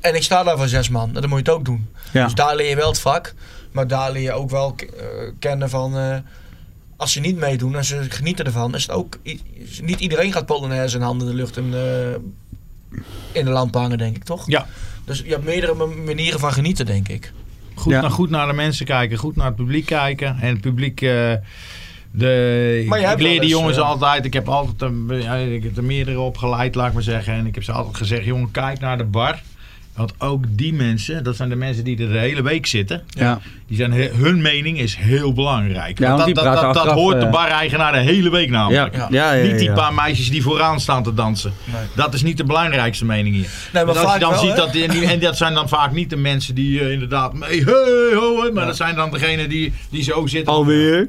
En 0.00 0.14
ik 0.14 0.22
sta 0.22 0.42
daar 0.42 0.56
voor 0.56 0.68
zes 0.68 0.88
man. 0.88 1.12
Dan 1.12 1.22
moet 1.22 1.30
je 1.30 1.36
het 1.44 1.48
ook 1.48 1.64
doen. 1.64 1.88
Ja. 2.12 2.24
Dus 2.24 2.34
daar 2.34 2.56
leer 2.56 2.68
je 2.68 2.76
wel 2.76 2.88
het 2.88 3.00
vak. 3.00 3.34
Maar 3.72 3.86
daar 3.86 4.12
leer 4.12 4.22
je 4.22 4.32
ook 4.32 4.50
wel 4.50 4.74
kennen 5.38 5.70
van... 5.70 6.22
als 6.96 7.12
ze 7.12 7.20
niet 7.20 7.36
meedoen 7.36 7.76
en 7.76 7.84
ze 7.84 8.06
genieten 8.08 8.44
ervan... 8.44 8.74
is 8.74 8.82
het 8.82 8.90
ook... 8.90 9.18
Niet 9.82 10.00
iedereen 10.00 10.32
gaat 10.32 10.46
polonaise 10.46 10.96
en 10.96 11.02
handen 11.02 11.26
in 11.28 11.32
de 11.34 11.38
lucht 11.40 11.56
en 11.56 11.74
eh, 11.74 13.00
in 13.32 13.44
de 13.44 13.50
lamp 13.50 13.74
hangen, 13.74 13.98
denk 13.98 14.16
ik, 14.16 14.24
toch? 14.24 14.44
Ja. 14.46 14.66
Dus 15.04 15.18
je 15.24 15.30
hebt 15.30 15.44
meerdere 15.44 15.74
ma- 15.74 15.86
manieren 15.86 16.40
van 16.40 16.52
genieten, 16.52 16.86
denk 16.86 17.08
ik. 17.08 17.32
Goed, 17.76 17.92
Ja. 17.92 18.00
naar, 18.00 18.10
goed 18.10 18.30
naar 18.30 18.46
de 18.46 18.52
mensen 18.52 18.86
kijken, 18.86 19.18
goed 19.18 19.36
naar 19.36 19.46
het 19.46 19.56
publiek 19.56 19.86
kijken. 19.86 20.36
En 20.40 20.48
het 20.48 20.60
publiek. 20.60 21.00
eh, 21.00 21.32
de, 22.10 22.84
Maar 22.88 23.00
ik 23.00 23.20
leer 23.20 23.40
die 23.40 23.48
jongens 23.48 23.76
eh, 23.76 23.88
altijd. 23.88 24.24
Ik 24.24 24.32
heb 24.32 24.48
altijd 24.48 24.82
een, 24.82 25.10
ik 25.52 25.62
heb 25.62 25.76
er 25.76 25.84
meerdere 25.84 26.20
opgeleid, 26.20 26.74
laat 26.74 26.86
ik 26.88 26.92
maar 26.92 27.02
zeggen. 27.02 27.32
En 27.34 27.46
ik 27.46 27.54
heb 27.54 27.64
ze 27.64 27.72
altijd 27.72 27.96
gezegd: 27.96 28.24
jongen, 28.24 28.50
kijk 28.50 28.80
naar 28.80 28.98
de 28.98 29.04
bar. 29.04 29.42
Want 29.96 30.12
ook 30.18 30.44
die 30.48 30.72
mensen, 30.74 31.24
dat 31.24 31.36
zijn 31.36 31.48
de 31.48 31.56
mensen 31.56 31.84
die 31.84 31.98
er 31.98 32.12
de 32.12 32.18
hele 32.18 32.42
week 32.42 32.66
zitten. 32.66 33.02
Ja. 33.08 33.40
Die 33.66 33.76
zijn, 33.76 33.92
hun 33.92 34.42
mening 34.42 34.78
is 34.78 34.96
heel 34.96 35.32
belangrijk. 35.32 35.98
Ja, 35.98 36.08
want 36.16 36.22
want 36.22 36.34
dat, 36.34 36.74
dat, 36.74 36.86
hoort 36.86 37.20
de 37.20 37.26
eh, 37.26 37.32
bar-eigenaar 37.32 37.92
de 37.92 37.98
hele 37.98 38.30
week 38.30 38.50
namelijk. 38.50 38.94
Ja. 38.96 39.00
Ja. 39.10 39.30
Ja, 39.30 39.32
ja, 39.32 39.46
Niet 39.46 39.58
die 39.58 39.68
ja. 39.68 39.74
paar 39.74 39.94
meisjes 39.94 40.30
die 40.30 40.42
vooraan 40.42 40.80
staan 40.80 41.02
te 41.02 41.14
dansen. 41.14 41.52
Nee. 41.64 41.76
Dat 41.94 42.14
is 42.14 42.22
niet 42.22 42.36
de 42.36 42.44
belangrijkste 42.44 43.04
mening 43.04 43.34
hier. 43.34 43.48
Nee, 43.72 43.84
maar 43.84 43.98
als 43.98 44.12
je 44.14 44.18
dan 44.20 44.30
wel, 44.30 44.38
ziet 44.40 44.56
dat, 44.56 44.72
die- 44.72 44.84
en, 44.84 44.90
die- 44.90 45.06
en 45.06 45.20
dat 45.20 45.36
zijn 45.36 45.54
dan 45.54 45.68
vaak 45.68 45.92
niet 45.92 46.10
de 46.10 46.16
mensen 46.16 46.54
die 46.54 46.80
eh, 46.80 46.92
inderdaad 46.92 47.32
mee, 47.34 47.64
hey, 47.64 48.14
ho, 48.14 48.36
maar 48.52 48.62
Ja. 48.62 48.66
dat 48.66 48.76
zijn 48.76 48.94
dan 48.94 49.10
degenen 49.10 49.48
die, 49.48 49.72
die 49.90 50.02
zo 50.02 50.26
zitten. 50.26 50.52
Alweer. 50.52 51.08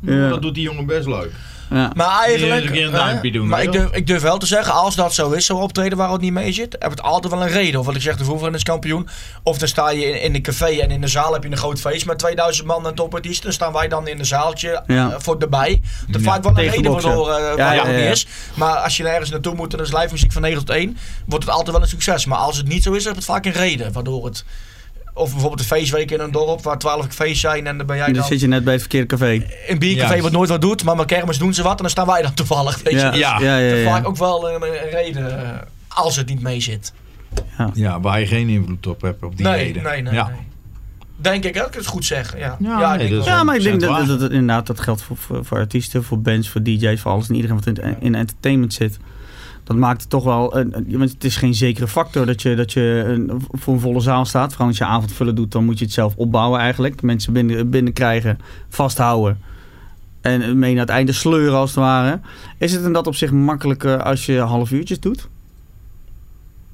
Ja. 0.00 0.28
Dat 0.28 0.42
doet 0.42 0.54
die 0.54 0.62
jongen 0.64 0.86
best 0.86 1.06
leuk. 1.06 1.30
Ja. 1.70 1.90
Maar 1.94 2.20
eigenlijk... 2.24 2.52
eens 2.60 2.64
een 2.70 2.72
keer 2.72 2.86
een 2.86 2.92
duimpje 2.92 3.30
doen, 3.32 3.48
maar 3.48 3.58
weet 3.58 3.66
ik 3.66 3.72
durf, 3.72 3.90
ik 3.90 4.06
durf 4.06 4.22
wel 4.22 4.38
te 4.38 4.46
zeggen, 4.46 4.72
als 4.72 4.94
dat 4.94 5.14
zo 5.14 5.30
is, 5.30 5.46
zo 5.46 5.56
optreden 5.56 5.98
waar 5.98 6.12
het 6.12 6.20
niet 6.20 6.32
mee 6.32 6.52
zit, 6.52 6.76
heb 6.78 6.90
het 6.90 7.02
altijd 7.02 7.32
wel 7.32 7.42
een 7.42 7.48
reden. 7.48 7.80
Of 7.80 7.86
wat 7.86 7.94
ik 7.94 8.02
zeg, 8.02 8.16
de 8.16 8.24
voetballer 8.24 8.54
is 8.54 8.62
kampioen. 8.62 9.08
Of 9.42 9.58
dan 9.58 9.68
sta 9.68 9.90
je 9.90 10.04
in, 10.06 10.22
in 10.22 10.34
een 10.34 10.42
café 10.42 10.66
en 10.66 10.90
in 10.90 11.00
de 11.00 11.06
zaal 11.08 11.32
heb 11.32 11.42
je 11.42 11.50
een 11.50 11.56
groot 11.56 11.80
feest 11.80 12.06
met 12.06 12.18
2000 12.18 12.66
man 12.66 12.86
en 12.86 12.94
topartiesten. 12.94 13.44
Dan 13.44 13.52
staan 13.52 13.72
wij 13.72 13.88
dan 13.88 14.08
in 14.08 14.18
een 14.18 14.26
zaaltje 14.26 14.82
Ja. 14.86 15.10
eh, 15.10 15.14
voor 15.18 15.36
erbij. 15.38 15.80
Dat 16.08 16.20
Ja. 16.20 16.30
vaak 16.30 16.42
wel 16.42 16.50
een 16.52 16.56
Tegen 16.58 16.74
reden 16.76 16.92
waardoor 16.92 17.30
eh, 17.30 17.40
Ja, 17.40 17.56
waar 17.56 17.74
ja, 17.74 17.82
het 17.86 17.94
niet 17.96 18.04
ja. 18.04 18.10
is. 18.10 18.26
Maar 18.54 18.76
als 18.76 18.96
je 18.96 19.08
ergens 19.08 19.30
naartoe 19.30 19.54
moet 19.54 19.72
en 19.72 19.78
er 19.78 19.84
is 19.84 19.92
live 19.92 20.08
muziek 20.12 20.32
van 20.32 20.42
9 20.42 20.58
tot 20.64 20.76
1, 20.76 20.96
wordt 21.26 21.44
het 21.44 21.54
altijd 21.54 21.70
wel 21.72 21.82
een 21.84 21.88
succes. 21.90 22.24
Maar 22.26 22.38
als 22.38 22.56
het 22.56 22.68
niet 22.68 22.82
zo 22.82 22.92
is, 22.92 23.04
heb 23.04 23.14
het 23.14 23.24
vaak 23.24 23.44
een 23.46 23.52
reden 23.52 23.92
waardoor 23.92 24.24
het... 24.24 24.44
Of 25.14 25.30
bijvoorbeeld 25.30 25.60
een 25.60 25.66
feestweek 25.66 26.10
in 26.10 26.20
een 26.20 26.30
dorp 26.30 26.62
waar 26.62 26.78
12 26.78 27.06
cafés 27.06 27.40
zijn 27.40 27.66
en 27.66 27.76
dan 27.78 27.86
ben 27.86 27.96
jij 27.96 28.06
Dan 28.06 28.14
dan... 28.14 28.24
zit 28.24 28.40
je 28.40 28.46
net 28.46 28.64
bij 28.64 28.72
het 28.72 28.82
verkeerde 28.82 29.06
café. 29.06 29.46
Een 29.66 29.78
biercafé 29.78 30.06
Juist. 30.08 30.22
wat 30.22 30.32
nooit 30.32 30.48
wat 30.48 30.60
doet, 30.60 30.84
maar 30.84 30.96
met 30.96 31.06
kermis 31.06 31.38
doen 31.38 31.54
ze 31.54 31.62
wat 31.62 31.76
en 31.76 31.82
dan 31.82 31.90
staan 31.90 32.06
wij 32.06 32.22
dan 32.22 32.34
toevallig. 32.34 32.82
Weet 32.82 32.92
je. 32.92 32.98
Ja, 32.98 33.10
Dus 33.10 33.20
ja, 33.20 33.38
Ja. 33.38 33.56
ja. 33.58 33.90
vaak 33.90 34.06
ook 34.06 34.16
wel 34.16 34.50
een, 34.50 34.62
een 34.62 34.90
reden 34.90 35.42
eh, 35.42 35.58
als 35.88 36.16
het 36.16 36.28
niet 36.28 36.40
mee 36.40 36.60
zit. 36.60 36.92
Ja, 37.74 38.00
waar 38.00 38.20
je 38.20 38.26
geen 38.26 38.48
invloed 38.48 38.86
op 38.86 39.00
hebt 39.00 39.22
op 39.22 39.36
die 39.36 39.46
nee, 39.46 39.64
reden. 39.64 39.82
nee, 39.82 40.02
nee, 40.02 40.14
ja. 40.14 40.28
nee. 40.28 40.38
Denk 41.16 41.44
ik, 41.44 41.54
dat 41.54 41.66
ik 41.66 41.74
het 41.74 41.86
goed 41.86 42.04
zeg. 42.04 42.38
Ja, 42.38 42.56
Ja, 42.60 42.96
nee. 42.96 43.22
Ja, 43.22 43.44
maar 43.44 43.56
ik 43.56 43.62
denk 43.62 43.80
dat, 43.80 44.04
100% 44.04 44.06
dat, 44.06 44.20
inderdaad 44.20 44.66
dat 44.66 44.80
geldt 44.80 45.02
voor, 45.02 45.16
voor, 45.16 45.44
voor 45.44 45.58
artiesten, 45.58 46.04
voor 46.04 46.20
bands, 46.20 46.48
voor 46.48 46.62
DJ's, 46.62 47.00
voor 47.00 47.10
alles 47.10 47.28
en 47.28 47.34
iedereen 47.34 47.56
wat 47.56 47.66
in, 47.66 47.96
in 48.00 48.14
entertainment 48.14 48.74
zit. 48.74 48.98
Dat 49.70 49.78
maakt 49.78 50.00
het 50.00 50.10
toch 50.10 50.24
wel. 50.24 50.64
Want 50.86 51.10
het 51.10 51.24
is 51.24 51.36
geen 51.36 51.54
zekere 51.54 51.88
factor 51.88 52.26
dat 52.26 52.42
je, 52.42 52.54
dat 52.54 52.72
je 52.72 53.02
een, 53.06 53.42
voor 53.50 53.74
een 53.74 53.80
volle 53.80 54.00
zaal 54.00 54.24
staat. 54.24 54.50
Vooral 54.50 54.66
als 54.68 54.78
je 54.78 54.84
avondvullen 54.84 55.34
doet, 55.34 55.52
dan 55.52 55.64
moet 55.64 55.78
je 55.78 55.84
het 55.84 55.94
zelf 55.94 56.16
opbouwen 56.16 56.60
eigenlijk. 56.60 57.02
Mensen 57.02 57.32
binnen, 57.32 57.70
binnenkrijgen, 57.70 58.38
vasthouden. 58.68 59.40
En 60.20 60.58
mee 60.58 60.72
naar 60.72 60.80
het 60.80 60.90
einde 60.90 61.12
sleuren 61.12 61.58
als 61.58 61.70
het 61.70 61.78
ware. 61.78 62.20
Is 62.58 62.72
het 62.72 62.84
in 62.84 62.92
dat 62.92 63.06
opzicht 63.06 63.32
makkelijker 63.32 64.02
als 64.02 64.26
je 64.26 64.38
half 64.38 64.70
uurtjes 64.70 65.00
doet? 65.00 65.28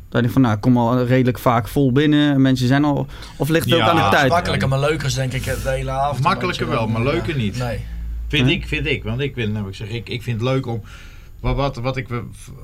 Dat 0.08 0.24
je 0.24 0.30
van, 0.30 0.42
nou, 0.42 0.54
ik 0.54 0.60
kom 0.60 0.76
al 0.76 1.04
redelijk 1.04 1.38
vaak 1.38 1.68
vol 1.68 1.92
binnen. 1.92 2.40
Mensen 2.40 2.66
zijn 2.66 2.84
al. 2.84 3.06
Of 3.36 3.48
ligt 3.48 3.64
het 3.64 3.74
Ja, 3.74 3.82
ook 3.84 3.90
aan 3.90 3.96
de 3.96 4.02
het 4.02 4.12
is 4.12 4.18
tijd? 4.18 4.30
Makkelijker, 4.30 4.68
maar 4.68 4.80
leuker 4.80 5.06
is 5.06 5.14
denk 5.14 5.32
ik 5.32 5.44
de 5.44 5.60
hele 5.64 5.90
avond. 5.90 6.22
Makkelijker 6.22 6.68
wel, 6.68 6.88
maar 6.88 7.02
ja. 7.02 7.10
leuker 7.10 7.36
niet. 7.36 7.58
Nee. 7.58 7.84
Vind 8.28 8.46
Hm? 8.46 8.52
ik, 8.52 8.66
vind 8.66 8.86
ik. 8.86 9.02
Want 9.04 9.20
ik, 9.20 9.34
vind, 9.34 9.52
nou, 9.52 9.68
ik, 9.68 9.74
zeg, 9.74 9.88
ik, 9.88 10.08
ik 10.08 10.22
vind 10.22 10.40
het 10.40 10.48
leuk 10.48 10.66
om. 10.66 10.82
Wat, 11.40 11.56
wat, 11.56 11.76
wat 11.76 11.96
ik 11.96 12.06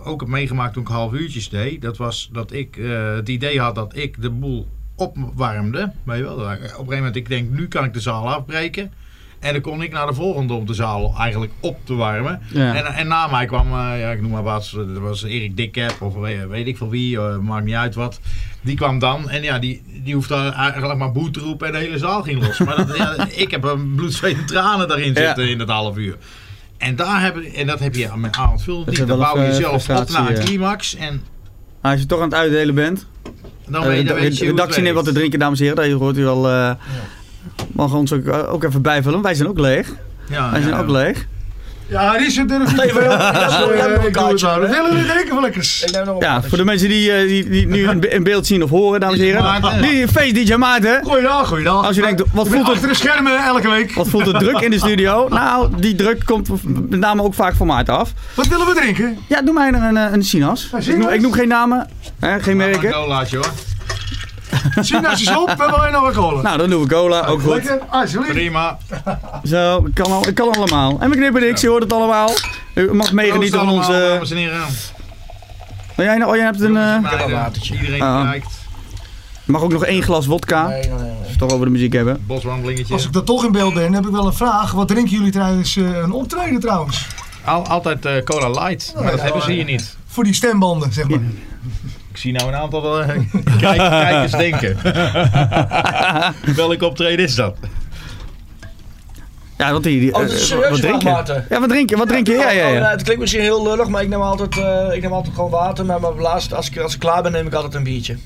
ook 0.05 0.21
heb 0.21 0.29
meegemaakt 0.29 0.73
toen 0.73 0.83
ik 0.83 0.89
half 0.89 1.13
uurtjes 1.13 1.49
deed, 1.49 1.83
dat 1.83 1.97
was 1.97 2.29
dat 2.33 2.53
ik 2.53 2.77
eh, 2.77 3.15
het 3.15 3.29
idee 3.29 3.61
had 3.61 3.75
dat 3.75 3.97
ik 3.97 4.23
de 4.23 4.31
boel 4.31 4.69
opwarmde. 4.97 5.93
Weet 6.03 6.17
je 6.17 6.23
wel? 6.23 6.35
Op 6.35 6.47
een 6.49 6.59
gegeven 6.59 6.85
moment, 6.97 7.17
ik 7.17 7.29
denk, 7.29 7.51
nu 7.51 7.69
kan 7.69 7.85
ik 7.85 7.93
de 7.93 8.01
zaal 8.01 8.29
afbreken. 8.33 8.93
En 9.39 9.53
dan 9.53 9.63
kon 9.63 9.83
ik 9.83 9.93
naar 9.93 10.07
de 10.07 10.15
volgende 10.15 10.53
om 10.53 10.67
de 10.67 10.75
zaal 10.75 11.15
eigenlijk 11.19 11.53
op 11.61 11.77
te 11.85 11.95
warmen. 11.95 12.41
Ja. 12.53 12.75
En, 12.75 12.85
en 12.95 13.09
na 13.09 13.27
mij 13.27 13.47
kwam, 13.47 13.67
eh, 13.67 14.01
ja, 14.01 14.11
ik 14.11 14.21
noem 14.21 14.31
maar 14.31 14.43
wat, 14.43 14.71
dat 14.75 14.99
was 14.99 15.23
Erik 15.23 15.57
Dikkep 15.57 16.01
of 16.01 16.15
weet, 16.15 16.47
weet 16.49 16.67
ik 16.67 16.77
veel 16.77 16.89
wie, 16.91 17.19
eh, 17.19 17.39
maakt 17.39 17.65
niet 17.65 17.75
uit 17.75 17.95
wat. 17.95 18.21
Die 18.61 18.77
kwam 18.77 18.99
dan 18.99 19.31
en 19.31 19.43
ja, 19.43 19.59
die, 19.59 19.83
die 20.05 20.15
hoefde 20.15 20.35
eigenlijk 20.57 20.99
maar 20.99 21.13
boe 21.13 21.31
te 21.31 21.41
roepen 21.41 21.67
en 21.67 21.73
de 21.73 21.79
hele 21.79 21.99
zaal 21.99 22.23
ging 22.23 22.47
los. 22.47 22.59
Maar 22.59 22.77
dat, 22.77 22.97
ja, 22.97 23.27
ik 23.45 23.51
heb 23.51 23.65
een 23.65 23.95
bloed, 23.95 24.13
zweet 24.15 24.37
en 24.39 24.47
tranen 24.47 24.89
daarin 24.89 25.15
Ja. 25.15 25.27
zitten 25.27 25.49
in 25.49 25.59
dat 25.59 25.69
half 25.69 25.97
uur. 25.97 26.17
En, 26.83 26.97
daar 26.97 27.23
heb, 27.23 27.37
ik- 27.37 27.53
en 27.53 27.67
dat 27.67 27.79
heb 27.81 27.95
je 27.95 28.09
met 28.17 28.37
avondvullen 28.37 28.85
Dat 28.87 28.99
niet. 28.99 29.07
Dan 29.07 29.19
bouw 29.19 29.37
je 29.37 29.43
eh, 29.43 29.47
jezelf 29.49 29.89
op 29.89 30.09
naar 30.11 30.29
een 30.31 30.37
ja. 30.37 30.43
climax 30.43 30.97
en 30.97 31.23
Als 31.81 32.01
je 32.01 32.07
toch 32.07 32.19
aan 32.19 32.25
het 32.25 32.35
uitdelen 32.35 32.75
bent. 32.75 33.07
dan 33.67 33.83
Eh, 33.83 33.89
weet, 33.89 34.01
de 34.01 34.05
dan 34.05 34.15
weet 34.17 34.37
je 34.39 34.45
het 34.45 34.51
redactie 34.55 34.83
neemt 34.83 34.95
wat 34.95 35.05
te 35.05 35.13
drinken, 35.13 35.39
dames 35.39 35.59
en 35.61 35.67
heren. 35.67 35.91
Dat 35.91 36.01
hoort 36.01 36.17
u 36.17 36.23
wel. 36.25 36.49
eh 36.51 36.75
mag 37.73 37.95
ons 37.95 38.13
ook, 38.13 38.29
ook 38.33 38.65
even 38.65 38.83
bijvullen. 38.83 39.23
Wij 39.23 39.35
zijn 39.35 39.49
ook 39.49 39.59
leeg. 39.59 39.89
Ja, 40.29 40.51
Wij 40.51 40.63
zijn 40.63 40.75
ook 40.75 40.89
leeg. 40.89 41.27
Ja, 41.93 42.11
Richard 42.13 42.49
durft 42.49 42.73
niet 42.83 42.93
veel. 42.93 43.07
maar- 43.17 43.33
Dus, 43.33 44.43
eh, 44.43 44.55
hè? 44.55 44.61
Willen 44.61 44.91
jullie 44.91 45.07
drinken 45.07 45.29
van 45.35 45.43
lekkers? 45.43 45.83
Ik 45.85 45.91
neem 45.93 46.05
nog 46.05 46.15
een 46.15 46.21
Ja, 46.27 46.43
voor 46.43 46.59
de 46.59 46.65
mensen 46.65 46.89
die, 46.89 47.13
eh, 47.13 47.27
die, 47.29 47.49
die 47.49 47.67
nu 47.67 47.89
in 47.89 48.01
be- 48.01 48.09
in 48.09 48.23
beeld 48.23 48.47
zien 48.47 48.63
of 48.63 48.71
horen, 48.71 49.01
dames 49.01 49.19
en 49.19 49.25
heren. 49.25 49.81
Die 49.83 50.09
feest 50.09 50.35
DJ 50.35 50.55
Maarten. 50.55 51.01
Goeiedag, 51.05 51.49
goeiedag. 51.49 51.87
Als 51.87 51.97
je 51.97 52.03
denkt, 52.03 52.23
wat 52.33 52.49
voelt 52.49 52.67
het- 52.67 52.75
achter 52.75 52.89
de 52.89 52.95
schermen 52.95 53.45
elke 53.45 53.71
week. 53.71 53.93
Wat 53.95 54.09
voelt 54.09 54.27
het 54.27 54.39
druk 54.39 54.61
in 54.61 54.71
de 54.71 54.79
studio? 54.79 55.27
Nou, 55.43 55.69
die 55.77 55.95
druk 55.95 56.23
komt 56.25 56.49
met 56.91 57.01
name 57.01 57.23
ook 57.23 57.35
vaak 57.35 57.55
van 57.55 57.67
Maarten 57.67 57.99
af. 57.99 58.13
Wat 58.35 58.47
willen 58.47 58.67
we 58.67 58.75
drinken? 58.75 59.19
Ja, 59.29 59.43
doe 59.43 59.55
mij 59.55 59.69
er 59.73 59.83
een, 59.83 59.97
een 59.97 60.23
Sinas. 60.25 60.69
Een 60.73 60.79
Ik 60.79 60.87
noem, 60.87 60.95
Sinas? 60.97 61.13
ik 61.15 61.21
noem 61.21 61.33
geen 61.33 61.49
namen, 61.49 61.89
hè, 62.21 62.41
geen 62.41 62.57
merken. 62.57 62.89
Een 62.89 62.95
colaatje 62.95 63.37
hoor. 63.37 63.47
Sinaas 64.81 65.21
is 65.21 65.37
op, 65.37 65.47
we 65.47 65.55
hebben 65.59 65.79
alleen 65.79 65.93
nog 65.93 66.07
een 66.07 66.13
cola. 66.15 66.43
Nou, 66.43 66.59
dan 66.59 66.71
doen 66.71 66.83
we 66.83 66.89
cola, 66.89 67.27
ook 67.27 67.41
goed. 67.41 67.53
Lekker, 67.55 67.79
alsjeblieft. 67.91 68.33
Prima. 68.35 68.79
Zo, 69.45 69.77
ik 69.87 69.95
kan, 69.95 70.13
al, 70.13 70.29
ik 70.29 70.35
kan 70.35 70.53
allemaal. 70.53 70.97
En 71.01 71.11
we 71.11 71.17
knippen 71.17 71.41
niks, 71.43 71.61
je 71.61 71.69
hoort 71.69 71.83
het 71.83 71.93
allemaal. 71.93 72.31
U 72.75 72.95
mag 72.95 73.13
meegenieten 73.13 73.59
van 73.59 73.69
onze... 73.69 73.91
dames 74.13 74.31
en 74.31 74.37
heren. 74.37 74.63
Oh, 75.97 76.05
jij, 76.05 76.25
oh, 76.25 76.37
jij 76.37 76.45
hebt 76.45 76.61
een... 76.61 76.77
eh, 76.77 76.99
Meiden, 77.01 77.25
een 77.25 77.31
watertje. 77.31 77.75
Iedereen 77.75 78.03
Ah. 78.03 78.21
die 78.21 78.31
kijkt. 78.31 78.47
mag 79.45 79.63
ook 79.63 79.73
nog 79.73 79.85
één 79.85 80.03
glas 80.03 80.27
wodka. 80.27 80.67
Nee, 80.67 80.81
nee, 80.81 80.91
nee. 80.91 80.99
Als 81.11 81.19
we 81.23 81.29
het 81.29 81.39
toch 81.39 81.51
over 81.53 81.67
de 81.67 81.73
muziek 81.73 81.93
hebben. 81.93 82.25
Boswandelingetje. 82.27 82.95
Als 82.95 83.05
ik 83.07 83.13
dan 83.13 83.25
toch 83.25 83.45
in 83.45 83.53
beeld 83.53 83.75
ben, 83.75 83.93
heb 83.93 84.05
ik 84.07 84.11
wel 84.13 84.27
een 84.27 84.33
vraag. 84.33 84.73
Wat 84.73 84.89
drinken 84.89 85.13
jullie 85.17 85.33
tijdens 85.33 85.77
eh, 85.77 85.85
een 85.85 86.13
optreden 86.13 86.61
trouwens? 86.61 87.07
Al, 87.45 87.67
altijd 87.67 88.05
eh, 88.07 88.13
cola 88.25 88.49
light. 88.51 88.93
Maar 88.95 89.05
dat 89.11 89.15
ja, 89.19 89.23
hebben 89.25 89.43
ze 89.43 89.53
hier 89.53 89.65
niet. 89.65 89.97
Voor 90.07 90.25
die 90.25 90.35
stembanden, 90.35 90.93
zeg 90.93 91.09
maar. 91.09 91.21
Ik 92.13 92.19
zie 92.19 92.33
nou 92.33 92.49
een 92.49 92.55
aantal 92.55 93.01
eh, 93.03 93.09
kijk- 93.59 93.79
kijkers 93.79 94.33
denken. 94.33 94.77
Welke 96.57 96.87
optreden 96.87 97.25
is 97.25 97.35
dat? 97.35 97.57
Ja, 99.59 99.73
wat, 99.73 99.83
die, 99.83 100.01
die, 100.01 100.15
Oh, 100.15 100.23
eh, 100.23 100.71
wat 100.71 100.81
drink 100.81 101.03
je? 101.03 101.09
Ja, 101.49 101.61
wat 101.61 101.69
drink 101.69 101.91
je? 101.91 101.97
Wat 101.97 102.09
drink 102.09 102.27
je? 102.27 102.33
Ja, 102.33 102.51
ja, 102.51 102.65
Oh, 102.67 102.71
nou, 102.73 102.83
ja. 102.85 102.91
het 102.91 103.03
klinkt 103.03 103.21
misschien 103.21 103.43
heel 103.43 103.63
lullig, 103.63 103.89
maar 103.89 104.03
ik 104.03 104.09
neem 104.09 104.21
altijd, 104.21 104.59
eh, 104.59 104.97
ik 104.97 105.03
neem 105.03 105.13
altijd 105.13 105.35
gewoon 105.35 105.51
water. 105.51 105.85
Maar 105.87 106.01
maar 106.01 106.13
laatst, 106.13 106.55
als 106.55 106.71
ik, 106.71 106.79
als 106.79 106.95
ik 106.95 107.01
klaar 107.01 107.23
ben, 107.23 107.33
neem 107.33 107.47
ik 107.47 107.55
altijd 107.55 107.75
een 107.75 107.83
biertje. 107.83 108.17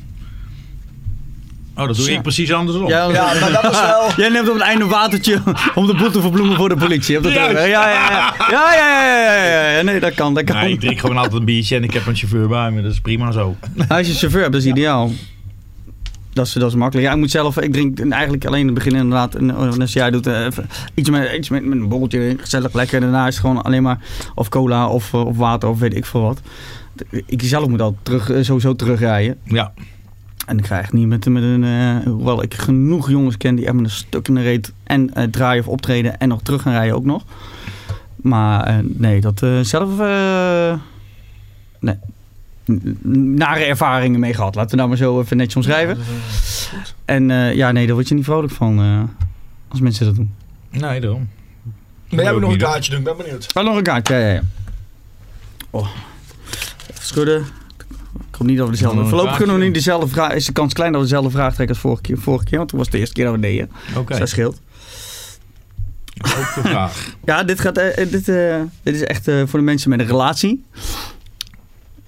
Oh, 1.77 1.87
dat 1.87 1.97
doe 1.97 2.11
ik 2.11 2.23
precies 2.23 2.53
andersom. 2.53 2.89
Ja, 2.89 3.11
Ja, 3.13 3.33
maar 3.41 3.53
dat 3.63 3.73
is 3.73 3.81
wel... 3.81 4.11
Jij 4.17 4.29
neemt 4.29 4.49
op 4.49 4.55
het 4.55 4.63
einde 4.63 4.85
een 4.85 4.91
watertje 4.91 5.43
om 5.75 5.87
de 5.87 5.95
boel 5.95 6.11
te 6.11 6.21
verbloemen 6.21 6.57
voor 6.57 6.69
de 6.69 6.77
politie. 6.77 7.21
Dat? 7.21 7.33
Ja, 7.33 7.51
ja, 7.51 7.65
ja. 7.67 7.91
Ja, 8.51 8.75
ja, 8.75 8.75
ja, 8.75 9.23
ja, 9.23 9.45
ja, 9.45 9.71
ja. 9.77 9.83
Nee, 9.83 10.01
dat 10.01 10.15
kan, 10.15 10.35
dat 10.35 10.45
kan. 10.45 10.57
Nee, 10.57 10.73
ik 10.73 10.81
drink 10.81 11.01
gewoon 11.01 11.17
altijd 11.17 11.35
een 11.35 11.45
biertje 11.45 11.77
en 11.77 11.85
ik 11.85 11.93
heb 11.93 12.07
een 12.07 12.17
chauffeur 12.17 12.49
bij 12.49 12.71
me. 12.71 12.83
Dat 12.83 12.93
is 12.93 13.01
prima 13.01 13.31
zo. 13.33 13.57
Als 13.89 14.07
je 14.07 14.13
een 14.13 14.19
chauffeur 14.19 14.41
hebt, 14.41 14.53
dat 14.53 14.63
is 14.63 14.69
ideaal. 14.69 15.11
Dat 16.33 16.47
is, 16.47 16.53
dat 16.53 16.69
is 16.69 16.75
makkelijk. 16.75 17.07
Ja, 17.07 17.13
ik 17.13 17.19
moet 17.19 17.31
zelf, 17.31 17.61
ik 17.61 17.73
drink 17.73 18.01
eigenlijk 18.01 18.45
alleen 18.47 18.61
in 18.61 18.67
het 18.67 18.75
begin 18.75 18.95
inderdaad. 18.95 19.35
En 19.35 19.51
als 19.81 19.93
jij 19.93 20.11
doet 20.11 20.27
eh, 20.27 20.45
even 20.45 20.69
iets, 20.95 21.11
met, 21.11 21.33
iets 21.33 21.49
met, 21.49 21.65
met 21.65 21.79
een 21.79 21.89
borreltje, 21.89 22.37
gezellig 22.39 22.73
lekker. 22.73 23.01
Daarna 23.01 23.27
is 23.27 23.35
het 23.35 23.45
gewoon 23.45 23.63
alleen 23.63 23.83
maar 23.83 23.99
of 24.35 24.49
cola 24.49 24.89
of, 24.89 25.13
eh, 25.13 25.27
of 25.27 25.37
water 25.37 25.69
of 25.69 25.79
weet 25.79 25.97
ik 25.97 26.07
veel 26.07 26.21
wat. 26.21 26.41
Ik 27.27 27.43
zelf 27.43 27.69
moet 27.69 27.81
al 27.81 27.97
terug, 28.03 28.31
eh, 28.31 28.43
sowieso 28.43 28.77
terugrijden. 28.77 29.39
Ja. 29.45 29.73
En 30.47 30.59
ik 30.59 30.63
krijg 30.65 30.93
niet 30.93 31.07
met, 31.07 31.27
met 31.29 31.43
een. 31.43 31.65
eh, 31.65 31.97
hoewel 32.13 32.43
ik 32.43 32.55
genoeg 32.55 33.11
jongens 33.11 33.37
ken 33.37 33.55
die 33.55 33.65
echt 33.65 33.75
met 33.75 33.85
een 33.85 33.91
stuk 33.91 34.29
in 34.29 34.35
de 34.35 34.43
reet. 34.43 34.73
en 34.85 35.15
eh, 35.15 35.25
draaien 35.25 35.63
of 35.63 35.69
optreden. 35.69 36.19
en 36.19 36.29
nog 36.29 36.43
terug 36.43 36.63
gaan 36.63 36.73
rijden 36.73 36.95
ook 36.97 37.05
nog. 37.05 37.25
Maar 38.17 38.65
eh, 38.67 38.75
nee, 38.83 39.21
dat 39.21 39.43
eh, 39.43 39.61
zelf. 39.61 40.01
eh, 40.01 40.75
nee. 41.81 41.95
Nare 43.37 43.65
ervaringen 43.65 44.21
mee 44.21 44.35
gehad. 44.35 44.55
Laten 44.55 44.71
we 44.71 44.77
nou 44.77 44.89
maar 44.89 44.99
zo 44.99 45.21
even 45.21 45.37
netjes 45.37 45.57
omschrijven. 45.57 45.99
En 47.05 47.31
eh, 47.31 47.55
ja, 47.55 47.73
nee, 47.73 47.87
daar 47.87 47.95
word 47.95 48.09
je 48.09 48.15
niet 48.15 48.25
vrolijk 48.25 48.53
van. 48.53 48.79
eh, 48.81 49.03
als 49.69 49.81
mensen 49.81 50.07
dat 50.07 50.15
doen. 50.15 50.35
Nee, 50.71 51.01
daarom. 51.01 51.29
Maar 52.11 52.23
jij 52.25 52.33
moet 52.33 52.41
nog 52.41 52.53
een 52.53 52.59
kaartje 52.59 52.91
doen, 52.91 52.99
ik 52.99 53.05
ben 53.05 53.17
benieuwd. 53.17 53.47
Oh, 53.55 53.65
nog 53.65 53.77
een 53.77 53.83
kaart. 53.83 54.09
Ja, 54.09 54.19
ja, 54.19 54.33
ja. 54.33 54.43
Oh. 55.71 55.89
Even 56.91 57.05
schudden. 57.05 57.45
Ik 58.37 58.43
hoop 58.43 58.51
niet 58.51 58.61
dat 58.61 58.67
we 58.67 58.73
dezelfde... 58.73 59.07
Voorlopig 59.07 59.37
kunnen 59.37 59.59
we 59.59 59.65
niet 59.65 59.75
dezelfde 59.75 60.09
vraag... 60.09 60.33
Is 60.33 60.47
de 60.47 60.53
kans 60.53 60.73
klein 60.73 60.93
dat 60.93 61.01
we 61.01 61.07
dezelfde 61.07 61.31
vraag 61.31 61.55
trekken 61.55 61.75
als 61.75 61.85
vorige 61.85 62.03
keer, 62.03 62.19
vorige 62.19 62.45
keer. 62.45 62.57
Want 62.59 62.69
toen 62.69 62.79
was 62.79 62.87
het 62.87 62.97
de 62.97 63.01
eerste 63.01 63.15
keer 63.15 63.25
dat 63.25 63.35
we 63.35 63.41
deden. 63.41 63.71
Oké. 63.97 64.09
Dus 64.09 64.19
dat 64.19 64.29
scheelt. 64.29 64.61
Ook 66.25 66.55
de 66.55 66.61
vraag. 66.61 67.07
Ja, 67.25 67.43
dit, 67.43 67.61
gaat, 67.61 67.79
eh, 67.79 68.11
dit, 68.11 68.29
eh, 68.29 68.61
dit 68.83 68.95
is 68.95 69.03
echt 69.03 69.29
eh, 69.29 69.43
voor 69.47 69.59
de 69.59 69.65
mensen 69.65 69.91
met 69.91 70.01
een 70.01 70.07
relatie. 70.07 70.65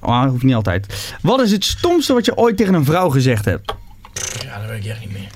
Maar 0.01 0.23
dat 0.23 0.31
hoeft 0.31 0.43
niet 0.43 0.55
altijd. 0.55 1.15
Wat 1.23 1.41
is 1.41 1.51
het 1.51 1.65
stomste 1.65 2.13
wat 2.13 2.25
je 2.25 2.37
ooit 2.37 2.57
tegen 2.57 2.75
een 2.75 2.85
vrouw 2.85 3.09
gezegd 3.09 3.45
hebt? 3.45 3.75
Ja, 4.45 4.61
dat 4.61 4.69
weet 4.69 4.85
ik 4.85 4.91
echt 4.91 5.01
niet 5.01 5.13
meer. 5.13 5.29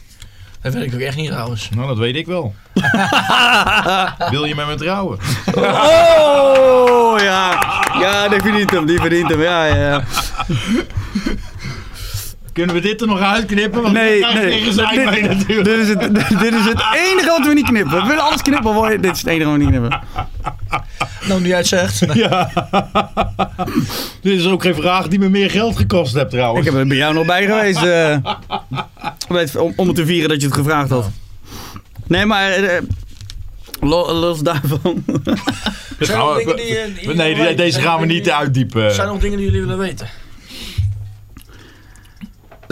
Dat 0.62 0.74
weet 0.74 0.82
ik 0.84 0.94
ook 0.94 1.00
echt 1.00 1.16
niet 1.16 1.30
trouwens. 1.30 1.68
Nou, 1.70 1.88
dat 1.88 1.98
weet 1.98 2.16
ik 2.16 2.26
wel. 2.26 2.54
Wil 4.30 4.44
je 4.44 4.54
met 4.54 4.66
me 4.66 4.74
trouwen? 4.74 5.18
Oh, 5.54 7.18
ja. 7.20 7.58
Ja, 8.00 8.28
die 8.28 8.40
verdient 8.40 8.70
hem. 8.70 8.86
Die 8.86 9.00
verdient 9.00 9.30
hem. 9.30 9.40
Ja, 9.40 9.64
ja, 9.64 9.74
ja. 9.76 10.02
Kunnen 12.52 12.74
we 12.74 12.80
dit 12.80 13.00
er 13.00 13.06
nog 13.06 13.20
uitknippen? 13.20 13.82
Want 13.82 13.94
Nee, 13.94 14.20
nee. 14.20 14.50
tegen 14.50 14.72
zijn 14.72 15.04
mee 15.10 15.20
Dit, 15.22 15.38
natuurlijk. 15.38 15.64
dit 15.68 15.78
is 15.78 15.88
het, 15.88 16.00
dit 16.40 16.54
is 16.54 16.64
het 16.64 16.82
enige 17.10 17.26
wat 17.38 17.46
we 17.46 17.52
niet 17.54 17.64
knippen. 17.66 18.02
We 18.02 18.06
willen 18.08 18.22
alles 18.24 18.42
knippen, 18.42 18.72
hoor. 18.72 18.88
Dit 19.00 19.12
is 19.12 19.18
het 19.18 19.26
enige 19.26 19.44
wat 19.44 19.52
we 19.52 19.58
niet 19.58 19.68
knippen. 19.68 20.00
Nou, 21.28 21.40
nu 21.40 21.48
jij 21.48 21.58
het 21.58 21.66
zegt. 21.66 22.00
Dit 24.22 24.38
is 24.38 24.46
ook 24.46 24.62
geen 24.62 24.74
vraag 24.74 25.08
die 25.08 25.18
me 25.18 25.28
meer 25.28 25.50
geld 25.50 25.76
gekost 25.76 26.14
hebt 26.14 26.30
trouwens. 26.30 26.66
Ik 26.66 26.72
heb 26.72 26.80
er 26.80 26.86
bij 26.88 26.96
jou 26.96 27.14
nog 27.14 27.26
bij 27.26 27.46
geweest. 27.46 27.82
eh, 27.82 28.16
weet- 29.36 29.56
om, 29.56 29.72
om 29.76 29.86
het 29.86 29.96
te 29.96 30.06
vieren 30.06 30.28
dat 30.28 30.40
je 30.40 30.46
het 30.46 30.56
gevraagd 30.56 30.90
had. 30.90 31.10
Nee, 32.06 32.26
maar... 32.26 32.50
eh, 32.52 32.82
lo- 33.80 34.12
los 34.12 34.40
daarvan. 34.40 35.04
Zijn 35.98 36.18
gaan 36.18 36.28
er 36.28 36.34
we- 36.46 36.54
dingen 36.54 36.94
die, 36.94 37.06
die- 37.06 37.14
nee, 37.16 37.54
deze 37.54 37.80
gaan 37.80 38.00
we 38.00 38.06
niet 38.06 38.30
uitdiepen. 38.30 38.94
Zijn 38.94 39.06
er 39.06 39.12
nog 39.12 39.22
dingen 39.22 39.36
die 39.36 39.46
jullie 39.46 39.60
willen 39.60 39.78
weten? 39.78 40.08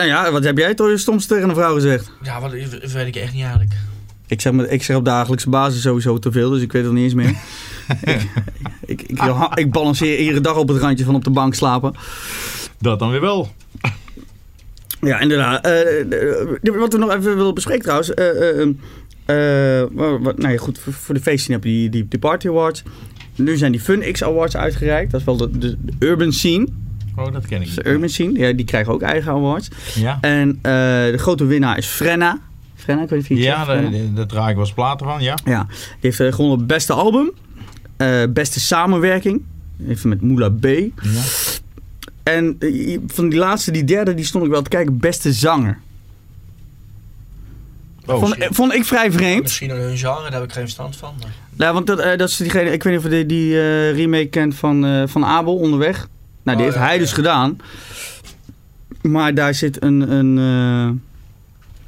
Nou 0.06 0.24
ja, 0.24 0.32
wat 0.32 0.44
heb 0.44 0.58
jij 0.58 0.74
toch 0.74 0.98
soms 0.98 1.26
tegen 1.26 1.48
een 1.48 1.54
vrouw 1.54 1.74
gezegd? 1.74 2.12
Ja, 2.22 2.40
wat, 2.40 2.50
dat 2.80 2.92
weet 2.92 3.06
ik 3.06 3.16
echt 3.16 3.32
niet 3.32 3.42
eigenlijk. 3.42 3.72
Ik 4.26 4.40
zeg, 4.40 4.52
maar- 4.52 4.66
ik 4.68 4.82
zeg 4.82 4.96
op 4.96 5.04
dagelijkse 5.04 5.48
basis 5.50 5.82
sowieso 5.82 6.18
te 6.18 6.32
veel, 6.32 6.50
dus 6.50 6.62
ik 6.62 6.72
weet 6.72 6.84
het 6.84 6.92
niet 6.92 7.04
eens 7.04 7.14
meer. 7.14 7.34
ik, 8.86 9.02
ik, 9.02 9.02
ik, 9.02 9.18
ik 9.54 9.70
balanceer 9.72 10.18
iedere 10.18 10.40
dag 10.40 10.56
op 10.56 10.68
het 10.68 10.78
randje 10.78 11.04
van 11.04 11.14
op 11.14 11.24
de 11.24 11.30
bank 11.30 11.54
slapen. 11.54 11.94
Dat 12.78 12.98
dan 12.98 13.10
weer 13.10 13.20
wel. 13.20 13.48
Ja, 15.00 15.20
inderdaad. 15.20 15.64
Eh, 15.64 16.00
eh, 16.00 16.78
wat 16.78 16.92
we 16.92 16.98
nog 16.98 17.10
even 17.14 17.36
willen 17.36 17.54
bespreken 17.54 17.82
trouwens. 17.82 18.14
eh, 18.14 18.60
eh, 18.60 18.68
eh, 19.80 19.88
wat- 19.92 20.20
wat- 20.20 20.38
nou 20.38 20.52
ja, 20.52 20.58
goed, 20.58 20.78
voor, 20.78 20.92
voor 20.92 21.14
de 21.14 21.20
feesten 21.20 21.52
heb 21.52 21.64
je 21.64 21.70
die, 21.70 21.88
die, 21.90 22.06
die 22.08 22.18
Party 22.18 22.48
Awards. 22.48 22.82
Nu 23.34 23.56
zijn 23.56 23.72
die 23.72 23.80
Fun 23.80 24.12
X 24.12 24.22
Awards 24.24 24.56
uitgereikt. 24.56 25.10
Dat 25.10 25.20
is 25.20 25.26
wel 25.26 25.36
de, 25.36 25.58
de, 25.58 25.76
de 25.80 26.06
Urban 26.06 26.32
Scene. 26.32 26.68
Oh, 27.20 27.32
dat 27.32 27.46
ken 27.46 27.62
ik 27.62 27.74
de 27.74 27.86
Urban 27.88 28.08
Scene, 28.08 28.38
ja, 28.38 28.52
die 28.52 28.64
krijgen 28.64 28.92
ook 28.92 29.02
eigen 29.02 29.32
awards. 29.32 29.68
Ja, 29.94 30.18
En 30.20 30.48
eh, 30.62 30.72
de 31.10 31.14
grote 31.16 31.44
winnaar 31.44 31.78
is 31.78 31.86
Frenna. 31.86 32.38
Frenna, 32.74 33.02
ik 33.02 33.08
weet 33.08 33.28
niet 33.28 33.38
of 33.38 33.44
je 33.44 33.50
het 33.50 33.58
ja 33.58 34.12
daar, 34.14 34.26
draai 34.26 34.48
ik 34.48 34.54
wel 34.54 34.64
eens 34.64 34.74
platen 34.74 35.06
van, 35.06 35.22
ja. 35.22 35.38
Ja, 35.44 35.66
die 35.68 35.76
heeft 36.00 36.20
eh, 36.20 36.32
gewonnen 36.32 36.66
beste 36.66 36.92
album. 36.92 37.30
eh, 37.96 38.22
beste 38.28 38.60
samenwerking. 38.60 39.42
Heeft 39.82 40.04
met 40.04 40.20
Moula 40.20 40.48
B. 40.48 40.64
ja. 40.64 40.90
En 42.22 42.58
van 43.06 43.28
die 43.28 43.38
laatste, 43.38 43.70
die 43.70 43.84
derde, 43.84 44.14
die 44.14 44.24
stond 44.24 44.44
ik 44.44 44.50
wel 44.50 44.62
te 44.62 44.68
kijken. 44.68 44.98
Beste 44.98 45.32
zanger. 45.32 45.78
Oh, 48.06 48.32
vond, 48.50 48.74
ik 48.74 48.84
vrij 48.84 49.12
vreemd. 49.12 49.42
Misschien 49.42 49.70
hun 49.70 49.96
genre, 49.98 50.22
daar 50.22 50.32
heb 50.32 50.42
ik 50.42 50.52
geen 50.52 50.62
verstand 50.62 50.96
van. 50.96 51.14
Maar... 51.20 51.32
Ja, 51.56 51.72
want 51.72 51.86
dat, 51.86 52.18
dat 52.18 52.28
is 52.28 52.36
diegene, 52.36 52.72
ik 52.72 52.82
weet 52.82 52.92
niet 52.92 53.04
of 53.04 53.10
je 53.10 53.16
die, 53.16 53.26
die 53.26 53.60
eh, 53.60 53.94
remake 53.94 54.26
kent 54.26 54.54
van, 54.54 54.84
eh, 54.86 55.02
van 55.06 55.24
Abel 55.24 55.56
onderweg. 55.56 56.08
Nou, 56.42 56.56
die 56.56 56.66
Oh, 56.66 56.72
heeft 56.72 56.74
ja, 56.84 56.88
hij 56.90 56.98
dus 56.98 57.12
gedaan. 57.12 57.56
Maar 59.02 59.34
daar 59.34 59.54
zit 59.54 59.82
een, 59.82 60.10
een, 60.12 60.38
eh, 60.38 61.00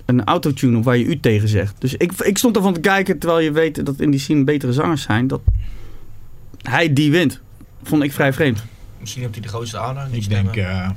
een 0.06 0.24
autotune 0.24 0.76
op 0.78 0.84
waar 0.84 0.96
je 0.96 1.04
u 1.04 1.20
tegen 1.20 1.48
zegt. 1.48 1.74
Dus 1.80 1.94
ik, 1.94 2.12
ik 2.12 2.38
stond 2.38 2.56
ervan 2.56 2.72
te 2.74 2.80
kijken, 2.80 3.18
terwijl 3.18 3.40
je 3.40 3.52
weet 3.52 3.86
dat 3.86 4.00
in 4.00 4.10
die 4.10 4.20
scene 4.20 4.44
betere 4.44 4.72
zangers 4.72 5.02
zijn, 5.02 5.26
dat 5.26 5.40
hij 6.62 6.92
die 6.92 7.10
wint. 7.10 7.40
Vond 7.82 8.02
ik 8.02 8.12
vrij 8.12 8.32
vreemd. 8.32 8.64
Misschien 9.00 9.22
heeft 9.22 9.34
hij 9.34 9.42
de 9.42 9.48
grootste 9.48 9.78
aanhang. 9.78 10.10
die 10.12 10.22
Ik 10.22 10.28
denk, 10.28 10.56
eh, 10.56 10.90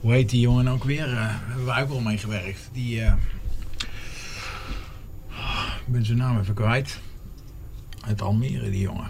hoe 0.00 0.12
heet 0.12 0.30
die 0.30 0.40
jongen 0.40 0.68
ook 0.68 0.84
weer? 0.84 1.06
Eh, 1.08 1.14
Daar 1.14 1.42
hebben 1.48 1.64
we 1.74 1.80
ook 1.82 1.88
wel 1.88 2.00
mee 2.00 2.18
gewerkt. 2.18 2.68
Die, 2.72 3.00
eh, 3.00 3.12
ik 5.86 5.92
ben 5.92 6.04
zijn 6.04 6.18
naam 6.18 6.38
even 6.40 6.54
kwijt. 6.54 6.98
Uit 8.06 8.22
Almere, 8.22 8.70
die 8.70 8.80
jongen. 8.80 9.08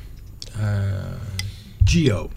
Gio. 1.89 2.31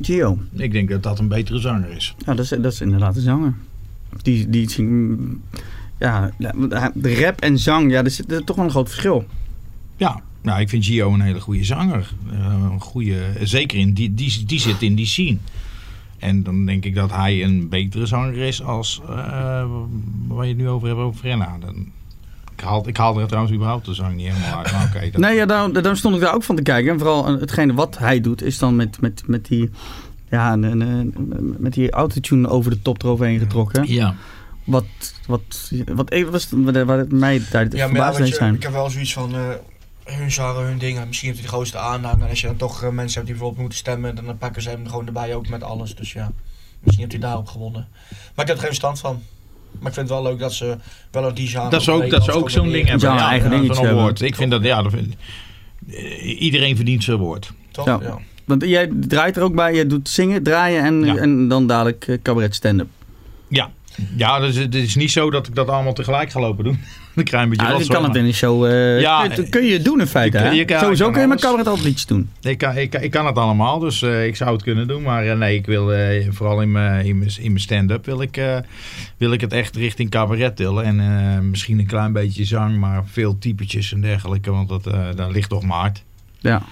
Gio. 0.00 0.38
Ik 0.52 0.72
denk 0.72 0.88
dat 0.88 1.02
dat 1.02 1.18
een 1.18 1.28
betere 1.28 1.58
zanger 1.58 1.90
is. 1.90 2.14
Ja, 2.26 2.34
dat 2.34 2.44
is, 2.44 2.48
dat 2.48 2.72
is 2.72 2.80
inderdaad 2.80 3.16
een 3.16 3.22
zanger. 3.22 3.54
Die, 4.22 4.50
die. 4.50 4.68
Ja, 5.98 6.30
de 6.94 7.20
rap 7.20 7.40
en 7.40 7.58
zang, 7.58 7.90
ja, 7.90 8.04
er 8.04 8.10
zit 8.10 8.32
er 8.32 8.44
toch 8.44 8.56
wel 8.56 8.64
een 8.64 8.70
groot 8.70 8.88
verschil. 8.88 9.26
Ja, 9.96 10.22
nou, 10.42 10.60
ik 10.60 10.68
vind 10.68 10.84
Gio 10.84 11.12
een 11.12 11.20
hele 11.20 11.40
goede 11.40 11.64
zanger. 11.64 12.12
Eh, 12.30 12.68
een 12.72 12.80
goede, 12.80 13.32
zeker 13.42 13.78
in 13.78 13.92
die, 13.92 14.14
die, 14.14 14.44
die 14.46 14.60
zit 14.60 14.82
in 14.82 14.94
die 14.94 15.06
scene. 15.06 15.38
En 16.18 16.42
dan 16.42 16.66
denk 16.66 16.84
ik 16.84 16.94
dat 16.94 17.10
hij 17.10 17.44
een 17.44 17.68
betere 17.68 18.06
zanger 18.06 18.36
is 18.36 18.62
als 18.62 19.00
eh, 19.08 19.66
waar 20.26 20.44
je 20.44 20.48
het 20.48 20.56
nu 20.56 20.68
over 20.68 20.88
hebt 20.88 21.00
over 21.00 21.18
Frenna. 21.18 21.58
Dan 21.60 21.90
haal, 22.60 22.88
ik 22.88 22.96
haalde 22.96 23.26
trouwens 23.26 23.54
überhaupt 23.54 23.84
de 23.86 23.94
zang 23.94 24.16
niet 24.16 24.32
helemaal 24.32 24.58
uit. 24.58 24.72
Maar 24.72 24.92
oké, 24.96 25.10
dat- 25.10 25.20
Nee, 25.20 25.34
ja, 25.36 25.46
daarom, 25.46 25.72
daarom 25.72 25.94
stond 25.94 26.14
ik 26.14 26.20
daar 26.20 26.34
ook 26.34 26.42
van 26.42 26.56
te 26.56 26.62
kijken. 26.62 26.92
En 26.92 26.98
vooral 26.98 27.26
eh, 27.26 27.40
hetgene 27.40 27.74
wat 27.74 27.98
hij 27.98 28.20
doet, 28.20 28.42
is 28.42 28.58
dan 28.58 28.76
met, 28.76 29.00
met, 29.00 29.22
met 29.26 29.44
die... 29.46 29.70
Ja, 30.30 30.52
een- 30.52 30.62
een- 30.62 30.80
een- 30.80 31.56
met 31.58 31.72
die 31.72 31.90
autotune 31.90 32.48
over 32.48 32.70
de 32.70 32.82
top 32.82 33.02
eroverheen 33.02 33.38
getrokken. 33.38 33.92
Ja. 33.92 34.14
Wat, 34.64 34.84
wat, 35.26 35.70
wat, 35.94 36.14
wat 36.14 36.30
was 36.30 36.50
het 36.50 37.12
mij 37.12 37.42
daar 37.50 37.64
Ja, 37.64 37.76
ja, 37.76 37.86
verbaasd 37.86 38.18
je, 38.18 38.26
zijn. 38.26 38.54
ik 38.54 38.62
heb 38.62 38.72
wel 38.72 38.90
zoiets 38.90 39.12
van 39.12 39.34
eh, 39.34 39.40
hun 40.04 40.30
zagen 40.30 40.62
hun 40.64 40.78
dingen. 40.78 41.06
Misschien 41.06 41.28
heeft 41.28 41.40
hij 41.40 41.48
de 41.50 41.54
grootste 41.54 41.78
aanhang. 41.78 42.22
En 42.22 42.28
als 42.28 42.40
je 42.40 42.46
dan 42.46 42.56
toch 42.56 42.82
eh, 42.82 42.88
mensen 42.90 43.14
hebt 43.14 43.26
die 43.26 43.26
bijvoorbeeld 43.26 43.60
moeten 43.60 43.78
stemmen, 43.78 44.14
dan 44.14 44.38
pakken 44.38 44.62
ze 44.62 44.68
hem 44.68 44.86
gewoon 44.88 45.06
erbij 45.06 45.34
ook 45.34 45.48
met 45.48 45.62
alles. 45.62 45.94
Dus 45.94 46.12
ja, 46.12 46.30
misschien 46.80 46.98
heeft 47.08 47.12
hij 47.20 47.28
daarop 47.30 47.46
gewonnen. 47.48 47.88
Maar 48.34 48.44
ik 48.44 48.46
heb 48.46 48.48
er 48.48 48.56
geen 48.58 48.66
verstand 48.66 48.98
van. 49.00 49.22
Maar 49.78 49.88
ik 49.88 49.94
vind 49.94 50.08
het 50.08 50.18
wel 50.18 50.22
leuk 50.22 50.38
dat 50.38 50.52
ze 50.52 50.76
wel 51.10 51.24
een 51.28 51.34
die 51.34 51.48
genre 51.48 51.70
Dat 51.70 51.80
is 51.80 51.88
ook, 51.88 52.10
dat 52.10 52.24
ze 52.24 52.32
ook 52.32 52.50
zo'n 52.50 52.68
ding 52.70 52.88
hebben. 52.88 53.08
Ja, 53.14 53.28
eigen 53.28 53.50
zo'n 53.50 53.60
dingetje 53.60 53.86
hebben. 53.86 54.14
Ik 54.26 54.34
vind 54.36 54.50
dat, 54.50 54.62
ja, 54.62 54.82
dat 54.82 54.92
vind- 54.92 55.14
eh, 55.90 56.40
iedereen 56.42 56.76
verdient 56.76 57.04
zijn 57.04 57.16
woord. 57.16 57.52
Toch? 57.70 57.86
Ja. 57.86 57.98
Ja. 58.02 58.18
Want 58.44 58.64
jij 58.64 58.90
draait 59.00 59.36
er 59.36 59.42
ook 59.42 59.54
bij, 59.54 59.74
jij 59.74 59.86
doet 59.86 60.08
zingen, 60.08 60.42
draaien 60.42 60.84
en, 60.84 61.04
Ja. 61.04 61.16
en 61.16 61.48
dan 61.48 61.66
dadelijk 61.66 62.04
eh, 62.08 62.18
cabaret 62.22 62.54
stand-up. 62.54 62.88
Ja, 63.48 63.70
ja 64.16 64.40
dus 64.40 64.56
het 64.56 64.74
is 64.74 64.94
niet 64.94 65.10
zo 65.10 65.30
dat 65.30 65.46
ik 65.46 65.54
dat 65.54 65.68
allemaal 65.68 65.92
tegelijk 65.92 66.30
ga 66.30 66.40
lopen 66.40 66.64
doen. 66.64 66.80
Dan 67.14 67.24
krijg 67.24 67.44
je 67.44 67.50
een 67.50 67.56
beetje 67.56 67.84
Ja, 67.84 67.94
kan 67.94 68.04
het 68.04 68.14
in 68.16 68.24
een 68.24 68.34
show. 68.34 68.64
eh, 68.64 69.00
Ja, 69.00 69.26
kun, 69.28 69.36
je, 69.44 69.48
kun 69.48 69.64
je 69.64 69.80
doen 69.82 70.00
in 70.00 70.06
feite. 70.06 70.38
je- 70.38 70.50
je 70.54 70.64
kan- 70.64 70.78
Sowieso 70.80 71.10
kun 71.10 71.20
je 71.20 71.26
met 71.26 71.40
cabaret 71.40 71.66
altijd 71.66 71.84
liedjes 71.86 72.06
doen. 72.06 72.30
Ik 72.40 72.58
kan, 72.58 72.76
ik, 72.76 72.94
ik 72.94 73.10
kan 73.10 73.26
het 73.26 73.36
allemaal, 73.36 73.78
dus 73.78 74.02
eh, 74.02 74.26
ik 74.26 74.36
zou 74.36 74.52
het 74.52 74.62
kunnen 74.62 74.88
doen. 74.88 75.02
Maar 75.02 75.26
eh, 75.26 75.36
nee, 75.36 75.56
ik 75.56 75.66
wil 75.66 75.92
eh, 75.92 76.26
vooral 76.30 76.60
in 76.60 76.72
mijn, 76.72 77.60
stand-up 77.60 78.04
wil 78.06 78.22
ik, 78.22 78.36
eh, 78.36 78.56
wil 79.16 79.32
ik 79.32 79.40
het 79.40 79.52
echt 79.52 79.76
richting 79.76 80.10
cabaret 80.10 80.56
tillen. 80.56 80.84
En 80.84 81.00
eh, 81.00 81.38
misschien 81.40 81.78
een 81.78 81.86
klein 81.86 82.12
beetje 82.12 82.44
zang, 82.44 82.76
maar 82.78 83.02
veel 83.06 83.38
typetjes 83.38 83.92
en 83.92 84.00
dergelijke. 84.00 84.50
Want 84.50 84.68
dat, 84.68 84.86
eh 84.86 85.00
daar 85.16 85.30
ligt 85.30 85.48
toch 85.48 85.62
maart. 85.62 86.02
Ja. 86.40 86.62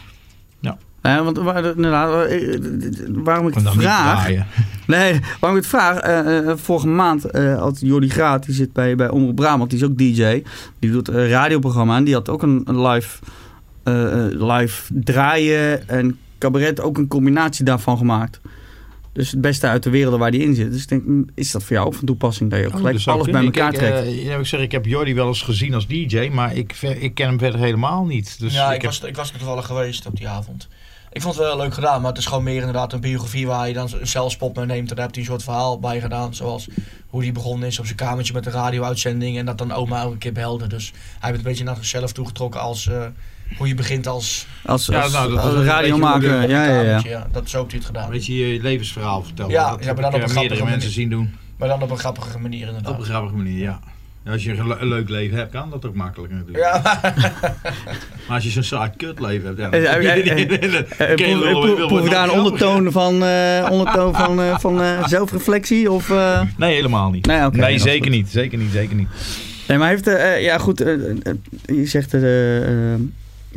Ja. 1.02 1.10
Ja, 1.16 1.22
want 1.24 1.36
waar- 1.38 1.64
inderdaad, 1.64 2.26
eh, 2.26 2.54
eh, 2.54 2.60
waarom 3.08 3.46
ik 3.48 3.54
het 3.54 3.62
vraag. 3.82 4.28
Nee, 4.86 5.20
waarom 5.40 5.58
ik 5.58 5.64
het 5.64 5.72
vraag. 5.72 5.98
eh, 5.98 6.48
eh, 6.48 6.56
vorige 6.56 6.86
maand 6.86 7.24
eh, 7.24 7.58
had 7.58 7.80
Jordi 7.80 8.08
Graat, 8.08 8.46
die 8.46 8.54
zit 8.54 8.72
bij, 8.72 8.94
bij 8.96 9.08
Omroep 9.10 9.36
Brabant, 9.36 9.70
die 9.70 9.78
is 9.78 9.84
ook 9.84 9.98
DJ. 9.98 10.42
Die 10.78 10.90
doet 10.90 11.08
een 11.08 11.28
radioprogramma 11.28 11.96
en 11.96 12.04
die 12.04 12.14
had 12.14 12.28
ook 12.28 12.42
een, 12.42 12.62
een 12.64 12.86
live, 12.86 13.18
eh, 13.82 14.24
eh, 14.26 14.42
live 14.58 14.92
draaien 14.94 15.88
en 15.88 16.18
cabaret, 16.38 16.80
ook 16.80 16.98
een 16.98 17.08
combinatie 17.08 17.64
daarvan 17.64 17.98
gemaakt. 17.98 18.40
Dus 19.12 19.30
het 19.30 19.40
beste 19.40 19.66
uit 19.66 19.82
de 19.82 19.90
wereld 19.90 20.18
waar 20.18 20.30
die 20.30 20.40
in 20.42 20.54
zit. 20.54 20.72
Dus 20.72 20.82
ik 20.82 20.88
denk, 20.88 21.04
hm, 21.04 21.22
is 21.34 21.50
dat 21.50 21.62
voor 21.64 21.72
jou 21.76 21.86
ook 21.86 21.94
van 21.94 22.06
toepassing 22.06 22.50
dat 22.50 22.58
je 22.58 22.66
ook 22.66 22.72
Oh, 22.72 22.78
gelijk 22.78 22.98
zou 23.00 23.16
alles 23.18 23.30
bij 23.30 23.44
elkaar 23.44 23.72
ik, 23.72 23.78
trekt? 23.78 23.98
eh, 23.98 24.24
ja, 24.24 24.36
ik, 24.36 24.46
zeg, 24.46 24.60
ik 24.60 24.72
heb 24.72 24.84
Jordi 24.86 25.14
wel 25.14 25.26
eens 25.26 25.42
gezien 25.42 25.74
als 25.74 25.86
DJ, 25.86 26.28
maar 26.32 26.56
ik, 26.56 26.72
ik 26.98 27.14
ken 27.14 27.26
hem 27.28 27.38
verder 27.38 27.60
helemaal 27.60 28.04
niet. 28.04 28.40
Dus 28.40 28.54
ja, 28.54 28.68
ik 28.68 28.74
ik, 28.74 28.82
heb- 28.82 28.90
was, 28.90 29.00
ik 29.02 29.16
was 29.16 29.32
er 29.32 29.38
toevallig 29.38 29.66
geweest 29.66 30.06
op 30.06 30.16
die 30.16 30.28
avond. 30.28 30.68
Ik 31.12 31.22
vond 31.22 31.34
het 31.36 31.44
wel 31.44 31.56
leuk 31.56 31.74
gedaan, 31.74 32.00
maar 32.00 32.10
het 32.10 32.18
is 32.18 32.26
gewoon 32.26 32.42
meer 32.44 32.58
inderdaad 32.58 32.92
een 32.92 33.00
biografie 33.00 33.46
waar 33.46 33.68
je 33.68 33.74
dan 33.74 33.88
een 34.00 34.06
zelfspot 34.06 34.56
mee 34.56 34.66
neemt. 34.66 34.90
En 34.90 34.94
daar 34.96 35.04
heeft 35.04 35.14
hij 35.14 35.24
een 35.24 35.30
soort 35.30 35.42
verhaal 35.42 35.78
bij 35.78 36.00
gedaan, 36.00 36.34
zoals 36.34 36.68
hoe 37.08 37.22
hij 37.22 37.32
begonnen 37.32 37.68
is 37.68 37.78
op 37.78 37.84
zijn 37.84 37.96
kamertje 37.96 38.32
met 38.32 38.44
de 38.44 38.50
radio-uitzending. 38.50 39.38
En 39.38 39.46
dat 39.46 39.58
dan 39.58 39.72
oma 39.72 40.00
elke 40.00 40.18
keer 40.18 40.32
belde. 40.32 40.66
Dus 40.66 40.92
hij 41.18 41.28
heeft 41.30 41.38
een 41.42 41.48
beetje 41.50 41.64
naar 41.64 41.76
zichzelf 41.76 42.12
toegetrokken 42.12 42.60
als 42.60 42.86
eh, 42.88 43.02
hoe 43.56 43.68
je 43.68 43.74
begint 43.74 44.06
als, 44.06 44.46
Als, 44.64 44.86
Ja, 44.86 45.02
als, 45.02 45.12
nou, 45.12 45.28
dat 45.28 45.36
als 45.38 45.46
was 45.46 45.54
een 45.54 45.58
beetje 45.60 45.74
radiomaker. 45.74 46.40
je 46.42 46.48
Ja, 46.48 46.64
je 46.64 46.70
ja, 46.70 46.80
ja. 46.80 46.82
kamertje, 46.82 47.26
Dat 47.32 47.44
is 47.46 47.54
ook 47.56 47.68
hij 47.70 47.78
het 47.78 47.86
gedaan. 47.86 48.10
Weet 48.10 48.26
je, 48.26 48.34
je 48.54 48.62
levensverhaal 48.62 49.22
vertellen. 49.22 49.50
Ja, 49.50 49.70
dat 49.70 49.84
ja, 49.84 49.92
maar 49.92 50.02
dan 50.02 50.14
ik, 50.14 50.22
op 50.22 50.28
een 50.28 50.34
meerdere 50.34 50.54
grappige 50.56 50.62
mensen 50.64 50.78
manier. 50.78 50.90
zien 50.92 51.10
doen. 51.10 51.34
Maar 51.56 51.68
dan 51.68 51.82
op 51.82 51.90
een 51.90 51.98
grappige 51.98 52.38
manier 52.38 52.66
inderdaad. 52.66 52.92
Op 52.92 52.98
een 52.98 53.04
grappige 53.04 53.34
manier, 53.34 53.58
ja. 53.58 53.80
Als 54.26 54.44
je 54.44 54.52
een, 54.56 54.66
le- 54.66 54.76
een 54.80 54.88
leuk 54.88 55.08
leven 55.08 55.36
hebt, 55.36 55.52
kan 55.52 55.70
dat 55.70 55.84
ook 55.86 55.94
makkelijk 55.94 56.32
natuurlijk. 56.32 56.58
Ja, 56.64 56.82
Maar 58.26 58.36
als 58.36 58.44
je 58.44 58.50
zo'n 58.50 58.62
saai 58.62 58.90
kutleven 58.96 59.46
hebt, 59.46 59.58
ja, 59.58 59.70
Eh, 59.70 59.82
dan- 59.82 60.84
dan 60.98 61.16
kun 61.16 61.28
je 61.28 61.86
proef- 61.86 62.04
je 62.04 62.10
daar 62.10 62.24
een 62.28 62.30
ondertoon 62.34 62.92
van, 62.92 63.22
eh, 63.24 63.66
ondertoon 63.70 64.14
van, 64.14 64.40
eh, 64.40 64.58
van 64.64 64.80
eh, 64.82 65.06
zelfreflectie? 65.08 65.90
Of, 65.90 66.10
eh? 66.10 66.42
Nee, 66.56 66.74
helemaal 66.74 67.10
niet. 67.10 67.26
Nee, 67.26 67.78
zeker 67.78 68.10
niet. 68.10 68.28
Zeker 68.28 68.58
niet, 68.58 68.70
zeker 68.72 68.96
niet. 68.96 69.08
Nee, 69.68 69.78
maar 69.78 69.88
heeft... 69.88 70.04
ja, 70.40 70.58
goed. 70.58 70.78
je 70.78 71.86
zegt 71.86 72.14
eh, 72.14 72.92
eh, 72.92 72.98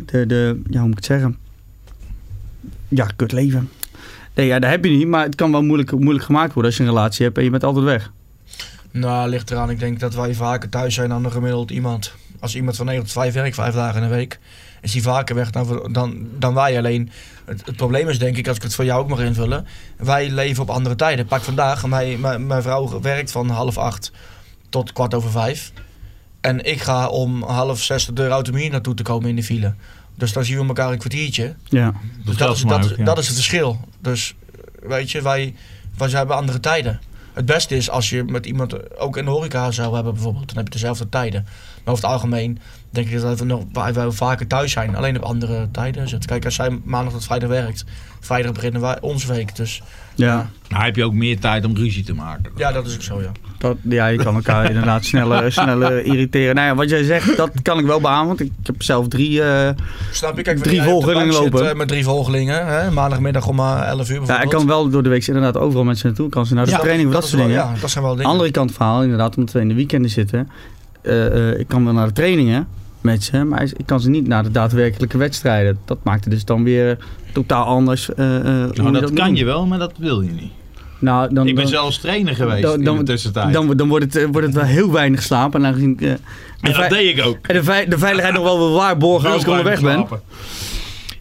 de, 0.05 0.25
de... 0.25 0.61
Ja, 0.69 0.77
hoe 0.79 0.87
moet 0.87 0.89
ik 0.89 0.95
het 0.95 1.05
zeggen? 1.05 1.37
Ja, 2.87 3.07
kut 3.15 3.31
leven. 3.31 3.69
Nee, 4.35 4.45
ja, 4.47 4.59
dat 4.59 4.69
heb 4.69 4.83
je 4.85 4.91
niet. 4.91 5.07
Maar 5.07 5.23
het 5.25 5.35
kan 5.35 5.51
wel 5.51 5.63
moeilijk, 5.63 5.91
moeilijk 5.91 6.25
gemaakt 6.25 6.53
worden 6.53 6.71
als 6.71 6.79
je 6.79 6.83
een 6.87 6.95
relatie 6.95 7.25
hebt 7.25 7.37
en 7.37 7.43
je 7.43 7.49
bent 7.49 7.63
altijd 7.63 7.85
weg. 7.85 8.11
Nou, 8.93 9.29
ligt 9.29 9.51
eraan. 9.51 9.69
Ik 9.69 9.79
denk 9.79 9.99
dat 9.99 10.13
wij 10.13 10.33
vaker 10.33 10.69
thuis 10.69 10.93
zijn 10.93 11.09
dan 11.09 11.25
een 11.25 11.31
gemiddeld 11.31 11.71
iemand. 11.71 12.13
Als 12.39 12.55
iemand 12.55 12.75
van 12.75 12.85
9 12.85 13.03
tot 13.03 13.11
5 13.11 13.33
werkt, 13.33 13.55
vijf 13.55 13.73
dagen 13.73 14.01
in 14.01 14.09
de 14.09 14.15
week, 14.15 14.39
is 14.81 14.93
hij 14.93 15.01
vaker 15.01 15.35
weg 15.35 15.49
dan, 15.49 15.89
dan, 15.91 16.27
dan 16.39 16.53
wij. 16.53 16.77
Alleen, 16.77 17.09
het, 17.45 17.65
het 17.65 17.75
probleem 17.75 18.09
is 18.09 18.19
denk 18.19 18.37
ik, 18.37 18.47
als 18.47 18.57
ik 18.57 18.63
het 18.63 18.75
voor 18.75 18.85
jou 18.85 19.01
ook 19.01 19.09
mag 19.09 19.19
invullen, 19.19 19.65
wij 19.97 20.29
leven 20.29 20.63
op 20.63 20.69
andere 20.69 20.95
tijden. 20.95 21.25
Pak 21.25 21.41
vandaag, 21.41 21.85
mijn, 21.85 22.19
mijn, 22.19 22.47
mijn 22.47 22.61
vrouw 22.61 23.01
werkt 23.01 23.31
van 23.31 23.49
half 23.49 23.77
acht 23.77 24.11
tot 24.69 24.93
kwart 24.93 25.13
over 25.13 25.31
vijf. 25.31 25.71
En 26.41 26.65
ik 26.65 26.81
ga 26.81 27.07
om 27.07 27.43
half 27.43 27.81
zes 27.81 28.05
de 28.05 28.13
deur 28.13 28.31
uit 28.31 28.49
om 28.49 28.55
hier 28.55 28.71
naartoe 28.71 28.93
te 28.93 29.03
komen 29.03 29.29
in 29.29 29.35
de 29.35 29.43
file. 29.43 29.73
Dus 30.15 30.33
dan 30.33 30.45
zien 30.45 30.59
we 30.59 30.67
elkaar 30.67 30.91
een 30.91 30.97
kwartiertje. 30.97 31.55
Ja. 31.63 31.93
Dus 32.25 32.37
dat, 32.37 32.55
is, 32.55 32.61
dat, 32.61 32.95
dat 32.97 33.17
is 33.17 33.25
het 33.25 33.35
verschil. 33.35 33.79
Dus 33.99 34.35
weet 34.81 35.11
je, 35.11 35.21
wij, 35.21 35.55
wij 35.97 36.09
hebben 36.09 36.35
andere 36.35 36.59
tijden. 36.59 36.99
Het 37.33 37.45
beste 37.45 37.75
is 37.75 37.89
als 37.89 38.09
je 38.09 38.23
met 38.23 38.45
iemand 38.45 38.97
ook 38.97 39.17
in 39.17 39.25
de 39.25 39.31
horeca 39.31 39.71
zou 39.71 39.95
hebben 39.95 40.13
bijvoorbeeld. 40.13 40.47
Dan 40.47 40.57
heb 40.57 40.65
je 40.65 40.73
dezelfde 40.73 41.09
tijden. 41.09 41.45
Maar 41.83 41.93
over 41.93 42.03
het 42.05 42.13
algemeen 42.13 42.59
denk 42.89 43.07
ik 43.09 43.21
dat 43.21 43.39
we 43.39 43.45
nog 43.45 43.63
wij, 43.73 43.93
wij 43.93 44.11
vaker 44.11 44.47
thuis 44.47 44.71
zijn. 44.71 44.95
Alleen 44.95 45.17
op 45.17 45.23
andere 45.23 45.67
tijden 45.71 46.07
zitten. 46.09 46.29
Kijk, 46.29 46.45
als 46.45 46.55
zij 46.55 46.79
maandag 46.83 47.13
tot 47.13 47.25
vrijdag 47.25 47.49
werkt. 47.49 47.85
Vrijdag 48.19 48.51
beginnen 48.51 48.81
wij 48.81 48.97
onze 49.01 49.27
week. 49.33 49.55
Dus 49.55 49.81
Ja. 50.15 50.49
Nou 50.69 50.83
heb 50.83 50.95
je 50.95 51.03
ook 51.03 51.13
meer 51.13 51.39
tijd 51.39 51.65
om 51.65 51.75
ruzie 51.75 52.03
te 52.03 52.13
maken. 52.13 52.51
ja, 52.55 52.71
dat 52.71 52.85
is 52.87 52.95
ook 52.95 53.01
zo 53.01 53.21
ja. 53.21 53.31
Dat, 53.57 53.77
ja, 53.81 54.07
je 54.07 54.17
kan 54.17 54.35
elkaar 54.35 54.65
inderdaad 54.69 55.05
sneller, 55.05 55.51
sneller 55.51 56.03
irriteren. 56.05 56.55
Nou 56.55 56.67
ja, 56.67 56.75
wat 56.75 56.89
jij 56.89 57.03
zegt, 57.03 57.37
dat 57.37 57.51
kan 57.61 57.79
ik 57.79 57.85
wel 57.85 57.99
beamen. 58.01 58.27
Want 58.27 58.39
ik 58.39 58.51
heb 58.63 58.81
zelf 58.83 59.07
drie... 59.07 59.41
eh, 59.43 59.69
Snap 60.11 60.35
je? 60.37 60.41
Kijk, 60.41 60.57
Drie 60.57 60.79
de 60.79 60.83
volgelingen 60.85 61.33
zit, 61.33 61.43
lopen. 61.53 61.69
eh, 61.69 61.75
met 61.75 61.87
drie 61.87 62.03
volgelingen. 62.03 62.67
Hè? 62.67 62.91
Maandagmiddag 62.91 63.47
om 63.47 63.59
eh, 63.59 63.81
11 63.87 64.09
uur 64.09 64.21
ja, 64.25 64.41
ik 64.41 64.49
kan 64.49 64.67
wel 64.67 64.89
door 64.89 65.03
de 65.03 65.09
week 65.09 65.27
inderdaad 65.27 65.57
overal 65.57 65.83
mensen 65.83 66.07
naartoe. 66.07 66.29
Kan 66.29 66.45
ze 66.45 66.53
naar 66.53 66.65
de 66.65 66.71
Ja, 66.71 66.77
training 66.79 67.07
of 67.07 67.13
dat, 67.13 67.23
soort 67.23 67.35
wel- 67.35 67.47
dingen. 67.47 67.63
Ja, 67.63 67.73
dat 67.81 67.89
zijn 67.89 68.03
wel 68.03 68.15
dingen. 68.15 68.29
Andere 68.31 68.51
kant 68.51 68.71
verhaal, 68.71 69.03
inderdaad, 69.03 69.37
omdat 69.37 69.53
we 69.53 69.59
in 69.59 69.67
de 69.67 69.73
weekenden 69.73 70.09
zitten. 70.11 70.49
Eh, 71.03 71.49
eh, 71.51 71.59
ik 71.59 71.67
kan 71.67 71.83
wel 71.83 71.93
naar 71.93 72.07
de 72.07 72.13
trainingen 72.13 72.67
met 73.01 73.23
ze, 73.23 73.43
maar 73.43 73.63
ik 73.63 73.85
kan 73.85 73.99
ze 73.99 74.09
niet 74.09 74.27
naar 74.27 74.43
de 74.43 74.51
daadwerkelijke 74.51 75.17
wedstrijden. 75.17 75.77
Dat 75.85 75.97
maakt 76.03 76.23
het 76.23 76.33
dus 76.33 76.45
dan 76.45 76.63
weer 76.63 76.97
totaal 77.33 77.65
anders. 77.65 78.13
eh, 78.13 78.25
Nou, 78.27 78.91
dat 78.91 79.13
kan 79.13 79.25
doen. 79.25 79.35
je 79.35 79.45
wel, 79.45 79.65
maar 79.65 79.79
dat 79.79 79.93
wil 79.97 80.21
je 80.21 80.31
niet. 80.31 80.51
Nou, 80.99 81.33
dan, 81.33 81.47
Ik 81.47 81.55
ben 81.55 81.63
dan, 81.63 81.73
zelfs 81.73 81.97
trainer 81.99 82.35
geweest 82.35 82.61
dan- 82.61 82.81
in 82.87 82.95
de 82.97 83.03
tussentijd. 83.03 83.53
dan, 83.53 83.77
dan 83.77 83.87
wordt, 83.87 84.13
het, 84.13 84.27
wordt 84.31 84.47
het 84.47 84.55
wel 84.55 84.65
heel 84.65 84.91
weinig 84.91 85.21
slapen. 85.23 85.65
En, 85.65 85.75
eh, 85.75 85.97
de, 85.97 86.17
en 86.61 86.73
dat 86.73 86.89
deed 86.89 87.17
ik 87.17 87.25
ook. 87.25 87.47
en 87.47 87.55
de, 87.55 87.63
vei- 87.63 87.87
de 87.89 87.97
veiligheid 87.97 88.33
nog 88.35 88.43
wel 88.43 88.71
waarborgen 88.71 89.29
als 89.31 89.41
ik 89.41 89.47
onderweg 89.47 89.81
ben. 89.81 90.07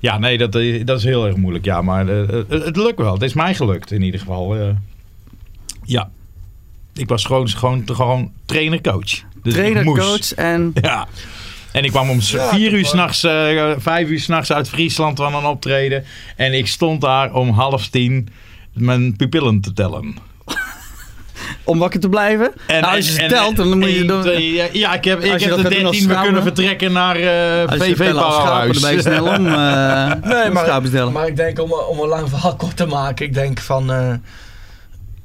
Ja, 0.00 0.18
nee, 0.18 0.38
dat, 0.38 0.52
dat 0.84 0.98
is 0.98 1.04
heel 1.04 1.26
erg 1.26 1.36
moeilijk. 1.36 1.64
Ja, 1.64 1.82
maar 1.82 2.06
het, 2.06 2.44
het 2.48 2.76
lukt 2.76 2.98
wel. 2.98 3.12
Het 3.12 3.22
is 3.22 3.32
mij 3.34 3.54
gelukt 3.54 3.90
in 3.92 4.02
ieder 4.02 4.20
geval. 4.20 4.56
ja. 5.84 6.10
Ik 6.94 7.09
was 7.09 7.24
gewoon, 7.24 7.48
gewoon, 7.48 7.82
gewoon 7.86 8.32
trainer-coach. 8.44 9.22
Dus 9.43 9.52
Trainer, 9.55 9.85
moest. 9.85 10.01
coach 10.02 10.35
en... 10.35 10.73
Ja. 10.82 11.06
En 11.73 11.85
ik 11.85 11.90
kwam 11.90 12.10
om 12.10 12.19
Ja, 12.20 12.48
vier 12.48 12.73
uur 12.73 12.86
s'nachts, 12.86 13.24
eh 13.24 13.70
vijf 13.78 14.09
uur 14.09 14.20
s'nachts 14.20 14.52
uit 14.52 14.69
Friesland 14.69 15.19
van 15.19 15.35
een 15.35 15.44
optreden. 15.44 16.05
En 16.36 16.52
ik 16.52 16.66
stond 16.66 17.01
daar 17.01 17.32
om 17.35 17.51
half 17.51 17.89
tien 17.89 18.28
mijn 18.73 19.16
pupillen 19.16 19.60
te 19.60 19.73
tellen. 19.73 20.16
Om 21.64 21.78
wakker 21.78 22.01
te 22.01 22.09
blijven. 22.09 22.52
En, 22.66 22.81
nou, 22.81 22.97
als 22.97 23.06
je 23.06 23.12
ze 23.12 23.20
en- 23.23 23.28
telt, 23.28 23.56
dan 23.56 23.78
moet 23.78 23.90
je... 23.90 24.05
ja, 24.55 24.66
ja, 24.73 24.94
ik 24.94 25.05
heb, 25.05 25.20
ik 25.24 25.31
heb 25.31 25.39
de 25.40 25.62
gaat 25.62 25.70
doen 25.73 25.85
als 25.85 25.98
13 25.98 26.09
we 26.09 26.20
kunnen 26.23 26.43
vertrekken 26.43 26.93
naar 26.93 27.16
eh 27.16 27.23
je 27.23 27.66
VV 27.69 28.10
schapen, 28.14 28.73
dan 28.73 28.82
ben 28.82 28.97
je 28.97 29.02
Bouwhuis. 29.02 29.02
snel 29.02 29.24
om. 29.24 29.47
eh 29.47 30.12
Nee, 30.31 30.47
om 30.47 30.52
maar, 30.52 31.12
maar 31.12 31.27
ik 31.27 31.36
denk 31.36 31.60
om, 31.60 31.73
om 31.73 31.98
een 32.01 32.09
lang 32.09 32.28
verhaal 32.28 32.56
kort 32.56 32.77
te 32.77 32.86
maken. 32.86 33.27
Ik 33.27 33.35
denk 33.35 33.60
van. 33.60 33.93
eh, 33.93 34.12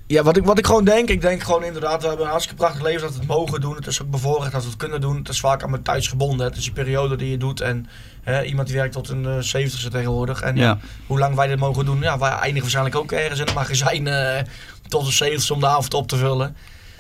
ja, 0.08 0.24
wat 0.24 0.38
ik, 0.38 0.44
wat 0.46 0.58
ik 0.58 0.66
gewoon 0.66 0.86
denk. 0.86 1.10
Ik 1.10 1.22
denk 1.22 1.44
gewoon 1.44 1.64
inderdaad. 1.64 2.02
We 2.02 2.08
hebben 2.08 2.26
een 2.26 2.32
hartstikke 2.32 2.62
prachtig 2.62 2.82
leven 2.84 3.02
dat 3.02 3.12
we 3.14 3.18
het 3.20 3.28
mogen 3.28 3.62
doen. 3.62 3.76
Het 3.76 3.88
is 3.88 4.02
ook 4.02 4.10
bevoorrecht 4.10 4.52
dat 4.52 4.62
we 4.62 4.68
het 4.68 4.78
kunnen 4.78 5.02
doen. 5.02 5.18
Het 5.18 5.30
is 5.30 5.40
vaak 5.40 5.64
aan 5.64 5.70
mijn 5.70 5.82
tijdsgebonden. 5.84 6.46
Het 6.46 6.58
is 6.58 6.64
die 6.64 6.74
periode 6.74 7.16
die 7.16 7.30
je 7.30 7.38
doet. 7.38 7.62
En 7.62 7.88
hè, 8.22 8.44
iemand 8.44 8.68
die 8.68 8.78
werkt 8.78 8.94
tot 8.94 9.10
een 9.10 9.26
eh 9.26 9.36
70ste 9.66 9.88
tegenwoordig. 9.92 10.42
En 10.42 10.56
ja. 10.56 10.62
Ja. 10.64 10.78
hoe 11.08 11.20
lang 11.20 11.36
wij 11.36 11.48
dit 11.48 11.60
mogen 11.60 11.86
doen. 11.86 12.00
Ja, 12.02 12.18
wij 12.20 12.30
eindigen 12.30 12.62
waarschijnlijk 12.62 12.96
ook 12.96 13.12
ergens 13.12 13.40
in 13.40 13.48
een 13.48 13.54
magazijn. 13.54 14.08
eh, 14.08 14.44
tot 14.88 15.20
een 15.22 15.40
70ste 15.40 15.52
om 15.52 15.60
de 15.60 15.68
avond 15.68 15.94
op 15.94 16.08
te 16.08 16.16
vullen. 16.18 16.56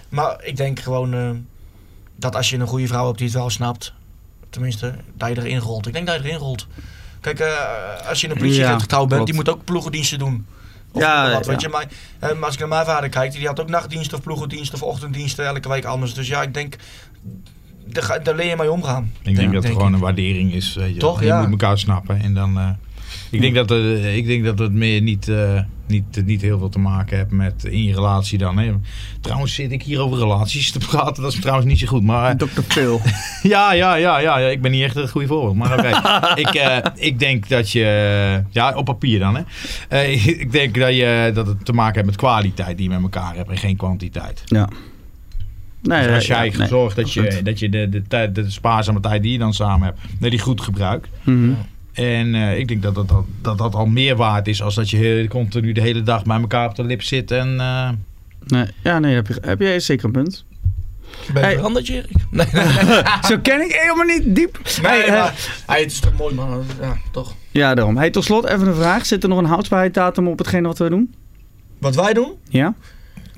Maar 0.09 0.43
ik 0.43 0.55
denk 0.57 0.79
gewoon. 0.79 1.13
eh, 1.13 1.29
dat 2.15 2.35
als 2.35 2.49
je 2.49 2.57
een 2.57 2.67
goede 2.67 2.87
vrouw 2.87 3.05
hebt 3.05 3.17
die 3.17 3.27
het 3.27 3.35
wel 3.37 3.49
snapt. 3.49 3.93
Tenminste, 4.49 4.93
dat 5.13 5.29
je 5.29 5.37
erin 5.37 5.59
rolt. 5.59 5.87
Ik 5.87 5.93
denk 5.93 6.07
dat 6.07 6.15
je 6.15 6.23
erin 6.23 6.37
rolt. 6.39 6.67
Kijk, 7.21 7.39
eh, 7.39 8.07
als 8.09 8.19
je 8.21 8.25
in 8.27 8.31
een 8.31 8.37
politieagent 8.39 8.75
Ja, 8.75 8.81
getrouwd 8.81 9.07
bent, 9.07 9.13
klopt. 9.23 9.25
die 9.27 9.35
moet 9.35 9.49
ook 9.49 9.63
ploegendiensten 9.65 10.19
doen. 10.19 10.45
Of 10.97 11.03
Ja, 11.03 11.31
wat, 11.31 11.45
ja. 11.45 11.51
weet 11.51 11.61
je. 11.61 11.69
Maar, 11.69 11.85
eh, 12.19 12.33
maar 12.33 12.43
als 12.45 12.53
ik 12.53 12.59
naar 12.59 12.67
mijn 12.69 12.85
vader 12.85 13.09
kijk, 13.09 13.31
die 13.31 13.47
had 13.47 13.59
ook 13.59 13.69
nachtdienst 13.69 14.13
of 14.13 14.21
ploegendienst 14.21 14.73
of 14.73 14.81
ochtenddiensten 14.81 15.45
elke 15.45 15.69
week 15.69 15.85
anders. 15.85 16.13
Dus 16.13 16.27
ja, 16.27 16.41
ik 16.41 16.53
denk 16.53 16.75
daar, 18.23 18.35
leer 18.35 18.45
je 18.47 18.55
mee 18.55 18.71
omgaan. 18.71 19.11
Ik 19.21 19.35
denk 19.35 19.53
dat 19.53 19.63
het 19.63 19.71
gewoon 19.71 19.93
een 19.93 19.99
waardering 19.99 20.53
is. 20.53 20.75
weet 20.75 20.93
je. 20.93 20.99
Toch, 20.99 21.19
je 21.19 21.25
ja. 21.25 21.41
moet 21.41 21.49
elkaar 21.61 21.77
snappen. 21.77 22.21
En 22.21 22.33
dan, 22.33 22.57
eh, 22.59 22.69
ik, 23.29 23.41
denk 23.41 23.55
dat, 23.55 23.69
het- 23.69 24.03
ik 24.05 24.25
denk 24.25 24.43
dat 24.45 24.59
het 24.59 24.71
meer 24.73 25.01
niet, 25.01 25.27
eh, 25.27 25.59
niet, 25.87 26.25
niet 26.25 26.41
heel 26.41 26.57
veel 26.57 26.69
te 26.69 26.79
maken 26.79 27.17
heeft 27.17 27.31
met 27.31 27.63
in 27.63 27.83
je 27.83 27.93
relatie 27.93 28.37
dan. 28.37 28.57
Hè. 28.57 28.73
Trouwens 29.21 29.53
zit 29.53 29.71
ik 29.71 29.83
hier 29.83 29.99
over 29.99 30.17
relaties 30.17 30.71
te 30.71 30.79
praten. 30.79 31.23
Dat 31.23 31.33
is 31.33 31.39
trouwens 31.39 31.67
niet 31.67 31.79
zo 31.79 31.87
goed. 31.87 32.03
Maar 32.03 32.37
Dr. 32.37 32.61
Phil. 32.67 33.01
ja, 33.43 33.73
ja, 33.73 33.95
ja, 33.95 34.19
ja, 34.19 34.37
ja, 34.37 34.47
ik 34.47 34.61
ben 34.61 34.71
niet 34.71 34.83
echt 34.83 34.95
een 34.95 35.09
goede 35.09 35.27
voorbeeld. 35.27 35.55
Maar 35.55 35.77
oké, 35.77 35.89
ik, 36.41 36.53
eh, 36.55 36.77
ik 36.95 37.19
denk 37.19 37.49
dat 37.49 37.71
je... 37.71 38.43
Ja, 38.49 38.75
op 38.75 38.85
papier 38.85 39.19
dan 39.19 39.35
hè. 39.35 39.41
Eh, 39.89 40.25
ik 40.43 40.51
denk 40.51 40.79
dat, 40.79 40.95
je, 40.95 41.31
dat 41.33 41.47
het 41.47 41.65
te 41.65 41.73
maken 41.73 41.93
heeft 41.93 42.05
met 42.05 42.15
kwaliteit 42.15 42.77
die 42.77 42.89
je 42.89 42.95
met 42.95 43.03
elkaar 43.03 43.35
hebt. 43.35 43.49
En 43.49 43.57
geen 43.57 43.77
kwantiteit. 43.77 44.41
Ja. 44.45 44.69
Nee, 45.81 46.03
Dus 46.03 46.15
als 46.15 46.27
ja, 46.27 46.45
jij 46.45 46.57
nee. 46.57 46.67
zorgt 46.67 46.95
dat 46.95 47.13
je, 47.13 47.31
Goed. 47.31 47.45
dat 47.45 47.59
je 47.59 47.69
de, 47.69 47.89
de, 47.89 48.01
tijd, 48.01 48.35
de 48.35 48.49
spaarzame 48.49 48.99
tijd 48.99 49.21
die 49.21 49.31
je 49.31 49.37
dan 49.37 49.53
samen 49.53 49.87
hebt, 49.87 49.99
dat 50.19 50.29
die 50.29 50.39
goed 50.39 50.61
gebruikt. 50.61 51.07
Mhm. 51.23 51.51
En 51.97 52.35
eh, 52.35 52.57
ik 52.57 52.67
denk 52.67 52.81
dat 52.83 52.95
dat, 52.95 53.07
dat, 53.09 53.25
dat 53.41 53.57
dat 53.57 53.75
al 53.75 53.85
meer 53.85 54.15
waard 54.15 54.47
is 54.47 54.61
als 54.61 54.75
dat 54.75 54.89
je 54.89 54.97
heel- 54.97 55.27
continu 55.27 55.71
de 55.71 55.81
hele 55.81 56.03
dag 56.03 56.23
bij 56.23 56.39
elkaar 56.39 56.69
op 56.69 56.75
de 56.75 56.83
lip 56.83 57.01
zit. 57.03 57.31
En 57.31 57.59
eh, 57.59 57.89
Nee, 58.47 58.65
ja, 58.83 58.99
nee, 58.99 59.15
heb 59.15 59.27
je, 59.27 59.37
heb 59.41 59.59
je 59.59 59.79
zeker 59.79 60.05
een 60.05 60.11
punt. 60.11 60.45
Ben 61.33 61.41
je 61.41 61.47
Hey. 61.47 61.55
veranderd? 61.55 61.87
Nee, 61.89 62.03
nee, 62.31 62.45
nee. 62.85 63.03
Zo 63.21 63.37
ken 63.41 63.61
ik 63.61 63.71
helemaal 63.81 64.05
niet 64.17 64.35
diep. 64.35 64.59
Nee, 64.81 64.91
Hey, 64.91 65.03
eh, 65.05 65.11
maar, 65.11 65.33
hey, 65.65 65.81
het 65.81 65.91
is 65.91 65.99
toch 65.99 66.17
mooi, 66.17 66.35
man. 66.35 66.63
Ja, 66.81 66.97
toch. 67.11 67.35
ja, 67.51 67.75
daarom. 67.75 67.97
Hey, 67.97 68.09
tot 68.09 68.23
slot 68.23 68.45
even 68.45 68.67
een 68.67 68.75
vraag. 68.75 69.05
Zit 69.05 69.23
er 69.23 69.29
nog 69.29 69.37
een 69.37 69.45
houdbaarheidsdatum 69.45 70.27
op 70.27 70.37
hetgene 70.37 70.67
wat 70.67 70.77
we 70.77 70.89
doen? 70.89 71.13
Wat 71.79 71.95
wij 71.95 72.13
doen? 72.13 72.33
Ja? 72.49 72.73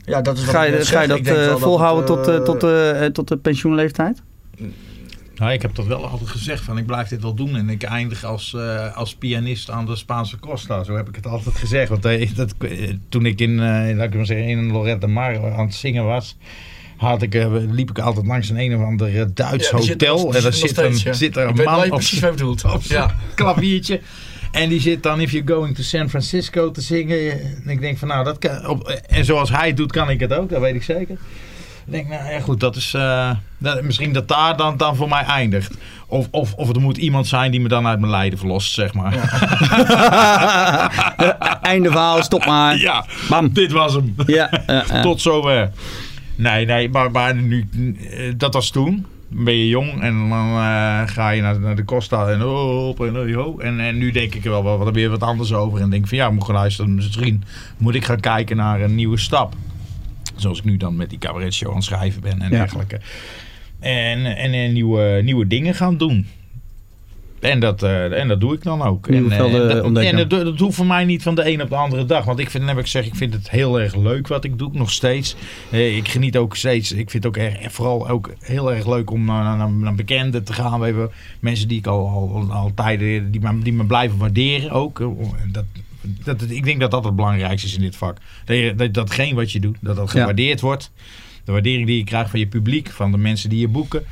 Ja, 0.06 0.22
dat 0.22 0.38
is 0.38 0.46
wat 0.46 0.56
Ga 0.56 0.66
ik 0.66 0.78
je, 0.78 0.86
ga 0.86 1.02
je 1.02 1.08
dat 1.08 1.20
eh, 1.20 1.34
dat 1.46 1.60
volhouden 1.60 2.16
het, 2.18 2.24
tot, 2.24 2.28
eh, 2.28 2.36
eh, 2.36 2.44
tot, 2.44 2.64
eh, 2.64 3.06
eh, 3.06 3.12
tot 3.12 3.28
de 3.28 3.38
pensioenleeftijd? 3.38 4.22
Nou, 5.40 5.52
ik 5.52 5.62
heb 5.62 5.74
toch 5.74 5.88
wel 5.88 6.08
altijd 6.08 6.30
gezegd 6.30 6.64
van 6.64 6.78
ik 6.78 6.86
blijf 6.86 7.08
dit 7.08 7.22
wel 7.22 7.34
doen. 7.34 7.56
En 7.56 7.70
ik 7.70 7.84
eindig 7.84 8.24
als, 8.24 8.54
eh, 8.54 8.98
als 8.98 9.16
pianist 9.16 9.70
aan 9.70 9.86
de 9.86 9.96
Spaanse 9.96 10.40
Costa. 10.40 10.84
Zo 10.84 10.96
heb 10.96 11.10
ik 11.10 11.16
het 11.16 11.28
altijd 11.28 11.56
gezegd. 11.56 11.90
Want 11.90 12.06
eh, 12.06 12.30
dat, 12.36 12.54
toen 13.10 13.26
ik 13.26 13.40
in, 13.42 13.52
eh, 13.60 13.96
laat 13.96 14.08
ik 14.08 14.14
maar 14.16 14.26
zeggen, 14.26 14.48
in 14.48 14.72
Lorette 14.72 15.08
Mar 15.08 15.54
aan 15.54 15.66
het 15.66 15.76
zingen 15.76 16.06
was... 16.06 16.38
Had 16.98 17.22
ik, 17.22 17.34
liep 17.72 17.90
ik 17.90 18.00
altijd 18.00 18.26
langs 18.26 18.50
een 18.50 18.58
een 18.60 18.76
of 18.76 18.82
ander 18.84 19.34
Duits 19.34 19.70
Ja, 19.70 19.76
die 19.78 19.86
zit- 19.86 20.06
hotel. 20.08 20.34
en 20.34 20.42
daar 20.44 20.54
zit, 20.54 20.70
steeds, 20.70 21.04
een, 21.04 21.10
ja. 21.12 21.14
zit 21.18 21.36
er 21.38 21.48
een 21.48 21.64
man 21.64 21.84
op 21.84 21.90
precies 21.90 22.20
wat 22.20 22.32
bedoelt. 22.32 22.64
op 22.66 22.82
Ja. 22.84 23.16
klaviertje. 23.36 24.02
En 24.52 24.70
die 24.70 24.80
zit 24.82 25.04
dan 25.04 25.22
If 25.22 25.32
You're 25.32 25.54
Going 25.54 25.76
to 25.76 25.82
San 25.84 26.10
Francisco 26.10 26.72
te 26.72 26.82
zingen. 26.82 27.32
En 27.42 27.70
ik 27.70 27.80
denk 27.82 27.98
van 27.98 28.08
nou, 28.08 28.24
dat 28.24 28.38
kan, 28.38 28.68
op, 28.68 28.88
en 28.90 29.26
zoals 29.26 29.50
hij 29.50 29.68
het 29.68 29.78
doet, 29.78 29.92
kan 29.92 30.10
ik 30.10 30.20
het 30.20 30.34
ook. 30.34 30.50
Dat 30.50 30.62
weet 30.62 30.76
ik 30.76 30.84
zeker. 30.84 31.18
Ik 31.90 31.96
denk, 31.96 32.08
nou 32.08 32.32
ja 32.32 32.40
goed, 32.40 32.60
dat 32.60 32.76
is 32.76 32.94
uh, 32.94 33.32
dat, 33.58 33.82
misschien 33.82 34.14
dat 34.14 34.28
daar 34.28 34.58
dan, 34.58 34.78
dan 34.78 34.96
voor 34.96 35.10
mij 35.10 35.24
eindigt. 35.24 35.78
Of, 36.08 36.28
of, 36.32 36.54
of 36.54 36.70
er 36.70 36.82
moet 36.82 36.98
iemand 36.98 37.28
zijn 37.28 37.52
die 37.52 37.62
me 37.62 37.68
dan 37.68 37.88
uit 37.88 38.00
mijn 38.00 38.12
lijden 38.12 38.40
verlost, 38.40 38.74
zeg 38.74 38.94
maar. 38.94 39.14
Ja. 39.14 40.92
Einde 41.62 41.90
verhaal, 41.90 42.24
stop 42.24 42.46
maar. 42.46 42.78
Ja, 42.78 43.06
Bam. 43.30 43.54
dit 43.54 43.72
was 43.72 43.94
hem. 43.94 44.16
Ja, 44.26 44.52
uh, 44.70 44.82
uh. 44.94 45.02
Tot 45.02 45.22
zover. 45.22 45.72
Nee, 46.36 46.66
nee, 46.66 46.90
maar, 46.90 47.12
maar 47.12 47.36
nu, 47.36 47.70
dat 48.38 48.54
was 48.54 48.70
toen. 48.70 49.06
Ben 49.28 49.56
je 49.56 49.68
jong 49.68 50.02
en 50.02 50.30
dan 50.30 50.50
uh, 50.50 51.02
ga 51.06 51.30
je 51.30 51.42
naar, 51.42 51.60
naar 51.60 51.76
de 51.76 51.86
Costa 51.86 52.30
en 52.30 52.44
op 52.44 53.06
en 53.06 53.34
ho. 53.34 53.60
En, 53.60 53.80
en 53.80 53.98
nu 53.98 54.12
denk 54.12 54.36
ik 54.36 54.46
er 54.46 54.52
wel 54.52 54.64
wat, 54.64 54.78
wat, 54.78 54.94
weer 54.94 55.10
wat 55.10 55.24
anders 55.24 55.54
over. 55.54 55.82
En 55.82 55.90
denk 55.90 56.08
van 56.08 56.18
ja, 56.18 56.30
moet 56.30 56.44
gaan 56.44 56.56
luisteren. 56.56 56.96
Misschien 56.96 57.44
moet 57.78 57.96
ik 57.96 58.06
gaan 58.06 58.20
kijken 58.20 58.58
naar 58.58 58.82
een 58.82 58.96
nieuwe 58.96 59.18
stap. 59.18 59.54
Zoals 60.42 60.58
ik 60.58 60.64
nu 60.64 60.78
dan 60.78 60.96
met 60.96 61.10
die 61.10 61.20
cabaretshow 61.20 61.70
aan 61.70 61.76
het 61.76 61.84
schrijven 61.84 62.22
ben 62.22 62.42
en 62.42 62.50
dergelijke. 62.50 63.00
En, 63.80 64.26
en, 64.26 64.54
en 64.54 64.74
nieuwe, 64.74 65.22
nieuwe 65.24 65.48
dingen 65.48 65.76
gaan 65.76 65.98
doen. 65.98 66.28
En 67.40 67.60
dat, 67.60 67.84
uh, 67.84 68.20
en 68.20 68.28
dat 68.28 68.40
doe 68.40 68.54
ik 68.54 68.64
dan 68.64 68.82
ook. 68.82 69.10
Nieuwe 69.10 69.36
en, 69.36 69.52
dat, 69.94 70.04
en 70.04 70.16
dat, 70.16 70.30
dat 70.30 70.60
hoeft 70.60 70.76
voor 70.76 70.86
mij 70.86 71.06
niet 71.06 71.24
van 71.24 71.36
de 71.36 71.52
een 71.52 71.62
op 71.62 71.70
de 71.70 71.76
andere 71.76 72.06
dag. 72.06 72.26
Want 72.26 72.40
ik 72.40 72.50
vind, 72.50 72.66
heb 72.66 72.78
ik 72.78 72.84
gezegd, 72.84 73.08
ik 73.08 73.16
vind 73.16 73.34
het 73.34 73.50
heel 73.50 73.80
erg 73.80 73.96
leuk 73.96 74.28
wat 74.28 74.44
ik 74.44 74.58
doe, 74.58 74.70
nog 74.74 74.92
steeds. 74.92 75.36
Eh, 75.72 75.98
ik 75.98 76.08
geniet 76.08 76.38
ook 76.38 76.56
steeds, 76.56 76.92
ik 76.92 77.10
vind 77.10 77.24
het 77.24 77.26
ook 77.26 77.44
erg, 77.44 77.72
vooral 77.72 78.10
ook 78.10 78.32
heel 78.40 78.74
erg 78.74 78.88
leuk 78.88 79.12
om 79.12 79.26
naar, 79.26 79.58
naar, 79.58 79.72
naar 79.72 79.96
bekenden 79.96 80.44
te 80.44 80.54
gaan. 80.54 80.80
We 80.80 80.86
hebben 80.86 81.12
mensen 81.40 81.68
die 81.68 81.78
ik 81.78 81.88
al, 81.88 82.08
al, 82.08 82.52
al 82.52 82.72
tijden, 82.76 83.32
die 83.32 83.42
me, 83.42 83.60
die 83.60 83.74
me 83.74 83.86
blijven 83.86 84.18
waarderen 84.18 84.72
ook. 84.72 85.12
Dat, 85.52 85.66
dat, 86.02 86.42
ik 86.50 86.64
denk 86.64 86.80
dat 86.80 86.92
dat 86.92 87.04
het 87.04 87.16
belangrijkste 87.16 87.68
is 87.68 87.76
in 87.76 87.82
dit 87.82 87.96
vak. 87.96 88.18
Dat, 88.46 88.58
je, 88.58 88.76
dat, 88.76 88.94
datgene 88.94 89.36
wat 89.36 89.52
je 89.52 89.60
doet, 89.60 89.78
dat 89.82 89.96
dat 89.96 90.10
gewaardeerd 90.10 90.60
ja. 90.60 90.66
wordt. 90.66 90.92
De 91.44 91.52
waardering 91.52 91.86
die 91.86 91.98
je 91.98 92.04
krijgt 92.04 92.30
van 92.30 92.40
je 92.40 92.48
publiek, 92.48 92.90
van 92.90 93.12
de 93.12 93.18
mensen 93.18 93.50
die 93.50 93.60
je 93.60 93.68
boeken. 93.68 94.04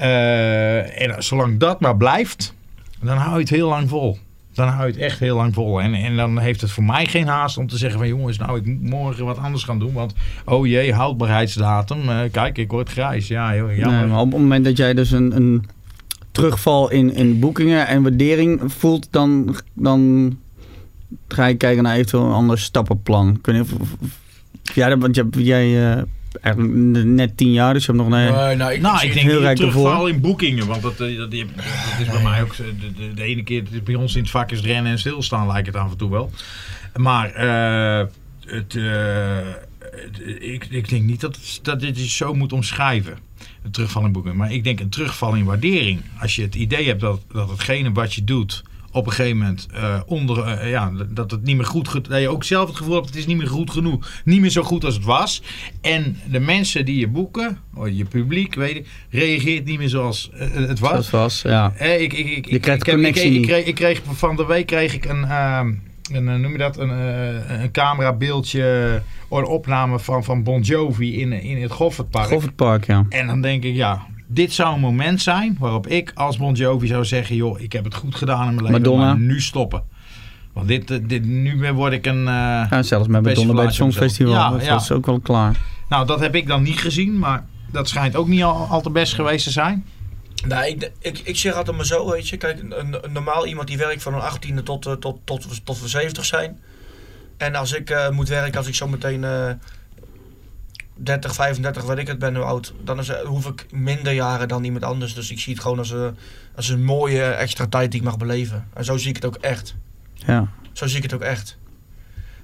Uh, 0.00 1.00
en 1.02 1.22
zolang 1.22 1.58
dat 1.58 1.80
maar 1.80 1.96
blijft, 1.96 2.54
dan 3.02 3.16
hou 3.16 3.34
je 3.34 3.40
het 3.40 3.50
heel 3.50 3.68
lang 3.68 3.88
vol. 3.88 4.18
Dan 4.52 4.68
hou 4.68 4.86
je 4.86 4.92
het 4.92 5.00
echt 5.00 5.18
heel 5.18 5.36
lang 5.36 5.54
vol. 5.54 5.80
En, 5.80 5.94
en 5.94 6.16
dan 6.16 6.38
heeft 6.38 6.60
het 6.60 6.70
voor 6.70 6.84
mij 6.84 7.06
geen 7.06 7.26
haast 7.26 7.58
om 7.58 7.66
te 7.66 7.78
zeggen 7.78 7.98
van 7.98 8.08
jongens, 8.08 8.38
nou 8.38 8.58
ik 8.58 8.66
moet 8.66 8.82
morgen 8.82 9.24
wat 9.24 9.38
anders 9.38 9.64
gaan 9.64 9.78
doen. 9.78 9.92
Want 9.92 10.14
oh 10.44 10.66
jee, 10.66 10.92
houdbaarheidsdatum. 10.92 12.08
Uh, 12.08 12.20
kijk, 12.30 12.58
ik 12.58 12.70
word 12.70 12.90
grijs. 12.90 13.28
Ja, 13.28 13.56
joh, 13.56 13.76
jammer. 13.76 13.98
Nee, 13.98 14.08
maar 14.08 14.20
op 14.20 14.32
het 14.32 14.40
moment 14.40 14.64
dat 14.64 14.76
jij 14.76 14.94
dus 14.94 15.10
een, 15.10 15.36
een 15.36 15.64
terugval 16.32 16.90
in, 16.90 17.14
in 17.14 17.40
boekingen 17.40 17.86
en 17.86 18.02
waardering 18.02 18.60
voelt, 18.66 19.08
dan, 19.10 19.56
dan 19.72 20.32
ga 21.28 21.46
je 21.46 21.54
kijken 21.54 21.82
naar 21.82 21.94
eventueel 21.94 22.24
een 22.24 22.32
ander 22.32 22.58
stappenplan. 22.58 23.40
Kun 23.40 23.54
je, 23.54 23.64
ja, 24.74 24.98
want 24.98 25.22
jij... 25.30 25.96
Uh, 25.96 26.02
eigenlijk 26.40 27.04
net 27.04 27.36
tien 27.36 27.52
jaar, 27.52 27.74
dus 27.74 27.84
je 27.84 27.92
hebt 27.92 28.04
nog 28.04 28.12
een. 28.12 28.32
Nee, 28.32 28.56
nou, 28.56 28.72
ik, 28.72 28.80
nou, 28.80 29.06
ik 29.06 29.12
denk 29.14 29.26
heel 29.26 29.40
rijk 29.40 29.56
terugval 29.56 30.06
in 30.06 30.20
boekingen, 30.20 30.66
want 30.66 30.82
dat, 30.82 30.98
dat, 30.98 31.16
dat, 31.16 31.30
dat 31.30 32.00
is 32.00 32.06
bij 32.06 32.22
mij 32.22 32.42
ook 32.42 32.56
de, 32.56 32.74
de, 32.96 33.14
de, 33.14 33.22
ene 33.22 33.42
keer 33.42 33.64
bij 33.84 33.94
ons 33.94 34.14
in 34.14 34.22
het 34.22 34.30
vak 34.30 34.50
is 34.50 34.60
rennen 34.60 34.92
en 34.92 34.98
stilstaan 34.98 35.46
lijkt 35.46 35.66
het 35.66 35.76
af 35.76 35.90
en 35.90 35.96
toe 35.96 36.10
wel. 36.10 36.30
Maar 36.96 37.44
uh, 37.44 38.06
het, 38.46 38.74
ik, 40.40 40.66
ik 40.70 40.88
denk 40.88 41.04
niet 41.04 41.20
dat, 41.20 41.36
het, 41.36 41.58
dat 41.62 41.80
dit 41.80 41.98
je 41.98 42.08
zo 42.08 42.34
moet 42.34 42.52
omschrijven. 42.52 43.18
Een 43.62 43.70
terugval 43.70 44.04
in 44.04 44.12
boekingen. 44.12 44.36
Maar 44.36 44.52
ik 44.52 44.64
denk 44.64 44.80
een 44.80 44.88
terugval 44.88 45.34
in 45.34 45.44
waardering. 45.44 46.00
Als 46.20 46.36
je 46.36 46.42
het 46.42 46.54
idee 46.54 46.86
hebt 46.86 47.00
dat, 47.00 47.20
dat 47.32 47.50
hetgene 47.50 47.92
wat 47.92 48.14
je 48.14 48.24
doet 48.24 48.62
op 48.94 49.06
een 49.06 49.12
gegeven 49.12 49.38
moment 49.38 49.66
uh, 49.74 50.00
onder, 50.06 50.62
uh, 50.62 50.70
ja, 50.70 50.92
dat 51.08 51.30
het 51.30 51.42
niet 51.42 51.56
meer 51.56 51.66
goed, 51.66 52.08
dat 52.08 52.20
je 52.20 52.28
ook 52.28 52.44
zelf 52.44 52.68
het 52.68 52.76
gevoel 52.76 52.94
hebt, 52.94 53.06
het 53.06 53.16
is 53.16 53.26
niet 53.26 53.36
meer 53.36 53.48
goed 53.48 53.70
genoeg, 53.70 54.10
niet 54.24 54.40
meer 54.40 54.50
zo 54.50 54.62
goed 54.62 54.84
als 54.84 54.94
het 54.94 55.04
was. 55.04 55.42
En 55.80 56.18
de 56.30 56.40
mensen 56.40 56.84
die 56.84 56.98
je 56.98 57.08
boeken, 57.08 57.58
je 57.92 58.04
publiek, 58.04 58.54
weet 58.54 58.74
je, 58.74 58.84
reageert 59.10 59.64
niet 59.64 59.78
meer 59.78 59.88
zoals 59.88 60.30
uh, 60.34 60.40
het 60.54 60.78
was. 60.78 60.90
Zoals 60.90 61.10
was, 61.10 61.42
ja. 61.42 61.72
Eh, 61.76 62.00
ik, 62.00 62.12
ik, 62.12 62.26
ik, 62.26 62.46
je 62.46 62.58
krijgt 62.58 62.86
ik, 62.86 62.92
connectie 62.92 63.30
ik, 63.30 63.36
ik, 63.36 63.42
kreeg, 63.42 63.64
ik 63.64 63.74
kreeg 63.74 64.02
van 64.12 64.36
de 64.36 64.46
week 64.46 64.66
kreeg 64.66 64.94
ik 64.94 65.04
een, 65.04 65.30
een 66.12 66.40
noem 66.40 66.52
je 66.52 66.58
dat, 66.58 66.78
een, 66.78 66.90
een 67.62 67.70
camerabeeldje, 67.70 69.02
een 69.30 69.44
opname 69.44 69.98
van, 69.98 70.24
van 70.24 70.42
Bon 70.42 70.60
Jovi 70.60 71.20
in, 71.20 71.32
in 71.32 71.62
het 71.62 71.72
Goffertpark. 71.72 72.28
Goffertpark, 72.28 72.86
ja. 72.86 73.06
En 73.08 73.26
dan 73.26 73.40
denk 73.40 73.64
ik, 73.64 73.74
ja, 73.74 74.06
dit 74.34 74.52
zou 74.52 74.74
een 74.74 74.80
moment 74.80 75.22
zijn 75.22 75.56
waarop 75.58 75.86
ik 75.86 76.12
als 76.14 76.36
Bon 76.36 76.54
Jovi 76.54 76.86
zou 76.86 77.04
zeggen: 77.04 77.36
joh, 77.36 77.60
ik 77.60 77.72
heb 77.72 77.84
het 77.84 77.94
goed 77.94 78.14
gedaan 78.14 78.48
in 78.48 78.54
mijn 78.54 78.66
leven, 78.66 78.80
Madonna. 78.80 79.04
maar 79.04 79.18
nu 79.18 79.40
stoppen. 79.40 79.82
Want 80.52 80.68
dit, 80.68 81.08
dit, 81.08 81.24
nu 81.24 81.72
word 81.72 81.92
ik 81.92 82.06
een. 82.06 82.18
Uh, 82.18 82.24
ja, 82.70 82.82
zelfs 82.82 83.08
met 83.08 83.22
Madonna 83.22 83.52
bij 83.52 83.64
het 83.64 83.74
Songfestival. 83.74 84.32
Ja, 84.32 84.50
dat 84.50 84.64
ja. 84.64 84.76
is 84.76 84.92
ook 84.92 85.06
wel 85.06 85.20
klaar. 85.20 85.56
Nou, 85.88 86.06
dat 86.06 86.20
heb 86.20 86.34
ik 86.34 86.46
dan 86.46 86.62
niet 86.62 86.78
gezien, 86.78 87.18
maar 87.18 87.44
dat 87.70 87.88
schijnt 87.88 88.16
ook 88.16 88.28
niet 88.28 88.42
al, 88.42 88.66
al 88.70 88.80
te 88.80 88.90
best 88.90 89.14
geweest 89.14 89.44
te 89.44 89.50
zijn. 89.50 89.84
Nee, 90.46 90.74
ik, 90.74 90.90
ik, 90.98 91.18
ik 91.18 91.36
zeg 91.36 91.54
altijd 91.54 91.76
maar 91.76 91.86
zo, 91.86 92.10
weet 92.10 92.28
je. 92.28 92.36
Kijk, 92.36 92.60
een, 92.60 93.04
een 93.04 93.12
normaal 93.12 93.46
iemand 93.46 93.68
die 93.68 93.78
werkt 93.78 94.02
van 94.02 94.14
een 94.14 94.20
18e 94.20 94.62
tot, 94.62 94.82
tot, 94.82 95.00
tot, 95.00 95.20
tot, 95.24 95.64
tot 95.64 95.80
we 95.80 95.88
70 95.88 96.24
zijn. 96.24 96.60
En 97.36 97.54
als 97.54 97.72
ik 97.72 97.90
uh, 97.90 98.10
moet 98.10 98.28
werken, 98.28 98.58
als 98.58 98.66
ik 98.66 98.74
zo 98.74 98.88
meteen. 98.88 99.22
Uh, 99.22 99.50
30, 100.94 101.34
35, 101.34 101.84
weet 101.84 101.98
ik 101.98 102.06
het, 102.06 102.18
ben 102.18 102.34
hoe 102.34 102.44
oud, 102.44 102.74
dan 102.84 102.98
is, 102.98 103.10
hoef 103.10 103.46
ik 103.46 103.66
minder 103.72 104.12
jaren 104.12 104.48
dan 104.48 104.64
iemand 104.64 104.84
anders. 104.84 105.14
Dus 105.14 105.30
ik 105.30 105.40
zie 105.40 105.52
het 105.52 105.62
gewoon 105.62 105.78
als 105.78 105.90
een, 105.90 106.16
als 106.56 106.68
een 106.68 106.84
mooie 106.84 107.22
extra 107.22 107.66
tijd 107.66 107.90
die 107.90 108.00
ik 108.00 108.06
mag 108.06 108.16
beleven. 108.16 108.68
En 108.74 108.84
zo 108.84 108.96
zie 108.96 109.08
ik 109.08 109.16
het 109.16 109.24
ook 109.24 109.36
echt. 109.36 109.74
Ja. 110.14 110.48
Zo 110.72 110.86
zie 110.86 110.96
ik 110.96 111.02
het 111.02 111.12
ook 111.12 111.20
echt. 111.20 111.58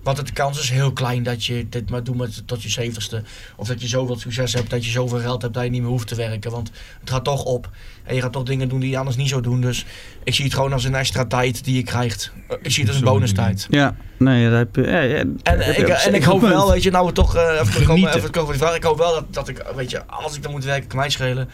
Want 0.03 0.27
de 0.27 0.33
kans 0.33 0.61
is 0.61 0.71
heel 0.71 0.93
klein 0.93 1.23
dat 1.23 1.45
je 1.45 1.69
dit 1.69 1.91
maar 1.91 2.05
doet 2.05 2.17
met, 2.17 2.43
tot 2.47 2.63
je 2.63 2.69
zeventigste. 2.69 3.23
Of 3.57 3.69
dat 3.69 3.81
je 3.81 3.89
zoveel 3.89 4.19
succes 4.19 4.53
hebt, 4.53 4.71
dat 4.71 4.85
je 4.85 4.91
zoveel 4.91 5.19
geld 5.19 5.43
hebt 5.43 5.55
dat 5.55 5.65
je 5.65 5.71
niet 5.71 5.81
meer 5.81 5.91
hoeft 5.91 6.09
te 6.09 6.15
werken. 6.15 6.51
Want 6.51 6.71
het 7.01 7.11
gaat 7.11 7.25
toch 7.25 7.45
op. 7.45 7.71
En 8.05 8.15
je 8.15 8.21
gaat 8.21 8.33
toch 8.33 8.43
dingen 8.43 8.69
doen 8.69 8.81
die 8.81 8.91
je 8.91 8.99
anders 8.99 9.17
niet 9.17 9.29
zou 9.29 9.43
doen. 9.43 9.61
Dus 9.61 9.87
ik 10.25 10.35
zie 10.35 10.45
het 10.45 10.55
gewoon 10.55 10.73
als 10.73 10.85
een 10.85 10.95
extra 10.95 11.25
tijd 11.25 11.65
die 11.65 11.75
je 11.75 11.83
krijgt. 11.83 12.33
Ik 12.63 12.73
zie 12.73 12.83
het 12.83 12.93
als 12.93 13.03
een 13.03 13.09
bonus 13.09 13.33
tijd. 13.33 13.67
Ja, 13.71 13.97
nee, 14.19 14.49
dat 14.49 14.59
heb 14.59 14.77
je. 14.77 14.83
Ja, 14.83 15.01
ja, 15.01 15.17
en, 15.17 15.37
heb 15.43 15.77
ik, 15.77 15.89
en 15.89 16.15
ik 16.15 16.23
hoop 16.23 16.41
wel, 16.41 16.71
weet 16.71 16.83
je, 16.83 16.91
nou 16.91 17.07
we 17.07 17.13
toch 17.13 17.37
uh, 17.37 17.43
even 17.43 17.73
terugkomen 17.73 18.15
even 18.15 18.41
over 18.41 18.53
die 18.53 18.63
vraag. 18.63 18.75
Ik 18.75 18.83
hoop 18.83 18.99
wel 18.99 19.15
dat, 19.15 19.35
dat 19.35 19.49
ik, 19.49 19.65
weet 19.77 19.91
je, 19.91 20.07
als 20.07 20.37
ik 20.37 20.43
dan 20.43 20.53
moet 20.53 20.65
werken, 20.65 20.89
kan 20.89 20.99
mij 20.99 21.11
schelen 21.11 21.49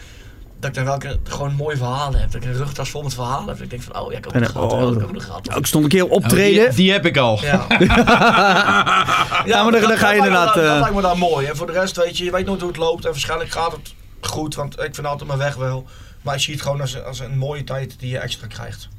dat 0.59 0.69
ik 0.69 0.75
dan 0.75 0.85
welke 0.85 1.19
gewoon 1.23 1.53
mooie 1.53 1.77
verhalen 1.77 2.19
heb. 2.19 2.31
Dat 2.31 2.43
ik 2.43 2.47
een 2.49 2.55
rugtas 2.55 2.89
vol 2.89 3.03
met 3.03 3.13
verhalen 3.13 3.47
heb. 3.47 3.61
Ik 3.61 3.69
denk 3.69 3.81
van, 3.81 3.99
oh 4.01 4.11
ja, 4.11 4.17
ik 4.17 4.23
heb 4.23 4.33
het 4.33 4.47
gehad. 4.47 4.73
Oh, 4.73 4.93
ik 4.93 4.99
heb 4.99 5.13
het 5.13 5.23
gehad. 5.23 5.57
Ik 5.57 5.65
stond 5.65 5.83
een 5.83 5.89
keer 5.89 6.07
optreden. 6.07 6.63
Oh, 6.63 6.67
die, 6.69 6.75
die, 6.75 6.91
heb 6.91 7.05
ik 7.05 7.17
al. 7.17 7.39
Ja, 7.41 7.65
ja 9.51 9.63
maar 9.63 9.71
dan, 9.71 9.81
dan 9.81 9.97
ga 9.97 10.09
je 10.09 10.17
inderdaad... 10.17 10.53
Dat, 10.53 10.63
uh... 10.63 10.69
dat 10.69 10.79
lijkt 10.79 10.95
me 10.95 11.01
dan 11.01 11.17
mooi. 11.17 11.45
En 11.45 11.55
voor 11.55 11.67
de 11.67 11.73
rest, 11.73 11.95
weet 11.95 12.17
je, 12.17 12.23
je 12.23 12.31
weet 12.31 12.45
nooit 12.45 12.59
hoe 12.59 12.69
het 12.69 12.79
loopt. 12.79 13.05
En 13.05 13.11
waarschijnlijk 13.11 13.51
gaat 13.51 13.71
het 13.71 13.93
goed, 14.19 14.55
want 14.55 14.79
ik 14.79 14.95
vind 14.95 15.07
altijd 15.07 15.27
mijn 15.27 15.39
weg 15.39 15.55
wel. 15.55 15.85
Maar 16.21 16.35
ik 16.35 16.41
zie 16.41 16.53
het 16.53 16.63
gewoon 16.63 16.81
als, 16.81 17.03
als 17.03 17.19
een 17.19 17.37
mooie 17.37 17.63
tijd 17.63 17.99
die 17.99 18.09
je 18.09 18.17
extra 18.17 18.47
krijgt. 18.47 18.89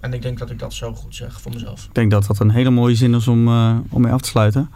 En 0.00 0.12
ik 0.12 0.22
denk 0.22 0.38
dat 0.38 0.50
ik 0.50 0.58
dat 0.58 0.74
zo 0.74 0.92
goed 0.92 1.14
zeg 1.14 1.40
voor 1.40 1.52
mezelf. 1.52 1.84
Ik 1.84 1.94
denk 1.94 2.10
dat 2.10 2.26
dat 2.26 2.38
een 2.38 2.50
hele 2.50 2.70
mooie 2.70 2.94
zin 2.94 3.14
is 3.14 3.28
om, 3.28 3.48
eh, 3.48 3.76
om 3.90 4.02
mee 4.02 4.12
af 4.12 4.20
te 4.20 4.28
sluiten. 4.28 4.70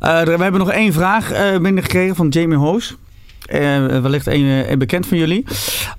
Eh, 0.00 0.22
we 0.22 0.30
hebben 0.30 0.58
nog 0.60 0.70
één 0.70 0.92
vraag 0.92 1.30
eh, 1.30 1.58
binnengekregen 1.58 2.16
van 2.16 2.28
Jamie 2.28 2.58
Hoos. 2.58 2.96
Eh, 3.50 4.00
wellicht 4.00 4.26
een, 4.26 4.70
een 4.70 4.78
bekend 4.78 5.06
van 5.06 5.18
jullie. 5.18 5.44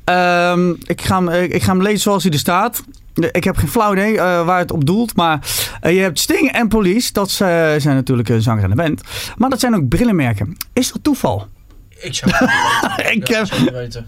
Ehm, 0.04 0.70
ik, 0.70 1.02
ga 1.02 1.16
hem, 1.16 1.30
eh, 1.30 1.44
ik 1.44 1.64
ga 1.64 1.72
hem 1.72 1.82
lezen 1.82 2.00
zoals 2.00 2.24
hij 2.24 2.32
er 2.32 2.40
staat. 2.40 2.84
Ik 3.32 3.44
heb 3.44 3.58
geen 3.58 3.68
flauw 3.68 3.92
idee 3.92 4.18
eh, 4.18 4.46
waar 4.46 4.60
het 4.60 4.72
op 4.72 4.86
doelt. 4.86 5.16
Maar 5.16 5.40
eh, 5.82 5.94
je 5.96 6.00
hebt 6.02 6.20
Sting 6.20 6.52
en 6.52 6.68
Police. 6.68 7.14
Dat 7.14 7.30
eh, 7.30 7.38
zijn 7.78 7.96
natuurlijk 7.96 8.30
een 8.30 8.42
zanger 8.42 8.64
en 8.64 8.70
een 8.72 8.76
band. 8.78 9.02
Maar 9.38 9.50
dat 9.50 9.60
zijn 9.60 9.76
ook 9.76 9.88
brillenmerken. 9.88 10.58
Is 10.74 10.92
dat 10.92 11.04
toeval? 11.04 11.48
Ik 11.90 12.14
zou 12.16 12.32
het 12.36 12.50
niet 12.50 12.98
weten. 12.98 13.14
Ik, 13.22 13.30
eh, 13.30 13.46
zou 13.46 13.62
niet 13.62 13.72
weten. 13.72 14.08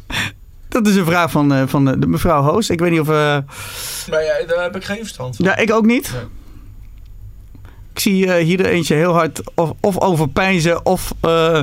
Dat 0.69 0.87
is 0.87 0.95
een 0.95 1.05
vraag 1.05 1.31
van, 1.31 1.53
eh, 1.53 1.63
van 1.65 1.85
de, 1.85 2.07
mevrouw 2.07 2.41
Hoos. 2.41 2.69
Ik 2.69 2.79
weet 2.79 2.91
niet 2.91 2.99
of... 2.99 3.07
eh, 3.09 3.13
Maar 4.09 4.23
ja, 4.23 4.45
daar 4.47 4.63
heb 4.63 4.75
ik 4.75 4.83
geen 4.83 4.97
verstand 4.97 5.35
van. 5.35 5.45
ja, 5.45 5.55
ik 5.57 5.71
ook 5.71 5.85
niet. 5.85 6.11
Nee. 6.13 6.21
Ik 7.93 7.99
zie 7.99 8.33
eh, 8.33 8.43
hier 8.43 8.59
er 8.59 8.65
eentje 8.65 8.95
heel 8.95 9.13
hard 9.13 9.41
of, 9.55 9.73
of 9.79 9.99
overpijnzen 9.99 10.85
of, 10.85 11.13
eh, 11.21 11.59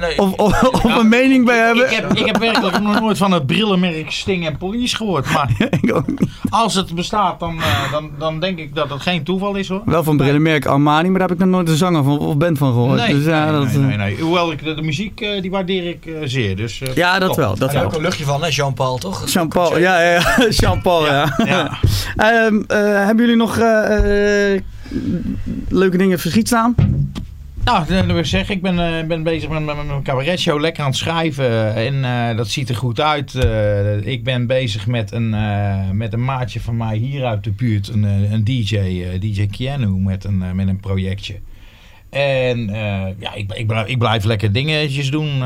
nee, 0.00 0.18
of, 0.18 0.32
of, 0.32 0.62
of 0.62 0.96
een 0.96 1.08
mening 1.08 1.44
bij 1.44 1.58
hebben. 1.58 1.84
Ik 1.84 1.96
heb, 1.96 2.12
ik 2.12 2.26
heb 2.26 2.38
werkelijk 2.38 2.80
nog 2.80 3.00
nooit 3.00 3.18
van 3.18 3.32
het 3.32 3.46
brillenmerk 3.46 4.10
Sting 4.10 4.46
en 4.46 4.56
Police 4.56 4.96
gehoord. 4.96 5.32
Maar 5.32 5.70
als 6.50 6.74
het 6.74 6.94
bestaat, 6.94 7.40
dan, 7.40 7.58
eh, 7.62 7.92
dan, 7.92 8.10
dan 8.18 8.40
denk 8.40 8.58
ik 8.58 8.74
dat 8.74 8.90
het 8.90 9.02
geen 9.02 9.24
toeval 9.24 9.54
is 9.54 9.68
hoor. 9.68 9.82
Wel 9.84 10.04
van 10.04 10.16
brillenmerk 10.16 10.66
Armani, 10.66 11.08
maar 11.08 11.18
daar 11.18 11.28
heb 11.28 11.36
ik 11.36 11.44
nog 11.44 11.54
nooit 11.54 11.68
een 11.68 11.76
zanger 11.76 12.04
van, 12.04 12.18
of 12.18 12.36
band 12.36 12.58
van 12.58 12.72
gehoord. 12.72 12.98
Nee, 12.98 13.14
dus, 13.14 13.24
ja, 13.24 13.50
nee, 13.50 13.60
dat, 13.60 13.72
nee, 13.72 13.82
nee, 13.82 13.96
nee. 13.96 14.20
Hoewel 14.20 14.52
ik 14.52 14.64
de, 14.64 14.74
de 14.74 14.82
muziek, 14.82 15.20
eh, 15.20 15.42
die 15.42 15.50
waardeer 15.50 15.88
ik 15.88 16.06
eh, 16.06 16.14
zeer. 16.24 16.56
Dus, 16.56 16.82
ja, 16.94 17.18
dat 17.18 17.28
top. 17.28 17.36
wel. 17.36 17.48
Dat 17.48 17.58
daar 17.58 17.68
heb 17.68 17.78
wel. 17.78 17.84
ik 17.84 17.90
ook 17.90 17.96
een 17.96 18.04
luchtje 18.04 18.24
van, 18.24 18.42
hè, 18.42 18.48
Jean-Paul, 18.48 18.98
toch? 18.98 19.28
Jean-Paul, 19.28 19.78
ja, 19.78 20.00
ja, 20.00 20.10
ja. 20.10 20.48
Jean-Paul, 20.60 21.06
ja. 21.06 21.34
Ja. 21.44 21.70
Ehm, 22.16 22.62
eh, 22.66 22.78
hebben 22.78 23.24
jullie 23.24 23.36
nog 23.36 23.58
eh, 23.58 24.54
eh, 24.54 24.62
leuke 25.68 25.96
dingen 25.96 26.18
verschiet 26.18 26.46
staan? 26.46 26.74
Nou, 27.64 27.86
dat 27.86 28.06
wil 28.06 28.18
ik 28.18 28.26
zeggen, 28.26 28.54
ik 28.54 28.62
ben, 28.62 28.98
eh, 28.98 29.06
ben 29.06 29.22
bezig 29.22 29.48
met, 29.48 29.64
met 29.64 29.86
mijn 29.86 30.02
cabaretshow 30.02 30.60
lekker 30.60 30.82
aan 30.82 30.88
het 30.88 30.98
schrijven. 30.98 31.74
En 31.74 32.04
eh, 32.04 32.36
dat 32.36 32.48
ziet 32.48 32.68
er 32.68 32.76
goed 32.76 33.00
uit. 33.00 33.34
Eh, 33.34 34.06
ik 34.06 34.24
ben 34.24 34.46
bezig 34.46 34.86
met 34.86 35.12
een, 35.12 35.30
met 35.96 36.12
een 36.12 36.24
maatje 36.24 36.60
van 36.60 36.76
mij 36.76 36.96
hier 36.96 37.24
uit 37.24 37.44
de 37.44 37.50
buurt. 37.50 37.88
Een, 37.88 38.02
een 38.32 38.44
DJ, 38.44 38.78
DJ 39.18 39.46
Keanu, 39.46 39.86
met 39.86 40.24
een, 40.24 40.56
met 40.56 40.68
een 40.68 40.80
projectje. 40.80 41.34
En 42.10 42.66
ja, 43.18 43.34
ik, 43.34 43.52
ik, 43.52 43.66
blijf, 43.66 43.86
ik 43.86 43.98
blijf 43.98 44.24
lekker 44.24 44.52
dingetjes 44.52 45.10
doen. 45.10 45.42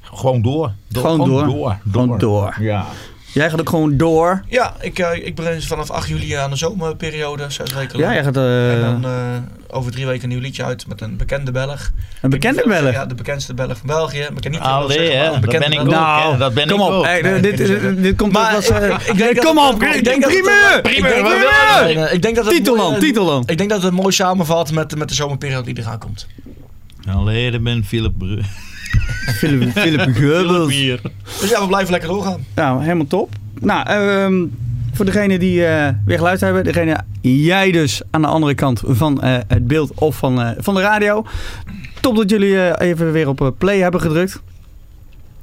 gewoon 0.00 0.42
door. 0.42 0.72
door. 0.88 1.02
Gewoon 1.02 1.28
door. 1.28 1.46
door. 1.46 1.78
Gewoon 1.90 2.18
door. 2.18 2.56
Ja. 2.60 2.86
Jij 3.32 3.50
gaat 3.50 3.60
ook 3.60 3.68
gewoon 3.68 3.96
door. 3.96 4.42
Ja, 4.48 4.74
ik, 4.80 4.98
eh, 4.98 5.26
ik 5.26 5.34
begin 5.34 5.62
vanaf 5.62 5.90
8 5.90 6.08
juli 6.08 6.32
aan 6.32 6.50
de 6.50 6.56
zomerperiode, 6.56 7.50
zes 7.50 7.72
weken 7.72 7.98
Ja, 7.98 8.04
lang. 8.04 8.14
jij 8.14 8.24
gaat 8.24 8.36
eh, 8.36 8.72
En 8.72 8.80
dan 8.80 9.04
eh, 9.12 9.76
over 9.76 9.92
drie 9.92 10.06
weken 10.06 10.22
een 10.22 10.28
nieuw 10.28 10.40
liedje 10.40 10.64
uit 10.64 10.86
met 10.86 11.00
een 11.00 11.16
bekende 11.16 11.50
Belg. 11.50 11.90
een 12.22 12.30
bekende 12.30 12.64
bellen. 12.66 12.92
Ja, 12.92 13.06
de 13.06 13.14
bekendste 13.14 13.54
Belg 13.54 13.76
van 13.78 13.86
België. 13.86 14.18
Maar 14.18 14.30
ik 14.36 14.40
kan 14.40 14.50
niet 14.50 14.60
veel 14.60 14.70
Allee, 14.70 15.06
zeggen, 15.06 15.30
maar 15.30 15.40
dat 15.40 15.50
ben 15.58 15.62
ik 15.72 15.76
Belg. 15.76 15.80
ook. 15.86 15.90
Nou, 15.90 16.38
dat 16.38 16.54
ben 16.54 16.68
kom 16.68 16.80
ik 16.80 16.86
op. 16.86 16.92
ook. 16.92 17.04
Hey, 17.04 17.20
Nee, 17.22 17.40
dit, 17.40 17.56
dit, 18.02 18.16
komt 18.16 18.32
Maar 18.32 18.56
ik- 18.58 19.02
ik 19.02 19.16
denk 19.16 19.36
Kom 19.40 19.58
op, 19.58 19.82
ik 19.82 20.04
denk 20.04 20.22
dat 20.22 20.30
het- 20.32 20.40
primeur! 20.42 20.78
ik 20.78 20.84
denk 20.84 21.24
dat- 21.24 21.38
Primeur! 21.84 22.12
Ik 22.12 22.22
denk 22.22 22.36
dat 22.36 22.44
het 22.44 22.54
Titel 22.54 22.76
mooi- 22.76 22.90
dan, 22.90 23.00
titel 23.00 23.26
dan. 23.26 23.42
Ik 23.46 23.58
denk 23.58 23.70
dat 23.70 23.82
het 23.82 23.92
mooi 23.92 24.12
samenvat 24.12 24.70
met, 24.72 24.96
met 24.98 25.08
de 25.08 25.14
zomerperiode 25.14 25.72
die 25.72 25.82
eraan 25.84 25.98
komt. 25.98 26.26
Allee, 27.08 27.50
dat 27.50 27.62
ben 27.62 27.84
Philip 27.84 28.12
Bru. 28.18 28.40
Philip, 29.36 29.70
Philip 29.72 30.14
Geubels. 30.14 30.76
Dus 31.40 31.50
ja, 31.50 31.60
we 31.60 31.66
blijven 31.66 31.90
lekker 31.90 32.08
doorgaan. 32.08 32.44
Nou, 32.54 32.82
helemaal 32.82 33.06
top. 33.06 33.30
Nou, 33.60 33.88
ehm, 33.88 34.46
voor 34.92 35.04
degene 35.04 35.38
die 35.38 35.64
eh, 35.66 35.88
weer 36.04 36.16
geluisterd 36.16 36.54
hebben, 36.54 36.72
degene 36.72 37.00
jij 37.20 37.72
dus 37.72 38.02
aan 38.10 38.20
de 38.22 38.26
andere 38.28 38.54
kant 38.54 38.82
van 38.86 39.22
eh, 39.22 39.36
het 39.48 39.66
beeld 39.66 39.92
of 39.94 40.16
van, 40.16 40.40
eh, 40.42 40.50
van 40.58 40.74
de 40.74 40.80
radio. 40.80 41.24
Top 42.00 42.16
dat 42.16 42.30
jullie 42.30 42.60
eh, 42.60 42.88
even 42.88 43.12
weer 43.12 43.28
op 43.28 43.54
play 43.58 43.78
hebben 43.78 44.00
gedrukt. 44.00 44.40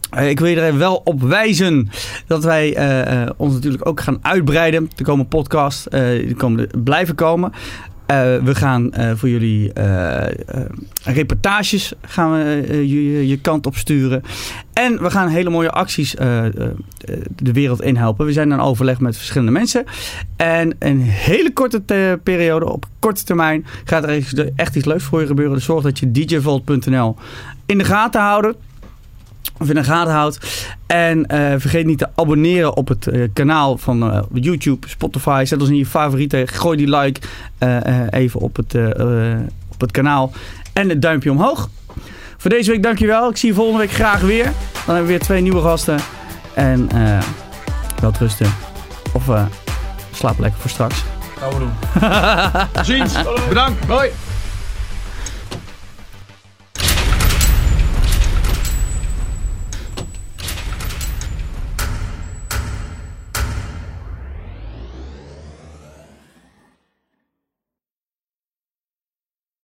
Eh, 0.10 0.30
ik 0.30 0.40
wil 0.40 0.48
je 0.50 0.62
er 0.62 0.78
wel 0.78 1.02
op 1.04 1.22
wijzen 1.22 1.90
dat 2.28 2.44
wij 2.44 2.76
eh, 2.76 3.22
eh, 3.24 3.30
ons 3.38 3.54
natuurlijk 3.54 3.88
ook 3.88 4.02
gaan 4.02 4.18
uitbreiden. 4.22 4.90
Er 4.98 5.04
komen 5.04 5.28
podcasts, 5.28 5.88
eh, 5.88 6.08
die 6.08 6.36
komen 6.36 6.70
blijven 6.84 7.16
komen. 7.16 7.52
Eh, 8.06 8.18
we 8.44 8.56
gaan 8.56 8.92
eh, 8.94 9.12
voor 9.16 9.30
jullie 9.30 9.74
eh, 9.74 10.34
reportages 11.04 11.94
gaan 12.02 12.32
we, 12.32 12.66
je, 12.88 13.28
je 13.28 13.38
kant 13.40 13.66
op 13.66 13.76
sturen. 13.76 14.22
En 14.74 15.02
we 15.04 15.10
gaan 15.12 15.28
hele 15.28 15.50
mooie 15.50 15.70
acties 15.72 16.12
de 17.36 17.52
wereld 17.54 17.82
in 17.82 17.96
helpen. 17.96 18.26
We 18.26 18.34
zijn 18.34 18.52
in 18.52 18.60
overleg 18.60 19.00
met 19.00 19.18
verschillende 19.18 19.52
mensen. 19.52 19.84
En 20.36 20.76
een 20.80 21.02
hele 21.02 21.54
korte 21.54 21.86
te- 21.86 22.20
periode, 22.24 22.72
op 22.72 22.86
korte 23.00 23.24
termijn, 23.24 23.66
gaat 23.84 24.04
er 24.04 24.10
echt- 24.56 24.76
iets 24.76 24.86
leuks 24.86 25.04
voor 25.04 25.22
je 25.22 25.28
gebeuren. 25.28 25.56
Dus 25.56 25.66
zorg 25.66 25.84
dat 25.84 26.00
je 26.00 26.12
djvault.nl 26.12 27.16
in 27.66 27.78
de 27.78 27.84
gaten 27.84 28.22
houden. 28.22 28.56
Of 29.60 29.70
in 29.70 29.76
de 29.76 29.84
gaten 29.84 30.14
houdt. 30.14 30.40
En 30.86 31.26
eh, 31.26 31.54
vergeet 31.58 31.86
niet 31.86 31.98
te 31.98 32.10
abonneren 32.16 32.76
op 32.76 32.88
het 32.88 33.08
eh, 33.08 33.22
kanaal 33.34 33.78
van 33.78 34.12
eh, 34.12 34.22
YouTube, 34.34 34.90
Spotify. 34.90 35.44
Zet 35.46 35.62
ons 35.62 35.70
in 35.70 35.76
je 35.76 35.86
favorieten. 35.86 36.48
Gooi 36.48 36.78
die 36.78 36.98
like 36.98 37.22
even 38.10 38.40
op 38.40 38.56
het, 38.56 38.76
op 39.72 39.82
het 39.82 39.92
kanaal. 39.92 40.32
En 40.74 40.90
het 40.90 41.02
duimpje 41.02 41.32
omhoog. 41.32 41.70
Voor 42.38 42.50
deze 42.50 42.72
week 42.72 42.84
dankjewel. 42.84 43.30
Ik 43.30 43.38
zie 43.38 43.50
je 43.50 43.56
volgende 43.56 43.80
week 43.80 43.92
graag 43.92 44.22
weer. 44.22 44.44
Dan 44.44 44.96
hebben 44.96 45.02
we 45.04 45.10
weer 45.10 45.20
twee 45.20 45.42
nieuwe 45.42 45.62
gasten. 45.62 46.00
En 46.54 46.90
wel 48.02 48.12
rusten. 48.20 48.54
Of 49.14 49.24
slaap 50.12 50.40
lekker 50.40 50.60
voor 50.60 50.70
straks. 50.70 51.04
Gaan 51.38 51.50
we 51.50 51.60
doen. 51.60 52.84
Ziens. 52.86 53.14
Bedankt. 53.48 53.86
Hoi. 53.86 54.10